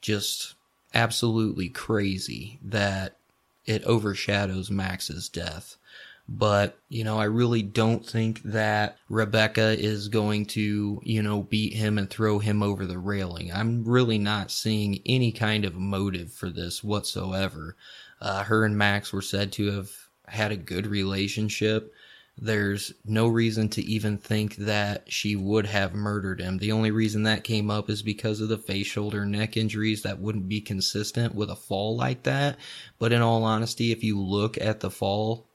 just 0.00 0.54
absolutely 0.94 1.68
crazy 1.68 2.58
that 2.62 3.16
it 3.64 3.82
overshadows 3.84 4.70
Max's 4.70 5.28
death. 5.28 5.76
But, 6.28 6.76
you 6.88 7.04
know, 7.04 7.20
I 7.20 7.24
really 7.24 7.62
don't 7.62 8.04
think 8.04 8.42
that 8.42 8.96
Rebecca 9.08 9.78
is 9.78 10.08
going 10.08 10.46
to, 10.46 11.00
you 11.04 11.22
know, 11.22 11.42
beat 11.42 11.74
him 11.74 11.98
and 11.98 12.10
throw 12.10 12.40
him 12.40 12.64
over 12.64 12.84
the 12.84 12.98
railing. 12.98 13.52
I'm 13.52 13.84
really 13.84 14.18
not 14.18 14.50
seeing 14.50 15.00
any 15.06 15.30
kind 15.30 15.64
of 15.64 15.76
motive 15.76 16.32
for 16.32 16.50
this 16.50 16.82
whatsoever. 16.82 17.76
Uh, 18.20 18.42
her 18.44 18.64
and 18.64 18.76
Max 18.76 19.12
were 19.12 19.22
said 19.22 19.52
to 19.52 19.70
have 19.72 19.90
had 20.26 20.52
a 20.52 20.56
good 20.56 20.86
relationship. 20.86 21.92
There's 22.38 22.92
no 23.04 23.28
reason 23.28 23.70
to 23.70 23.82
even 23.82 24.18
think 24.18 24.56
that 24.56 25.10
she 25.10 25.36
would 25.36 25.66
have 25.66 25.94
murdered 25.94 26.40
him. 26.40 26.58
The 26.58 26.72
only 26.72 26.90
reason 26.90 27.22
that 27.22 27.44
came 27.44 27.70
up 27.70 27.88
is 27.88 28.02
because 28.02 28.42
of 28.42 28.48
the 28.48 28.58
face, 28.58 28.86
shoulder, 28.86 29.24
neck 29.24 29.56
injuries 29.56 30.02
that 30.02 30.18
wouldn't 30.18 30.48
be 30.48 30.60
consistent 30.60 31.34
with 31.34 31.48
a 31.48 31.56
fall 31.56 31.96
like 31.96 32.24
that. 32.24 32.58
But 32.98 33.12
in 33.12 33.22
all 33.22 33.44
honesty, 33.44 33.90
if 33.90 34.04
you 34.04 34.20
look 34.20 34.58
at 34.60 34.80
the 34.80 34.90
fall 34.90 35.46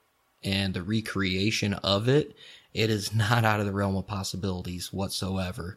and 0.42 0.74
the 0.74 0.82
recreation 0.82 1.74
of 1.74 2.08
it, 2.08 2.34
it 2.74 2.90
is 2.90 3.14
not 3.14 3.44
out 3.44 3.60
of 3.60 3.66
the 3.66 3.72
realm 3.72 3.96
of 3.96 4.06
possibilities 4.06 4.92
whatsoever. 4.92 5.76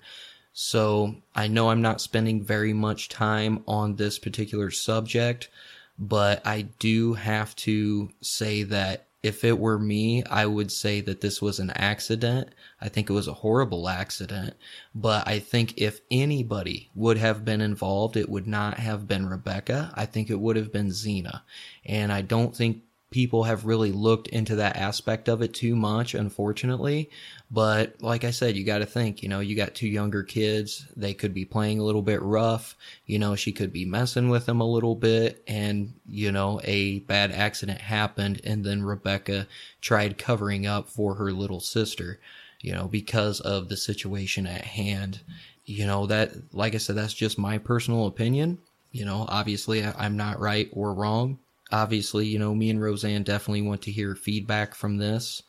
So 0.54 1.18
I 1.36 1.48
know 1.48 1.70
I'm 1.70 1.82
not 1.82 2.02
spending 2.02 2.44
very 2.44 2.74
much 2.74 3.10
time 3.10 3.64
on 3.68 3.98
this 3.98 4.18
particular 4.18 4.72
subject, 4.72 5.50
but 5.98 6.46
I 6.46 6.64
do 6.80 7.14
have 7.14 7.56
to 7.58 8.10
say 8.22 8.64
that 8.64 9.08
if 9.26 9.44
it 9.44 9.58
were 9.58 9.80
me, 9.80 10.24
I 10.26 10.46
would 10.46 10.72
say 10.72 11.02
that 11.02 11.22
this 11.22 11.42
was 11.42 11.60
an 11.60 11.72
accident. 11.72 12.50
I 12.80 12.90
think 12.90 13.10
it 13.10 13.14
was 13.14 13.28
a 13.28 13.34
horrible 13.34 13.90
accident, 13.90 14.54
but 14.94 15.28
I 15.28 15.40
think 15.40 15.74
if 15.78 16.02
anybody 16.12 16.92
would 16.94 17.18
have 17.18 17.44
been 17.44 17.60
involved, 17.60 18.18
it 18.18 18.30
would 18.30 18.46
not 18.46 18.78
have 18.78 19.08
been 19.08 19.28
Rebecca. 19.28 19.92
I 19.96 20.06
think 20.06 20.30
it 20.30 20.40
would 20.40 20.58
have 20.58 20.72
been 20.72 20.90
Xena. 20.90 21.42
And 21.86 22.14
I 22.14 22.22
don't 22.22 22.56
think 22.56 22.84
people 23.10 23.46
have 23.46 23.66
really 23.66 23.92
looked 23.92 24.28
into 24.28 24.58
that 24.58 24.76
aspect 24.76 25.28
of 25.28 25.42
it 25.42 25.56
too 25.56 25.76
much, 25.76 26.14
unfortunately. 26.14 27.10
But 27.52 28.02
like 28.02 28.24
I 28.24 28.32
said, 28.32 28.56
you 28.56 28.64
got 28.64 28.80
to 28.80 28.86
think, 28.86 29.22
you 29.22 29.30
know, 29.30 29.40
you 29.40 29.56
got 29.56 29.76
two 29.76 29.88
younger 29.88 30.24
kids. 30.24 30.88
They 30.96 31.14
could 31.14 31.34
be 31.34 31.46
playing 31.46 31.80
a 31.80 31.84
little 31.84 32.02
bit 32.02 32.22
rough. 32.22 32.76
You 33.06 33.20
know, 33.20 33.36
she 33.36 33.52
could 33.52 33.72
be 33.72 33.86
messing 33.86 34.30
with 34.30 34.46
them 34.46 34.62
a 34.62 34.70
little 34.70 34.96
bit. 34.96 35.44
And, 35.48 35.94
you 36.08 36.32
know, 36.32 36.60
a 36.64 37.00
bad 37.00 37.32
accident 37.32 37.80
happened. 37.80 38.42
And 38.44 38.64
then 38.64 38.84
Rebecca 38.84 39.48
tried 39.80 40.18
covering 40.18 40.66
up 40.66 40.90
for 40.90 41.16
her 41.16 41.32
little 41.32 41.60
sister, 41.60 42.20
you 42.62 42.74
know, 42.74 42.88
because 42.88 43.42
of 43.42 43.70
the 43.70 43.78
situation 43.78 44.48
at 44.48 44.66
hand. 44.66 45.22
You 45.66 45.86
know, 45.86 46.08
that, 46.08 46.54
like 46.54 46.74
I 46.74 46.80
said, 46.80 46.96
that's 46.96 47.14
just 47.14 47.38
my 47.38 47.60
personal 47.60 48.08
opinion. 48.08 48.58
You 48.92 49.06
know, 49.06 49.26
obviously 49.30 49.86
I'm 49.86 50.18
not 50.18 50.40
right 50.40 50.70
or 50.72 50.94
wrong 50.94 51.38
obviously, 51.72 52.28
you 52.28 52.40
know, 52.40 52.54
me 52.54 52.70
and 52.70 52.82
Roseanne 52.82 53.24
definitely 53.24 53.62
want 53.62 53.82
to 53.84 53.92
hear 53.92 54.16
feedback 54.16 54.76
from 54.76 54.98
this. 54.98 55.44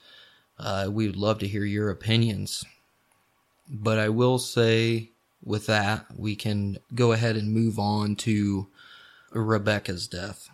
Uh, 0.59 0.89
we 0.91 1.07
would 1.07 1.17
love 1.17 1.39
to 1.41 1.49
hear 1.49 1.65
your 1.65 1.91
opinions. 1.91 2.65
But 3.69 3.99
I 3.99 4.09
will 4.09 4.39
say, 4.39 5.11
with 5.45 5.67
that, 5.67 6.07
we 6.17 6.37
can 6.37 6.79
go 6.95 7.13
ahead 7.13 7.37
and 7.37 7.53
move 7.53 7.79
on 7.79 8.17
to 8.17 8.69
Rebecca's 9.33 10.07
death. 10.07 10.49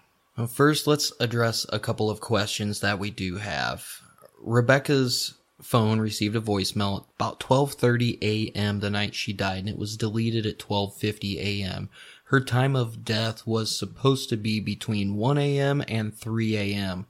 First, 0.48 0.86
let's 0.86 1.12
address 1.20 1.66
a 1.68 1.78
couple 1.78 2.10
of 2.10 2.20
questions 2.20 2.80
that 2.80 2.98
we 2.98 3.10
do 3.10 3.36
have. 3.36 4.00
Rebecca's 4.40 5.34
phone 5.60 6.00
received 6.00 6.34
a 6.34 6.40
voicemail 6.40 7.02
at 7.02 7.06
about 7.16 7.38
12:30 7.38 8.18
a.m. 8.22 8.80
the 8.80 8.90
night 8.90 9.14
she 9.14 9.32
died 9.32 9.58
and 9.58 9.68
it 9.68 9.78
was 9.78 9.96
deleted 9.96 10.44
at 10.44 10.58
12:50 10.58 11.36
a.m 11.38 11.88
her 12.32 12.40
time 12.40 12.74
of 12.74 13.04
death 13.04 13.46
was 13.46 13.76
supposed 13.76 14.30
to 14.30 14.38
be 14.38 14.58
between 14.58 15.16
1 15.16 15.36
a.m. 15.36 15.84
and 15.86 16.16
3 16.16 16.56
a.m. 16.56 17.04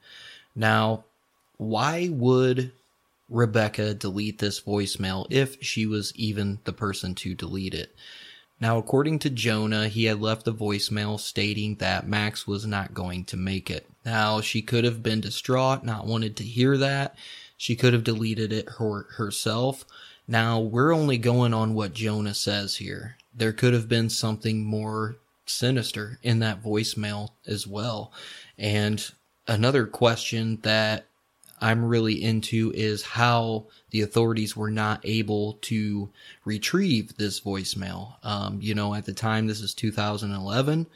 Now, 0.52 1.04
why 1.58 2.08
would 2.10 2.72
Rebecca 3.32 3.94
delete 3.94 4.38
this 4.38 4.60
voicemail 4.60 5.26
if 5.30 5.62
she 5.62 5.86
was 5.86 6.12
even 6.16 6.60
the 6.64 6.72
person 6.72 7.14
to 7.16 7.34
delete 7.34 7.74
it? 7.74 7.94
Now, 8.60 8.78
according 8.78 9.18
to 9.20 9.30
Jonah, 9.30 9.88
he 9.88 10.04
had 10.04 10.20
left 10.20 10.44
the 10.44 10.54
voicemail 10.54 11.18
stating 11.18 11.76
that 11.76 12.06
Max 12.06 12.46
was 12.46 12.64
not 12.64 12.94
going 12.94 13.24
to 13.24 13.36
make 13.36 13.70
it. 13.70 13.88
Now, 14.04 14.40
she 14.40 14.62
could 14.62 14.84
have 14.84 15.02
been 15.02 15.20
distraught, 15.20 15.84
not 15.84 16.06
wanted 16.06 16.36
to 16.36 16.44
hear 16.44 16.76
that. 16.78 17.16
She 17.56 17.74
could 17.74 17.92
have 17.92 18.04
deleted 18.04 18.52
it 18.52 18.68
her- 18.78 19.08
herself. 19.16 19.84
Now, 20.28 20.60
we're 20.60 20.94
only 20.94 21.18
going 21.18 21.52
on 21.52 21.74
what 21.74 21.94
Jonah 21.94 22.34
says 22.34 22.76
here 22.76 23.16
there 23.34 23.52
could 23.52 23.72
have 23.72 23.88
been 23.88 24.10
something 24.10 24.64
more 24.64 25.16
sinister 25.46 26.18
in 26.22 26.38
that 26.40 26.62
voicemail 26.62 27.30
as 27.46 27.66
well. 27.66 28.12
And 28.58 29.04
another 29.46 29.86
question 29.86 30.58
that 30.62 31.06
I'm 31.62 31.84
really 31.84 32.22
into 32.22 32.72
is 32.74 33.02
how 33.02 33.66
the 33.90 34.02
authorities 34.02 34.56
were 34.56 34.70
not 34.70 35.00
able 35.04 35.54
to 35.62 36.10
retrieve 36.44 37.16
this 37.16 37.40
voicemail. 37.40 38.16
Um, 38.24 38.58
you 38.60 38.74
know, 38.74 38.94
at 38.94 39.04
the 39.04 39.12
time, 39.12 39.46
this 39.46 39.60
is 39.60 39.72
2011. 39.72 40.86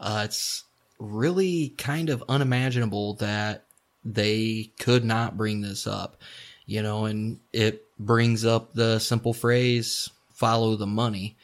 Uh, 0.00 0.22
it's 0.24 0.64
really 0.98 1.74
kind 1.76 2.08
of 2.08 2.24
unimaginable 2.28 3.14
that 3.14 3.64
they 4.02 4.70
could 4.78 5.04
not 5.04 5.36
bring 5.36 5.60
this 5.60 5.86
up, 5.86 6.16
you 6.64 6.82
know, 6.82 7.04
and 7.04 7.40
it 7.52 7.84
brings 7.98 8.46
up 8.46 8.72
the 8.72 8.98
simple 9.00 9.34
phrase, 9.34 10.08
follow 10.32 10.76
the 10.76 10.86
money. 10.86 11.36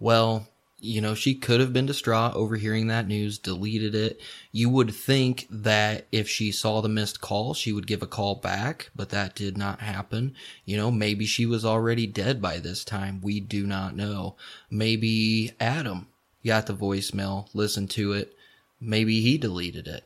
Well, 0.00 0.47
you 0.80 1.00
know, 1.00 1.14
she 1.14 1.34
could 1.34 1.60
have 1.60 1.72
been 1.72 1.86
distraught 1.86 2.34
overhearing 2.34 2.86
that 2.86 3.08
news, 3.08 3.38
deleted 3.38 3.94
it. 3.94 4.20
You 4.52 4.70
would 4.70 4.94
think 4.94 5.46
that 5.50 6.06
if 6.12 6.28
she 6.28 6.52
saw 6.52 6.80
the 6.80 6.88
missed 6.88 7.20
call, 7.20 7.52
she 7.52 7.72
would 7.72 7.86
give 7.86 8.02
a 8.02 8.06
call 8.06 8.36
back, 8.36 8.90
but 8.94 9.08
that 9.08 9.34
did 9.34 9.58
not 9.58 9.80
happen. 9.80 10.34
You 10.64 10.76
know, 10.76 10.90
maybe 10.92 11.26
she 11.26 11.46
was 11.46 11.64
already 11.64 12.06
dead 12.06 12.40
by 12.40 12.58
this 12.58 12.84
time. 12.84 13.20
We 13.20 13.40
do 13.40 13.66
not 13.66 13.96
know. 13.96 14.36
Maybe 14.70 15.50
Adam 15.58 16.06
got 16.46 16.66
the 16.66 16.74
voicemail, 16.74 17.48
listened 17.54 17.90
to 17.90 18.12
it. 18.12 18.36
Maybe 18.80 19.20
he 19.20 19.36
deleted 19.36 19.88
it. 19.88 20.04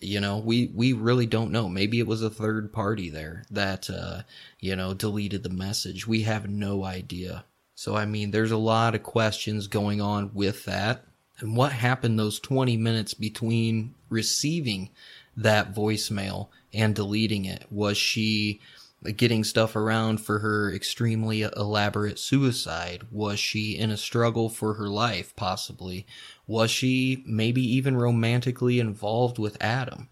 You 0.00 0.20
know, 0.20 0.38
we, 0.38 0.70
we 0.74 0.94
really 0.94 1.26
don't 1.26 1.52
know. 1.52 1.68
Maybe 1.68 1.98
it 2.00 2.06
was 2.06 2.22
a 2.22 2.30
third 2.30 2.72
party 2.72 3.10
there 3.10 3.44
that, 3.50 3.90
uh, 3.90 4.22
you 4.58 4.74
know, 4.74 4.94
deleted 4.94 5.42
the 5.42 5.50
message. 5.50 6.06
We 6.06 6.22
have 6.22 6.48
no 6.48 6.84
idea. 6.84 7.44
So, 7.76 7.94
I 7.94 8.06
mean, 8.06 8.30
there's 8.30 8.52
a 8.52 8.56
lot 8.56 8.94
of 8.94 9.02
questions 9.02 9.66
going 9.66 10.00
on 10.00 10.30
with 10.32 10.64
that. 10.64 11.04
And 11.38 11.54
what 11.54 11.72
happened 11.72 12.18
those 12.18 12.40
20 12.40 12.74
minutes 12.78 13.12
between 13.12 13.94
receiving 14.08 14.88
that 15.36 15.74
voicemail 15.74 16.48
and 16.72 16.94
deleting 16.94 17.44
it? 17.44 17.66
Was 17.70 17.98
she 17.98 18.60
getting 19.18 19.44
stuff 19.44 19.76
around 19.76 20.22
for 20.22 20.38
her 20.38 20.72
extremely 20.72 21.42
elaborate 21.42 22.18
suicide? 22.18 23.02
Was 23.10 23.38
she 23.38 23.76
in 23.76 23.90
a 23.90 23.98
struggle 23.98 24.48
for 24.48 24.74
her 24.74 24.88
life, 24.88 25.36
possibly? 25.36 26.06
Was 26.46 26.70
she 26.70 27.22
maybe 27.26 27.60
even 27.60 27.94
romantically 27.94 28.80
involved 28.80 29.38
with 29.38 29.62
Adam? 29.62 30.08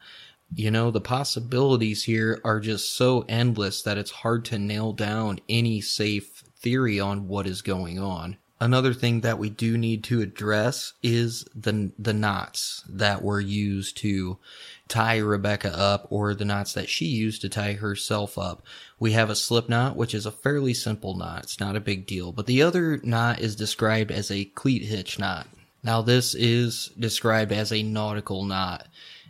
You 0.55 0.71
know, 0.71 0.91
the 0.91 1.01
possibilities 1.01 2.05
here 2.05 2.41
are 2.45 2.61
just 2.61 2.95
so 2.95 3.25
endless 3.27 3.81
that 3.83 3.97
it's 3.97 4.11
hard 4.11 4.45
to 4.47 4.59
nail 4.59 4.93
down 4.93 5.41
any 5.49 5.81
safe 5.81 6.34
theory 6.65 6.99
on 6.99 7.29
what 7.29 7.47
is 7.47 7.63
going 7.63 8.01
on. 8.01 8.39
Another 8.61 8.95
thing 8.95 9.21
that 9.21 9.39
we 9.39 9.51
do 9.51 9.77
need 9.77 10.03
to 10.05 10.23
address 10.23 10.95
is 11.03 11.45
the 11.55 11.93
the 11.99 12.15
knots 12.15 12.83
that 12.89 13.23
were 13.23 13.41
used 13.41 13.99
to 13.99 14.39
tie 14.89 15.19
Rebecca 15.19 15.77
up 15.77 16.07
or 16.09 16.35
the 16.35 16.47
knots 16.47 16.73
that 16.73 16.89
she 16.89 17.05
used 17.05 17.43
to 17.43 17.49
tie 17.51 17.75
herself 17.75 18.39
up. 18.39 18.65
We 18.99 19.13
have 19.13 19.29
a 19.29 19.37
slip 19.37 19.69
knot, 19.69 19.97
which 19.97 20.15
is 20.15 20.25
a 20.25 20.33
fairly 20.33 20.73
simple 20.73 21.15
knot. 21.15 21.43
It's 21.43 21.61
not 21.61 21.77
a 21.77 21.81
big 21.81 22.07
deal. 22.07 22.33
But 22.33 22.47
the 22.47 22.63
other 22.63 22.99
knot 23.03 23.41
is 23.41 23.55
described 23.55 24.11
as 24.11 24.31
a 24.31 24.47
cleat 24.47 24.85
hitch 24.85 25.19
knot. 25.19 25.47
Now 25.83 26.01
this 26.01 26.35
is 26.35 26.91
described 26.99 27.53
as 27.53 27.71
a 27.71 27.83
nautical 27.83 28.45
knot 28.45 28.87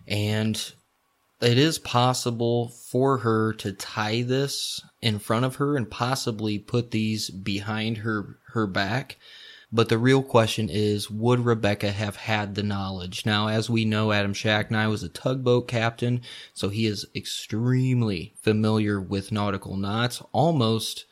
and 0.07 0.73
it 1.41 1.59
is 1.59 1.79
possible 1.79 2.69
for 2.69 3.19
her 3.19 3.53
to 3.55 3.73
tie 3.73 4.23
this 4.23 4.81
in 5.05 5.19
front 5.19 5.45
of 5.45 5.57
her 5.57 5.77
and 5.77 5.91
possibly 5.91 6.59
put 6.59 6.91
these 6.91 7.31
behind 7.31 7.99
her 7.99 8.39
her 8.49 8.67
back. 8.67 9.19
But 9.71 9.89
the 9.89 9.99
real 9.99 10.23
question 10.23 10.69
is, 10.71 11.11
would 11.11 11.41
Rebecca 11.41 11.91
have 11.91 12.17
had 12.17 12.55
the 12.55 12.63
knowledge? 12.63 13.27
Now, 13.27 13.49
as 13.49 13.69
we 13.69 13.85
know, 13.85 14.13
Adam 14.13 14.33
Shacknai 14.33 14.89
was 14.89 15.03
a 15.03 15.09
tugboat 15.09 15.67
captain, 15.67 16.23
so 16.55 16.69
he 16.69 16.87
is 16.87 17.07
extremely 17.15 18.35
familiar 18.41 19.01
with 19.01 19.33
nautical 19.33 19.77
knots, 19.77 20.23
almost 20.33 21.07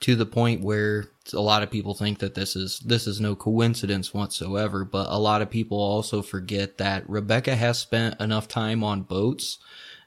to 0.00 0.14
the 0.14 0.26
point 0.26 0.62
where 0.62 1.06
a 1.32 1.40
lot 1.40 1.62
of 1.62 1.70
people 1.70 1.94
think 1.94 2.18
that 2.18 2.34
this 2.34 2.54
is 2.54 2.80
this 2.80 3.06
is 3.06 3.20
no 3.20 3.36
coincidence 3.36 4.12
whatsoever 4.12 4.84
but 4.84 5.06
a 5.08 5.18
lot 5.18 5.40
of 5.40 5.48
people 5.48 5.78
also 5.78 6.20
forget 6.20 6.78
that 6.78 7.08
Rebecca 7.08 7.54
has 7.54 7.78
spent 7.78 8.20
enough 8.20 8.48
time 8.48 8.82
on 8.82 9.02
boats 9.02 9.58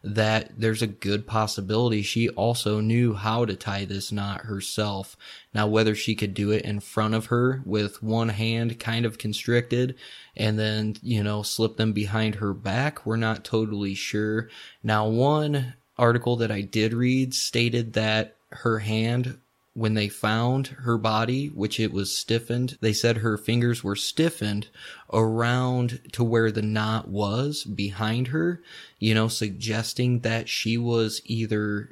that 0.06 0.52
there's 0.56 0.84
a 0.84 0.88
good 0.88 1.26
possibility 1.26 2.04
she 2.04 2.30
also 2.30 2.80
knew 2.80 3.16
how 3.16 3.44
to 3.44 3.56
tie 3.56 3.86
this 3.86 4.12
knot 4.12 4.42
herself. 4.42 5.18
Now 5.54 5.66
whether 5.66 5.96
she 5.96 6.14
could 6.14 6.36
do 6.36 6.52
it 6.52 6.64
in 6.64 6.80
front 6.80 7.16
of 7.16 7.28
her 7.28 7.64
with 7.66 8.04
one 8.04 8.30
hand 8.30 8.80
kind 8.80 9.06
of 9.06 9.18
constricted 9.18 9.96
and 10.38 10.60
then 10.60 10.96
you 11.02 11.24
know 11.24 11.42
slip 11.42 11.78
them 11.78 11.92
behind 11.92 12.36
her 12.36 12.54
back 12.54 13.06
we're 13.06 13.16
not 13.16 13.44
totally 13.44 13.96
sure. 13.96 14.50
Now 14.84 15.08
one 15.08 15.74
article 15.98 16.36
that 16.38 16.52
I 16.52 16.62
did 16.62 16.94
read 16.94 17.34
stated 17.34 17.94
that 17.94 18.36
her 18.50 18.80
hand 18.80 19.40
when 19.76 19.94
they 19.94 20.08
found 20.08 20.68
her 20.68 20.98
body, 20.98 21.48
which 21.48 21.82
it 21.82 21.92
was 21.92 22.16
stiffened, 22.16 22.78
they 22.80 22.94
said 22.94 23.18
her 23.18 23.38
fingers 23.38 23.84
were 23.84 23.96
stiffened 23.96 24.68
around 25.12 26.00
to 26.14 26.24
where 26.24 26.50
the 26.50 26.62
knot 26.62 27.10
was 27.10 27.66
behind 27.66 28.30
her, 28.30 28.62
you 29.00 29.14
know, 29.14 29.28
suggesting 29.28 30.22
that 30.22 30.48
she 30.48 30.78
was 30.78 31.22
either 31.26 31.90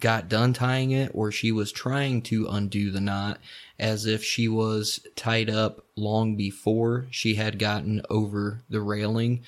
got 0.00 0.28
done 0.28 0.52
tying 0.52 0.90
it 0.90 1.10
or 1.14 1.30
she 1.30 1.52
was 1.52 1.70
trying 1.70 2.20
to 2.20 2.48
undo 2.48 2.90
the 2.90 3.00
knot 3.00 3.38
as 3.78 4.06
if 4.06 4.24
she 4.24 4.48
was 4.48 4.98
tied 5.14 5.48
up 5.48 5.84
long 5.94 6.34
before 6.34 7.06
she 7.10 7.36
had 7.36 7.60
gotten 7.60 8.02
over 8.10 8.60
the 8.68 8.80
railing. 8.80 9.40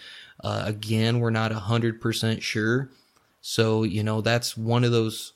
Uh, 0.44 0.62
again, 0.64 1.18
we're 1.18 1.30
not 1.30 1.51
a 1.51 1.56
hundred 1.56 2.01
percent 2.01 2.44
sure. 2.44 2.88
So, 3.40 3.82
you 3.82 4.05
know, 4.05 4.20
that's 4.20 4.56
one 4.56 4.84
of 4.84 4.93
those 4.93 5.32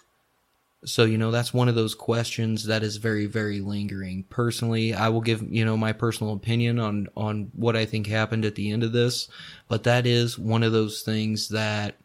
so, 0.85 1.05
you 1.05 1.19
know, 1.19 1.31
that's 1.31 1.52
one 1.52 1.69
of 1.69 1.74
those 1.74 1.94
questions 1.94 2.65
that 2.65 2.82
is 2.82 2.97
very, 2.97 3.27
very 3.27 3.61
lingering. 3.61 4.24
Personally, 4.31 4.94
I 4.94 5.09
will 5.11 5.20
give, 5.20 5.43
you 5.43 5.65
know, 5.65 5.77
my 5.77 5.93
personal 5.93 6.32
opinion 6.32 6.78
on, 6.78 7.09
on 7.16 7.51
what 7.55 7.77
I 7.77 7.85
think 7.85 8.07
happened 8.07 8.44
at 8.44 8.55
the 8.55 8.73
end 8.73 8.82
of 8.82 8.93
this, 8.93 9.28
but 9.69 9.85
that 9.85 10.07
is 10.07 10.39
one 10.39 10.62
of 10.62 10.73
those 10.73 11.02
things 11.02 11.48
that, 11.51 11.97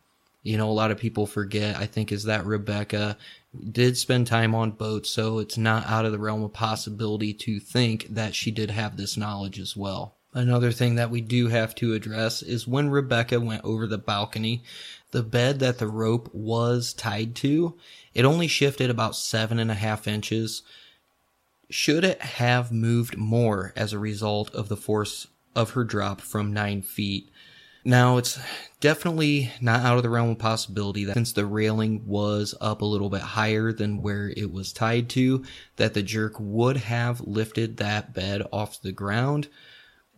you 0.44 0.58
know, 0.58 0.70
a 0.70 0.74
lot 0.74 0.92
of 0.92 0.98
people 0.98 1.26
forget, 1.26 1.78
I 1.78 1.86
think, 1.86 2.12
is 2.12 2.26
that 2.26 2.46
Rebecca 2.46 3.18
did 3.72 3.98
spend 3.98 4.28
time 4.28 4.54
on 4.54 4.72
boats, 4.72 5.10
so 5.10 5.40
it's 5.40 5.58
not 5.58 5.88
out 5.88 6.06
of 6.06 6.12
the 6.12 6.20
realm 6.20 6.44
of 6.44 6.52
possibility 6.52 7.34
to 7.34 7.60
think 7.60 8.08
that 8.10 8.36
she 8.36 8.52
did 8.52 8.72
have 8.72 8.98
this 8.98 9.16
knowledge 9.16 9.60
as 9.60 9.78
well. 9.78 10.16
Another 10.34 10.74
thing 10.74 10.96
that 10.96 11.10
we 11.10 11.22
do 11.22 11.48
have 11.48 11.74
to 11.76 11.94
address 11.94 12.42
is 12.42 12.68
when 12.68 12.90
Rebecca 12.90 13.40
went 13.40 13.64
over 13.64 13.88
the 13.88 13.98
balcony, 13.98 14.64
the 15.12 15.24
bed 15.24 15.60
that 15.60 15.78
the 15.78 15.88
rope 15.88 16.30
was 16.34 16.94
tied 16.94 17.36
to, 17.36 17.78
it 18.14 18.26
only 18.26 18.48
shifted 18.48 18.90
about 18.90 19.16
seven 19.16 19.60
and 19.60 19.72
a 19.72 19.76
half 19.76 20.08
inches. 20.08 20.64
Should 21.70 22.04
it 22.04 22.22
have 22.22 22.72
moved 22.72 23.18
more 23.18 23.74
as 23.76 23.94
a 23.94 24.00
result 24.00 24.54
of 24.54 24.70
the 24.70 24.78
force 24.78 25.28
of 25.56 25.72
her 25.72 25.84
drop 25.84 26.22
from 26.22 26.54
nine 26.54 26.82
feet? 26.82 27.30
Now, 27.88 28.18
it's 28.18 28.40
definitely 28.80 29.52
not 29.62 29.82
out 29.82 29.98
of 29.98 30.04
the 30.04 30.10
realm 30.10 30.32
of 30.32 30.40
possibility 30.40 31.06
that 31.06 31.14
since 31.14 31.34
the 31.34 31.46
railing 31.46 32.08
was 32.08 32.56
up 32.60 32.82
a 32.82 32.86
little 32.86 33.12
bit 33.12 33.22
higher 33.22 33.72
than 33.72 34.02
where 34.02 34.34
it 34.36 34.52
was 34.52 34.74
tied 34.74 35.08
to, 35.10 35.44
that 35.76 35.94
the 35.94 36.02
jerk 36.02 36.34
would 36.40 36.78
have 36.78 37.22
lifted 37.22 37.78
that 37.78 38.12
bed 38.12 38.42
off 38.52 38.82
the 38.82 38.92
ground. 38.92 39.50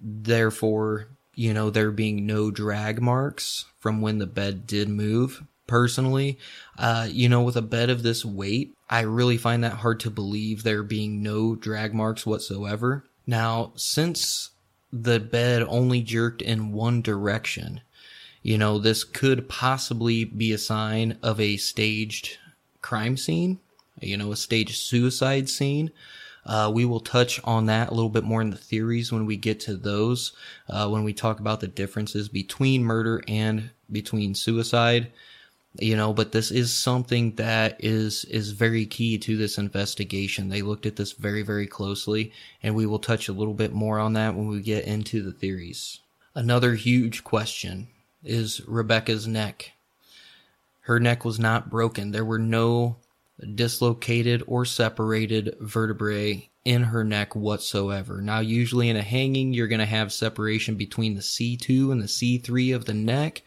Therefore, 0.01 1.09
you 1.37 1.53
know, 1.53 1.69
there 1.69 1.91
being 1.91 2.25
no 2.25 2.49
drag 2.49 2.99
marks 2.99 3.65
from 3.79 4.01
when 4.01 4.17
the 4.17 4.25
bed 4.25 4.65
did 4.65 4.89
move. 4.89 5.43
Personally, 5.67 6.39
uh, 6.79 7.07
you 7.11 7.29
know, 7.29 7.43
with 7.43 7.55
a 7.55 7.61
bed 7.61 7.91
of 7.91 8.01
this 8.01 8.25
weight, 8.25 8.73
I 8.89 9.01
really 9.01 9.37
find 9.37 9.63
that 9.63 9.73
hard 9.73 9.99
to 9.99 10.09
believe 10.09 10.63
there 10.63 10.81
being 10.81 11.21
no 11.21 11.55
drag 11.55 11.93
marks 11.93 12.25
whatsoever. 12.25 13.03
Now, 13.27 13.73
since 13.75 14.49
the 14.91 15.19
bed 15.19 15.61
only 15.67 16.01
jerked 16.01 16.41
in 16.41 16.71
one 16.71 17.01
direction, 17.03 17.81
you 18.41 18.57
know, 18.57 18.79
this 18.79 19.03
could 19.03 19.47
possibly 19.47 20.23
be 20.23 20.53
a 20.53 20.57
sign 20.57 21.19
of 21.21 21.39
a 21.39 21.57
staged 21.57 22.37
crime 22.81 23.15
scene, 23.15 23.59
you 23.99 24.17
know, 24.17 24.31
a 24.31 24.37
staged 24.37 24.77
suicide 24.77 25.49
scene. 25.49 25.91
Uh, 26.47 26.71
we 26.73 26.85
will 26.85 27.01
touch 27.01 27.41
on 27.43 27.65
that 27.65 27.89
a 27.89 27.93
little 27.93 28.09
bit 28.09 28.23
more 28.23 28.41
in 28.41 28.49
the 28.49 28.57
theories 28.57 29.11
when 29.11 29.25
we 29.25 29.35
get 29.35 29.59
to 29.59 29.75
those, 29.75 30.31
uh, 30.69 30.87
when 30.87 31.03
we 31.03 31.13
talk 31.13 31.41
about 31.41 31.59
the 31.59 31.67
differences 31.67 32.29
between 32.29 32.85
murder 32.85 33.21
and 33.27 33.69
between 33.91 34.33
suicide. 34.33 35.11
You 35.79 35.97
know, 35.97 36.13
but 36.13 36.31
this 36.31 36.49
is 36.49 36.73
something 36.73 37.35
that 37.35 37.83
is, 37.83 38.23
is 38.25 38.51
very 38.51 38.85
key 38.85 39.17
to 39.19 39.37
this 39.37 39.57
investigation. 39.57 40.47
They 40.47 40.61
looked 40.61 40.85
at 40.85 40.95
this 40.95 41.11
very, 41.11 41.43
very 41.43 41.67
closely, 41.67 42.31
and 42.63 42.73
we 42.73 42.85
will 42.85 42.97
touch 42.97 43.27
a 43.27 43.33
little 43.33 43.53
bit 43.53 43.73
more 43.73 43.99
on 43.99 44.13
that 44.13 44.33
when 44.33 44.47
we 44.47 44.61
get 44.61 44.85
into 44.85 45.21
the 45.21 45.33
theories. 45.33 45.99
Another 46.33 46.75
huge 46.75 47.23
question 47.23 47.89
is 48.23 48.61
Rebecca's 48.65 49.27
neck. 49.27 49.73
Her 50.81 50.99
neck 50.99 51.25
was 51.25 51.37
not 51.37 51.69
broken. 51.69 52.11
There 52.11 52.25
were 52.25 52.39
no 52.39 52.95
dislocated 53.55 54.43
or 54.47 54.65
separated 54.65 55.55
vertebrae 55.59 56.49
in 56.65 56.83
her 56.83 57.03
neck 57.03 57.35
whatsoever. 57.35 58.21
Now, 58.21 58.39
usually 58.39 58.89
in 58.89 58.97
a 58.97 59.01
hanging, 59.01 59.53
you're 59.53 59.67
going 59.67 59.79
to 59.79 59.85
have 59.85 60.11
separation 60.11 60.75
between 60.75 61.15
the 61.15 61.21
C2 61.21 61.91
and 61.91 62.01
the 62.01 62.07
C3 62.07 62.75
of 62.75 62.85
the 62.85 62.93
neck. 62.93 63.41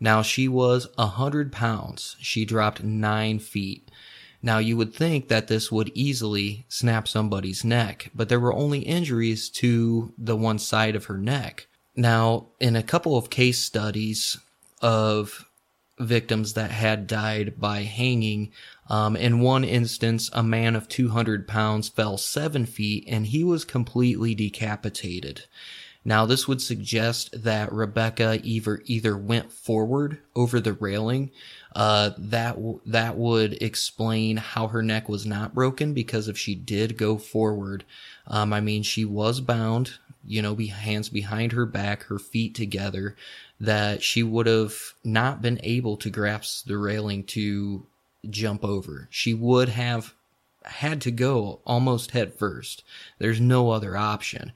Now, 0.00 0.22
she 0.22 0.48
was 0.48 0.88
a 0.96 1.06
hundred 1.06 1.52
pounds. 1.52 2.16
She 2.20 2.44
dropped 2.44 2.82
nine 2.82 3.38
feet. 3.38 3.90
Now, 4.42 4.58
you 4.58 4.76
would 4.76 4.94
think 4.94 5.28
that 5.28 5.48
this 5.48 5.72
would 5.72 5.90
easily 5.94 6.66
snap 6.68 7.08
somebody's 7.08 7.64
neck, 7.64 8.10
but 8.14 8.28
there 8.28 8.40
were 8.40 8.52
only 8.52 8.80
injuries 8.80 9.48
to 9.50 10.12
the 10.18 10.36
one 10.36 10.58
side 10.58 10.96
of 10.96 11.06
her 11.06 11.18
neck. 11.18 11.66
Now, 11.96 12.48
in 12.60 12.76
a 12.76 12.82
couple 12.82 13.16
of 13.16 13.30
case 13.30 13.58
studies 13.58 14.38
of 14.82 15.46
victims 15.98 16.54
that 16.54 16.70
had 16.70 17.06
died 17.06 17.54
by 17.58 17.82
hanging. 17.82 18.52
Um, 18.88 19.16
in 19.16 19.40
one 19.40 19.64
instance, 19.64 20.30
a 20.32 20.42
man 20.42 20.76
of 20.76 20.88
200 20.88 21.46
pounds 21.46 21.88
fell 21.88 22.18
seven 22.18 22.66
feet 22.66 23.04
and 23.08 23.26
he 23.26 23.44
was 23.44 23.64
completely 23.64 24.34
decapitated. 24.34 25.44
Now, 26.04 26.26
this 26.26 26.46
would 26.46 26.60
suggest 26.60 27.42
that 27.44 27.72
Rebecca 27.72 28.38
either 28.42 28.82
either 28.84 29.16
went 29.16 29.50
forward 29.50 30.18
over 30.36 30.60
the 30.60 30.74
railing. 30.74 31.30
Uh, 31.74 32.10
that 32.18 32.56
w- 32.56 32.80
that 32.86 33.16
would 33.16 33.54
explain 33.62 34.36
how 34.36 34.68
her 34.68 34.82
neck 34.82 35.08
was 35.08 35.24
not 35.24 35.54
broken 35.54 35.94
because 35.94 36.28
if 36.28 36.36
she 36.36 36.54
did 36.54 36.98
go 36.98 37.16
forward, 37.16 37.84
um, 38.26 38.52
I 38.52 38.60
mean, 38.60 38.82
she 38.82 39.04
was 39.06 39.40
bound, 39.40 39.94
you 40.26 40.42
know, 40.42 40.54
be 40.54 40.66
hands 40.66 41.08
behind 41.08 41.52
her 41.52 41.66
back, 41.66 42.04
her 42.04 42.18
feet 42.18 42.54
together 42.54 43.16
that 43.60 44.02
she 44.02 44.22
would 44.22 44.46
have 44.46 44.74
not 45.02 45.40
been 45.40 45.60
able 45.62 45.96
to 45.98 46.10
grasp 46.10 46.66
the 46.66 46.76
railing 46.76 47.24
to 47.24 47.86
jump 48.28 48.64
over. 48.64 49.08
She 49.10 49.34
would 49.34 49.68
have 49.68 50.14
had 50.64 51.00
to 51.02 51.10
go 51.10 51.60
almost 51.66 52.12
head 52.12 52.34
first. 52.34 52.82
There's 53.18 53.40
no 53.40 53.70
other 53.70 53.96
option. 53.96 54.52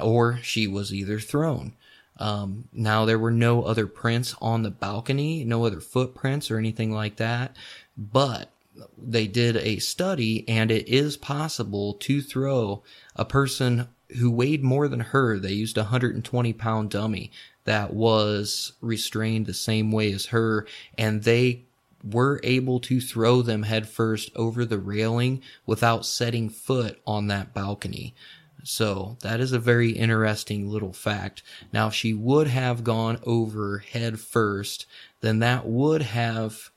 Or 0.00 0.38
she 0.42 0.66
was 0.66 0.92
either 0.92 1.20
thrown. 1.20 1.74
Um, 2.18 2.68
now 2.72 3.04
there 3.04 3.18
were 3.18 3.30
no 3.30 3.62
other 3.62 3.86
prints 3.86 4.34
on 4.40 4.62
the 4.62 4.70
balcony, 4.70 5.44
no 5.44 5.64
other 5.64 5.80
footprints 5.80 6.50
or 6.50 6.58
anything 6.58 6.92
like 6.92 7.16
that, 7.16 7.56
but 7.96 8.50
they 8.98 9.26
did 9.26 9.56
a 9.56 9.78
study 9.78 10.46
and 10.48 10.70
it 10.70 10.86
is 10.88 11.16
possible 11.16 11.94
to 11.94 12.20
throw 12.20 12.82
a 13.16 13.24
person 13.24 13.88
who 14.18 14.30
weighed 14.30 14.62
more 14.62 14.88
than 14.88 15.00
her. 15.00 15.38
They 15.38 15.52
used 15.52 15.78
a 15.78 15.82
120 15.82 16.52
pound 16.54 16.90
dummy 16.90 17.30
that 17.64 17.92
was 17.92 18.72
restrained 18.80 19.46
the 19.46 19.54
same 19.54 19.92
way 19.92 20.12
as 20.12 20.26
her, 20.26 20.66
and 20.96 21.22
they 21.22 21.64
were 22.02 22.40
able 22.42 22.80
to 22.80 23.00
throw 23.00 23.42
them 23.42 23.64
headfirst 23.64 24.30
over 24.34 24.64
the 24.64 24.78
railing 24.78 25.42
without 25.66 26.06
setting 26.06 26.48
foot 26.48 27.00
on 27.06 27.26
that 27.26 27.52
balcony. 27.52 28.14
So 28.62 29.16
that 29.22 29.40
is 29.40 29.52
a 29.52 29.58
very 29.58 29.92
interesting 29.92 30.68
little 30.68 30.92
fact. 30.92 31.42
Now, 31.72 31.88
if 31.88 31.94
she 31.94 32.12
would 32.12 32.46
have 32.46 32.84
gone 32.84 33.18
over 33.24 33.78
head 33.78 34.20
first, 34.20 34.86
then 35.20 35.38
that 35.38 35.66
would 35.66 36.02
have 36.02 36.70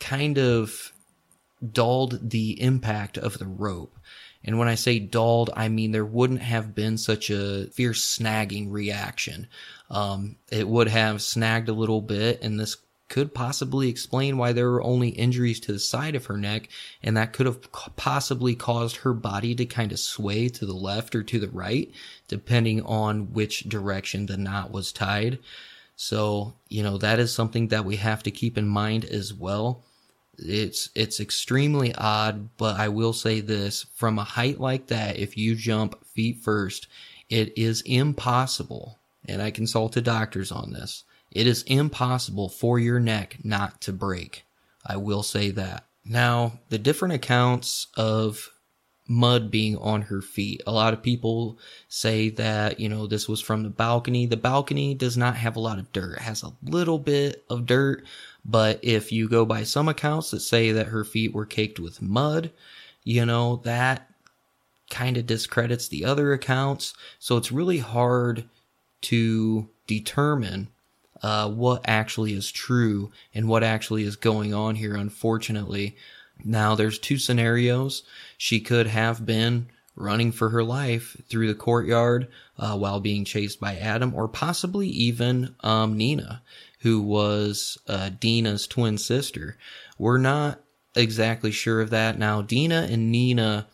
kind 0.00 0.38
of 0.38 0.92
dulled 1.72 2.30
the 2.30 2.60
impact 2.60 3.16
of 3.16 3.38
the 3.38 3.46
rope. 3.46 3.96
And 4.44 4.58
when 4.58 4.68
I 4.68 4.74
say 4.74 4.98
dulled, 4.98 5.50
I 5.54 5.68
mean 5.68 5.92
there 5.92 6.04
wouldn't 6.04 6.42
have 6.42 6.74
been 6.74 6.98
such 6.98 7.30
a 7.30 7.66
fierce 7.72 8.18
snagging 8.18 8.70
reaction. 8.70 9.48
Um, 9.90 10.36
it 10.50 10.68
would 10.68 10.88
have 10.88 11.22
snagged 11.22 11.68
a 11.68 11.74
little 11.74 12.00
bit, 12.00 12.42
and 12.42 12.58
this 12.58 12.76
could 13.08 13.34
possibly 13.34 13.88
explain 13.88 14.36
why 14.38 14.52
there 14.52 14.70
were 14.70 14.82
only 14.82 15.10
injuries 15.10 15.60
to 15.60 15.72
the 15.72 15.78
side 15.78 16.14
of 16.14 16.26
her 16.26 16.36
neck, 16.36 16.68
and 17.02 17.16
that 17.16 17.32
could 17.32 17.46
have 17.46 17.60
possibly 17.96 18.54
caused 18.54 18.96
her 18.96 19.12
body 19.12 19.54
to 19.54 19.66
kind 19.66 19.92
of 19.92 19.98
sway 19.98 20.48
to 20.48 20.66
the 20.66 20.74
left 20.74 21.14
or 21.14 21.22
to 21.22 21.38
the 21.38 21.50
right, 21.50 21.90
depending 22.28 22.82
on 22.82 23.32
which 23.32 23.68
direction 23.68 24.26
the 24.26 24.36
knot 24.36 24.72
was 24.72 24.92
tied. 24.92 25.38
So, 25.96 26.54
you 26.68 26.82
know, 26.82 26.98
that 26.98 27.20
is 27.20 27.32
something 27.32 27.68
that 27.68 27.84
we 27.84 27.96
have 27.96 28.22
to 28.24 28.30
keep 28.30 28.58
in 28.58 28.66
mind 28.66 29.04
as 29.04 29.32
well. 29.32 29.84
It's 30.38 30.90
it's 30.94 31.20
extremely 31.20 31.94
odd, 31.94 32.56
but 32.56 32.78
I 32.78 32.88
will 32.88 33.12
say 33.12 33.40
this, 33.40 33.86
from 33.94 34.18
a 34.18 34.24
height 34.24 34.60
like 34.60 34.88
that, 34.88 35.18
if 35.18 35.36
you 35.36 35.54
jump 35.54 36.04
feet 36.06 36.42
first, 36.42 36.86
it 37.28 37.56
is 37.56 37.82
impossible, 37.82 38.98
and 39.26 39.40
I 39.40 39.50
consulted 39.50 40.04
doctors 40.04 40.52
on 40.52 40.72
this 40.72 41.04
it 41.34 41.46
is 41.48 41.64
impossible 41.64 42.48
for 42.48 42.78
your 42.78 43.00
neck 43.00 43.38
not 43.42 43.80
to 43.82 43.92
break. 43.92 44.44
I 44.86 44.96
will 44.96 45.22
say 45.22 45.50
that. 45.50 45.84
Now, 46.04 46.60
the 46.68 46.78
different 46.78 47.14
accounts 47.14 47.88
of 47.96 48.50
mud 49.06 49.50
being 49.50 49.76
on 49.76 50.02
her 50.02 50.22
feet. 50.22 50.62
A 50.66 50.72
lot 50.72 50.94
of 50.94 51.02
people 51.02 51.58
say 51.88 52.30
that, 52.30 52.80
you 52.80 52.88
know, 52.88 53.06
this 53.06 53.28
was 53.28 53.40
from 53.40 53.62
the 53.62 53.68
balcony. 53.68 54.26
The 54.26 54.36
balcony 54.36 54.94
does 54.94 55.16
not 55.16 55.36
have 55.36 55.56
a 55.56 55.60
lot 55.60 55.78
of 55.78 55.92
dirt. 55.92 56.16
It 56.16 56.22
has 56.22 56.42
a 56.42 56.52
little 56.64 56.98
bit 56.98 57.44
of 57.50 57.66
dirt, 57.66 58.04
but 58.44 58.80
if 58.82 59.12
you 59.12 59.28
go 59.28 59.44
by 59.44 59.64
some 59.64 59.88
accounts 59.88 60.30
that 60.30 60.40
say 60.40 60.72
that 60.72 60.86
her 60.86 61.04
feet 61.04 61.34
were 61.34 61.46
caked 61.46 61.78
with 61.78 62.02
mud, 62.02 62.50
you 63.02 63.26
know, 63.26 63.56
that 63.64 64.10
kind 64.90 65.16
of 65.16 65.26
discredits 65.26 65.88
the 65.88 66.04
other 66.04 66.32
accounts. 66.32 66.94
So 67.18 67.36
it's 67.36 67.52
really 67.52 67.78
hard 67.78 68.48
to 69.02 69.68
determine 69.86 70.68
uh, 71.22 71.50
what 71.50 71.82
actually 71.86 72.32
is 72.32 72.50
true 72.50 73.10
and 73.34 73.48
what 73.48 73.62
actually 73.62 74.04
is 74.04 74.16
going 74.16 74.54
on 74.54 74.76
here, 74.76 74.94
unfortunately. 74.94 75.96
Now, 76.42 76.74
there's 76.74 76.98
two 76.98 77.18
scenarios. 77.18 78.02
She 78.36 78.60
could 78.60 78.86
have 78.86 79.24
been 79.26 79.68
running 79.96 80.32
for 80.32 80.50
her 80.50 80.64
life 80.64 81.16
through 81.28 81.46
the 81.46 81.54
courtyard 81.54 82.28
uh, 82.58 82.76
while 82.76 83.00
being 83.00 83.24
chased 83.24 83.60
by 83.60 83.76
Adam, 83.76 84.14
or 84.14 84.28
possibly 84.28 84.88
even 84.88 85.54
um, 85.60 85.96
Nina, 85.96 86.42
who 86.80 87.00
was 87.00 87.78
uh, 87.86 88.10
Dina's 88.18 88.66
twin 88.66 88.98
sister. 88.98 89.56
We're 89.98 90.18
not 90.18 90.60
exactly 90.96 91.52
sure 91.52 91.80
of 91.80 91.90
that. 91.90 92.18
Now, 92.18 92.42
Dina 92.42 92.88
and 92.90 93.10
Nina, 93.10 93.68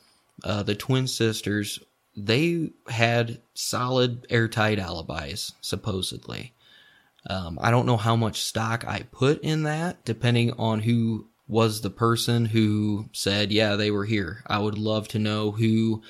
uh, 0.45 0.63
the 0.63 0.75
twin 0.75 1.07
sisters, 1.07 1.81
they 2.17 2.71
had 2.89 3.41
solid 3.55 4.27
airtight 4.31 4.79
alibis, 4.79 5.53
supposedly. 5.61 6.53
Um, 7.29 7.59
I 7.61 7.71
don't 7.71 7.87
know 7.87 7.97
how 7.97 8.17
much 8.17 8.43
stock 8.43 8.87
I 8.87 9.05
put 9.11 9.43
in 9.43 9.65
that, 9.65 10.05
depending 10.05 10.53
on 10.53 10.81
who 10.81 11.30
was 11.51 11.81
the 11.81 11.91
person 11.91 12.47
who 12.47 13.09
said, 13.13 13.51
yeah, 13.51 13.75
they 13.75 13.91
were 13.91 14.05
here. 14.05 14.43
I 14.47 14.61
would 14.61 14.79
love 14.79 15.09
to 15.09 15.19
know 15.19 15.51
who, 15.51 16.01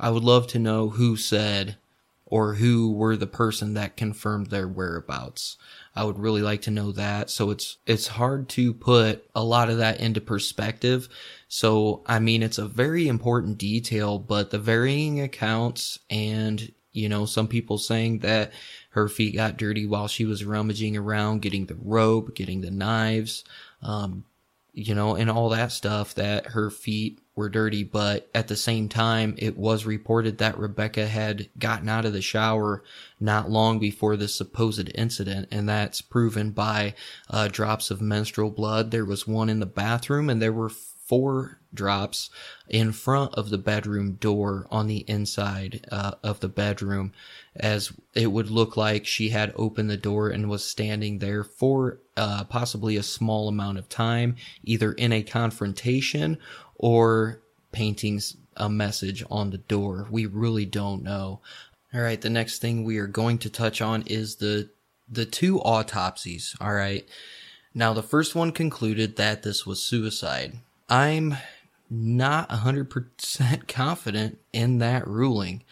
I 0.00 0.08
would 0.08 0.24
love 0.24 0.46
to 0.48 0.58
know 0.58 0.88
who 0.88 1.16
said 1.16 1.76
or 2.24 2.54
who 2.54 2.92
were 2.92 3.16
the 3.16 3.26
person 3.26 3.74
that 3.74 3.96
confirmed 3.96 4.46
their 4.46 4.66
whereabouts. 4.66 5.58
I 5.94 6.04
would 6.04 6.18
really 6.18 6.42
like 6.42 6.62
to 6.62 6.70
know 6.70 6.92
that. 6.92 7.28
So 7.28 7.50
it's, 7.50 7.76
it's 7.86 8.06
hard 8.06 8.48
to 8.50 8.72
put 8.72 9.28
a 9.34 9.44
lot 9.44 9.68
of 9.68 9.78
that 9.78 10.00
into 10.00 10.22
perspective. 10.22 11.08
So, 11.48 12.02
I 12.06 12.18
mean, 12.18 12.42
it's 12.42 12.58
a 12.58 12.66
very 12.66 13.08
important 13.08 13.58
detail, 13.58 14.18
but 14.18 14.50
the 14.50 14.58
varying 14.58 15.20
accounts 15.20 15.98
and, 16.08 16.72
you 16.92 17.08
know, 17.10 17.26
some 17.26 17.48
people 17.48 17.76
saying 17.76 18.20
that 18.20 18.52
her 18.90 19.08
feet 19.08 19.34
got 19.34 19.58
dirty 19.58 19.86
while 19.86 20.08
she 20.08 20.24
was 20.24 20.44
rummaging 20.44 20.96
around, 20.96 21.42
getting 21.42 21.66
the 21.66 21.78
rope, 21.82 22.34
getting 22.34 22.62
the 22.62 22.70
knives, 22.70 23.44
um, 23.82 24.24
you 24.72 24.94
know, 24.94 25.16
and 25.16 25.30
all 25.30 25.48
that 25.50 25.72
stuff 25.72 26.14
that 26.14 26.46
her 26.46 26.70
feet 26.70 27.20
were 27.34 27.48
dirty. 27.48 27.84
But 27.84 28.28
at 28.34 28.48
the 28.48 28.56
same 28.56 28.88
time, 28.88 29.34
it 29.38 29.56
was 29.56 29.86
reported 29.86 30.38
that 30.38 30.58
Rebecca 30.58 31.06
had 31.06 31.48
gotten 31.58 31.88
out 31.88 32.04
of 32.04 32.12
the 32.12 32.20
shower 32.22 32.82
not 33.20 33.50
long 33.50 33.78
before 33.78 34.16
the 34.16 34.28
supposed 34.28 34.90
incident. 34.94 35.48
And 35.50 35.68
that's 35.68 36.00
proven 36.00 36.50
by 36.50 36.94
uh, 37.30 37.48
drops 37.48 37.90
of 37.90 38.00
menstrual 38.00 38.50
blood. 38.50 38.90
There 38.90 39.04
was 39.04 39.26
one 39.26 39.48
in 39.48 39.60
the 39.60 39.66
bathroom 39.66 40.28
and 40.28 40.42
there 40.42 40.52
were 40.52 40.68
four 40.68 41.57
drops 41.72 42.30
in 42.68 42.92
front 42.92 43.34
of 43.34 43.50
the 43.50 43.58
bedroom 43.58 44.12
door 44.14 44.66
on 44.70 44.86
the 44.86 44.98
inside 45.08 45.86
uh, 45.92 46.12
of 46.22 46.40
the 46.40 46.48
bedroom 46.48 47.12
as 47.56 47.92
it 48.14 48.28
would 48.28 48.50
look 48.50 48.76
like 48.76 49.06
she 49.06 49.30
had 49.30 49.52
opened 49.56 49.90
the 49.90 49.96
door 49.96 50.28
and 50.28 50.48
was 50.48 50.64
standing 50.64 51.18
there 51.18 51.44
for 51.44 51.98
uh, 52.16 52.44
possibly 52.44 52.96
a 52.96 53.02
small 53.02 53.48
amount 53.48 53.78
of 53.78 53.88
time 53.88 54.36
either 54.62 54.92
in 54.92 55.12
a 55.12 55.22
confrontation 55.22 56.38
or 56.76 57.40
painting 57.72 58.20
a 58.56 58.68
message 58.68 59.22
on 59.30 59.50
the 59.50 59.58
door. 59.58 60.06
We 60.10 60.26
really 60.26 60.64
don't 60.64 61.02
know. 61.02 61.40
All 61.92 62.00
right 62.00 62.20
the 62.20 62.30
next 62.30 62.60
thing 62.60 62.84
we 62.84 62.98
are 62.98 63.06
going 63.06 63.38
to 63.38 63.50
touch 63.50 63.80
on 63.80 64.02
is 64.02 64.36
the 64.36 64.70
the 65.10 65.26
two 65.26 65.58
autopsies 65.60 66.54
all 66.60 66.74
right? 66.74 67.06
Now 67.74 67.92
the 67.92 68.02
first 68.02 68.34
one 68.34 68.52
concluded 68.52 69.16
that 69.16 69.42
this 69.42 69.66
was 69.66 69.82
suicide. 69.82 70.58
I'm 70.88 71.36
not 71.90 72.48
100% 72.50 73.68
confident 73.68 74.38
in 74.52 74.78
that 74.78 75.06
ruling, 75.06 75.62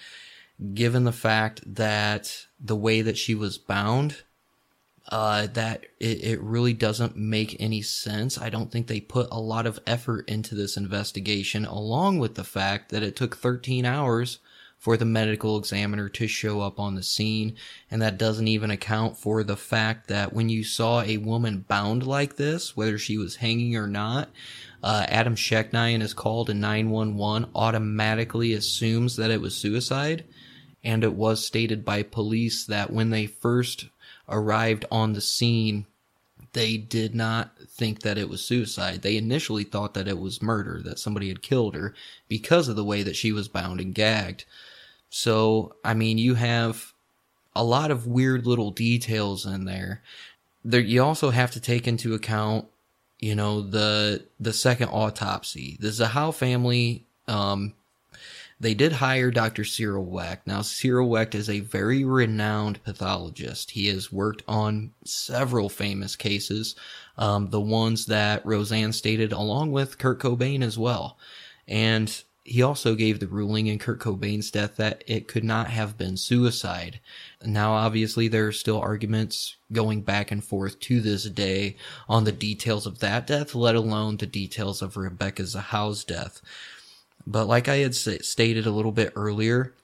given 0.74 1.04
the 1.04 1.12
fact 1.12 1.62
that 1.74 2.46
the 2.58 2.76
way 2.76 3.02
that 3.02 3.18
she 3.18 3.34
was 3.34 3.58
bound, 3.58 4.22
uh, 5.08 5.46
that 5.48 5.84
it, 6.00 6.24
it 6.24 6.40
really 6.40 6.72
doesn't 6.72 7.16
make 7.16 7.56
any 7.60 7.82
sense. 7.82 8.40
I 8.40 8.50
don't 8.50 8.72
think 8.72 8.86
they 8.86 9.00
put 9.00 9.28
a 9.30 9.40
lot 9.40 9.66
of 9.66 9.78
effort 9.86 10.28
into 10.28 10.54
this 10.54 10.76
investigation, 10.76 11.64
along 11.64 12.18
with 12.18 12.34
the 12.34 12.44
fact 12.44 12.90
that 12.90 13.02
it 13.02 13.14
took 13.14 13.36
13 13.36 13.84
hours 13.84 14.38
for 14.78 14.96
the 14.96 15.04
medical 15.04 15.58
examiner 15.58 16.08
to 16.08 16.26
show 16.26 16.60
up 16.60 16.78
on 16.78 16.94
the 16.94 17.02
scene. 17.02 17.56
And 17.90 18.02
that 18.02 18.18
doesn't 18.18 18.48
even 18.48 18.70
account 18.70 19.16
for 19.16 19.42
the 19.42 19.56
fact 19.56 20.08
that 20.08 20.32
when 20.32 20.48
you 20.48 20.64
saw 20.64 21.02
a 21.02 21.16
woman 21.16 21.64
bound 21.66 22.06
like 22.06 22.36
this, 22.36 22.76
whether 22.76 22.98
she 22.98 23.16
was 23.16 23.36
hanging 23.36 23.76
or 23.76 23.86
not, 23.86 24.28
uh, 24.86 25.04
Adam 25.08 25.34
Shacknai 25.34 26.00
is 26.00 26.14
called 26.14 26.48
in 26.48 26.60
911 26.60 27.50
automatically 27.56 28.52
assumes 28.52 29.16
that 29.16 29.32
it 29.32 29.40
was 29.40 29.56
suicide. 29.56 30.24
And 30.84 31.02
it 31.02 31.14
was 31.14 31.44
stated 31.44 31.84
by 31.84 32.04
police 32.04 32.64
that 32.66 32.92
when 32.92 33.10
they 33.10 33.26
first 33.26 33.86
arrived 34.28 34.84
on 34.88 35.12
the 35.12 35.20
scene, 35.20 35.86
they 36.52 36.76
did 36.76 37.16
not 37.16 37.58
think 37.66 38.02
that 38.02 38.16
it 38.16 38.28
was 38.28 38.44
suicide. 38.44 39.02
They 39.02 39.16
initially 39.16 39.64
thought 39.64 39.94
that 39.94 40.06
it 40.06 40.20
was 40.20 40.40
murder, 40.40 40.80
that 40.84 41.00
somebody 41.00 41.30
had 41.30 41.42
killed 41.42 41.74
her 41.74 41.92
because 42.28 42.68
of 42.68 42.76
the 42.76 42.84
way 42.84 43.02
that 43.02 43.16
she 43.16 43.32
was 43.32 43.48
bound 43.48 43.80
and 43.80 43.92
gagged. 43.92 44.44
So, 45.10 45.74
I 45.84 45.94
mean, 45.94 46.16
you 46.16 46.34
have 46.34 46.92
a 47.56 47.64
lot 47.64 47.90
of 47.90 48.06
weird 48.06 48.46
little 48.46 48.70
details 48.70 49.46
in 49.46 49.64
there. 49.64 50.04
There, 50.64 50.80
you 50.80 51.02
also 51.02 51.30
have 51.30 51.50
to 51.52 51.60
take 51.60 51.88
into 51.88 52.14
account 52.14 52.68
you 53.18 53.34
know 53.34 53.62
the 53.62 54.24
the 54.40 54.52
second 54.52 54.88
autopsy. 54.88 55.76
The 55.80 55.88
zahau 55.88 56.34
family 56.34 57.06
um 57.28 57.74
they 58.58 58.72
did 58.72 58.92
hire 58.92 59.30
dr 59.30 59.64
cyril 59.64 60.04
wecht. 60.04 60.46
Now 60.46 60.62
cyril 60.62 61.08
wecht 61.08 61.34
is 61.34 61.50
a 61.50 61.60
very 61.60 62.04
renowned 62.04 62.82
pathologist. 62.84 63.72
He 63.72 63.88
has 63.88 64.12
worked 64.12 64.42
on 64.48 64.92
several 65.04 65.68
famous 65.68 66.16
cases 66.16 66.74
um, 67.18 67.50
the 67.50 67.60
ones 67.60 68.06
that 68.06 68.44
roseanne 68.44 68.92
stated 68.92 69.32
along 69.32 69.72
with 69.72 69.98
kurt 69.98 70.20
cobain 70.20 70.62
as 70.62 70.78
well. 70.78 71.18
And 71.66 72.22
he 72.46 72.62
also 72.62 72.94
gave 72.94 73.18
the 73.18 73.26
ruling 73.26 73.66
in 73.66 73.78
Kurt 73.78 73.98
Cobain's 73.98 74.52
death 74.52 74.76
that 74.76 75.02
it 75.06 75.26
could 75.26 75.42
not 75.42 75.68
have 75.68 75.98
been 75.98 76.16
suicide. 76.16 77.00
Now, 77.44 77.72
obviously, 77.72 78.28
there 78.28 78.46
are 78.46 78.52
still 78.52 78.80
arguments 78.80 79.56
going 79.72 80.02
back 80.02 80.30
and 80.30 80.44
forth 80.44 80.78
to 80.80 81.00
this 81.00 81.24
day 81.24 81.76
on 82.08 82.22
the 82.22 82.30
details 82.30 82.86
of 82.86 83.00
that 83.00 83.26
death, 83.26 83.56
let 83.56 83.74
alone 83.74 84.16
the 84.16 84.26
details 84.26 84.80
of 84.80 84.96
Rebecca 84.96 85.42
Zahau's 85.42 86.04
death. 86.04 86.40
But 87.26 87.46
like 87.46 87.68
I 87.68 87.78
had 87.78 87.96
stated 87.96 88.64
a 88.64 88.70
little 88.70 88.92
bit 88.92 89.12
earlier, 89.16 89.74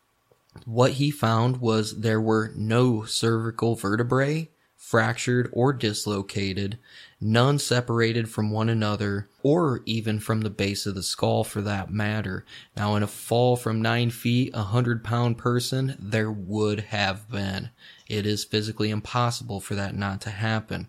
what 0.65 0.93
he 0.93 1.11
found 1.11 1.57
was 1.57 2.01
there 2.01 2.21
were 2.21 2.53
no 2.55 3.05
cervical 3.05 3.75
vertebrae 3.75 4.51
fractured 4.77 5.51
or 5.53 5.73
dislocated, 5.73 6.79
none 7.23 7.59
separated 7.59 8.29
from 8.29 8.51
one 8.51 8.69
another, 8.69 9.29
or 9.43 9.81
even 9.87 10.19
from 10.19 10.41
the 10.41 10.51
base 10.51 10.85
of 10.85 10.95
the 10.95 11.03
skull 11.03 11.45
for 11.45 11.63
that 11.63 11.91
matter. 11.91 12.45
Now, 12.77 12.97
in 12.97 13.03
a 13.03 13.07
fall 13.07 13.57
from 13.57 13.81
nine 13.81 14.11
feet, 14.11 14.51
a 14.53 14.65
hundred 14.65 15.05
pound 15.05 15.39
person, 15.39 15.97
there 15.99 16.33
would 16.33 16.81
have 16.81 17.31
been. 17.31 17.71
It 18.09 18.27
is 18.27 18.45
physically 18.45 18.91
impossible 18.91 19.61
for 19.61 19.75
that 19.77 19.95
not 19.95 20.21
to 20.23 20.31
happen. 20.31 20.89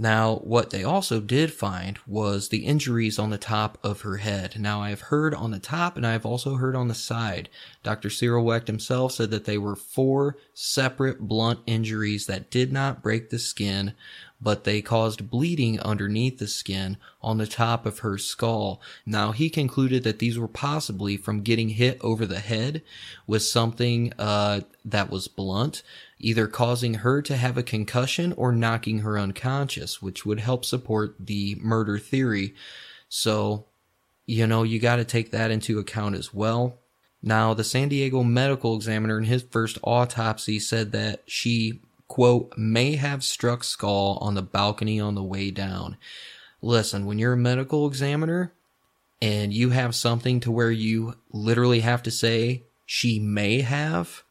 Now, 0.00 0.36
what 0.44 0.70
they 0.70 0.84
also 0.84 1.20
did 1.20 1.52
find 1.52 1.98
was 2.06 2.48
the 2.48 2.64
injuries 2.66 3.18
on 3.18 3.30
the 3.30 3.38
top 3.38 3.78
of 3.82 4.02
her 4.02 4.18
head. 4.18 4.54
Now, 4.56 4.80
I've 4.80 5.00
heard 5.00 5.34
on 5.34 5.50
the 5.50 5.58
top 5.58 5.96
and 5.96 6.06
I've 6.06 6.24
also 6.24 6.54
heard 6.54 6.76
on 6.76 6.86
the 6.86 6.94
side. 6.94 7.48
Dr. 7.82 8.08
Cyril 8.08 8.44
Wecht 8.44 8.68
himself 8.68 9.12
said 9.12 9.32
that 9.32 9.44
they 9.44 9.58
were 9.58 9.74
four 9.74 10.36
separate 10.54 11.22
blunt 11.22 11.58
injuries 11.66 12.26
that 12.26 12.48
did 12.48 12.72
not 12.72 13.02
break 13.02 13.30
the 13.30 13.40
skin, 13.40 13.94
but 14.40 14.64
they 14.64 14.80
caused 14.80 15.30
bleeding 15.30 15.80
underneath 15.80 16.38
the 16.38 16.46
skin 16.46 16.96
on 17.20 17.38
the 17.38 17.46
top 17.46 17.84
of 17.84 18.00
her 18.00 18.16
skull. 18.18 18.80
Now, 19.04 19.32
he 19.32 19.50
concluded 19.50 20.04
that 20.04 20.20
these 20.20 20.38
were 20.38 20.48
possibly 20.48 21.16
from 21.16 21.42
getting 21.42 21.70
hit 21.70 21.98
over 22.00 22.24
the 22.24 22.38
head 22.38 22.82
with 23.26 23.42
something 23.42 24.12
uh, 24.18 24.60
that 24.84 25.10
was 25.10 25.28
blunt, 25.28 25.82
either 26.18 26.46
causing 26.46 26.94
her 26.94 27.20
to 27.22 27.36
have 27.36 27.58
a 27.58 27.62
concussion 27.62 28.32
or 28.34 28.52
knocking 28.52 29.00
her 29.00 29.18
unconscious, 29.18 30.00
which 30.00 30.24
would 30.24 30.40
help 30.40 30.64
support 30.64 31.16
the 31.18 31.56
murder 31.60 31.98
theory. 31.98 32.54
So, 33.08 33.64
you 34.26 34.46
know, 34.46 34.62
you 34.62 34.78
got 34.78 34.96
to 34.96 35.04
take 35.04 35.30
that 35.32 35.50
into 35.50 35.78
account 35.78 36.14
as 36.14 36.32
well. 36.32 36.78
Now, 37.22 37.54
the 37.54 37.64
San 37.64 37.88
Diego 37.88 38.22
medical 38.22 38.76
examiner 38.76 39.18
in 39.18 39.24
his 39.24 39.42
first 39.42 39.78
autopsy 39.82 40.60
said 40.60 40.92
that 40.92 41.22
she, 41.26 41.80
quote, 42.08 42.52
may 42.56 42.96
have 42.96 43.22
struck 43.22 43.62
Skull 43.62 44.18
on 44.20 44.34
the 44.34 44.42
balcony 44.42 44.98
on 44.98 45.14
the 45.14 45.22
way 45.22 45.50
down. 45.50 45.96
Listen, 46.60 47.06
when 47.06 47.18
you're 47.18 47.34
a 47.34 47.36
medical 47.36 47.86
examiner 47.86 48.52
and 49.22 49.52
you 49.52 49.70
have 49.70 49.94
something 49.94 50.40
to 50.40 50.50
where 50.50 50.70
you 50.70 51.14
literally 51.30 51.80
have 51.80 52.02
to 52.02 52.10
say 52.10 52.64
she 52.86 53.18
may 53.18 53.60
have, 53.60 54.24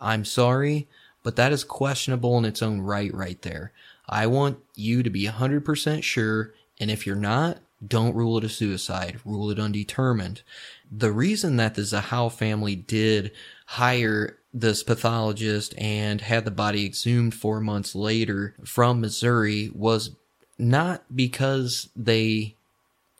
I'm 0.00 0.24
sorry, 0.24 0.88
but 1.22 1.36
that 1.36 1.52
is 1.52 1.64
questionable 1.64 2.38
in 2.38 2.44
its 2.44 2.62
own 2.62 2.80
right, 2.80 3.12
right 3.12 3.40
there. 3.42 3.72
I 4.08 4.28
want 4.28 4.58
you 4.74 5.02
to 5.02 5.10
be 5.10 5.26
100% 5.26 6.02
sure, 6.02 6.54
and 6.78 6.90
if 6.90 7.06
you're 7.06 7.16
not, 7.16 7.58
don't 7.86 8.14
rule 8.14 8.38
it 8.38 8.44
a 8.44 8.48
suicide, 8.48 9.20
rule 9.24 9.50
it 9.50 9.58
undetermined. 9.58 10.42
The 10.90 11.12
reason 11.12 11.56
that 11.56 11.74
the 11.74 11.82
Zahau 11.82 12.32
family 12.32 12.76
did 12.76 13.32
hire 13.66 14.38
this 14.52 14.82
pathologist 14.82 15.74
and 15.76 16.20
had 16.20 16.44
the 16.44 16.50
body 16.50 16.86
exhumed 16.86 17.34
four 17.34 17.60
months 17.60 17.94
later 17.94 18.54
from 18.64 19.00
Missouri 19.00 19.70
was 19.74 20.10
not 20.58 21.04
because 21.14 21.88
they 21.94 22.54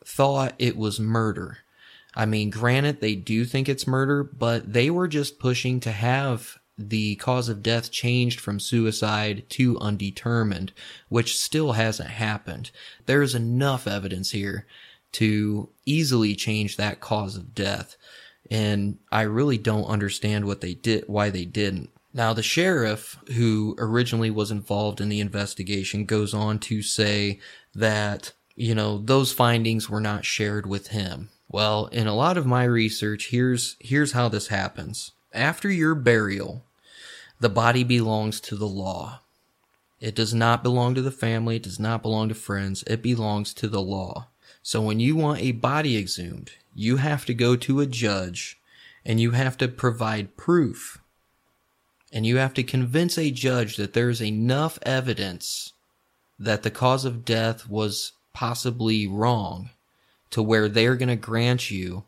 thought 0.03 0.55
it 0.57 0.75
was 0.75 0.99
murder. 0.99 1.59
I 2.15 2.25
mean, 2.25 2.49
granted, 2.49 2.99
they 2.99 3.13
do 3.13 3.45
think 3.45 3.69
it's 3.69 3.85
murder, 3.85 4.23
but 4.23 4.73
they 4.73 4.89
were 4.89 5.07
just 5.07 5.37
pushing 5.37 5.79
to 5.81 5.91
have 5.91 6.57
the 6.77 7.15
cause 7.15 7.49
of 7.49 7.61
death 7.61 7.91
changed 7.91 8.39
from 8.39 8.59
suicide 8.59 9.43
to 9.49 9.77
undetermined, 9.79 10.71
which 11.09 11.37
still 11.37 11.73
hasn't 11.73 12.09
happened. 12.09 12.71
There's 13.05 13.35
enough 13.35 13.87
evidence 13.87 14.31
here 14.31 14.65
to 15.13 15.69
easily 15.85 16.35
change 16.35 16.77
that 16.77 16.99
cause 16.99 17.35
of 17.35 17.53
death. 17.53 17.97
And 18.49 18.97
I 19.11 19.23
really 19.23 19.57
don't 19.57 19.85
understand 19.85 20.45
what 20.45 20.61
they 20.61 20.73
did, 20.73 21.03
why 21.07 21.29
they 21.29 21.45
didn't. 21.45 21.89
Now, 22.13 22.33
the 22.33 22.43
sheriff 22.43 23.17
who 23.35 23.75
originally 23.77 24.31
was 24.31 24.49
involved 24.49 25.01
in 25.01 25.09
the 25.09 25.19
investigation 25.19 26.05
goes 26.05 26.33
on 26.33 26.59
to 26.59 26.81
say 26.81 27.39
that, 27.75 28.31
you 28.55 28.73
know, 28.73 28.97
those 28.97 29.33
findings 29.33 29.89
were 29.89 30.01
not 30.01 30.25
shared 30.25 30.65
with 30.65 30.87
him. 30.87 31.29
Well, 31.49 31.87
in 31.87 32.07
a 32.07 32.15
lot 32.15 32.37
of 32.37 32.45
my 32.45 32.63
research, 32.63 33.29
here's, 33.29 33.75
here's 33.79 34.13
how 34.13 34.29
this 34.29 34.47
happens. 34.47 35.11
After 35.33 35.69
your 35.69 35.93
burial, 35.93 36.63
the 37.39 37.49
body 37.49 37.83
belongs 37.83 38.39
to 38.41 38.55
the 38.55 38.67
law. 38.67 39.19
It 39.99 40.15
does 40.15 40.33
not 40.33 40.63
belong 40.63 40.95
to 40.95 41.01
the 41.01 41.11
family. 41.11 41.57
It 41.57 41.63
does 41.63 41.79
not 41.79 42.01
belong 42.01 42.29
to 42.29 42.35
friends. 42.35 42.83
It 42.87 43.01
belongs 43.01 43.53
to 43.55 43.67
the 43.67 43.81
law. 43.81 44.27
So 44.63 44.81
when 44.81 44.99
you 44.99 45.15
want 45.15 45.41
a 45.41 45.51
body 45.51 45.97
exhumed, 45.97 46.51
you 46.79 46.97
have 46.97 47.25
to 47.25 47.33
go 47.33 47.55
to 47.55 47.79
a 47.79 47.87
judge 47.87 48.61
and 49.03 49.19
you 49.19 49.31
have 49.31 49.57
to 49.57 49.67
provide 49.67 50.37
proof. 50.37 50.99
And 52.13 52.23
you 52.23 52.37
have 52.37 52.53
to 52.53 52.61
convince 52.61 53.17
a 53.17 53.31
judge 53.31 53.77
that 53.77 53.93
there's 53.93 54.21
enough 54.21 54.77
evidence 54.83 55.73
that 56.37 56.61
the 56.61 56.69
cause 56.69 57.03
of 57.03 57.25
death 57.25 57.67
was 57.67 58.11
possibly 58.31 59.07
wrong 59.07 59.71
to 60.29 60.43
where 60.43 60.69
they're 60.69 60.95
going 60.95 61.09
to 61.09 61.15
grant 61.15 61.71
you 61.71 62.03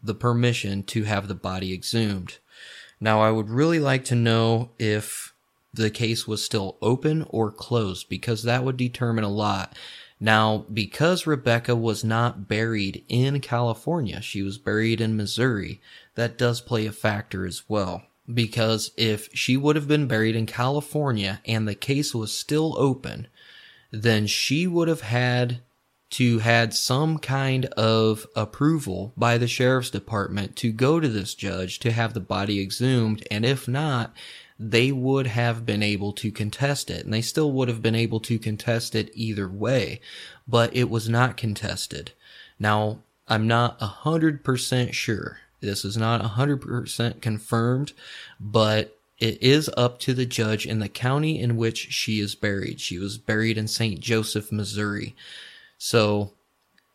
the 0.00 0.14
permission 0.14 0.84
to 0.84 1.02
have 1.02 1.26
the 1.26 1.34
body 1.34 1.74
exhumed. 1.74 2.38
Now, 3.00 3.20
I 3.20 3.32
would 3.32 3.50
really 3.50 3.80
like 3.80 4.04
to 4.06 4.14
know 4.14 4.70
if 4.78 5.34
the 5.72 5.90
case 5.90 6.28
was 6.28 6.44
still 6.44 6.78
open 6.80 7.26
or 7.30 7.50
closed 7.50 8.08
because 8.08 8.44
that 8.44 8.62
would 8.62 8.76
determine 8.76 9.24
a 9.24 9.28
lot. 9.28 9.76
Now, 10.24 10.64
because 10.72 11.26
Rebecca 11.26 11.76
was 11.76 12.02
not 12.02 12.48
buried 12.48 13.04
in 13.10 13.40
California, 13.40 14.22
she 14.22 14.40
was 14.40 14.56
buried 14.56 15.02
in 15.02 15.18
Missouri, 15.18 15.82
that 16.14 16.38
does 16.38 16.62
play 16.62 16.86
a 16.86 16.92
factor 16.92 17.44
as 17.44 17.64
well. 17.68 18.04
Because 18.32 18.92
if 18.96 19.28
she 19.34 19.58
would 19.58 19.76
have 19.76 19.86
been 19.86 20.06
buried 20.06 20.34
in 20.34 20.46
California 20.46 21.42
and 21.44 21.68
the 21.68 21.74
case 21.74 22.14
was 22.14 22.32
still 22.32 22.74
open, 22.78 23.26
then 23.90 24.26
she 24.26 24.66
would 24.66 24.88
have 24.88 25.02
had 25.02 25.60
to 26.12 26.38
had 26.38 26.72
some 26.72 27.18
kind 27.18 27.66
of 27.76 28.26
approval 28.34 29.12
by 29.18 29.36
the 29.36 29.46
sheriff's 29.46 29.90
department 29.90 30.56
to 30.56 30.72
go 30.72 31.00
to 31.00 31.08
this 31.08 31.34
judge 31.34 31.80
to 31.80 31.92
have 31.92 32.14
the 32.14 32.20
body 32.20 32.62
exhumed 32.62 33.26
and 33.30 33.44
if 33.44 33.68
not 33.68 34.14
they 34.58 34.92
would 34.92 35.26
have 35.26 35.66
been 35.66 35.82
able 35.82 36.12
to 36.12 36.30
contest 36.30 36.90
it 36.90 37.04
and 37.04 37.12
they 37.12 37.22
still 37.22 37.50
would 37.52 37.68
have 37.68 37.82
been 37.82 37.94
able 37.94 38.20
to 38.20 38.38
contest 38.38 38.94
it 38.94 39.10
either 39.14 39.48
way 39.48 40.00
but 40.46 40.74
it 40.74 40.88
was 40.90 41.08
not 41.08 41.36
contested. 41.36 42.12
Now 42.58 43.00
i'm 43.26 43.46
not 43.46 43.76
a 43.80 43.86
hundred 43.86 44.44
percent 44.44 44.94
sure. 44.94 45.38
This 45.60 45.84
is 45.84 45.96
not 45.96 46.24
a 46.24 46.28
hundred 46.28 46.60
percent 46.60 47.22
confirmed 47.22 47.92
but 48.38 48.96
it 49.18 49.42
is 49.42 49.70
up 49.76 49.98
to 50.00 50.12
the 50.14 50.26
judge 50.26 50.66
in 50.66 50.80
the 50.80 50.88
county 50.88 51.40
in 51.40 51.56
which 51.56 51.92
she 51.92 52.20
is 52.20 52.34
buried. 52.34 52.80
She 52.80 52.98
was 52.98 53.18
buried 53.18 53.56
in 53.56 53.68
st 53.68 54.00
joseph 54.00 54.50
missouri. 54.52 55.14
So 55.78 56.32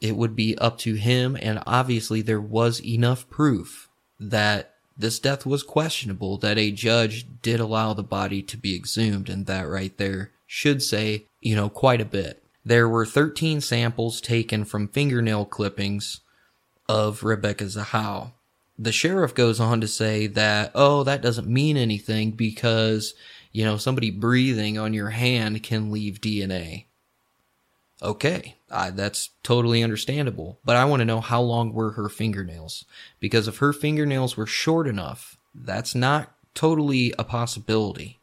it 0.01 0.15
would 0.15 0.35
be 0.35 0.57
up 0.57 0.77
to 0.79 0.95
him. 0.95 1.37
And 1.41 1.61
obviously, 1.65 2.21
there 2.21 2.41
was 2.41 2.83
enough 2.83 3.29
proof 3.29 3.89
that 4.19 4.75
this 4.99 5.17
death 5.17 5.45
was 5.45 5.63
questionable 5.63 6.37
that 6.39 6.57
a 6.57 6.71
judge 6.71 7.25
did 7.41 7.61
allow 7.61 7.93
the 7.93 8.03
body 8.03 8.41
to 8.43 8.57
be 8.57 8.75
exhumed. 8.75 9.29
And 9.29 9.45
that 9.45 9.67
right 9.67 9.97
there 9.97 10.31
should 10.45 10.83
say, 10.83 11.25
you 11.39 11.55
know, 11.55 11.69
quite 11.69 12.01
a 12.01 12.05
bit. 12.05 12.43
There 12.65 12.87
were 12.87 13.05
13 13.05 13.61
samples 13.61 14.19
taken 14.19 14.65
from 14.65 14.89
fingernail 14.89 15.45
clippings 15.45 16.19
of 16.89 17.23
Rebecca 17.23 17.63
Zahau. 17.63 18.33
The 18.77 18.91
sheriff 18.91 19.33
goes 19.33 19.59
on 19.59 19.79
to 19.81 19.87
say 19.87 20.27
that, 20.27 20.71
oh, 20.75 21.03
that 21.05 21.21
doesn't 21.21 21.47
mean 21.47 21.77
anything 21.77 22.31
because, 22.31 23.13
you 23.53 23.63
know, 23.63 23.77
somebody 23.77 24.11
breathing 24.11 24.77
on 24.77 24.93
your 24.93 25.09
hand 25.09 25.63
can 25.63 25.91
leave 25.91 26.21
DNA. 26.21 26.85
Okay, 28.01 28.55
uh, 28.71 28.91
that's 28.91 29.29
totally 29.43 29.83
understandable. 29.83 30.59
But 30.63 30.75
I 30.75 30.85
want 30.85 31.01
to 31.01 31.05
know 31.05 31.21
how 31.21 31.41
long 31.41 31.73
were 31.73 31.91
her 31.91 32.09
fingernails? 32.09 32.85
Because 33.19 33.47
if 33.47 33.57
her 33.57 33.73
fingernails 33.73 34.37
were 34.37 34.45
short 34.45 34.87
enough, 34.87 35.37
that's 35.53 35.95
not 35.95 36.33
totally 36.53 37.13
a 37.17 37.23
possibility. 37.23 38.19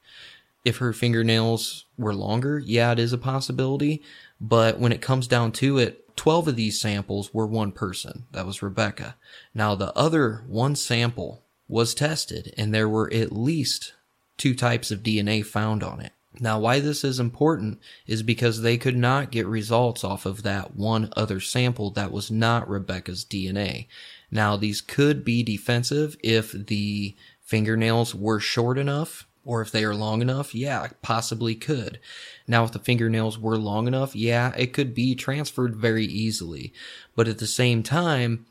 If 0.65 0.79
her 0.79 0.93
fingernails 0.93 1.85
were 1.97 2.15
longer, 2.15 2.59
yeah, 2.59 2.93
it 2.93 2.99
is 2.99 3.13
a 3.13 3.19
possibility. 3.19 4.03
But 4.41 4.79
when 4.79 4.93
it 4.93 5.01
comes 5.01 5.29
down 5.29 5.53
to 5.53 5.79
it, 5.79 6.17
12 6.17 6.49
of 6.49 6.57
these 6.57 6.81
samples 6.81 7.33
were 7.33 7.47
one 7.47 7.73
person. 7.73 8.25
That 8.33 8.47
was 8.47 8.63
Rebecca. 8.63 9.17
Now, 9.55 9.75
the 9.75 9.97
other 9.97 10.43
one 10.47 10.75
sample 10.75 11.43
was 11.69 11.95
tested, 11.95 12.55
and 12.57 12.75
there 12.75 12.89
were 12.89 13.13
at 13.13 13.33
least 13.33 13.95
two 14.37 14.55
types 14.55 14.91
of 14.91 15.03
DNA 15.03 15.45
found 15.45 15.83
on 15.83 16.01
it. 16.01 16.13
Now, 16.41 16.59
why 16.59 16.81
this 16.81 17.05
is 17.05 17.19
important 17.19 17.81
is 18.07 18.23
because 18.23 18.61
they 18.61 18.77
could 18.77 18.97
not 18.97 19.31
get 19.31 19.47
results 19.47 20.05
off 20.05 20.27
of 20.27 20.43
that 20.43 20.77
one 20.77 21.11
other 21.17 21.41
sample 21.41 21.91
that 21.91 22.13
was 22.13 22.31
not 22.31 22.69
Rebecca's 22.69 23.25
DNA. 23.25 23.87
Now, 24.31 24.57
these 24.57 24.81
could 24.81 25.25
be 25.25 25.43
defensive 25.43 26.17
if 26.23 26.53
the 26.53 27.17
fingernails 27.41 28.15
were 28.15 28.41
short 28.41 28.77
enough 28.77 29.27
or 29.45 29.63
if 29.63 29.71
they 29.71 29.85
are 29.85 29.95
long 29.95 30.21
enough. 30.21 30.55
Yeah, 30.55 30.89
possibly 31.03 31.55
could. 31.55 32.01
Now, 32.47 32.65
if 32.65 32.73
the 32.73 32.81
fingernails 32.81 33.39
were 33.39 33.57
long 33.57 33.87
enough, 33.87 34.15
yeah, 34.15 34.53
it 34.57 34.73
could 34.73 34.95
be 34.95 35.15
transferred 35.15 35.77
very 35.77 36.05
easily. 36.05 36.73
But 37.15 37.29
at 37.29 37.39
the 37.39 37.47
same 37.47 37.83
time, 37.83 38.47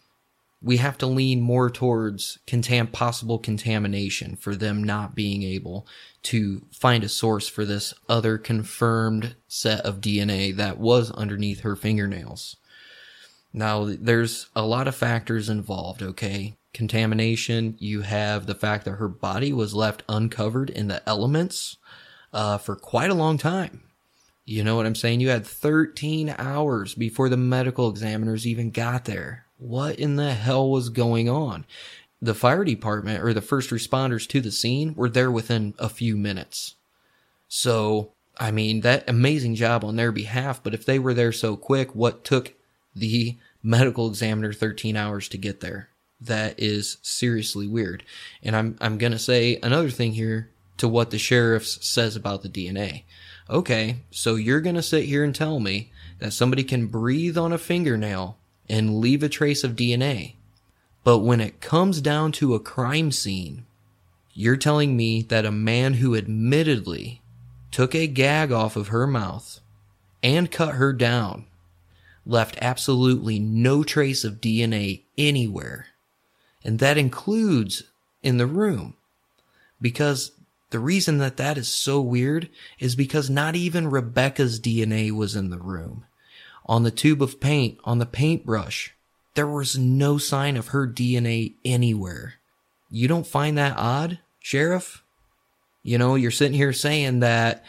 we 0.61 0.77
have 0.77 0.97
to 0.97 1.05
lean 1.05 1.41
more 1.41 1.69
towards 1.69 2.39
contam- 2.47 2.91
possible 2.91 3.37
contamination 3.37 4.35
for 4.35 4.55
them 4.55 4.83
not 4.83 5.13
being 5.13 5.43
able 5.43 5.85
to 6.25 6.65
find 6.71 7.03
a 7.03 7.09
source 7.09 7.47
for 7.47 7.65
this 7.65 7.93
other 8.09 8.37
confirmed 8.39 9.35
set 9.47 9.81
of 9.81 10.01
DNA 10.01 10.55
that 10.55 10.79
was 10.79 11.11
underneath 11.11 11.61
her 11.61 11.75
fingernails. 11.75 12.57
Now, 13.53 13.85
there's 13.85 14.47
a 14.55 14.63
lot 14.65 14.87
of 14.87 14.95
factors 14.95 15.49
involved, 15.49 16.01
okay? 16.01 16.57
Contamination, 16.73 17.75
you 17.77 18.01
have 18.01 18.47
the 18.47 18.55
fact 18.55 18.85
that 18.85 18.95
her 18.95 19.07
body 19.07 19.53
was 19.53 19.75
left 19.75 20.03
uncovered 20.09 20.69
in 20.71 20.87
the 20.87 21.07
elements 21.07 21.77
uh, 22.33 22.57
for 22.57 22.75
quite 22.75 23.11
a 23.11 23.15
long 23.15 23.37
time. 23.37 23.83
You 24.45 24.63
know 24.63 24.75
what 24.75 24.85
I'm 24.85 24.95
saying? 24.95 25.21
You 25.21 25.29
had 25.29 25.45
13 25.45 26.35
hours 26.37 26.95
before 26.95 27.29
the 27.29 27.37
medical 27.37 27.89
examiners 27.89 28.45
even 28.45 28.71
got 28.71 29.05
there. 29.05 29.45
What 29.57 29.99
in 29.99 30.17
the 30.17 30.33
hell 30.33 30.69
was 30.69 30.89
going 30.89 31.29
on? 31.29 31.65
The 32.25 32.33
fire 32.33 32.63
department 32.63 33.23
or 33.23 33.33
the 33.33 33.41
first 33.41 33.69
responders 33.69 34.27
to 34.29 34.41
the 34.41 34.51
scene 34.51 34.93
were 34.95 35.09
there 35.09 35.31
within 35.31 35.73
a 35.79 35.89
few 35.89 36.17
minutes. 36.17 36.75
So 37.47 38.11
I 38.37 38.51
mean, 38.51 38.81
that 38.81 39.09
amazing 39.09 39.55
job 39.55 39.83
on 39.83 39.95
their 39.95 40.11
behalf, 40.11 40.61
but 40.61 40.73
if 40.73 40.85
they 40.85 40.99
were 40.99 41.13
there 41.13 41.31
so 41.31 41.55
quick, 41.55 41.95
what 41.95 42.23
took 42.23 42.53
the 42.95 43.37
medical 43.63 44.07
examiner 44.07 44.51
13 44.51 44.97
hours 44.97 45.29
to 45.29 45.37
get 45.37 45.61
there? 45.61 45.89
That 46.19 46.59
is 46.59 46.97
seriously 47.01 47.67
weird. 47.67 48.03
And 48.43 48.55
I'm 48.55 48.77
I'm 48.81 48.97
going 48.97 49.11
to 49.11 49.19
say 49.19 49.59
another 49.61 49.89
thing 49.89 50.13
here 50.13 50.49
to 50.77 50.87
what 50.87 51.11
the 51.11 51.17
sheriff 51.17 51.65
says 51.67 52.15
about 52.15 52.41
the 52.41 52.49
DNA. 52.49 53.03
Okay, 53.49 53.97
so 54.11 54.35
you're 54.35 54.61
going 54.61 54.75
to 54.75 54.81
sit 54.81 55.05
here 55.05 55.23
and 55.23 55.33
tell 55.33 55.59
me 55.59 55.91
that 56.19 56.33
somebody 56.33 56.63
can 56.63 56.87
breathe 56.87 57.37
on 57.37 57.53
a 57.53 57.57
fingernail 57.57 58.37
and 58.67 58.99
leave 58.99 59.23
a 59.23 59.29
trace 59.29 59.63
of 59.63 59.75
DNA. 59.75 60.33
But 61.05 61.19
when 61.19 61.39
it 61.39 61.61
comes 61.61 62.01
down 62.01 62.33
to 62.33 62.55
a 62.55 62.59
crime 62.59 63.11
scene, 63.11 63.67
you're 64.33 64.57
telling 64.57 64.97
me 64.97 65.21
that 65.21 65.45
a 65.45 65.51
man 65.51 65.93
who 65.93 66.15
admittedly 66.15 67.21
took 67.71 67.93
a 67.93 68.07
gag 68.07 68.51
off 68.51 68.75
of 68.75 68.87
her 68.87 69.05
mouth 69.05 69.59
and 70.23 70.51
cut 70.51 70.75
her 70.75 70.91
down 70.91 71.45
left 72.25 72.57
absolutely 72.59 73.37
no 73.37 73.83
trace 73.83 74.23
of 74.23 74.41
DNA 74.41 75.03
anywhere. 75.15 75.87
And 76.63 76.79
that 76.79 76.97
includes 76.97 77.83
in 78.23 78.37
the 78.37 78.47
room. 78.47 78.95
Because 79.79 80.31
the 80.71 80.79
reason 80.79 81.19
that 81.19 81.37
that 81.37 81.55
is 81.55 81.67
so 81.67 82.01
weird 82.01 82.49
is 82.79 82.95
because 82.95 83.29
not 83.29 83.55
even 83.55 83.91
Rebecca's 83.91 84.59
DNA 84.59 85.11
was 85.11 85.35
in 85.35 85.51
the 85.51 85.59
room. 85.59 86.05
On 86.65 86.81
the 86.81 86.89
tube 86.89 87.21
of 87.21 87.39
paint, 87.39 87.77
on 87.83 87.99
the 87.99 88.07
paintbrush, 88.07 88.94
there 89.35 89.47
was 89.47 89.77
no 89.77 90.17
sign 90.17 90.57
of 90.57 90.69
her 90.69 90.87
DNA 90.87 91.53
anywhere. 91.63 92.35
You 92.89 93.07
don't 93.07 93.27
find 93.27 93.57
that 93.57 93.77
odd, 93.77 94.19
Sheriff? 94.39 95.03
You 95.83 95.97
know, 95.97 96.15
you're 96.15 96.31
sitting 96.31 96.57
here 96.57 96.73
saying 96.73 97.19
that, 97.19 97.63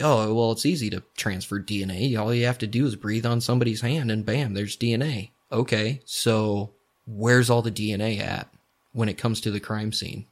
oh, 0.00 0.34
well, 0.34 0.52
it's 0.52 0.66
easy 0.66 0.90
to 0.90 1.02
transfer 1.16 1.60
DNA. 1.60 2.18
All 2.18 2.34
you 2.34 2.46
have 2.46 2.58
to 2.58 2.66
do 2.66 2.84
is 2.86 2.96
breathe 2.96 3.24
on 3.24 3.40
somebody's 3.40 3.80
hand 3.80 4.10
and 4.10 4.26
bam, 4.26 4.54
there's 4.54 4.76
DNA. 4.76 5.30
Okay, 5.50 6.00
so 6.04 6.72
where's 7.06 7.48
all 7.48 7.62
the 7.62 7.70
DNA 7.70 8.18
at 8.18 8.48
when 8.92 9.08
it 9.08 9.18
comes 9.18 9.40
to 9.40 9.50
the 9.50 9.60
crime 9.60 9.92
scene? 9.92 10.26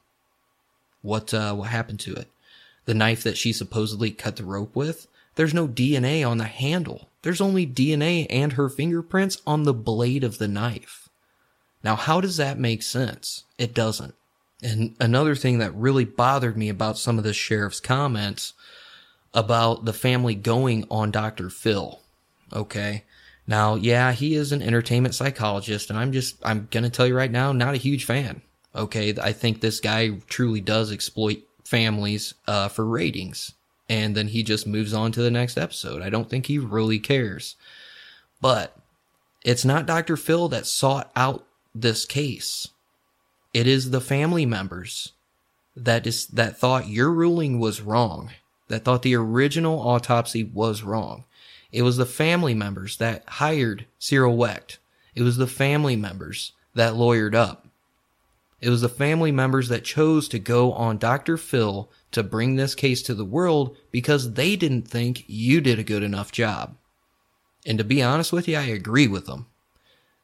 What, 1.03 1.33
uh, 1.33 1.55
what 1.55 1.69
happened 1.69 2.01
to 2.01 2.15
it? 2.15 2.29
The 2.85 2.95
knife 2.95 3.23
that 3.23 3.39
she 3.39 3.53
supposedly 3.53 4.11
cut 4.11 4.37
the 4.37 4.45
rope 4.45 4.75
with? 4.75 5.07
There's 5.37 5.55
no 5.55 5.69
DNA 5.69 6.29
on 6.29 6.39
the 6.39 6.45
handle. 6.45 7.10
There's 7.23 7.41
only 7.41 7.67
DNA 7.67 8.27
and 8.31 8.55
her 8.55 8.69
fingerprints 8.69 9.41
on 9.47 9.65
the 9.65 9.75
blade 9.75 10.25
of 10.25 10.39
the 10.39 10.49
knife. 10.49 11.09
Now, 11.83 11.97
how 11.97 12.21
does 12.21 12.37
that 12.37 12.59
make 12.59 12.83
sense? 12.83 13.45
It 13.59 13.75
doesn't. 13.75 14.15
And 14.63 14.95
another 15.01 15.35
thing 15.35 15.59
that 15.59 15.75
really 15.75 16.05
bothered 16.05 16.57
me 16.57 16.69
about 16.69 16.99
some 16.99 17.19
of 17.19 17.25
the 17.25 17.33
sheriff's 17.33 17.81
comments 17.81 18.53
about 19.33 19.85
the 19.85 19.93
family 19.93 20.35
going 20.35 20.87
on 20.91 21.11
Dr. 21.11 21.49
Phil. 21.49 22.01
Okay. 22.53 23.05
Now, 23.47 23.75
yeah, 23.75 24.13
he 24.13 24.35
is 24.35 24.53
an 24.53 24.63
entertainment 24.63 25.15
psychologist, 25.15 25.91
and 25.91 25.99
I'm 25.99 26.13
just, 26.13 26.37
I'm 26.45 26.69
going 26.71 26.85
to 26.85 26.91
tell 26.91 27.07
you 27.07 27.17
right 27.17 27.31
now, 27.31 27.53
not 27.53 27.75
a 27.75 27.79
huge 27.79 28.05
fan. 28.05 28.43
Okay. 28.75 29.15
I 29.21 29.33
think 29.33 29.61
this 29.61 29.81
guy 29.81 30.11
truly 30.29 30.61
does 30.61 30.93
exploit 30.93 31.43
families 31.65 32.35
uh, 32.47 32.69
for 32.69 32.85
ratings. 32.85 33.55
And 33.91 34.15
then 34.15 34.29
he 34.29 34.45
just 34.45 34.69
moves 34.69 34.95
on 34.95 35.11
to 35.12 35.21
the 35.21 35.33
next 35.33 35.59
episode. 35.59 36.01
I 36.01 36.11
don't 36.11 36.31
think 36.31 36.47
he 36.47 36.59
really 36.59 37.01
cares. 37.01 37.57
But 38.41 38.77
it's 39.43 39.65
not 39.65 39.85
Dr. 39.85 40.17
Phil 40.17 40.49
that 40.49 40.65
sought 40.67 41.11
out 41.17 41.45
this 41.75 42.07
case. 42.07 42.69
It 43.53 43.67
is 43.67 43.91
the 43.91 44.01
family 44.01 44.47
members 44.47 45.12
that 45.75 46.07
is 46.07 46.29
that 46.29 46.57
thought 46.57 46.87
your 46.89 47.11
ruling 47.11 47.59
was 47.59 47.81
wrong, 47.81 48.31
that 48.69 48.85
thought 48.85 49.03
the 49.03 49.17
original 49.17 49.81
autopsy 49.81 50.45
was 50.45 50.85
wrong. 50.85 51.25
It 51.73 51.83
was 51.83 51.97
the 51.97 52.07
family 52.07 52.55
members 52.55 52.97
that 52.99 53.25
hired 53.27 53.87
Cyril 53.99 54.37
Wecht. 54.37 54.79
It 55.17 55.23
was 55.23 55.37
the 55.37 55.49
family 55.49 55.97
members 55.97 56.53
that 56.75 56.95
lawyered 56.95 57.35
up. 57.35 57.67
It 58.61 58.69
was 58.69 58.82
the 58.82 58.89
family 58.89 59.32
members 59.32 59.69
that 59.69 59.85
chose 59.85 60.28
to 60.28 60.39
go 60.39 60.73
on 60.73 60.99
Dr. 60.99 61.37
Phil 61.37 61.91
to 62.12 62.23
bring 62.23 62.57
this 62.57 62.74
case 62.74 63.03
to 63.03 63.15
the 63.15 63.24
world 63.24 63.77
because 63.91 64.35
they 64.35 64.57
didn't 64.57 64.89
think 64.89 65.24
you 65.27 65.61
did 65.61 65.78
a 65.78 65.85
good 65.85 66.03
enough 66.03 66.31
job. 66.31 66.77
And 67.66 67.78
to 67.78 67.85
be 67.85 68.03
honest 68.03 68.32
with 68.32 68.49
you, 68.49 68.57
I 68.57 68.65
agree 68.65 69.07
with 69.07 69.27
them. 69.27 69.47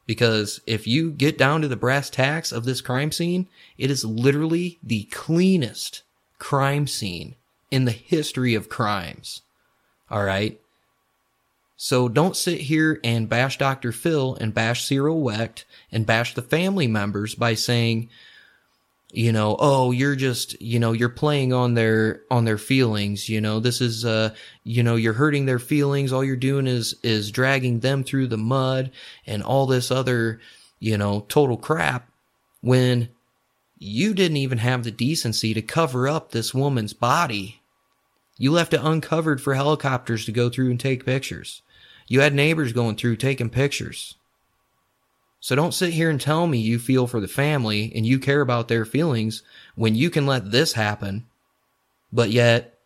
Because 0.07 0.61
if 0.67 0.87
you 0.87 1.11
get 1.11 1.37
down 1.37 1.63
to 1.63 1.69
the 1.69 1.77
brass 1.77 2.11
tacks 2.11 2.53
of 2.53 2.65
this 2.65 2.81
crime 2.81 3.11
scene, 3.11 3.49
it 3.77 3.91
is 3.91 4.05
literally 4.05 4.79
the 4.83 5.05
cleanest 5.05 6.03
crime 6.39 6.87
scene 6.87 7.35
in 7.71 7.87
the 7.87 7.93
history 7.93 8.55
of 8.55 8.69
crimes. 8.69 9.43
All 10.11 10.23
right. 10.23 10.61
So 11.77 12.09
don't 12.09 12.37
sit 12.37 12.61
here 12.61 13.01
and 13.05 13.29
bash 13.29 13.59
Dr. 13.59 13.93
Phil 13.93 14.37
and 14.41 14.55
bash 14.55 14.85
Cyril 14.85 15.21
Wecht 15.21 15.67
and 15.93 16.07
bash 16.07 16.35
the 16.35 16.43
family 16.43 16.87
members 16.87 17.35
by 17.35 17.55
saying, 17.55 18.09
you 19.13 19.31
know, 19.31 19.57
oh, 19.59 19.93
you're 19.93 20.17
just, 20.17 20.61
you 20.61 20.79
know, 20.79 20.93
you're 20.93 21.09
playing 21.09 21.53
on 21.53 21.75
their, 21.75 22.23
on 22.31 22.45
their 22.45 22.59
feelings. 22.59 23.29
You 23.29 23.41
know, 23.41 23.61
this 23.61 23.81
is, 23.81 24.05
uh, 24.05 24.35
you 24.65 24.83
know, 24.83 24.97
you're 24.97 25.13
hurting 25.13 25.47
their 25.47 25.59
feelings. 25.59 26.13
All 26.13 26.25
you're 26.25 26.37
doing 26.37 26.67
is, 26.67 26.97
is 27.03 27.31
dragging 27.31 27.81
them 27.81 28.05
through 28.05 28.29
the 28.29 28.39
mud 28.39 28.91
and 29.27 29.43
all 29.43 29.67
this 29.67 29.91
other, 29.91 30.41
you 30.81 30.99
know, 30.99 31.25
total 31.29 31.57
crap 31.57 32.09
when 32.63 33.09
you 33.79 34.15
didn't 34.15 34.39
even 34.39 34.59
have 34.59 34.83
the 34.83 34.91
decency 34.91 35.53
to 35.55 35.63
cover 35.63 36.09
up 36.09 36.31
this 36.31 36.55
woman's 36.55 36.95
body. 36.95 37.61
You 38.39 38.51
left 38.51 38.75
it 38.75 38.81
uncovered 38.83 39.41
for 39.41 39.55
helicopters 39.55 40.25
to 40.25 40.33
go 40.33 40.51
through 40.51 40.71
and 40.71 40.81
take 40.81 41.07
pictures. 41.07 41.63
You 42.09 42.21
had 42.21 42.35
neighbors 42.35 42.73
going 42.73 42.97
through 42.97 43.17
taking 43.17 43.51
pictures. 43.51 44.15
So 45.41 45.55
don't 45.55 45.75
sit 45.75 45.93
here 45.93 46.11
and 46.11 46.21
tell 46.21 46.47
me 46.47 46.59
you 46.59 46.79
feel 46.79 47.07
for 47.07 47.21
the 47.21 47.29
family 47.29 47.93
and 47.95 48.07
you 48.07 48.19
care 48.19 48.41
about 48.41 48.69
their 48.69 48.85
feelings 48.85 49.43
when 49.75 49.95
you 49.95 50.11
can 50.11 50.27
let 50.27 50.51
this 50.51 50.73
happen, 50.73 51.27
but 52.13 52.31
yet 52.31 52.79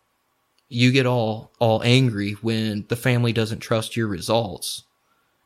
you 0.69 0.93
get 0.93 1.07
all, 1.07 1.51
all 1.59 1.83
angry 1.83 2.33
when 2.43 2.85
the 2.89 2.97
family 2.97 3.33
doesn't 3.33 3.61
trust 3.61 3.97
your 3.97 4.07
results 4.07 4.85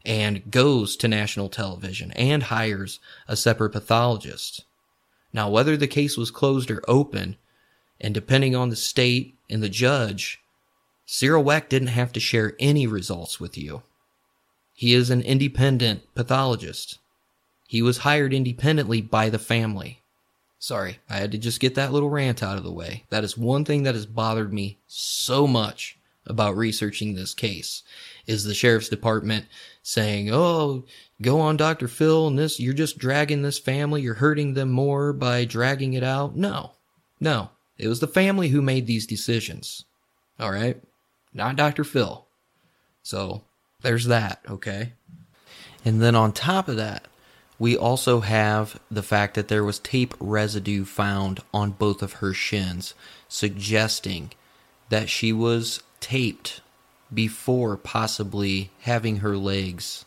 and 0.04 0.50
goes 0.50 0.96
to 0.96 1.08
national 1.08 1.48
television 1.48 2.12
and 2.12 2.44
hires 2.44 3.00
a 3.26 3.36
separate 3.36 3.70
pathologist. 3.70 4.64
Now, 5.32 5.48
whether 5.48 5.76
the 5.76 5.88
case 5.88 6.16
was 6.16 6.30
closed 6.30 6.70
or 6.70 6.82
open, 6.86 7.36
and 8.00 8.12
depending 8.12 8.54
on 8.54 8.68
the 8.68 8.76
state 8.76 9.34
and 9.48 9.62
the 9.62 9.68
judge, 9.68 10.42
Cyril 11.06 11.44
Wecht 11.44 11.68
didn't 11.70 11.88
have 11.88 12.12
to 12.12 12.20
share 12.20 12.54
any 12.58 12.86
results 12.86 13.38
with 13.38 13.58
you. 13.58 13.82
He 14.74 14.94
is 14.94 15.10
an 15.10 15.20
independent 15.20 16.02
pathologist. 16.14 16.98
He 17.68 17.82
was 17.82 17.98
hired 17.98 18.32
independently 18.32 19.00
by 19.00 19.30
the 19.30 19.38
family. 19.38 20.00
Sorry, 20.58 20.98
I 21.10 21.16
had 21.18 21.30
to 21.32 21.38
just 21.38 21.60
get 21.60 21.74
that 21.74 21.92
little 21.92 22.08
rant 22.08 22.42
out 22.42 22.56
of 22.56 22.64
the 22.64 22.72
way. 22.72 23.04
That 23.10 23.22
is 23.22 23.36
one 23.36 23.64
thing 23.64 23.82
that 23.82 23.94
has 23.94 24.06
bothered 24.06 24.52
me 24.52 24.78
so 24.86 25.46
much 25.46 25.98
about 26.26 26.56
researching 26.56 27.14
this 27.14 27.34
case 27.34 27.82
is 28.26 28.44
the 28.44 28.54
sheriff's 28.54 28.88
department 28.88 29.44
saying, 29.82 30.30
"Oh, 30.32 30.84
go 31.20 31.38
on 31.38 31.58
Dr. 31.58 31.86
Phil 31.86 32.26
and 32.26 32.38
this 32.38 32.58
you're 32.58 32.72
just 32.72 32.96
dragging 32.96 33.42
this 33.42 33.58
family, 33.58 34.00
you're 34.00 34.14
hurting 34.14 34.54
them 34.54 34.70
more 34.70 35.12
by 35.12 35.44
dragging 35.44 35.92
it 35.92 36.02
out." 36.02 36.34
No. 36.34 36.72
No. 37.20 37.50
It 37.76 37.88
was 37.88 38.00
the 38.00 38.06
family 38.06 38.48
who 38.48 38.62
made 38.62 38.86
these 38.86 39.06
decisions. 39.06 39.84
All 40.40 40.50
right? 40.50 40.80
Not 41.34 41.56
Dr. 41.56 41.82
Phil. 41.82 42.24
So, 43.02 43.42
there's 43.82 44.06
that, 44.06 44.40
okay? 44.48 44.92
And 45.84 46.00
then 46.00 46.14
on 46.14 46.32
top 46.32 46.68
of 46.68 46.76
that, 46.76 47.06
we 47.58 47.76
also 47.76 48.20
have 48.20 48.80
the 48.90 49.02
fact 49.02 49.34
that 49.34 49.48
there 49.48 49.64
was 49.64 49.78
tape 49.78 50.14
residue 50.18 50.84
found 50.84 51.40
on 51.52 51.72
both 51.72 52.02
of 52.02 52.14
her 52.14 52.32
shins, 52.32 52.94
suggesting 53.28 54.32
that 54.88 55.08
she 55.08 55.32
was 55.32 55.82
taped 56.00 56.60
before 57.12 57.76
possibly 57.76 58.70
having 58.82 59.18
her 59.18 59.36
legs 59.36 60.04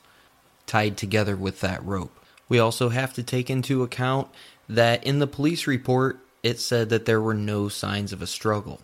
tied 0.65 0.97
together 0.97 1.35
with 1.35 1.61
that 1.61 1.83
rope. 1.85 2.17
We 2.49 2.59
also 2.59 2.89
have 2.89 3.13
to 3.13 3.23
take 3.23 3.49
into 3.49 3.83
account 3.83 4.27
that 4.67 5.03
in 5.03 5.19
the 5.19 5.27
police 5.27 5.67
report, 5.67 6.19
it 6.43 6.59
said 6.59 6.89
that 6.89 7.05
there 7.05 7.21
were 7.21 7.33
no 7.33 7.69
signs 7.69 8.13
of 8.13 8.21
a 8.21 8.27
struggle. 8.27 8.81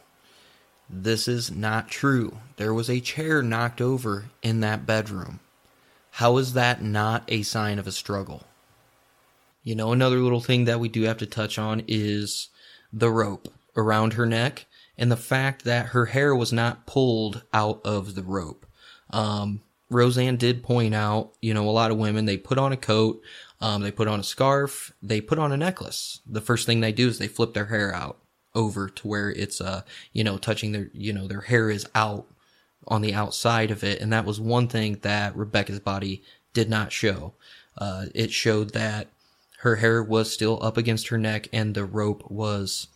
This 0.95 1.27
is 1.27 1.49
not 1.49 1.89
true. 1.89 2.37
There 2.57 2.71
was 2.71 2.87
a 2.87 2.99
chair 2.99 3.41
knocked 3.41 3.81
over 3.81 4.25
in 4.43 4.59
that 4.59 4.85
bedroom. 4.85 5.39
How 6.11 6.37
is 6.37 6.53
that 6.53 6.83
not 6.83 7.23
a 7.27 7.41
sign 7.41 7.79
of 7.79 7.87
a 7.87 7.91
struggle? 7.91 8.43
You 9.63 9.73
know, 9.73 9.91
another 9.91 10.17
little 10.17 10.39
thing 10.39 10.65
that 10.65 10.79
we 10.79 10.89
do 10.89 11.01
have 11.03 11.17
to 11.17 11.25
touch 11.25 11.57
on 11.57 11.81
is 11.87 12.49
the 12.93 13.09
rope 13.09 13.51
around 13.75 14.13
her 14.13 14.27
neck 14.27 14.67
and 14.95 15.11
the 15.11 15.17
fact 15.17 15.63
that 15.63 15.87
her 15.87 16.05
hair 16.05 16.35
was 16.35 16.53
not 16.53 16.85
pulled 16.85 17.41
out 17.51 17.81
of 17.83 18.13
the 18.13 18.21
rope. 18.21 18.63
Um, 19.09 19.63
Roseanne 19.89 20.37
did 20.37 20.61
point 20.61 20.93
out, 20.93 21.31
you 21.41 21.55
know, 21.55 21.67
a 21.67 21.71
lot 21.71 21.89
of 21.89 21.97
women, 21.97 22.25
they 22.25 22.37
put 22.37 22.59
on 22.59 22.71
a 22.71 22.77
coat, 22.77 23.19
um, 23.59 23.81
they 23.81 23.91
put 23.91 24.07
on 24.07 24.19
a 24.19 24.23
scarf, 24.23 24.93
they 25.01 25.21
put 25.21 25.39
on 25.39 25.51
a 25.51 25.57
necklace. 25.57 26.19
The 26.27 26.39
first 26.39 26.67
thing 26.67 26.81
they 26.81 26.91
do 26.91 27.07
is 27.07 27.17
they 27.17 27.27
flip 27.27 27.55
their 27.55 27.65
hair 27.65 27.95
out 27.95 28.19
over 28.55 28.89
to 28.89 29.07
where 29.07 29.31
it's, 29.31 29.59
uh, 29.61 29.81
you 30.11 30.23
know, 30.23 30.37
touching 30.37 30.71
their, 30.71 30.89
you 30.93 31.13
know, 31.13 31.27
their 31.27 31.41
hair 31.41 31.69
is 31.69 31.87
out 31.95 32.27
on 32.87 33.01
the 33.01 33.13
outside 33.13 33.71
of 33.71 33.83
it. 33.83 34.01
And 34.01 34.11
that 34.13 34.25
was 34.25 34.39
one 34.39 34.67
thing 34.67 34.99
that 35.01 35.35
Rebecca's 35.35 35.79
body 35.79 36.23
did 36.53 36.69
not 36.69 36.91
show. 36.91 37.33
Uh, 37.77 38.05
it 38.13 38.31
showed 38.31 38.71
that 38.71 39.07
her 39.59 39.77
hair 39.77 40.03
was 40.03 40.31
still 40.31 40.61
up 40.61 40.77
against 40.77 41.07
her 41.07 41.17
neck 41.17 41.47
and 41.53 41.73
the 41.73 41.85
rope 41.85 42.29
was 42.29 42.87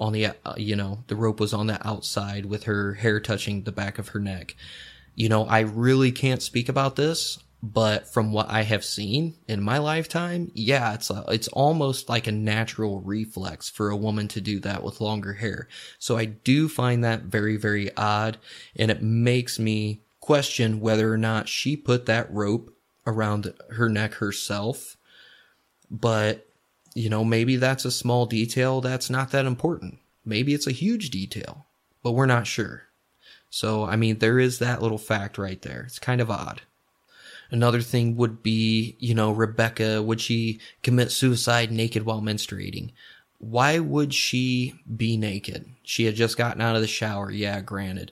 on 0.00 0.12
the, 0.12 0.26
uh, 0.26 0.34
you 0.56 0.76
know, 0.76 1.04
the 1.08 1.16
rope 1.16 1.40
was 1.40 1.52
on 1.52 1.66
the 1.66 1.86
outside 1.86 2.46
with 2.46 2.64
her 2.64 2.94
hair 2.94 3.20
touching 3.20 3.62
the 3.62 3.72
back 3.72 3.98
of 3.98 4.08
her 4.08 4.20
neck. 4.20 4.56
You 5.14 5.28
know, 5.28 5.44
I 5.44 5.60
really 5.60 6.10
can't 6.10 6.42
speak 6.42 6.68
about 6.68 6.96
this 6.96 7.38
but 7.62 8.12
from 8.12 8.32
what 8.32 8.50
I 8.50 8.62
have 8.62 8.84
seen 8.84 9.34
in 9.46 9.62
my 9.62 9.78
lifetime, 9.78 10.50
yeah, 10.52 10.94
it's 10.94 11.10
a, 11.10 11.24
it's 11.28 11.46
almost 11.48 12.08
like 12.08 12.26
a 12.26 12.32
natural 12.32 13.00
reflex 13.00 13.70
for 13.70 13.90
a 13.90 13.96
woman 13.96 14.26
to 14.28 14.40
do 14.40 14.58
that 14.60 14.82
with 14.82 15.00
longer 15.00 15.34
hair. 15.34 15.68
So 16.00 16.18
I 16.18 16.24
do 16.24 16.68
find 16.68 17.04
that 17.04 17.22
very 17.22 17.56
very 17.56 17.94
odd 17.96 18.38
and 18.74 18.90
it 18.90 19.02
makes 19.02 19.60
me 19.60 20.00
question 20.20 20.80
whether 20.80 21.12
or 21.12 21.18
not 21.18 21.48
she 21.48 21.76
put 21.76 22.06
that 22.06 22.32
rope 22.32 22.74
around 23.06 23.54
her 23.70 23.88
neck 23.88 24.14
herself. 24.14 24.96
But 25.88 26.48
you 26.94 27.08
know, 27.08 27.24
maybe 27.24 27.56
that's 27.56 27.84
a 27.84 27.90
small 27.90 28.26
detail 28.26 28.80
that's 28.80 29.08
not 29.08 29.30
that 29.30 29.46
important. 29.46 29.98
Maybe 30.24 30.52
it's 30.52 30.66
a 30.66 30.72
huge 30.72 31.10
detail, 31.10 31.66
but 32.02 32.12
we're 32.12 32.26
not 32.26 32.46
sure. 32.46 32.84
So, 33.50 33.84
I 33.84 33.96
mean, 33.96 34.18
there 34.18 34.38
is 34.38 34.58
that 34.58 34.82
little 34.82 34.98
fact 34.98 35.36
right 35.36 35.60
there. 35.62 35.82
It's 35.82 35.98
kind 35.98 36.20
of 36.20 36.30
odd. 36.30 36.62
Another 37.52 37.82
thing 37.82 38.16
would 38.16 38.42
be, 38.42 38.96
you 38.98 39.14
know, 39.14 39.30
Rebecca, 39.30 40.02
would 40.02 40.22
she 40.22 40.58
commit 40.82 41.12
suicide 41.12 41.70
naked 41.70 42.04
while 42.04 42.22
menstruating? 42.22 42.92
Why 43.38 43.78
would 43.78 44.14
she 44.14 44.74
be 44.96 45.18
naked? 45.18 45.66
She 45.82 46.06
had 46.06 46.14
just 46.14 46.38
gotten 46.38 46.62
out 46.62 46.76
of 46.76 46.80
the 46.80 46.88
shower. 46.88 47.30
Yeah, 47.30 47.60
granted. 47.60 48.10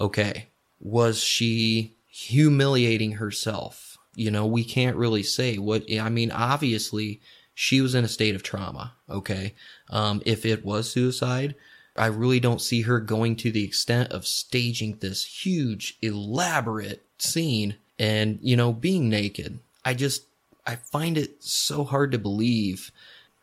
Okay. 0.00 0.46
Was 0.80 1.20
she 1.20 1.96
humiliating 2.08 3.12
herself? 3.12 3.98
You 4.14 4.30
know, 4.30 4.46
we 4.46 4.64
can't 4.64 4.96
really 4.96 5.22
say 5.22 5.58
what, 5.58 5.84
I 5.92 6.08
mean, 6.08 6.30
obviously 6.30 7.20
she 7.54 7.82
was 7.82 7.94
in 7.94 8.04
a 8.04 8.08
state 8.08 8.34
of 8.34 8.42
trauma. 8.42 8.94
Okay. 9.10 9.54
Um, 9.90 10.22
if 10.24 10.46
it 10.46 10.64
was 10.64 10.90
suicide, 10.90 11.54
I 11.94 12.06
really 12.06 12.40
don't 12.40 12.62
see 12.62 12.82
her 12.82 13.00
going 13.00 13.36
to 13.36 13.50
the 13.50 13.64
extent 13.64 14.12
of 14.12 14.26
staging 14.26 14.96
this 15.00 15.24
huge, 15.24 15.98
elaborate 16.00 17.04
scene 17.18 17.76
and, 17.98 18.38
you 18.42 18.56
know, 18.56 18.72
being 18.72 19.08
naked. 19.08 19.58
I 19.84 19.94
just, 19.94 20.24
I 20.66 20.76
find 20.76 21.18
it 21.18 21.42
so 21.42 21.84
hard 21.84 22.12
to 22.12 22.18
believe. 22.18 22.90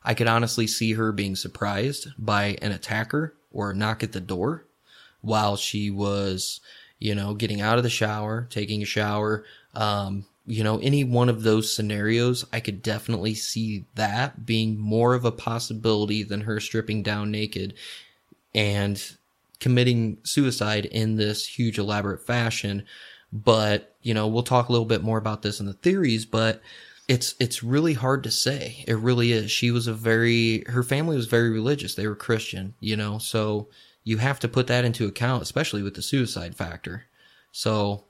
I 0.03 0.13
could 0.13 0.27
honestly 0.27 0.67
see 0.67 0.93
her 0.93 1.11
being 1.11 1.35
surprised 1.35 2.07
by 2.17 2.57
an 2.61 2.71
attacker 2.71 3.35
or 3.51 3.71
a 3.71 3.75
knock 3.75 4.03
at 4.03 4.11
the 4.11 4.21
door 4.21 4.65
while 5.21 5.55
she 5.57 5.89
was, 5.89 6.59
you 6.99 7.15
know, 7.15 7.33
getting 7.33 7.61
out 7.61 7.77
of 7.77 7.83
the 7.83 7.89
shower, 7.89 8.47
taking 8.49 8.81
a 8.81 8.85
shower. 8.85 9.43
Um, 9.73 10.25
you 10.45 10.63
know, 10.63 10.77
any 10.77 11.03
one 11.03 11.27
of 11.27 11.41
those 11.41 11.75
scenarios, 11.75 12.45
I 12.53 12.59
could 12.59 12.83
definitely 12.83 13.33
see 13.33 13.85
that 13.95 14.45
being 14.45 14.77
more 14.77 15.15
of 15.15 15.25
a 15.25 15.31
possibility 15.31 16.21
than 16.21 16.41
her 16.41 16.59
stripping 16.59 17.01
down 17.01 17.31
naked 17.31 17.73
and 18.53 19.01
committing 19.59 20.19
suicide 20.23 20.85
in 20.85 21.15
this 21.15 21.47
huge 21.47 21.79
elaborate 21.79 22.21
fashion 22.21 22.85
but, 23.35 23.94
you 24.05 24.13
know, 24.13 24.27
we'll 24.27 24.43
talk 24.43 24.69
a 24.69 24.71
little 24.71 24.85
bit 24.85 25.01
more 25.01 25.17
about 25.17 25.41
this 25.41 25.59
in 25.59 25.65
the 25.65 25.73
theories, 25.73 26.25
but 26.25 26.61
it's 27.07 27.33
it's 27.39 27.63
really 27.63 27.93
hard 27.93 28.23
to 28.23 28.31
say. 28.31 28.85
It 28.87 28.97
really 28.97 29.31
is. 29.31 29.49
She 29.49 29.71
was 29.71 29.87
a 29.87 29.93
very 29.93 30.63
her 30.67 30.83
family 30.83 31.15
was 31.15 31.25
very 31.25 31.49
religious. 31.49 31.95
They 31.95 32.07
were 32.07 32.15
Christian, 32.15 32.75
you 32.79 32.95
know, 32.95 33.17
so 33.17 33.67
you 34.03 34.17
have 34.17 34.39
to 34.41 34.47
put 34.47 34.67
that 34.67 34.85
into 34.85 35.07
account, 35.07 35.41
especially 35.41 35.81
with 35.81 35.95
the 35.95 36.03
suicide 36.03 36.55
factor. 36.55 37.05
So 37.51 38.03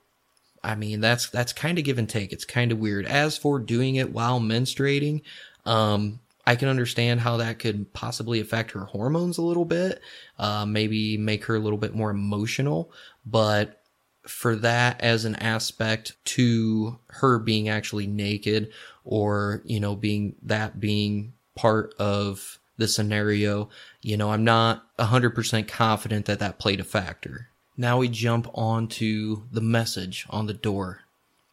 I 0.61 0.75
mean, 0.75 0.99
that's 0.99 1.29
that's 1.29 1.53
kind 1.53 1.79
of 1.79 1.85
give 1.85 1.97
and 1.97 2.09
take. 2.09 2.33
It's 2.33 2.43
kind 2.43 2.73
of 2.73 2.79
weird. 2.79 3.05
As 3.05 3.37
for 3.37 3.57
doing 3.57 3.95
it 3.95 4.11
while 4.11 4.41
menstruating, 4.41 5.21
um, 5.65 6.19
I 6.45 6.57
can 6.57 6.67
understand 6.67 7.21
how 7.21 7.37
that 7.37 7.59
could 7.59 7.93
possibly 7.93 8.41
affect 8.41 8.71
her 8.71 8.83
hormones 8.83 9.37
a 9.37 9.43
little 9.43 9.63
bit, 9.63 10.01
uh, 10.39 10.65
maybe 10.65 11.17
make 11.17 11.45
her 11.45 11.55
a 11.55 11.59
little 11.59 11.77
bit 11.77 11.95
more 11.95 12.11
emotional. 12.11 12.91
But 13.25 13.81
for 14.27 14.55
that 14.57 14.99
as 15.01 15.25
an 15.25 15.35
aspect 15.35 16.13
to 16.25 16.99
her 17.07 17.39
being 17.39 17.69
actually 17.69 18.07
naked 18.07 18.71
or, 19.03 19.61
you 19.65 19.79
know, 19.79 19.95
being 19.95 20.35
that 20.43 20.79
being 20.79 21.33
part 21.55 21.93
of 21.99 22.59
the 22.77 22.87
scenario, 22.87 23.69
you 24.01 24.17
know, 24.17 24.31
I'm 24.31 24.43
not 24.43 24.85
100% 24.97 25.67
confident 25.67 26.25
that 26.25 26.39
that 26.39 26.59
played 26.59 26.79
a 26.79 26.83
factor. 26.83 27.49
Now 27.77 27.99
we 27.99 28.07
jump 28.07 28.49
on 28.53 28.87
to 28.89 29.43
the 29.51 29.61
message 29.61 30.25
on 30.29 30.47
the 30.47 30.53
door, 30.53 31.01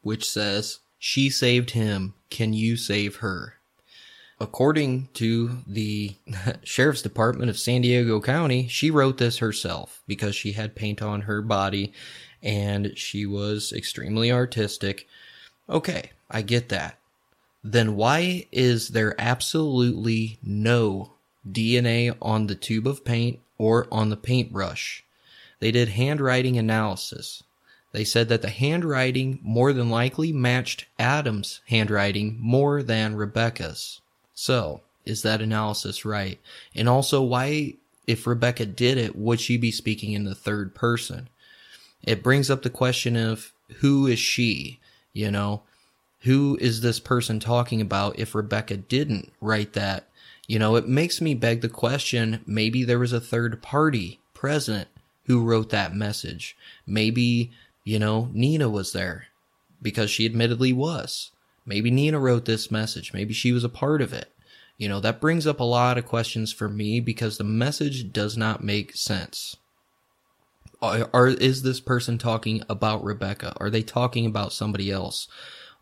which 0.03 0.28
says, 0.28 0.78
She 0.99 1.31
saved 1.31 1.70
him. 1.70 2.15
Can 2.31 2.53
you 2.53 2.77
save 2.77 3.16
her? 3.16 3.55
According 4.40 5.09
to 5.15 5.59
the 5.66 6.16
Sheriff's 6.65 7.03
Department 7.03 7.51
of 7.51 7.59
San 7.59 7.82
Diego 7.82 8.20
County, 8.20 8.66
she 8.66 8.90
wrote 8.90 9.19
this 9.19 9.39
herself 9.39 10.03
because 10.07 10.35
she 10.35 10.53
had 10.53 10.74
paint 10.74 11.01
on 11.01 11.23
her 11.23 11.43
body 11.43 11.93
and 12.43 12.93
she 12.97 13.27
was 13.27 13.73
extremely 13.73 14.32
artistic. 14.32 15.09
Okay, 15.69 16.10
I 16.31 16.43
get 16.43 16.69
that. 16.70 16.98
Then 17.64 17.94
why 17.94 18.47
is 18.51 18.89
there 18.89 19.14
absolutely 19.20 20.39
no 20.43 21.12
DNA 21.48 22.16
on 22.20 22.47
the 22.47 22.55
tube 22.55 22.86
of 22.86 23.05
paint 23.05 23.39
or 23.59 23.86
on 23.93 24.10
the 24.10 24.16
paintbrush? 24.16 25.05
They 25.60 25.70
did 25.70 25.90
handwriting 25.90 26.59
analysis. 26.59 27.44
They 27.93 28.05
said 28.05 28.28
that 28.31 28.43
the 28.43 28.51
handwriting 28.51 29.39
more 29.43 29.73
than 29.73 29.90
likely 29.90 30.32
matched 30.32 30.86
Adam's 30.98 31.60
handwriting 31.69 32.36
more 32.40 32.82
than 32.82 33.14
Rebecca's. 33.14 34.01
So, 34.35 34.81
is 35.05 35.23
that 35.23 35.43
analysis 35.43 36.05
right? 36.05 36.40
And 36.74 36.89
also, 36.89 37.23
why, 37.23 37.74
if 38.06 38.27
Rebecca 38.27 38.66
did 38.66 38.98
it, 38.98 39.14
would 39.14 39.40
she 39.40 39.56
be 39.56 39.70
speaking 39.70 40.14
in 40.14 40.24
the 40.24 40.35
third 40.35 40.74
person? 40.74 41.28
It 42.03 42.23
brings 42.23 42.51
up 42.51 42.62
the 42.62 42.70
question 42.70 43.16
of 43.16 43.53
who 43.77 44.07
is 44.07 44.19
she? 44.19 44.81
You 45.12 45.31
know, 45.31 45.62
who 46.20 46.57
is 46.61 46.81
this 46.81 47.01
person 47.01 47.41
talking 47.41 47.81
about 47.81 48.19
if 48.19 48.35
Rebecca 48.35 48.77
didn't 48.77 49.33
write 49.41 49.73
that? 49.74 50.09
You 50.47 50.59
know, 50.59 50.77
it 50.77 50.89
makes 50.89 51.20
me 51.20 51.35
beg 51.35 51.61
the 51.61 51.69
question 51.69 52.43
maybe 52.47 52.85
there 52.85 52.99
was 52.99 53.12
a 53.12 53.20
third 53.20 53.62
party 53.62 54.20
present 54.35 54.89
who 55.27 55.45
wrote 55.45 55.70
that 55.70 55.95
message. 55.95 56.57
Maybe, 56.87 57.53
you 57.85 57.99
know, 57.99 58.29
Nina 58.33 58.69
was 58.69 58.93
there 58.93 59.27
because 59.81 60.11
she 60.11 60.27
admittedly 60.27 60.73
was. 60.73 61.31
Maybe 61.65 61.91
Nina 61.91 62.19
wrote 62.19 62.45
this 62.45 62.70
message. 62.70 63.12
Maybe 63.12 63.33
she 63.33 63.53
was 63.53 63.62
a 63.62 63.69
part 63.69 64.03
of 64.03 64.12
it. 64.12 64.33
You 64.77 64.89
know, 64.89 64.99
that 65.01 65.20
brings 65.20 65.47
up 65.47 65.61
a 65.61 65.65
lot 65.65 65.97
of 65.97 66.07
questions 66.07 66.53
for 66.53 66.69
me 66.69 66.99
because 66.99 67.39
the 67.39 67.45
message 67.45 68.12
does 68.12 68.37
not 68.37 68.65
make 68.65 68.97
sense 68.97 69.57
are, 70.83 71.29
is 71.29 71.63
this 71.63 71.81
person 71.81 72.19
talking 72.19 72.63
about 72.69 73.05
Rebecca? 73.05 73.55
Are 73.59 73.71
they 73.71 73.83
talking 73.83 74.27
about 74.27 74.53
somebody 74.53 74.91
else? 74.91 75.29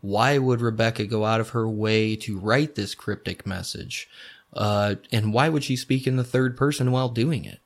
Why 0.01 0.37
would 0.37 0.61
Rebecca 0.61 1.05
go 1.05 1.25
out 1.25 1.41
of 1.41 1.49
her 1.49 1.67
way 1.67 2.15
to 2.17 2.39
write 2.39 2.75
this 2.75 2.95
cryptic 2.95 3.45
message? 3.45 4.09
Uh, 4.53 4.95
and 5.11 5.33
why 5.33 5.49
would 5.49 5.63
she 5.63 5.75
speak 5.75 6.07
in 6.07 6.17
the 6.17 6.23
third 6.23 6.57
person 6.57 6.91
while 6.91 7.09
doing 7.09 7.45
it? 7.45 7.59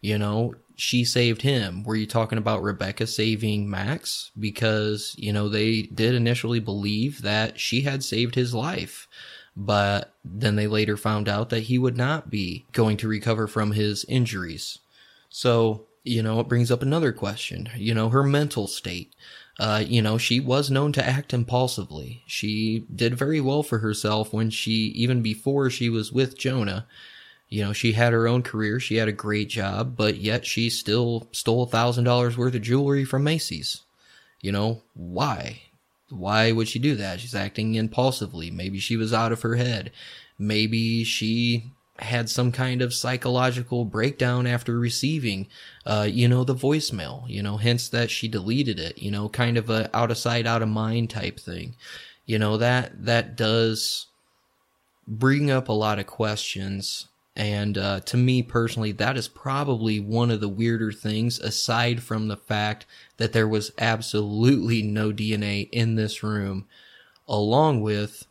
You 0.00 0.18
know, 0.18 0.54
she 0.76 1.04
saved 1.04 1.42
him. 1.42 1.82
Were 1.82 1.96
you 1.96 2.06
talking 2.06 2.38
about 2.38 2.62
Rebecca 2.62 3.06
saving 3.06 3.68
Max? 3.68 4.30
Because, 4.38 5.14
you 5.18 5.32
know, 5.32 5.48
they 5.48 5.82
did 5.82 6.14
initially 6.14 6.60
believe 6.60 7.22
that 7.22 7.58
she 7.58 7.80
had 7.80 8.04
saved 8.04 8.34
his 8.34 8.54
life. 8.54 9.08
But 9.56 10.14
then 10.24 10.54
they 10.54 10.68
later 10.68 10.96
found 10.96 11.28
out 11.28 11.48
that 11.50 11.64
he 11.64 11.78
would 11.78 11.96
not 11.96 12.30
be 12.30 12.64
going 12.70 12.96
to 12.98 13.08
recover 13.08 13.48
from 13.48 13.72
his 13.72 14.04
injuries. 14.04 14.78
So 15.30 15.87
you 16.04 16.22
know, 16.22 16.40
it 16.40 16.48
brings 16.48 16.70
up 16.70 16.82
another 16.82 17.12
question, 17.12 17.68
you 17.76 17.94
know, 17.94 18.08
her 18.08 18.22
mental 18.22 18.66
state. 18.66 19.14
Uh, 19.58 19.82
you 19.84 20.00
know, 20.00 20.16
she 20.18 20.38
was 20.38 20.70
known 20.70 20.92
to 20.92 21.04
act 21.04 21.34
impulsively. 21.34 22.22
She 22.26 22.86
did 22.94 23.18
very 23.18 23.40
well 23.40 23.64
for 23.64 23.78
herself 23.78 24.32
when 24.32 24.50
she, 24.50 24.72
even 24.94 25.20
before 25.20 25.68
she 25.68 25.88
was 25.88 26.12
with 26.12 26.38
Jonah, 26.38 26.86
you 27.48 27.64
know, 27.64 27.72
she 27.72 27.92
had 27.92 28.12
her 28.12 28.28
own 28.28 28.42
career. 28.42 28.78
She 28.78 28.96
had 28.96 29.08
a 29.08 29.12
great 29.12 29.48
job, 29.48 29.96
but 29.96 30.18
yet 30.18 30.46
she 30.46 30.70
still 30.70 31.28
stole 31.32 31.64
a 31.64 31.66
thousand 31.66 32.04
dollars 32.04 32.36
worth 32.36 32.54
of 32.54 32.62
jewelry 32.62 33.04
from 33.04 33.24
Macy's. 33.24 33.82
You 34.40 34.52
know, 34.52 34.82
why? 34.94 35.62
Why 36.10 36.52
would 36.52 36.68
she 36.68 36.78
do 36.78 36.94
that? 36.96 37.20
She's 37.20 37.34
acting 37.34 37.74
impulsively. 37.74 38.50
Maybe 38.50 38.78
she 38.78 38.96
was 38.96 39.12
out 39.12 39.32
of 39.32 39.42
her 39.42 39.56
head. 39.56 39.90
Maybe 40.38 41.04
she 41.04 41.72
had 42.00 42.30
some 42.30 42.52
kind 42.52 42.82
of 42.82 42.94
psychological 42.94 43.84
breakdown 43.84 44.46
after 44.46 44.78
receiving, 44.78 45.48
uh, 45.86 46.06
you 46.10 46.28
know, 46.28 46.44
the 46.44 46.54
voicemail, 46.54 47.28
you 47.28 47.42
know, 47.42 47.56
hence 47.56 47.88
that 47.88 48.10
she 48.10 48.28
deleted 48.28 48.78
it, 48.78 48.98
you 48.98 49.10
know, 49.10 49.28
kind 49.28 49.56
of 49.58 49.68
a 49.70 49.90
out 49.96 50.10
of 50.10 50.18
sight, 50.18 50.46
out 50.46 50.62
of 50.62 50.68
mind 50.68 51.10
type 51.10 51.40
thing. 51.40 51.74
You 52.26 52.38
know, 52.38 52.56
that, 52.58 53.04
that 53.04 53.36
does 53.36 54.06
bring 55.06 55.50
up 55.50 55.68
a 55.68 55.72
lot 55.72 55.98
of 55.98 56.06
questions 56.06 57.08
And 57.36 57.78
uh, 57.78 58.00
to 58.00 58.16
me 58.16 58.42
personally, 58.42 58.92
that 58.92 59.16
is 59.16 59.28
probably 59.28 60.00
one 60.00 60.30
of 60.32 60.40
the 60.40 60.48
weirder 60.48 60.90
things, 60.92 61.38
aside 61.38 62.02
from 62.02 62.26
the 62.26 62.36
fact 62.36 62.84
that 63.18 63.32
there 63.32 63.46
was 63.46 63.70
absolutely 63.78 64.82
no 64.82 65.12
DNA 65.12 65.68
in 65.70 65.94
this 65.94 66.22
room, 66.24 66.66
along 67.28 67.80
with 67.82 68.26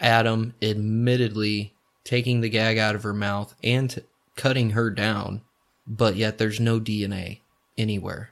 Adam 0.00 0.54
admittedly 0.62 1.71
taking 2.04 2.40
the 2.40 2.48
gag 2.48 2.78
out 2.78 2.94
of 2.94 3.02
her 3.02 3.14
mouth 3.14 3.54
and 3.62 3.90
t- 3.90 4.02
cutting 4.36 4.70
her 4.70 4.90
down, 4.90 5.42
but 5.86 6.16
yet 6.16 6.38
there's 6.38 6.60
no 6.60 6.80
DNA 6.80 7.40
anywhere. 7.76 8.30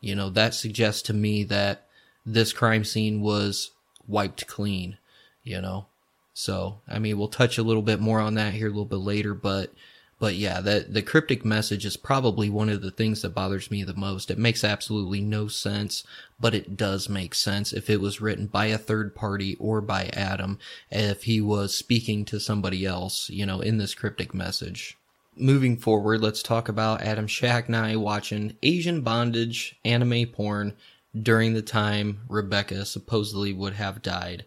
You 0.00 0.14
know, 0.14 0.30
that 0.30 0.54
suggests 0.54 1.02
to 1.02 1.12
me 1.12 1.44
that 1.44 1.86
this 2.24 2.52
crime 2.52 2.84
scene 2.84 3.20
was 3.20 3.70
wiped 4.06 4.46
clean, 4.46 4.98
you 5.42 5.60
know? 5.60 5.86
So, 6.32 6.80
I 6.88 6.98
mean, 6.98 7.18
we'll 7.18 7.28
touch 7.28 7.58
a 7.58 7.62
little 7.62 7.82
bit 7.82 8.00
more 8.00 8.20
on 8.20 8.34
that 8.34 8.54
here 8.54 8.66
a 8.66 8.70
little 8.70 8.84
bit 8.84 8.96
later, 8.96 9.34
but, 9.34 9.72
but 10.20 10.34
yeah, 10.34 10.60
that 10.60 10.92
the 10.92 11.00
cryptic 11.00 11.46
message 11.46 11.86
is 11.86 11.96
probably 11.96 12.50
one 12.50 12.68
of 12.68 12.82
the 12.82 12.90
things 12.90 13.22
that 13.22 13.34
bothers 13.34 13.70
me 13.70 13.82
the 13.82 13.94
most. 13.94 14.30
It 14.30 14.38
makes 14.38 14.62
absolutely 14.62 15.22
no 15.22 15.48
sense, 15.48 16.04
but 16.38 16.54
it 16.54 16.76
does 16.76 17.08
make 17.08 17.34
sense 17.34 17.72
if 17.72 17.88
it 17.88 18.02
was 18.02 18.20
written 18.20 18.46
by 18.46 18.66
a 18.66 18.76
third 18.76 19.14
party 19.14 19.56
or 19.58 19.80
by 19.80 20.10
Adam, 20.12 20.58
if 20.90 21.22
he 21.22 21.40
was 21.40 21.74
speaking 21.74 22.26
to 22.26 22.38
somebody 22.38 22.84
else, 22.84 23.30
you 23.30 23.46
know, 23.46 23.62
in 23.62 23.78
this 23.78 23.94
cryptic 23.94 24.34
message. 24.34 24.98
Moving 25.36 25.78
forward, 25.78 26.20
let's 26.20 26.42
talk 26.42 26.68
about 26.68 27.00
Adam 27.00 27.26
Shacknai 27.26 27.96
watching 27.96 28.58
Asian 28.62 29.00
bondage 29.00 29.78
anime 29.86 30.26
porn 30.26 30.74
during 31.18 31.54
the 31.54 31.62
time 31.62 32.20
Rebecca 32.28 32.84
supposedly 32.84 33.54
would 33.54 33.72
have 33.72 34.02
died. 34.02 34.44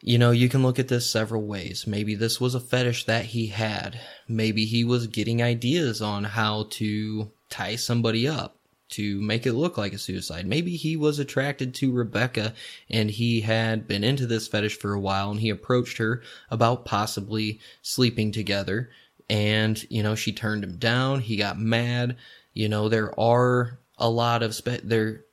You 0.00 0.18
know, 0.18 0.30
you 0.30 0.48
can 0.48 0.62
look 0.62 0.78
at 0.78 0.88
this 0.88 1.10
several 1.10 1.42
ways. 1.42 1.86
Maybe 1.86 2.14
this 2.14 2.40
was 2.40 2.54
a 2.54 2.60
fetish 2.60 3.04
that 3.06 3.26
he 3.26 3.48
had. 3.48 4.00
Maybe 4.28 4.64
he 4.64 4.84
was 4.84 5.08
getting 5.08 5.42
ideas 5.42 6.00
on 6.00 6.24
how 6.24 6.68
to 6.70 7.30
tie 7.50 7.76
somebody 7.76 8.28
up 8.28 8.56
to 8.90 9.20
make 9.20 9.44
it 9.46 9.52
look 9.52 9.76
like 9.76 9.92
a 9.92 9.98
suicide. 9.98 10.46
Maybe 10.46 10.76
he 10.76 10.96
was 10.96 11.18
attracted 11.18 11.74
to 11.74 11.92
Rebecca 11.92 12.54
and 12.88 13.10
he 13.10 13.42
had 13.42 13.86
been 13.86 14.04
into 14.04 14.26
this 14.26 14.48
fetish 14.48 14.78
for 14.78 14.94
a 14.94 15.00
while 15.00 15.30
and 15.30 15.40
he 15.40 15.50
approached 15.50 15.98
her 15.98 16.22
about 16.50 16.84
possibly 16.84 17.60
sleeping 17.82 18.32
together. 18.32 18.90
And, 19.28 19.84
you 19.90 20.02
know, 20.02 20.14
she 20.14 20.32
turned 20.32 20.64
him 20.64 20.76
down. 20.76 21.20
He 21.20 21.36
got 21.36 21.58
mad. 21.58 22.16
You 22.54 22.68
know, 22.68 22.88
there 22.88 23.18
are 23.20 23.78
a 23.98 24.08
lot 24.08 24.42
of 24.42 24.54
spe- 24.54 24.82
there 24.84 25.24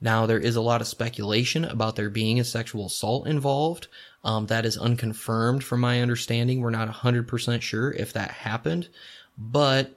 now 0.00 0.26
there 0.26 0.38
is 0.38 0.56
a 0.56 0.60
lot 0.60 0.80
of 0.80 0.88
speculation 0.88 1.64
about 1.64 1.94
there 1.94 2.10
being 2.10 2.40
a 2.40 2.44
sexual 2.44 2.86
assault 2.86 3.26
involved. 3.28 3.86
Um, 4.24 4.46
that 4.46 4.64
is 4.64 4.78
unconfirmed 4.78 5.64
from 5.64 5.80
my 5.80 6.00
understanding. 6.00 6.60
We're 6.60 6.70
not 6.70 6.88
100% 6.88 7.60
sure 7.60 7.90
if 7.90 8.12
that 8.12 8.30
happened, 8.30 8.88
but 9.36 9.90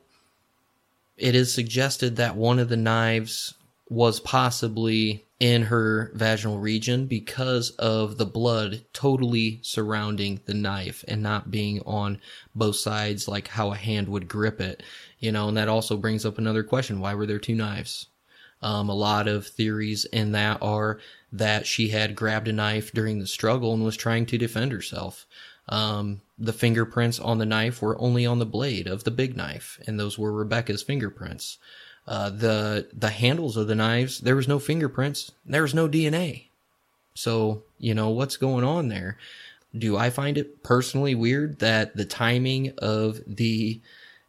it 1.18 1.36
is 1.36 1.54
suggested 1.54 2.16
that 2.16 2.36
one 2.36 2.60
of 2.60 2.70
the 2.70 2.78
knives 2.78 3.54
was 3.90 4.20
possibly 4.20 5.24
in 5.40 5.64
her 5.64 6.12
vaginal 6.16 6.60
region 6.60 7.06
because 7.06 7.72
of 7.72 8.18
the 8.18 8.26
blood 8.26 8.84
totally 8.94 9.60
surrounding 9.62 10.40
the 10.46 10.54
knife 10.54 11.04
and 11.08 11.22
not 11.22 11.52
being 11.52 11.82
on 11.86 12.20
both 12.56 12.76
sides 12.76 13.28
like 13.28 13.48
how 13.48 13.72
a 13.72 13.76
hand 13.76 14.08
would 14.08 14.28
grip 14.28 14.62
it. 14.62 14.82
You 15.20 15.32
know, 15.32 15.48
and 15.48 15.58
that 15.58 15.70
also 15.70 15.98
brings 15.98 16.26
up 16.26 16.38
another 16.38 16.64
question. 16.64 17.00
Why 17.00 17.14
were 17.14 17.26
there 17.26 17.40
two 17.40 17.56
knives? 17.56 18.08
Um, 18.66 18.90
a 18.90 18.96
lot 18.96 19.28
of 19.28 19.46
theories 19.46 20.06
in 20.06 20.32
that 20.32 20.58
are 20.60 21.00
that 21.32 21.68
she 21.68 21.90
had 21.90 22.16
grabbed 22.16 22.48
a 22.48 22.52
knife 22.52 22.92
during 22.92 23.20
the 23.20 23.28
struggle 23.28 23.76
and 23.76 23.84
was 23.84 23.96
trying 23.96 24.26
to 24.26 24.40
defend 24.40 24.72
herself. 24.72 25.28
Um, 25.70 26.22
the 26.40 26.52
fingerprints 26.52 27.20
on 27.20 27.38
the 27.38 27.46
knife 27.46 27.80
were 27.80 28.02
only 28.02 28.26
on 28.26 28.40
the 28.40 28.46
blade 28.46 28.88
of 28.88 29.04
the 29.04 29.12
big 29.12 29.38
knife, 29.38 29.80
and 29.86 30.00
those 30.00 30.18
were 30.18 30.32
Rebecca's 30.32 30.82
fingerprints. 30.82 31.60
Uh, 32.08 32.32
the 32.32 32.88
the 32.92 33.12
handles 33.12 33.56
of 33.56 33.68
the 33.68 33.76
knives, 33.76 34.22
there 34.22 34.36
was 34.36 34.48
no 34.48 34.58
fingerprints, 34.58 35.32
there 35.46 35.62
was 35.62 35.76
no 35.76 35.88
DNA. 35.88 36.48
So 37.14 37.62
you 37.78 37.94
know 37.94 38.10
what's 38.10 38.38
going 38.38 38.64
on 38.64 38.88
there. 38.88 39.20
Do 39.78 39.96
I 39.96 40.10
find 40.10 40.40
it 40.40 40.64
personally 40.64 41.14
weird 41.14 41.60
that 41.60 41.96
the 41.96 42.06
timing 42.06 42.74
of 42.80 43.20
the 43.28 43.80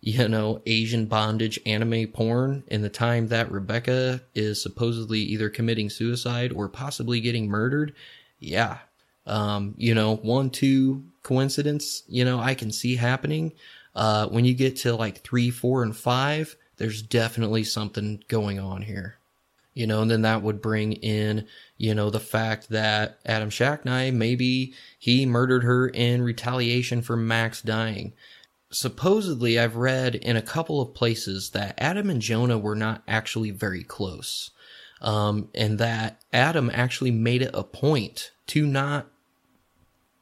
you 0.06 0.28
know, 0.28 0.62
Asian 0.66 1.06
bondage 1.06 1.58
anime 1.66 2.06
porn 2.06 2.62
in 2.68 2.80
the 2.80 2.88
time 2.88 3.26
that 3.26 3.50
Rebecca 3.50 4.20
is 4.36 4.62
supposedly 4.62 5.18
either 5.18 5.50
committing 5.50 5.90
suicide 5.90 6.52
or 6.52 6.68
possibly 6.68 7.20
getting 7.20 7.48
murdered. 7.48 7.92
Yeah. 8.38 8.78
Um, 9.26 9.74
you 9.76 9.96
know, 9.96 10.14
one, 10.14 10.50
two 10.50 11.02
coincidence, 11.24 12.04
you 12.06 12.24
know, 12.24 12.38
I 12.38 12.54
can 12.54 12.70
see 12.70 12.94
happening. 12.94 13.52
Uh, 13.96 14.28
when 14.28 14.44
you 14.44 14.54
get 14.54 14.76
to 14.76 14.94
like 14.94 15.24
three, 15.24 15.50
four, 15.50 15.82
and 15.82 15.96
five, 15.96 16.54
there's 16.76 17.02
definitely 17.02 17.64
something 17.64 18.22
going 18.28 18.60
on 18.60 18.82
here. 18.82 19.16
You 19.74 19.88
know, 19.88 20.02
and 20.02 20.10
then 20.10 20.22
that 20.22 20.40
would 20.40 20.62
bring 20.62 20.92
in, 20.92 21.48
you 21.78 21.96
know, 21.96 22.10
the 22.10 22.20
fact 22.20 22.68
that 22.68 23.18
Adam 23.26 23.50
Shacknai, 23.50 24.14
maybe 24.14 24.72
he 25.00 25.26
murdered 25.26 25.64
her 25.64 25.88
in 25.88 26.22
retaliation 26.22 27.02
for 27.02 27.16
Max 27.16 27.60
dying 27.60 28.12
supposedly 28.76 29.58
I've 29.58 29.76
read 29.76 30.14
in 30.14 30.36
a 30.36 30.42
couple 30.42 30.82
of 30.82 30.92
places 30.92 31.50
that 31.50 31.74
Adam 31.78 32.10
and 32.10 32.20
Jonah 32.20 32.58
were 32.58 32.74
not 32.74 33.02
actually 33.08 33.50
very 33.50 33.82
close. 33.82 34.50
Um, 35.00 35.48
and 35.54 35.78
that 35.78 36.22
Adam 36.32 36.70
actually 36.72 37.10
made 37.10 37.42
it 37.42 37.50
a 37.54 37.64
point 37.64 38.32
to 38.48 38.66
not 38.66 39.06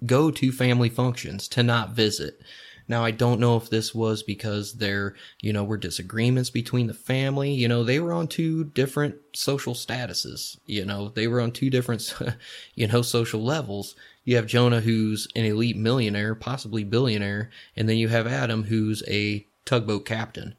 go 0.07 0.31
to 0.31 0.53
family 0.53 0.89
functions, 0.89 1.49
to 1.49 1.63
not 1.63 1.91
visit. 1.91 2.41
Now, 2.87 3.05
I 3.05 3.11
don't 3.11 3.41
know 3.41 3.57
if 3.57 3.71
this 3.71 3.95
was 3.95 4.23
because 4.23 4.75
there, 4.75 5.15
you 5.41 5.53
know, 5.53 5.65
were 5.65 5.77
disagreements 5.77 6.51
between 6.51 6.87
the 6.87 6.95
family. 6.95 7.53
You 7.53 7.67
know, 7.67 7.83
they 7.83 7.99
were 7.99 8.13
on 8.13 8.29
two 8.29 8.65
different 8.65 9.17
social 9.33 9.75
statuses. 9.75 10.59
You 10.67 10.85
know, 10.85 11.09
they 11.09 11.27
were 11.27 11.41
on 11.41 11.53
two 11.53 11.71
different, 11.71 12.15
you 12.75 12.87
know, 12.87 13.03
social 13.03 13.43
levels 13.43 13.97
you 14.25 14.37
have 14.37 14.47
Jonah, 14.47 14.81
who's 14.81 15.29
an 15.37 15.45
elite 15.45 15.77
millionaire, 15.77 16.35
possibly 16.35 16.85
billionaire, 16.85 17.51
and 17.77 17.89
then 17.89 17.97
you 17.97 18.09
have 18.09 18.27
Adam, 18.27 18.65
who's 18.65 19.03
a 19.07 19.47
tugboat 19.65 20.07
captain. 20.07 20.55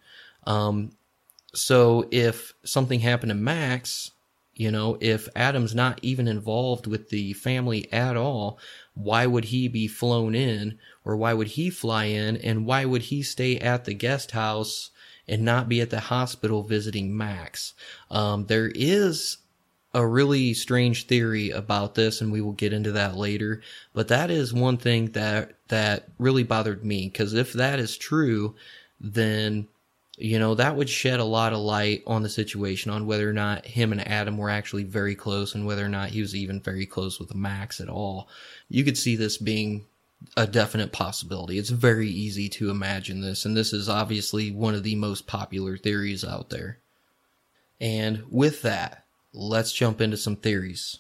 Um, 0.46 0.92
so 1.54 2.08
if 2.12 2.54
something 2.64 3.00
happened 3.00 3.30
to 3.30 3.36
Max, 3.36 4.12
you 4.54 4.72
know, 4.72 4.98
if 5.02 5.28
Adam's 5.36 5.76
not 5.76 6.00
even 6.02 6.28
involved 6.28 6.88
with 6.88 7.10
the 7.10 7.34
family 7.34 7.92
at 7.92 8.16
all, 8.16 8.60
why 8.94 9.26
would 9.26 9.46
he 9.46 9.68
be 9.68 9.88
flown 9.88 10.36
in 10.36 10.78
or 11.04 11.18
why 11.18 11.34
would 11.34 11.48
he 11.50 11.70
fly 11.70 12.06
in 12.06 12.38
and 12.38 12.66
why 12.66 12.86
would 12.86 13.04
he 13.04 13.22
stay 13.22 13.58
at 13.58 13.86
the 13.86 13.94
guest 13.94 14.32
house 14.32 14.92
and 15.28 15.44
not 15.44 15.68
be 15.68 15.82
at 15.82 15.90
the 15.90 16.00
hospital 16.00 16.64
visiting 16.64 17.16
Max? 17.18 17.74
Um, 18.10 18.46
there 18.46 18.72
is 18.74 19.38
a 19.96 20.06
really 20.06 20.54
strange 20.54 21.08
theory 21.08 21.52
about 21.52 21.96
this 21.96 22.20
and 22.20 22.30
we 22.30 22.42
will 22.42 22.52
get 22.52 22.74
into 22.74 22.92
that 22.92 23.16
later. 23.16 23.62
But 23.94 24.10
that 24.10 24.30
is 24.30 24.54
one 24.54 24.76
thing 24.76 25.12
that 25.12 25.54
that 25.70 26.10
really 26.20 26.44
bothered 26.44 26.84
me 26.84 27.08
because 27.08 27.34
if 27.34 27.54
that 27.54 27.80
is 27.80 27.98
true 27.98 28.56
then 29.00 29.68
you 30.18 30.38
know 30.38 30.54
that 30.54 30.76
would 30.76 30.90
shed 30.90 31.22
a 31.22 31.24
lot 31.24 31.54
of 31.54 31.60
light 31.60 32.04
on 32.06 32.24
the 32.24 32.30
situation 32.30 32.92
on 32.92 33.08
whether 33.08 33.30
or 33.30 33.34
not 33.34 33.66
him 33.66 33.94
and 33.94 34.06
adam 34.08 34.38
were 34.38 34.50
actually 34.50 34.84
very 34.84 35.16
close 35.16 35.56
and 35.56 35.66
whether 35.66 35.86
or 35.86 35.90
not 35.90 36.10
he 36.10 36.20
was 36.20 36.36
even 36.36 36.60
very 36.60 36.86
close 36.86 37.18
with 37.18 37.34
max 37.34 37.80
at 37.80 37.90
all. 37.90 38.28
You 38.68 38.84
could 38.84 38.98
see 38.98 39.16
this 39.16 39.38
being 39.38 39.86
a 40.36 40.46
definite 40.46 40.92
possibility. 40.92 41.58
It's 41.58 41.70
very 41.70 42.10
easy 42.10 42.50
to 42.50 42.70
imagine 42.70 43.22
this 43.22 43.46
and 43.46 43.56
this 43.56 43.72
is 43.72 43.88
obviously 43.88 44.52
one 44.52 44.76
of 44.76 44.84
the 44.84 44.96
most 44.96 45.26
popular 45.26 45.78
theories 45.78 46.26
out 46.26 46.50
there. 46.50 46.80
And 47.80 48.26
with 48.30 48.62
that 48.64 49.05
let's 49.36 49.74
jump 49.74 50.02
into 50.02 50.18
some 50.18 50.38
theories. 50.38 51.00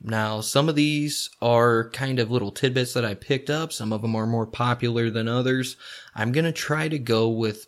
Now, 0.00 0.40
some 0.40 0.68
of 0.68 0.74
these 0.74 1.30
are 1.40 1.90
kind 1.90 2.18
of 2.18 2.30
little 2.30 2.50
tidbits 2.50 2.94
that 2.94 3.04
I 3.04 3.14
picked 3.14 3.50
up. 3.50 3.72
Some 3.72 3.92
of 3.92 4.02
them 4.02 4.16
are 4.16 4.26
more 4.26 4.46
popular 4.46 5.10
than 5.10 5.28
others. 5.28 5.76
I'm 6.14 6.32
going 6.32 6.44
to 6.44 6.52
try 6.52 6.88
to 6.88 6.98
go 6.98 7.28
with 7.28 7.66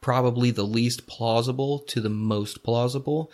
probably 0.00 0.50
the 0.50 0.64
least 0.64 1.06
plausible 1.06 1.80
to 1.80 2.00
the 2.00 2.10
most 2.10 2.62
plausible. 2.62 3.30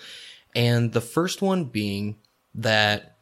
And 0.54 0.92
the 0.92 1.00
first 1.00 1.42
one 1.42 1.64
being 1.64 2.16
that 2.54 3.16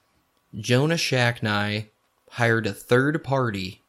Jonah 0.55 0.94
Shacknai 0.94 1.89
hired 2.31 2.66
a 2.66 2.73
third 2.73 3.24
party 3.24 3.82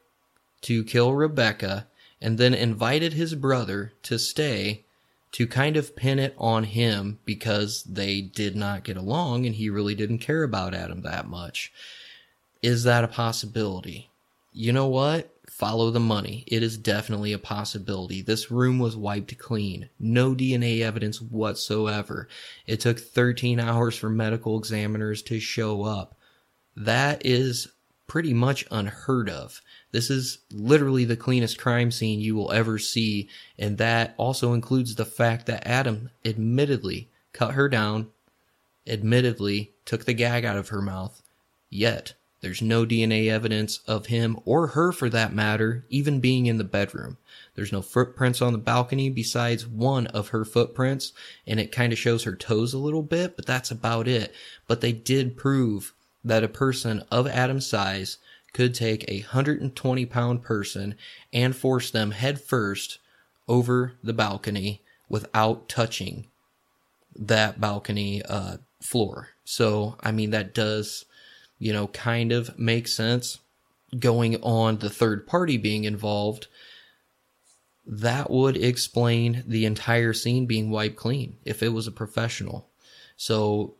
to 0.62 0.84
kill 0.84 1.14
Rebecca 1.14 1.88
and 2.20 2.38
then 2.38 2.54
invited 2.54 3.14
his 3.14 3.36
brother 3.36 3.94
to 4.04 4.18
stay 4.18 4.86
to 5.34 5.48
kind 5.48 5.78
of 5.78 5.96
pin 5.96 6.20
it 6.20 6.34
on 6.38 6.64
him 6.64 7.20
because 7.26 7.84
they 7.84 8.22
did 8.22 8.56
not 8.56 8.84
get 8.84 8.98
along 8.98 9.46
and 9.46 9.56
he 9.56 9.70
really 9.70 9.96
didn't 9.96 10.20
care 10.20 10.44
about 10.44 10.74
Adam 10.74 11.02
that 11.02 11.28
much. 11.28 11.72
Is 12.62 12.84
that 12.84 13.04
a 13.04 13.10
possibility? 13.10 14.10
You 14.52 14.74
know 14.74 14.88
what? 14.88 15.34
Follow 15.50 15.92
the 15.92 16.00
money. 16.00 16.44
It 16.48 16.64
is 16.64 16.78
definitely 16.78 17.34
a 17.34 17.40
possibility. 17.40 18.22
This 18.22 18.50
room 18.50 18.80
was 18.80 18.98
wiped 18.98 19.38
clean. 19.38 19.90
No 20.00 20.34
DNA 20.34 20.82
evidence 20.82 21.22
whatsoever. 21.22 22.28
It 22.66 22.80
took 22.80 23.00
13 23.00 23.60
hours 23.60 23.96
for 23.96 24.10
medical 24.10 24.58
examiners 24.58 25.22
to 25.24 25.40
show 25.40 25.84
up. 25.84 26.16
That 26.76 27.26
is 27.26 27.68
pretty 28.08 28.34
much 28.34 28.66
unheard 28.72 29.30
of. 29.30 29.62
This 29.92 30.10
is 30.10 30.40
literally 30.52 31.06
the 31.06 31.18
cleanest 31.18 31.60
crime 31.60 31.92
scene 31.92 32.20
you 32.20 32.36
will 32.36 32.52
ever 32.52 32.80
see, 32.80 33.30
and 33.60 33.78
that 33.78 34.16
also 34.18 34.54
includes 34.54 34.96
the 34.96 35.06
fact 35.06 35.46
that 35.46 35.68
Adam 35.68 36.10
admittedly 36.26 37.10
cut 37.34 37.54
her 37.54 37.70
down, 37.70 38.10
admittedly 38.88 39.74
took 39.86 40.06
the 40.06 40.14
gag 40.14 40.46
out 40.46 40.58
of 40.58 40.70
her 40.70 40.82
mouth, 40.82 41.22
yet 41.70 42.14
there's 42.40 42.62
no 42.62 42.86
DNA 42.86 43.30
evidence 43.30 43.80
of 43.88 44.06
him 44.06 44.40
or 44.46 44.68
her 44.68 44.92
for 44.92 45.10
that 45.10 45.34
matter 45.34 45.86
even 45.90 46.20
being 46.20 46.46
in 46.46 46.58
the 46.58 46.64
bedroom. 46.64 47.18
There's 47.56 47.72
no 47.72 47.82
footprints 47.82 48.42
on 48.42 48.54
the 48.54 48.60
balcony 48.60 49.10
besides 49.10 49.66
one 49.66 50.08
of 50.08 50.30
her 50.30 50.46
footprints, 50.46 51.14
and 51.48 51.60
it 51.60 51.72
kind 51.72 51.92
of 51.92 51.98
shows 51.98 52.24
her 52.24 52.36
toes 52.36 52.74
a 52.74 52.78
little 52.78 53.02
bit, 53.02 53.36
but 53.36 53.48
that's 53.48 53.72
about 53.72 54.08
it. 54.08 54.34
But 54.68 54.82
they 54.82 54.92
did 54.92 55.36
prove 55.36 55.94
that 56.28 56.44
a 56.44 56.50
person 56.50 57.04
of 57.12 57.28
Adam's 57.28 57.66
size 57.66 58.18
could 58.54 58.74
take 58.74 59.06
a 59.08 59.22
120 59.22 60.06
pound 60.06 60.44
person 60.44 60.96
and 61.32 61.56
force 61.56 61.92
them 61.92 62.12
head 62.12 62.42
first 62.42 63.00
over 63.48 63.94
the 64.04 64.14
balcony 64.14 64.82
without 65.10 65.70
touching 65.70 66.28
that 67.16 67.60
balcony 67.60 68.22
uh, 68.24 68.58
floor. 68.82 69.30
So, 69.44 69.96
I 70.02 70.12
mean, 70.12 70.32
that 70.32 70.54
does, 70.54 71.06
you 71.60 71.74
know, 71.74 71.88
kind 71.88 72.32
of 72.32 72.58
make 72.60 72.88
sense. 72.88 73.40
Going 73.98 74.36
on 74.44 74.80
the 74.80 74.90
third 74.90 75.26
party 75.26 75.58
being 75.58 75.86
involved, 75.86 76.48
that 77.86 78.30
would 78.30 78.58
explain 78.58 79.44
the 79.48 79.66
entire 79.66 80.12
scene 80.12 80.46
being 80.46 80.70
wiped 80.70 80.98
clean 80.98 81.38
if 81.46 81.64
it 81.64 81.70
was 81.70 81.88
a 81.88 81.92
professional. 81.92 82.68
So, 83.16 83.76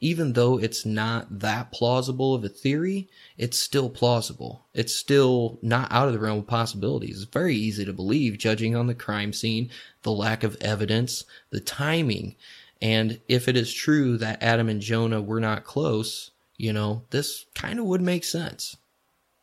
even 0.00 0.34
though 0.34 0.58
it's 0.58 0.86
not 0.86 1.40
that 1.40 1.72
plausible 1.72 2.34
of 2.34 2.44
a 2.44 2.48
theory, 2.48 3.08
it's 3.36 3.58
still 3.58 3.90
plausible. 3.90 4.64
It's 4.72 4.94
still 4.94 5.58
not 5.60 5.90
out 5.90 6.06
of 6.06 6.14
the 6.14 6.20
realm 6.20 6.38
of 6.38 6.46
possibilities. 6.46 7.22
It's 7.22 7.32
very 7.32 7.56
easy 7.56 7.84
to 7.84 7.92
believe, 7.92 8.38
judging 8.38 8.76
on 8.76 8.86
the 8.86 8.94
crime 8.94 9.32
scene, 9.32 9.70
the 10.02 10.12
lack 10.12 10.44
of 10.44 10.56
evidence, 10.60 11.24
the 11.50 11.60
timing. 11.60 12.36
And 12.80 13.20
if 13.26 13.48
it 13.48 13.56
is 13.56 13.72
true 13.72 14.16
that 14.18 14.42
Adam 14.42 14.68
and 14.68 14.80
Jonah 14.80 15.20
were 15.20 15.40
not 15.40 15.64
close, 15.64 16.30
you 16.56 16.72
know, 16.72 17.02
this 17.10 17.46
kind 17.54 17.80
of 17.80 17.86
would 17.86 18.02
make 18.02 18.24
sense. 18.24 18.76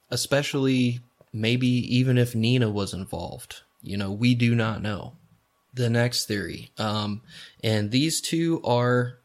Especially 0.10 1.02
maybe 1.34 1.68
even 1.68 2.18
if 2.18 2.34
Nina 2.34 2.70
was 2.70 2.94
involved. 2.94 3.62
You 3.82 3.98
know, 3.98 4.12
we 4.12 4.36
do 4.36 4.56
not 4.56 4.82
know. 4.82 5.14
The 5.74 5.90
next 5.90 6.26
theory. 6.26 6.72
Um, 6.78 7.22
and 7.62 7.92
these 7.92 8.22
two 8.22 8.62
are 8.64 9.18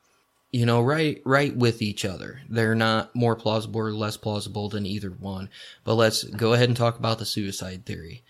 you 0.53 0.67
know, 0.67 0.81
right, 0.81 1.21
right 1.25 1.55
with 1.55 1.81
each 1.81 2.05
other. 2.05 2.41
They're 2.49 2.75
not 2.75 3.15
more 3.15 3.37
plausible 3.37 3.81
or 3.81 3.93
less 3.93 4.17
plausible 4.17 4.69
than 4.69 4.85
either 4.85 5.11
one. 5.11 5.49
But 5.85 5.95
let's 5.95 6.25
go 6.25 6.53
ahead 6.55 6.69
and 6.69 6.77
talk 6.77 6.99
about 6.99 7.19
the 7.19 7.27
suicide 7.27 7.87
theory. 7.87 8.23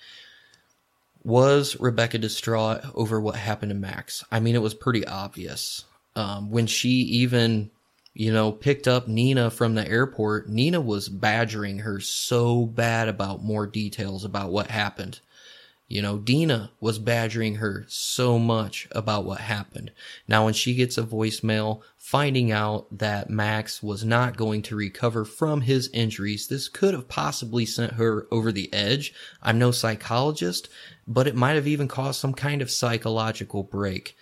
Was 1.25 1.79
Rebecca 1.81 2.19
distraught 2.19 2.83
over 2.95 3.21
what 3.21 3.37
happened 3.37 3.71
to 3.71 3.75
Max? 3.75 4.25
I 4.31 4.41
mean, 4.41 4.55
it 4.55 4.63
was 4.63 4.75
pretty 4.75 5.07
obvious. 5.07 5.85
Um, 6.17 6.51
when 6.51 6.67
she 6.67 6.89
even, 6.89 7.71
you 8.15 8.33
know, 8.33 8.53
picked 8.53 8.89
up 8.89 9.09
Nina 9.09 9.51
from 9.51 9.75
the 9.75 9.87
airport, 9.87 10.49
Nina 10.49 10.81
was 10.81 11.09
badgering 11.09 11.79
her 11.81 12.01
so 12.01 12.67
bad 12.67 13.09
about 13.09 13.45
more 13.45 13.67
details 13.67 14.25
about 14.25 14.51
what 14.51 14.67
happened. 14.69 15.21
You 15.91 16.03
know, 16.03 16.19
Dina 16.19 16.71
was 16.81 17.01
badgering 17.01 17.57
her 17.57 17.85
so 17.89 18.39
much 18.39 18.87
about 18.93 19.25
what 19.25 19.41
happened. 19.41 19.91
Now, 20.29 20.45
when 20.45 20.55
she 20.55 20.77
gets 20.77 20.97
a 20.97 21.03
voicemail 21.03 21.81
finding 21.99 22.53
out 22.53 22.87
that 22.97 23.29
Max 23.29 23.83
was 23.83 24.05
not 24.05 24.37
going 24.37 24.62
to 24.62 24.77
recover 24.77 25.25
from 25.25 25.62
his 25.62 25.91
injuries, 25.93 26.47
this 26.47 26.69
could 26.69 26.95
have 26.95 27.09
possibly 27.09 27.67
sent 27.67 27.95
her 27.95 28.29
over 28.31 28.53
the 28.53 28.73
edge. 28.73 29.12
I'm 29.43 29.59
no 29.59 29.73
psychologist, 29.73 30.69
but 31.09 31.27
it 31.27 31.35
might 31.35 31.55
have 31.55 31.67
even 31.67 31.89
caused 31.89 32.21
some 32.21 32.35
kind 32.35 32.62
of 32.62 32.71
psychological 32.71 33.65
break. 33.65 34.17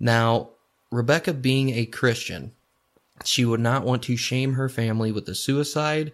Now, 0.00 0.50
Rebecca 0.90 1.34
being 1.34 1.70
a 1.70 1.86
Christian, 1.86 2.50
she 3.24 3.44
would 3.44 3.60
not 3.60 3.84
want 3.84 4.02
to 4.02 4.16
shame 4.16 4.54
her 4.54 4.68
family 4.68 5.12
with 5.12 5.28
a 5.28 5.36
suicide. 5.36 6.10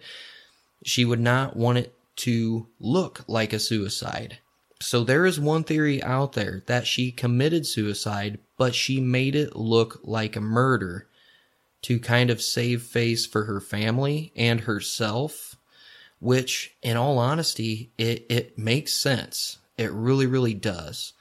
She 0.83 1.03
would 1.03 1.19
not 1.19 1.55
want 1.55 1.79
it 1.79 1.95
to 2.17 2.67
look 2.79 3.23
like 3.27 3.53
a 3.53 3.59
suicide. 3.59 4.37
So 4.83 5.05
there 5.05 5.25
is 5.25 5.39
one 5.39 5.63
theory 5.63 6.03
out 6.03 6.33
there 6.33 6.61
that 6.65 6.85
she 6.85 7.09
committed 7.09 7.65
suicide, 7.65 8.37
but 8.57 8.75
she 8.75 8.99
made 8.99 9.33
it 9.33 9.55
look 9.55 10.01
like 10.03 10.35
a 10.35 10.41
murder 10.41 11.07
to 11.83 11.99
kind 11.99 12.29
of 12.29 12.41
save 12.41 12.83
face 12.83 13.25
for 13.25 13.45
her 13.45 13.61
family 13.61 14.33
and 14.35 14.61
herself, 14.61 15.55
which 16.19 16.75
in 16.81 16.97
all 16.97 17.17
honesty, 17.17 17.91
it, 17.97 18.25
it 18.29 18.57
makes 18.57 18.93
sense. 18.93 19.59
It 19.77 19.91
really, 19.93 20.25
really 20.25 20.53
does. 20.53 21.13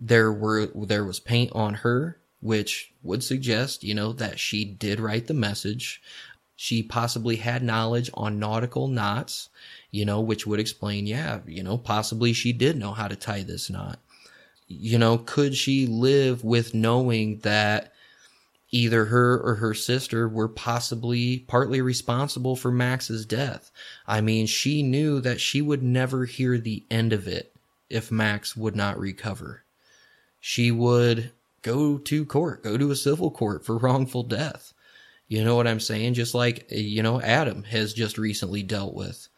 There 0.00 0.32
were, 0.32 0.66
there 0.74 1.04
was 1.04 1.20
paint 1.20 1.52
on 1.54 1.74
her, 1.74 2.18
which 2.40 2.94
would 3.02 3.22
suggest, 3.22 3.84
you 3.84 3.94
know, 3.94 4.14
that 4.14 4.40
she 4.40 4.64
did 4.64 5.00
write 5.00 5.26
the 5.26 5.34
message. 5.34 6.00
She 6.56 6.82
possibly 6.82 7.36
had 7.36 7.62
knowledge 7.62 8.10
on 8.14 8.38
nautical 8.38 8.88
knots 8.88 9.50
you 9.96 10.04
know, 10.04 10.20
which 10.20 10.46
would 10.46 10.60
explain, 10.60 11.06
yeah, 11.06 11.40
you 11.46 11.62
know, 11.62 11.78
possibly 11.78 12.34
she 12.34 12.52
did 12.52 12.76
know 12.76 12.92
how 12.92 13.08
to 13.08 13.16
tie 13.16 13.42
this 13.42 13.70
knot. 13.70 13.98
You 14.68 14.98
know, 14.98 15.16
could 15.16 15.56
she 15.56 15.86
live 15.86 16.44
with 16.44 16.74
knowing 16.74 17.38
that 17.38 17.94
either 18.70 19.06
her 19.06 19.40
or 19.40 19.54
her 19.54 19.72
sister 19.72 20.28
were 20.28 20.48
possibly 20.48 21.38
partly 21.38 21.80
responsible 21.80 22.56
for 22.56 22.70
Max's 22.70 23.24
death? 23.24 23.70
I 24.06 24.20
mean, 24.20 24.46
she 24.46 24.82
knew 24.82 25.20
that 25.22 25.40
she 25.40 25.62
would 25.62 25.82
never 25.82 26.26
hear 26.26 26.58
the 26.58 26.82
end 26.90 27.14
of 27.14 27.26
it 27.26 27.54
if 27.88 28.10
Max 28.10 28.54
would 28.54 28.76
not 28.76 28.98
recover. 28.98 29.62
She 30.40 30.70
would 30.70 31.30
go 31.62 31.96
to 31.96 32.26
court, 32.26 32.62
go 32.64 32.76
to 32.76 32.90
a 32.90 32.96
civil 32.96 33.30
court 33.30 33.64
for 33.64 33.78
wrongful 33.78 34.24
death. 34.24 34.74
You 35.28 35.44
know 35.44 35.56
what 35.56 35.66
I'm 35.66 35.80
saying? 35.80 36.14
Just 36.14 36.34
like, 36.34 36.66
eh, 36.70 36.76
you 36.76 37.02
know, 37.02 37.20
Adam 37.20 37.64
has 37.64 37.92
just 37.92 38.18
recently 38.18 38.62
dealt 38.62 38.94
with 38.94 39.28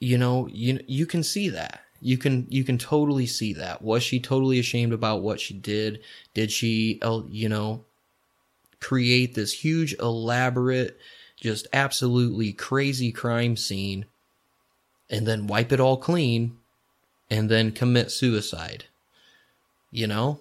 you 0.00 0.16
know, 0.16 0.48
you 0.50 0.80
you 0.88 1.06
can 1.06 1.22
see 1.22 1.50
that. 1.50 1.82
You 2.00 2.16
can 2.16 2.46
you 2.48 2.64
can 2.64 2.78
totally 2.78 3.26
see 3.26 3.52
that. 3.52 3.82
Was 3.82 4.02
she 4.02 4.18
totally 4.18 4.58
ashamed 4.58 4.94
about 4.94 5.22
what 5.22 5.38
she 5.38 5.54
did? 5.54 6.00
Did 6.32 6.50
she, 6.50 6.98
you 7.30 7.48
know, 7.48 7.84
create 8.80 9.34
this 9.34 9.52
huge, 9.52 9.94
elaborate, 10.00 10.98
just 11.36 11.68
absolutely 11.72 12.52
crazy 12.52 13.12
crime 13.12 13.56
scene, 13.56 14.06
and 15.10 15.26
then 15.26 15.46
wipe 15.46 15.70
it 15.70 15.80
all 15.80 15.98
clean, 15.98 16.56
and 17.30 17.50
then 17.50 17.70
commit 17.70 18.10
suicide? 18.10 18.86
You 19.90 20.06
know, 20.06 20.40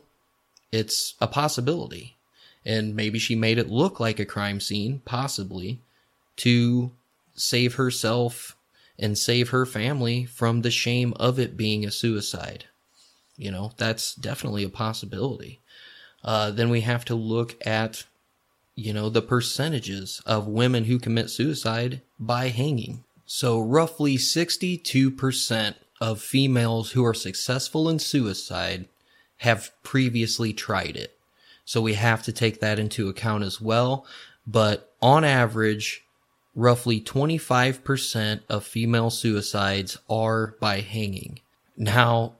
it's 0.72 1.16
a 1.20 1.28
possibility, 1.28 2.16
and 2.70 2.96
maybe 2.96 3.18
she 3.18 3.36
made 3.36 3.58
it 3.58 3.72
look 3.72 4.00
like 4.00 4.20
a 4.20 4.26
crime 4.26 4.60
scene, 4.60 5.02
possibly, 5.04 5.82
to 6.36 6.92
save 7.34 7.76
herself 7.76 8.56
and 9.00 9.18
save 9.18 9.50
her 9.50 9.66
family 9.66 10.26
from 10.26 10.62
the 10.62 10.70
shame 10.70 11.12
of 11.16 11.40
it 11.40 11.58
being 11.58 11.84
a 11.84 11.90
suicide. 11.90 12.66
You 13.38 13.50
know, 13.50 13.72
that's 13.78 14.14
definitely 14.14 14.64
a 14.64 14.70
possibility. 14.70 15.62
Uh, 16.24 16.52
then 16.52 16.70
we 16.70 16.82
have 16.82 17.04
to 17.06 17.16
look 17.16 17.56
at, 17.66 18.04
you 18.76 18.94
know, 18.94 19.10
the 19.10 19.24
percentages 19.24 20.22
of 20.28 20.46
women 20.46 20.84
who 20.84 21.00
commit 21.00 21.32
suicide 21.32 22.02
by 22.20 22.50
hanging. 22.50 23.04
So, 23.26 23.60
roughly 23.60 24.16
62% 24.18 25.74
of 26.00 26.22
females 26.22 26.92
who 26.92 27.04
are 27.04 27.16
successful 27.16 27.90
in 27.90 27.98
suicide 27.98 28.88
have 29.38 29.72
previously 29.82 30.54
tried 30.54 30.96
it. 30.96 31.19
So, 31.70 31.82
we 31.82 31.94
have 31.94 32.24
to 32.24 32.32
take 32.32 32.62
that 32.62 32.80
into 32.80 33.10
account 33.10 33.44
as 33.44 33.62
well. 33.62 34.08
But 34.48 34.92
on 35.04 35.24
average, 35.24 36.04
roughly 36.56 37.00
25% 37.00 38.40
of 38.50 38.64
female 38.64 39.12
suicides 39.12 39.96
are 40.10 40.56
by 40.60 40.82
hanging. 40.82 41.42
Now, 41.78 42.34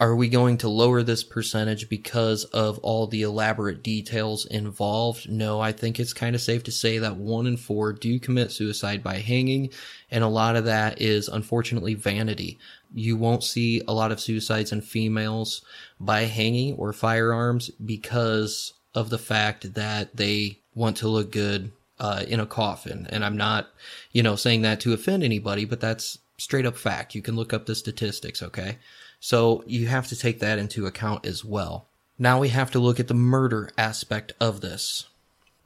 are 0.00 0.16
we 0.16 0.30
going 0.30 0.56
to 0.56 0.68
lower 0.70 1.02
this 1.02 1.22
percentage 1.22 1.90
because 1.90 2.44
of 2.44 2.78
all 2.78 3.06
the 3.06 3.20
elaborate 3.20 3.82
details 3.82 4.46
involved? 4.46 5.28
No, 5.28 5.60
I 5.60 5.72
think 5.72 6.00
it's 6.00 6.14
kind 6.14 6.34
of 6.34 6.40
safe 6.40 6.64
to 6.64 6.72
say 6.72 6.96
that 6.96 7.16
one 7.16 7.46
in 7.46 7.58
four 7.58 7.92
do 7.92 8.18
commit 8.18 8.50
suicide 8.50 9.02
by 9.02 9.16
hanging, 9.16 9.68
and 10.10 10.24
a 10.24 10.28
lot 10.28 10.56
of 10.56 10.64
that 10.64 11.02
is 11.02 11.28
unfortunately 11.28 11.92
vanity. 11.92 12.58
You 12.92 13.16
won't 13.16 13.44
see 13.44 13.82
a 13.86 13.92
lot 13.92 14.12
of 14.12 14.20
suicides 14.20 14.72
in 14.72 14.80
females 14.80 15.62
by 15.98 16.22
hanging 16.22 16.74
or 16.74 16.92
firearms 16.92 17.70
because 17.70 18.72
of 18.94 19.10
the 19.10 19.18
fact 19.18 19.74
that 19.74 20.16
they 20.16 20.58
want 20.74 20.96
to 20.98 21.08
look 21.08 21.30
good 21.30 21.72
uh, 21.98 22.24
in 22.26 22.40
a 22.40 22.46
coffin. 22.46 23.06
And 23.10 23.24
I'm 23.24 23.36
not, 23.36 23.68
you 24.12 24.22
know, 24.22 24.36
saying 24.36 24.62
that 24.62 24.80
to 24.80 24.92
offend 24.92 25.22
anybody, 25.22 25.64
but 25.64 25.80
that's 25.80 26.18
straight 26.38 26.66
up 26.66 26.76
fact. 26.76 27.14
You 27.14 27.22
can 27.22 27.36
look 27.36 27.52
up 27.52 27.66
the 27.66 27.74
statistics, 27.74 28.42
okay? 28.42 28.78
So 29.20 29.62
you 29.66 29.86
have 29.86 30.06
to 30.08 30.16
take 30.16 30.40
that 30.40 30.58
into 30.58 30.86
account 30.86 31.26
as 31.26 31.44
well. 31.44 31.86
Now 32.18 32.40
we 32.40 32.48
have 32.48 32.70
to 32.72 32.78
look 32.78 32.98
at 32.98 33.08
the 33.08 33.14
murder 33.14 33.70
aspect 33.76 34.32
of 34.40 34.60
this. 34.60 35.06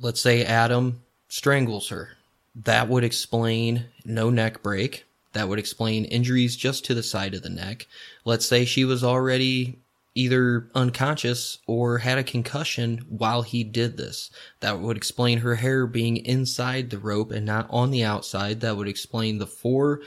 Let's 0.01 0.20
say 0.20 0.44
Adam 0.44 1.02
strangles 1.28 1.88
her. 1.88 2.16
that 2.55 2.88
would 2.88 3.05
explain 3.05 3.86
no 4.05 4.30
neck 4.30 4.62
break. 4.62 5.05
That 5.35 5.48
would 5.48 5.59
explain 5.59 6.05
injuries 6.06 6.56
just 6.56 6.85
to 6.86 6.94
the 6.94 7.02
side 7.02 7.35
of 7.35 7.43
the 7.43 7.51
neck. 7.51 7.86
Let's 8.24 8.47
say 8.47 8.65
she 8.65 8.85
was 8.85 9.05
already 9.05 9.78
either 10.15 10.70
unconscious 10.74 11.59
or 11.66 11.98
had 11.98 12.19
a 12.19 12.24
concussion 12.24 13.05
while 13.09 13.43
he 13.43 13.65
did 13.65 13.97
this. 13.97 14.31
That 14.61 14.81
would 14.81 14.97
explain 14.97 15.39
her 15.39 15.56
hair 15.56 15.86
being 15.86 16.19
inside 16.19 16.90
the 16.90 16.98
rope 16.98 17.31
and 17.31 17.44
not 17.44 17.66
on 17.69 17.90
the 17.90 18.05
outside. 18.05 18.61
That 18.61 18.77
would 18.77 18.89
explain 18.89 19.39
the 19.39 19.47
four 19.47 20.01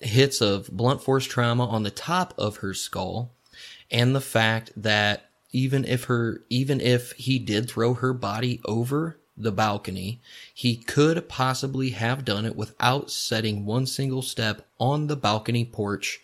hits 0.00 0.40
of 0.40 0.68
blunt 0.70 1.02
force 1.02 1.24
trauma 1.24 1.66
on 1.66 1.82
the 1.82 1.90
top 1.90 2.32
of 2.38 2.58
her 2.58 2.72
skull 2.72 3.32
and 3.90 4.14
the 4.14 4.20
fact 4.20 4.70
that 4.76 5.30
even 5.50 5.84
if 5.84 6.04
her 6.04 6.42
even 6.48 6.80
if 6.80 7.12
he 7.12 7.38
did 7.38 7.68
throw 7.68 7.94
her 7.94 8.12
body 8.12 8.60
over 8.64 9.18
the 9.42 9.52
balcony, 9.52 10.20
he 10.52 10.76
could 10.76 11.28
possibly 11.28 11.90
have 11.90 12.24
done 12.24 12.44
it 12.44 12.56
without 12.56 13.10
setting 13.10 13.64
one 13.64 13.86
single 13.86 14.22
step 14.22 14.66
on 14.78 15.06
the 15.06 15.16
balcony 15.16 15.64
porch 15.64 16.20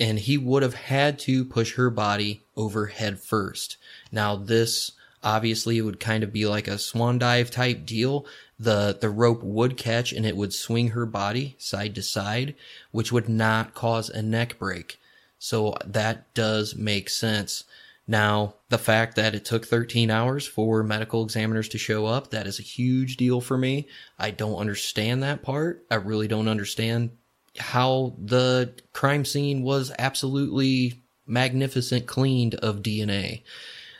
and 0.00 0.18
he 0.20 0.38
would 0.38 0.62
have 0.62 0.74
had 0.74 1.18
to 1.18 1.44
push 1.44 1.74
her 1.74 1.90
body 1.90 2.42
over 2.56 2.86
head 2.86 3.18
first. 3.20 3.76
Now 4.12 4.36
this 4.36 4.92
obviously 5.22 5.80
would 5.80 5.98
kind 5.98 6.22
of 6.22 6.32
be 6.32 6.46
like 6.46 6.68
a 6.68 6.78
swan 6.78 7.18
dive 7.18 7.50
type 7.50 7.84
deal. 7.84 8.24
The 8.58 8.96
the 8.98 9.10
rope 9.10 9.42
would 9.42 9.76
catch 9.76 10.12
and 10.12 10.24
it 10.24 10.36
would 10.36 10.52
swing 10.52 10.88
her 10.88 11.06
body 11.06 11.56
side 11.58 11.94
to 11.96 12.02
side, 12.02 12.54
which 12.92 13.12
would 13.12 13.28
not 13.28 13.74
cause 13.74 14.08
a 14.08 14.22
neck 14.22 14.58
break. 14.58 14.98
So 15.38 15.76
that 15.84 16.32
does 16.34 16.74
make 16.74 17.08
sense. 17.08 17.64
Now, 18.10 18.54
the 18.70 18.78
fact 18.78 19.16
that 19.16 19.34
it 19.34 19.44
took 19.44 19.66
13 19.66 20.10
hours 20.10 20.46
for 20.46 20.82
medical 20.82 21.22
examiners 21.22 21.68
to 21.68 21.78
show 21.78 22.06
up, 22.06 22.30
that 22.30 22.46
is 22.46 22.58
a 22.58 22.62
huge 22.62 23.18
deal 23.18 23.42
for 23.42 23.58
me. 23.58 23.86
I 24.18 24.30
don't 24.30 24.56
understand 24.56 25.22
that 25.22 25.42
part. 25.42 25.84
I 25.90 25.96
really 25.96 26.26
don't 26.26 26.48
understand 26.48 27.10
how 27.58 28.14
the 28.18 28.72
crime 28.94 29.26
scene 29.26 29.62
was 29.62 29.92
absolutely 29.98 31.02
magnificent 31.26 32.06
cleaned 32.06 32.54
of 32.56 32.82
DNA. 32.82 33.42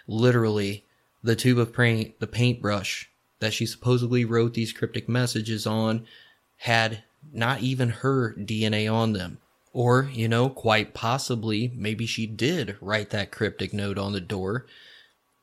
Literally, 0.07 0.85
the 1.23 1.37
tube 1.37 1.59
of 1.59 1.75
paint, 1.75 2.19
the 2.19 2.27
paintbrush 2.27 3.11
that 3.41 3.53
she 3.53 3.67
supposedly 3.67 4.25
wrote 4.25 4.55
these 4.55 4.73
cryptic 4.73 5.07
messages 5.07 5.67
on 5.67 6.07
had 6.57 7.05
not 7.31 7.61
even 7.61 7.91
her 7.91 8.35
DNA 8.39 8.91
on 8.91 9.13
them. 9.13 9.39
Or, 9.79 10.11
you 10.13 10.27
know, 10.27 10.49
quite 10.49 10.93
possibly, 10.93 11.71
maybe 11.73 12.05
she 12.05 12.27
did 12.27 12.77
write 12.81 13.11
that 13.11 13.31
cryptic 13.31 13.73
note 13.73 13.97
on 13.97 14.13
the 14.13 14.21
door, 14.21 14.67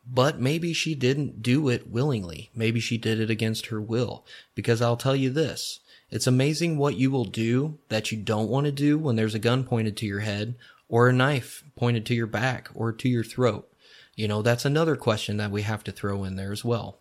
but 0.06 0.41
maybe 0.41 0.74
she 0.74 0.94
didn't 0.94 1.41
do 1.41 1.70
it 1.70 1.90
willingly. 1.90 2.49
Maybe 2.53 2.82
she 2.82 2.98
did 2.98 3.22
it 3.22 3.30
against 3.30 3.68
her 3.68 3.80
will. 3.80 4.26
Because 4.53 4.82
I'll 4.82 4.98
tell 4.98 5.16
you 5.16 5.30
this 5.30 5.80
it's 6.10 6.28
amazing 6.28 6.78
what 6.78 6.98
you 6.98 7.12
will 7.12 7.24
do 7.24 7.78
that 7.88 8.12
you 8.12 8.18
don't 8.18 8.49
want 8.49 8.66
to 8.66 8.74
do 8.74 8.98
when 8.98 9.16
there's 9.16 9.36
a 9.36 9.40
gun 9.40 9.64
pointed 9.64 9.95
to 9.95 10.06
your 10.06 10.20
head 10.20 10.56
or 10.90 11.07
a 11.07 11.14
knife 11.14 11.64
pointed 11.78 12.06
to 12.07 12.14
your 12.14 12.28
back 12.28 12.68
or 12.76 12.91
to 12.91 13.07
your 13.07 13.24
throat. 13.24 13.72
You 14.18 14.28
know, 14.28 14.41
that's 14.41 14.66
another 14.66 14.98
question 14.98 15.38
that 15.38 15.49
we 15.49 15.62
have 15.62 15.86
to 15.86 15.94
throw 15.94 16.26
in 16.26 16.36
there 16.36 16.52
as 16.52 16.66
well. 16.66 16.98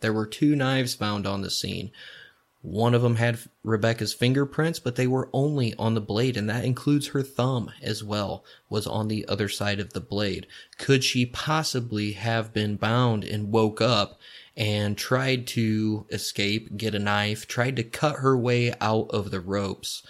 There 0.00 0.12
were 0.12 0.26
two 0.26 0.54
knives 0.54 0.94
found 0.94 1.26
on 1.26 1.40
the 1.40 1.50
scene. 1.50 1.90
One 2.62 2.94
of 2.94 3.02
them 3.02 3.16
had 3.16 3.38
Rebecca's 3.62 4.12
fingerprints, 4.12 4.78
but 4.80 4.96
they 4.96 5.06
were 5.06 5.30
only 5.32 5.74
on 5.74 5.94
the 5.94 6.00
blade, 6.00 6.36
and 6.36 6.50
that 6.50 6.64
includes 6.64 7.08
her 7.08 7.22
thumb 7.22 7.70
as 7.80 8.02
well, 8.02 8.44
was 8.68 8.86
on 8.86 9.08
the 9.08 9.26
other 9.28 9.48
side 9.48 9.78
of 9.78 9.92
the 9.92 10.00
blade. 10.00 10.46
Could 10.78 11.04
she 11.04 11.26
possibly 11.26 12.12
have 12.12 12.52
been 12.52 12.76
bound 12.76 13.22
and 13.22 13.52
woke 13.52 13.80
up 13.80 14.18
and 14.56 14.96
tried 14.96 15.46
to 15.46 16.06
escape, 16.10 16.76
get 16.76 16.94
a 16.94 16.98
knife, 16.98 17.46
tried 17.46 17.76
to 17.76 17.84
cut 17.84 18.16
her 18.16 18.36
way 18.36 18.72
out 18.80 19.08
of 19.10 19.30
the 19.30 19.40
ropes. 19.40 20.02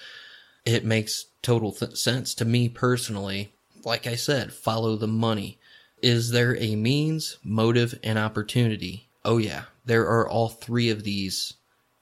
It 0.65 0.85
makes 0.85 1.27
total 1.43 1.73
th- 1.73 1.97
sense 1.97 2.35
to 2.35 2.45
me 2.45 2.69
personally. 2.69 3.53
Like 3.85 4.07
I 4.07 4.15
said, 4.15 4.53
follow 4.53 4.97
the 4.97 5.09
money. 5.09 5.59
Is 6.01 6.31
there 6.31 6.57
a 6.57 6.77
means, 6.77 7.39
motive, 7.43 7.99
and 8.05 8.19
opportunity? 8.19 9.09
Oh, 9.25 9.39
yeah, 9.39 9.65
there 9.85 10.07
are 10.07 10.29
all 10.29 10.49
three 10.49 10.91
of 10.91 11.03
these 11.03 11.55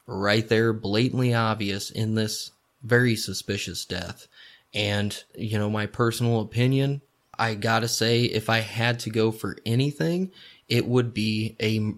right 0.07 0.47
there, 0.47 0.73
blatantly 0.73 1.33
obvious 1.33 1.89
in 1.89 2.15
this 2.15 2.51
very 2.83 3.15
suspicious 3.15 3.85
death. 3.85 4.27
And, 4.73 5.23
you 5.35 5.57
know, 5.57 5.69
my 5.69 5.85
personal 5.85 6.41
opinion, 6.41 7.01
I 7.37 7.55
gotta 7.55 7.87
say, 7.87 8.23
if 8.23 8.49
I 8.49 8.59
had 8.59 8.99
to 9.01 9.09
go 9.09 9.31
for 9.31 9.57
anything, 9.65 10.31
it 10.67 10.85
would 10.85 11.13
be 11.13 11.55
a 11.61 11.93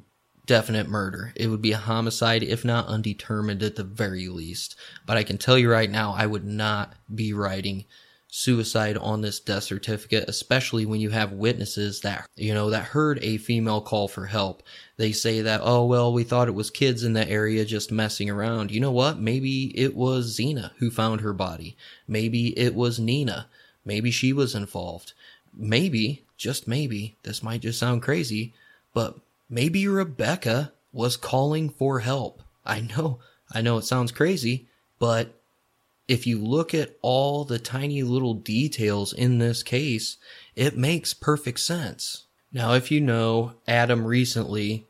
definite 0.45 0.87
murder. 0.87 1.33
It 1.35 1.47
would 1.47 1.61
be 1.61 1.73
a 1.73 1.77
homicide, 1.77 2.41
if 2.41 2.63
not 2.63 2.87
undetermined 2.87 3.61
at 3.61 3.75
the 3.75 3.83
very 3.83 4.27
least. 4.29 4.75
But 5.05 5.17
I 5.17 5.23
can 5.23 5.37
tell 5.37 5.57
you 5.57 5.69
right 5.69 5.89
now, 5.89 6.13
I 6.13 6.25
would 6.25 6.45
not 6.45 6.93
be 7.13 7.33
writing 7.33 7.85
suicide 8.29 8.97
on 8.97 9.21
this 9.21 9.39
death 9.39 9.63
certificate, 9.63 10.27
especially 10.27 10.85
when 10.85 10.99
you 10.99 11.09
have 11.09 11.31
witnesses 11.31 12.01
that, 12.01 12.27
you 12.35 12.53
know, 12.53 12.69
that 12.69 12.83
heard 12.83 13.19
a 13.21 13.37
female 13.37 13.81
call 13.81 14.07
for 14.07 14.25
help. 14.25 14.63
They 14.97 15.11
say 15.11 15.41
that, 15.41 15.61
oh, 15.63 15.85
well, 15.85 16.11
we 16.11 16.23
thought 16.23 16.47
it 16.47 16.55
was 16.55 16.69
kids 16.69 17.03
in 17.03 17.13
the 17.13 17.27
area 17.27 17.63
just 17.65 17.91
messing 17.91 18.29
around. 18.29 18.71
You 18.71 18.81
know 18.81 18.91
what? 18.91 19.19
Maybe 19.19 19.77
it 19.77 19.95
was 19.95 20.37
Xena 20.37 20.71
who 20.77 20.91
found 20.91 21.21
her 21.21 21.33
body. 21.33 21.77
Maybe 22.07 22.57
it 22.57 22.75
was 22.75 22.99
Nina. 22.99 23.47
Maybe 23.85 24.11
she 24.11 24.33
was 24.33 24.53
involved. 24.53 25.13
Maybe, 25.53 26.25
just 26.35 26.67
maybe, 26.67 27.15
this 27.23 27.41
might 27.41 27.61
just 27.61 27.79
sound 27.79 28.01
crazy, 28.01 28.53
but 28.93 29.17
maybe 29.49 29.87
Rebecca 29.87 30.73
was 30.91 31.15
calling 31.15 31.69
for 31.69 31.99
help. 31.99 32.43
I 32.65 32.81
know, 32.81 33.19
I 33.51 33.61
know 33.61 33.77
it 33.77 33.85
sounds 33.85 34.11
crazy, 34.11 34.67
but 34.99 35.36
if 36.07 36.25
you 36.25 36.39
look 36.39 36.73
at 36.73 36.95
all 37.01 37.43
the 37.43 37.59
tiny 37.59 38.03
little 38.03 38.33
details 38.33 39.13
in 39.13 39.39
this 39.39 39.63
case, 39.63 40.17
it 40.55 40.77
makes 40.77 41.13
perfect 41.13 41.59
sense. 41.59 42.23
Now, 42.51 42.73
if 42.73 42.91
you 42.91 43.01
know, 43.01 43.53
Adam 43.67 44.05
recently 44.05 44.85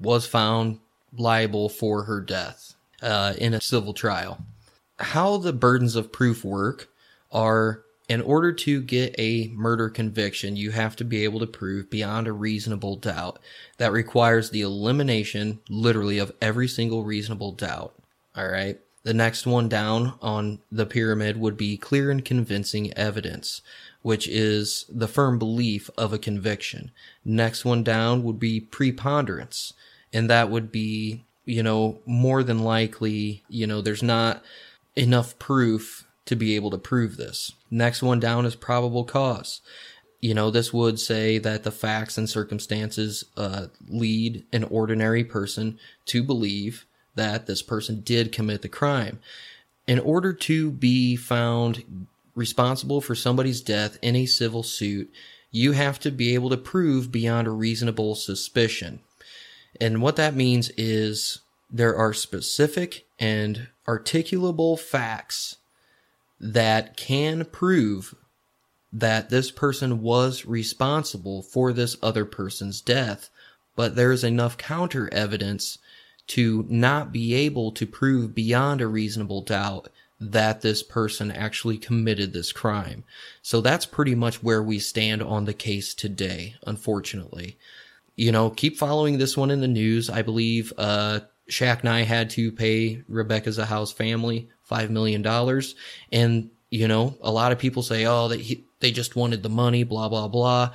was 0.00 0.26
found 0.26 0.78
liable 1.16 1.68
for 1.68 2.04
her 2.04 2.20
death 2.20 2.74
uh, 3.02 3.34
in 3.38 3.54
a 3.54 3.60
civil 3.60 3.92
trial. 3.92 4.38
How 4.98 5.36
the 5.36 5.52
burdens 5.52 5.96
of 5.96 6.12
proof 6.12 6.44
work 6.44 6.88
are 7.30 7.82
in 8.08 8.22
order 8.22 8.52
to 8.52 8.80
get 8.80 9.14
a 9.18 9.48
murder 9.48 9.90
conviction, 9.90 10.56
you 10.56 10.70
have 10.70 10.96
to 10.96 11.04
be 11.04 11.24
able 11.24 11.40
to 11.40 11.46
prove 11.46 11.90
beyond 11.90 12.26
a 12.26 12.32
reasonable 12.32 12.96
doubt. 12.96 13.38
That 13.76 13.92
requires 13.92 14.50
the 14.50 14.62
elimination, 14.62 15.60
literally, 15.68 16.18
of 16.18 16.32
every 16.40 16.68
single 16.68 17.04
reasonable 17.04 17.52
doubt. 17.52 17.94
All 18.34 18.48
right. 18.48 18.80
The 19.08 19.14
next 19.14 19.46
one 19.46 19.70
down 19.70 20.18
on 20.20 20.58
the 20.70 20.84
pyramid 20.84 21.40
would 21.40 21.56
be 21.56 21.78
clear 21.78 22.10
and 22.10 22.22
convincing 22.22 22.92
evidence, 22.92 23.62
which 24.02 24.28
is 24.28 24.84
the 24.86 25.08
firm 25.08 25.38
belief 25.38 25.88
of 25.96 26.12
a 26.12 26.18
conviction. 26.18 26.90
Next 27.24 27.64
one 27.64 27.82
down 27.82 28.22
would 28.22 28.38
be 28.38 28.60
preponderance, 28.60 29.72
and 30.12 30.28
that 30.28 30.50
would 30.50 30.70
be, 30.70 31.24
you 31.46 31.62
know, 31.62 32.00
more 32.04 32.42
than 32.42 32.58
likely, 32.58 33.44
you 33.48 33.66
know, 33.66 33.80
there's 33.80 34.02
not 34.02 34.42
enough 34.94 35.38
proof 35.38 36.06
to 36.26 36.36
be 36.36 36.54
able 36.54 36.70
to 36.72 36.76
prove 36.76 37.16
this. 37.16 37.52
Next 37.70 38.02
one 38.02 38.20
down 38.20 38.44
is 38.44 38.56
probable 38.56 39.04
cause. 39.04 39.62
You 40.20 40.34
know, 40.34 40.50
this 40.50 40.70
would 40.70 41.00
say 41.00 41.38
that 41.38 41.62
the 41.62 41.72
facts 41.72 42.18
and 42.18 42.28
circumstances 42.28 43.24
uh, 43.38 43.68
lead 43.88 44.44
an 44.52 44.64
ordinary 44.64 45.24
person 45.24 45.78
to 46.04 46.22
believe 46.22 46.84
that 47.18 47.46
this 47.46 47.60
person 47.60 48.00
did 48.00 48.32
commit 48.32 48.62
the 48.62 48.68
crime. 48.68 49.20
In 49.86 49.98
order 49.98 50.32
to 50.32 50.70
be 50.70 51.16
found 51.16 52.06
responsible 52.34 53.00
for 53.00 53.14
somebody's 53.14 53.60
death 53.60 53.98
in 54.00 54.16
a 54.16 54.26
civil 54.26 54.62
suit, 54.62 55.12
you 55.50 55.72
have 55.72 55.98
to 56.00 56.10
be 56.10 56.34
able 56.34 56.50
to 56.50 56.56
prove 56.56 57.12
beyond 57.12 57.46
a 57.46 57.50
reasonable 57.50 58.14
suspicion. 58.14 59.00
And 59.80 60.02
what 60.02 60.16
that 60.16 60.34
means 60.34 60.70
is 60.76 61.40
there 61.70 61.96
are 61.96 62.12
specific 62.12 63.06
and 63.18 63.68
articulable 63.86 64.78
facts 64.78 65.56
that 66.40 66.96
can 66.96 67.44
prove 67.44 68.14
that 68.92 69.28
this 69.30 69.50
person 69.50 70.00
was 70.00 70.46
responsible 70.46 71.42
for 71.42 71.72
this 71.72 71.96
other 72.02 72.24
person's 72.24 72.80
death, 72.80 73.28
but 73.76 73.96
there's 73.96 74.24
enough 74.24 74.56
counter 74.56 75.12
evidence 75.12 75.78
to 76.28 76.64
not 76.68 77.12
be 77.12 77.34
able 77.34 77.72
to 77.72 77.86
prove 77.86 78.34
beyond 78.34 78.80
a 78.80 78.86
reasonable 78.86 79.42
doubt 79.42 79.88
that 80.20 80.60
this 80.60 80.82
person 80.82 81.30
actually 81.30 81.78
committed 81.78 82.32
this 82.32 82.52
crime. 82.52 83.04
So 83.42 83.60
that's 83.60 83.86
pretty 83.86 84.14
much 84.14 84.42
where 84.42 84.62
we 84.62 84.78
stand 84.78 85.22
on 85.22 85.44
the 85.44 85.54
case 85.54 85.94
today, 85.94 86.56
unfortunately. 86.66 87.56
You 88.16 88.32
know, 88.32 88.50
keep 88.50 88.76
following 88.76 89.18
this 89.18 89.36
one 89.36 89.50
in 89.50 89.60
the 89.60 89.68
news. 89.68 90.10
I 90.10 90.22
believe, 90.22 90.72
uh, 90.76 91.20
Shaq 91.48 91.82
had 92.04 92.30
to 92.30 92.52
pay 92.52 93.02
Rebecca 93.08 93.50
Zahau's 93.50 93.92
family 93.92 94.50
$5 94.70 94.90
million. 94.90 95.24
And, 96.12 96.50
you 96.70 96.88
know, 96.88 97.16
a 97.22 97.30
lot 97.30 97.52
of 97.52 97.58
people 97.58 97.82
say, 97.82 98.04
oh, 98.06 98.28
they, 98.28 98.64
they 98.80 98.90
just 98.90 99.16
wanted 99.16 99.42
the 99.42 99.48
money, 99.48 99.84
blah, 99.84 100.08
blah, 100.08 100.28
blah. 100.28 100.72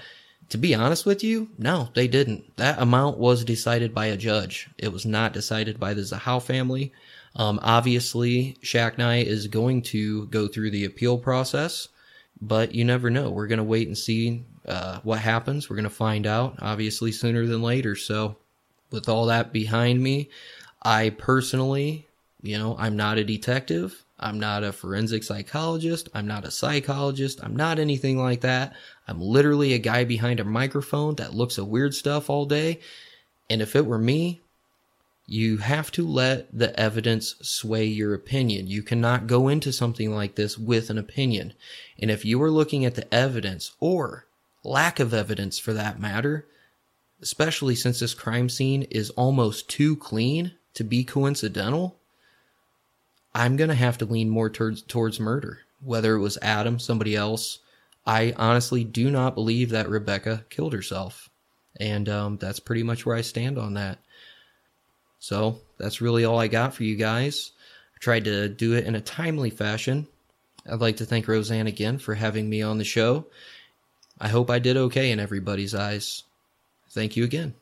To 0.54 0.60
be 0.60 0.76
honest 0.76 1.08
with 1.08 1.24
you, 1.24 1.50
no, 1.58 1.90
they 1.96 2.08
didn't. 2.08 2.58
That 2.58 2.80
amount 2.80 3.18
was 3.18 3.44
decided 3.44 3.92
by 3.92 4.06
a 4.06 4.16
judge. 4.16 4.70
It 4.78 4.94
was 4.94 5.04
not 5.04 5.34
decided 5.34 5.80
by 5.80 5.96
the 5.96 6.04
Zahau 6.04 6.40
family. 6.40 6.94
Um, 7.36 7.60
obviously, 7.64 8.56
Shacknai 8.62 9.26
is 9.26 9.48
going 9.48 9.82
to 9.82 10.28
go 10.28 10.48
through 10.48 10.70
the 10.70 10.86
appeal 10.86 11.18
process, 11.18 11.88
but 12.40 12.76
you 12.76 12.86
never 12.86 13.10
know. 13.10 13.32
We're 13.32 13.48
going 13.48 13.58
to 13.58 13.64
wait 13.64 13.88
and 13.88 13.98
see 13.98 14.44
uh, 14.68 15.00
what 15.02 15.18
happens. 15.18 15.72
We're 15.72 15.78
going 15.78 15.86
to 15.86 15.90
find 15.90 16.28
out, 16.28 16.58
obviously, 16.60 17.12
sooner 17.12 17.48
than 17.48 17.64
later. 17.64 17.96
So, 17.96 18.36
with 18.92 19.10
all 19.10 19.26
that 19.26 19.54
behind 19.54 20.04
me, 20.04 20.30
I 20.84 21.10
personally, 21.10 22.06
you 22.44 22.60
know, 22.60 22.76
I'm 22.78 22.96
not 22.96 23.18
a 23.18 23.24
detective. 23.24 24.06
I'm 24.20 24.40
not 24.40 24.64
a 24.64 24.72
forensic 24.72 25.24
psychologist. 25.24 26.10
I'm 26.14 26.28
not 26.28 26.46
a 26.46 26.52
psychologist. 26.52 27.44
I'm 27.44 27.56
not 27.56 27.80
anything 27.80 28.18
like 28.18 28.42
that. 28.42 28.74
I'm 29.08 29.20
literally 29.20 29.74
a 29.74 29.80
guy 29.80 30.04
behind 30.04 30.40
a 30.40 30.46
microphone 30.46 31.16
that 31.16 31.34
looks 31.34 31.58
at 31.58 31.68
weird 31.68 31.94
stuff 31.94 32.30
all 32.30 32.46
day. 32.46 32.80
And 33.50 33.62
if 33.62 33.76
it 33.76 33.86
were 33.86 33.98
me, 33.98 34.42
you 35.26 35.58
have 35.58 35.92
to 35.92 36.08
let 36.08 36.48
the 36.58 36.78
evidence 36.80 37.36
sway 37.42 37.86
your 37.86 38.14
opinion. 38.14 38.68
You 38.68 38.84
cannot 38.84 39.28
go 39.28 39.48
into 39.48 39.72
something 39.72 40.14
like 40.14 40.36
this 40.36 40.58
with 40.58 40.90
an 40.90 40.98
opinion. 40.98 41.54
And 42.00 42.12
if 42.12 42.26
you 42.26 42.42
are 42.44 42.52
looking 42.52 42.86
at 42.86 42.96
the 42.96 43.12
evidence 43.14 43.72
or 43.80 44.28
lack 44.64 45.00
of 45.00 45.14
evidence 45.14 45.60
for 45.60 45.74
that 45.74 46.00
matter, 46.00 46.46
especially 47.22 47.76
since 47.76 48.00
this 48.00 48.14
crime 48.14 48.50
scene 48.50 48.84
is 48.84 49.10
almost 49.12 49.70
too 49.70 49.96
clean 49.96 50.54
to 50.74 50.84
be 50.84 51.04
coincidental, 51.04 52.00
I'm 53.36 53.56
going 53.56 53.70
to 53.70 53.76
have 53.76 53.98
to 54.00 54.06
lean 54.06 54.30
more 54.30 54.50
towards, 54.50 54.82
towards 54.82 55.20
murder. 55.20 55.60
Whether 55.82 56.16
it 56.16 56.20
was 56.20 56.38
Adam, 56.42 56.80
somebody 56.80 57.16
else, 57.16 57.60
I 58.06 58.34
honestly 58.38 58.84
do 58.84 59.10
not 59.10 59.36
believe 59.36 59.70
that 59.70 59.90
Rebecca 59.90 60.46
killed 60.50 60.74
herself. 60.74 61.30
And 61.80 62.08
um, 62.08 62.38
that's 62.38 62.60
pretty 62.60 62.84
much 62.84 63.06
where 63.06 63.16
I 63.16 63.22
stand 63.22 63.58
on 63.58 63.74
that. 63.74 64.00
So 65.20 65.60
that's 65.78 66.02
really 66.02 66.26
all 66.26 66.40
I 66.40 66.48
got 66.48 66.74
for 66.74 66.84
you 66.84 66.96
guys. 66.96 67.52
I 67.96 68.00
tried 68.00 68.26
to 68.26 68.50
do 68.50 68.74
it 68.74 68.86
in 68.86 68.96
a 68.96 69.02
timely 69.02 69.50
fashion. 69.50 70.08
I'd 70.70 70.82
like 70.82 70.98
to 70.98 71.06
thank 71.06 71.28
Roseanne 71.28 71.68
again 71.68 71.98
for 71.98 72.14
having 72.14 72.50
me 72.50 72.62
on 72.62 72.78
the 72.78 72.84
show. 72.84 73.28
I 74.20 74.28
hope 74.28 74.50
I 74.50 74.60
did 74.60 74.78
okay 74.78 75.12
in 75.12 75.20
everybody's 75.20 75.74
eyes. 75.74 76.24
Thank 76.92 77.18
you 77.18 77.24
again. 77.24 77.56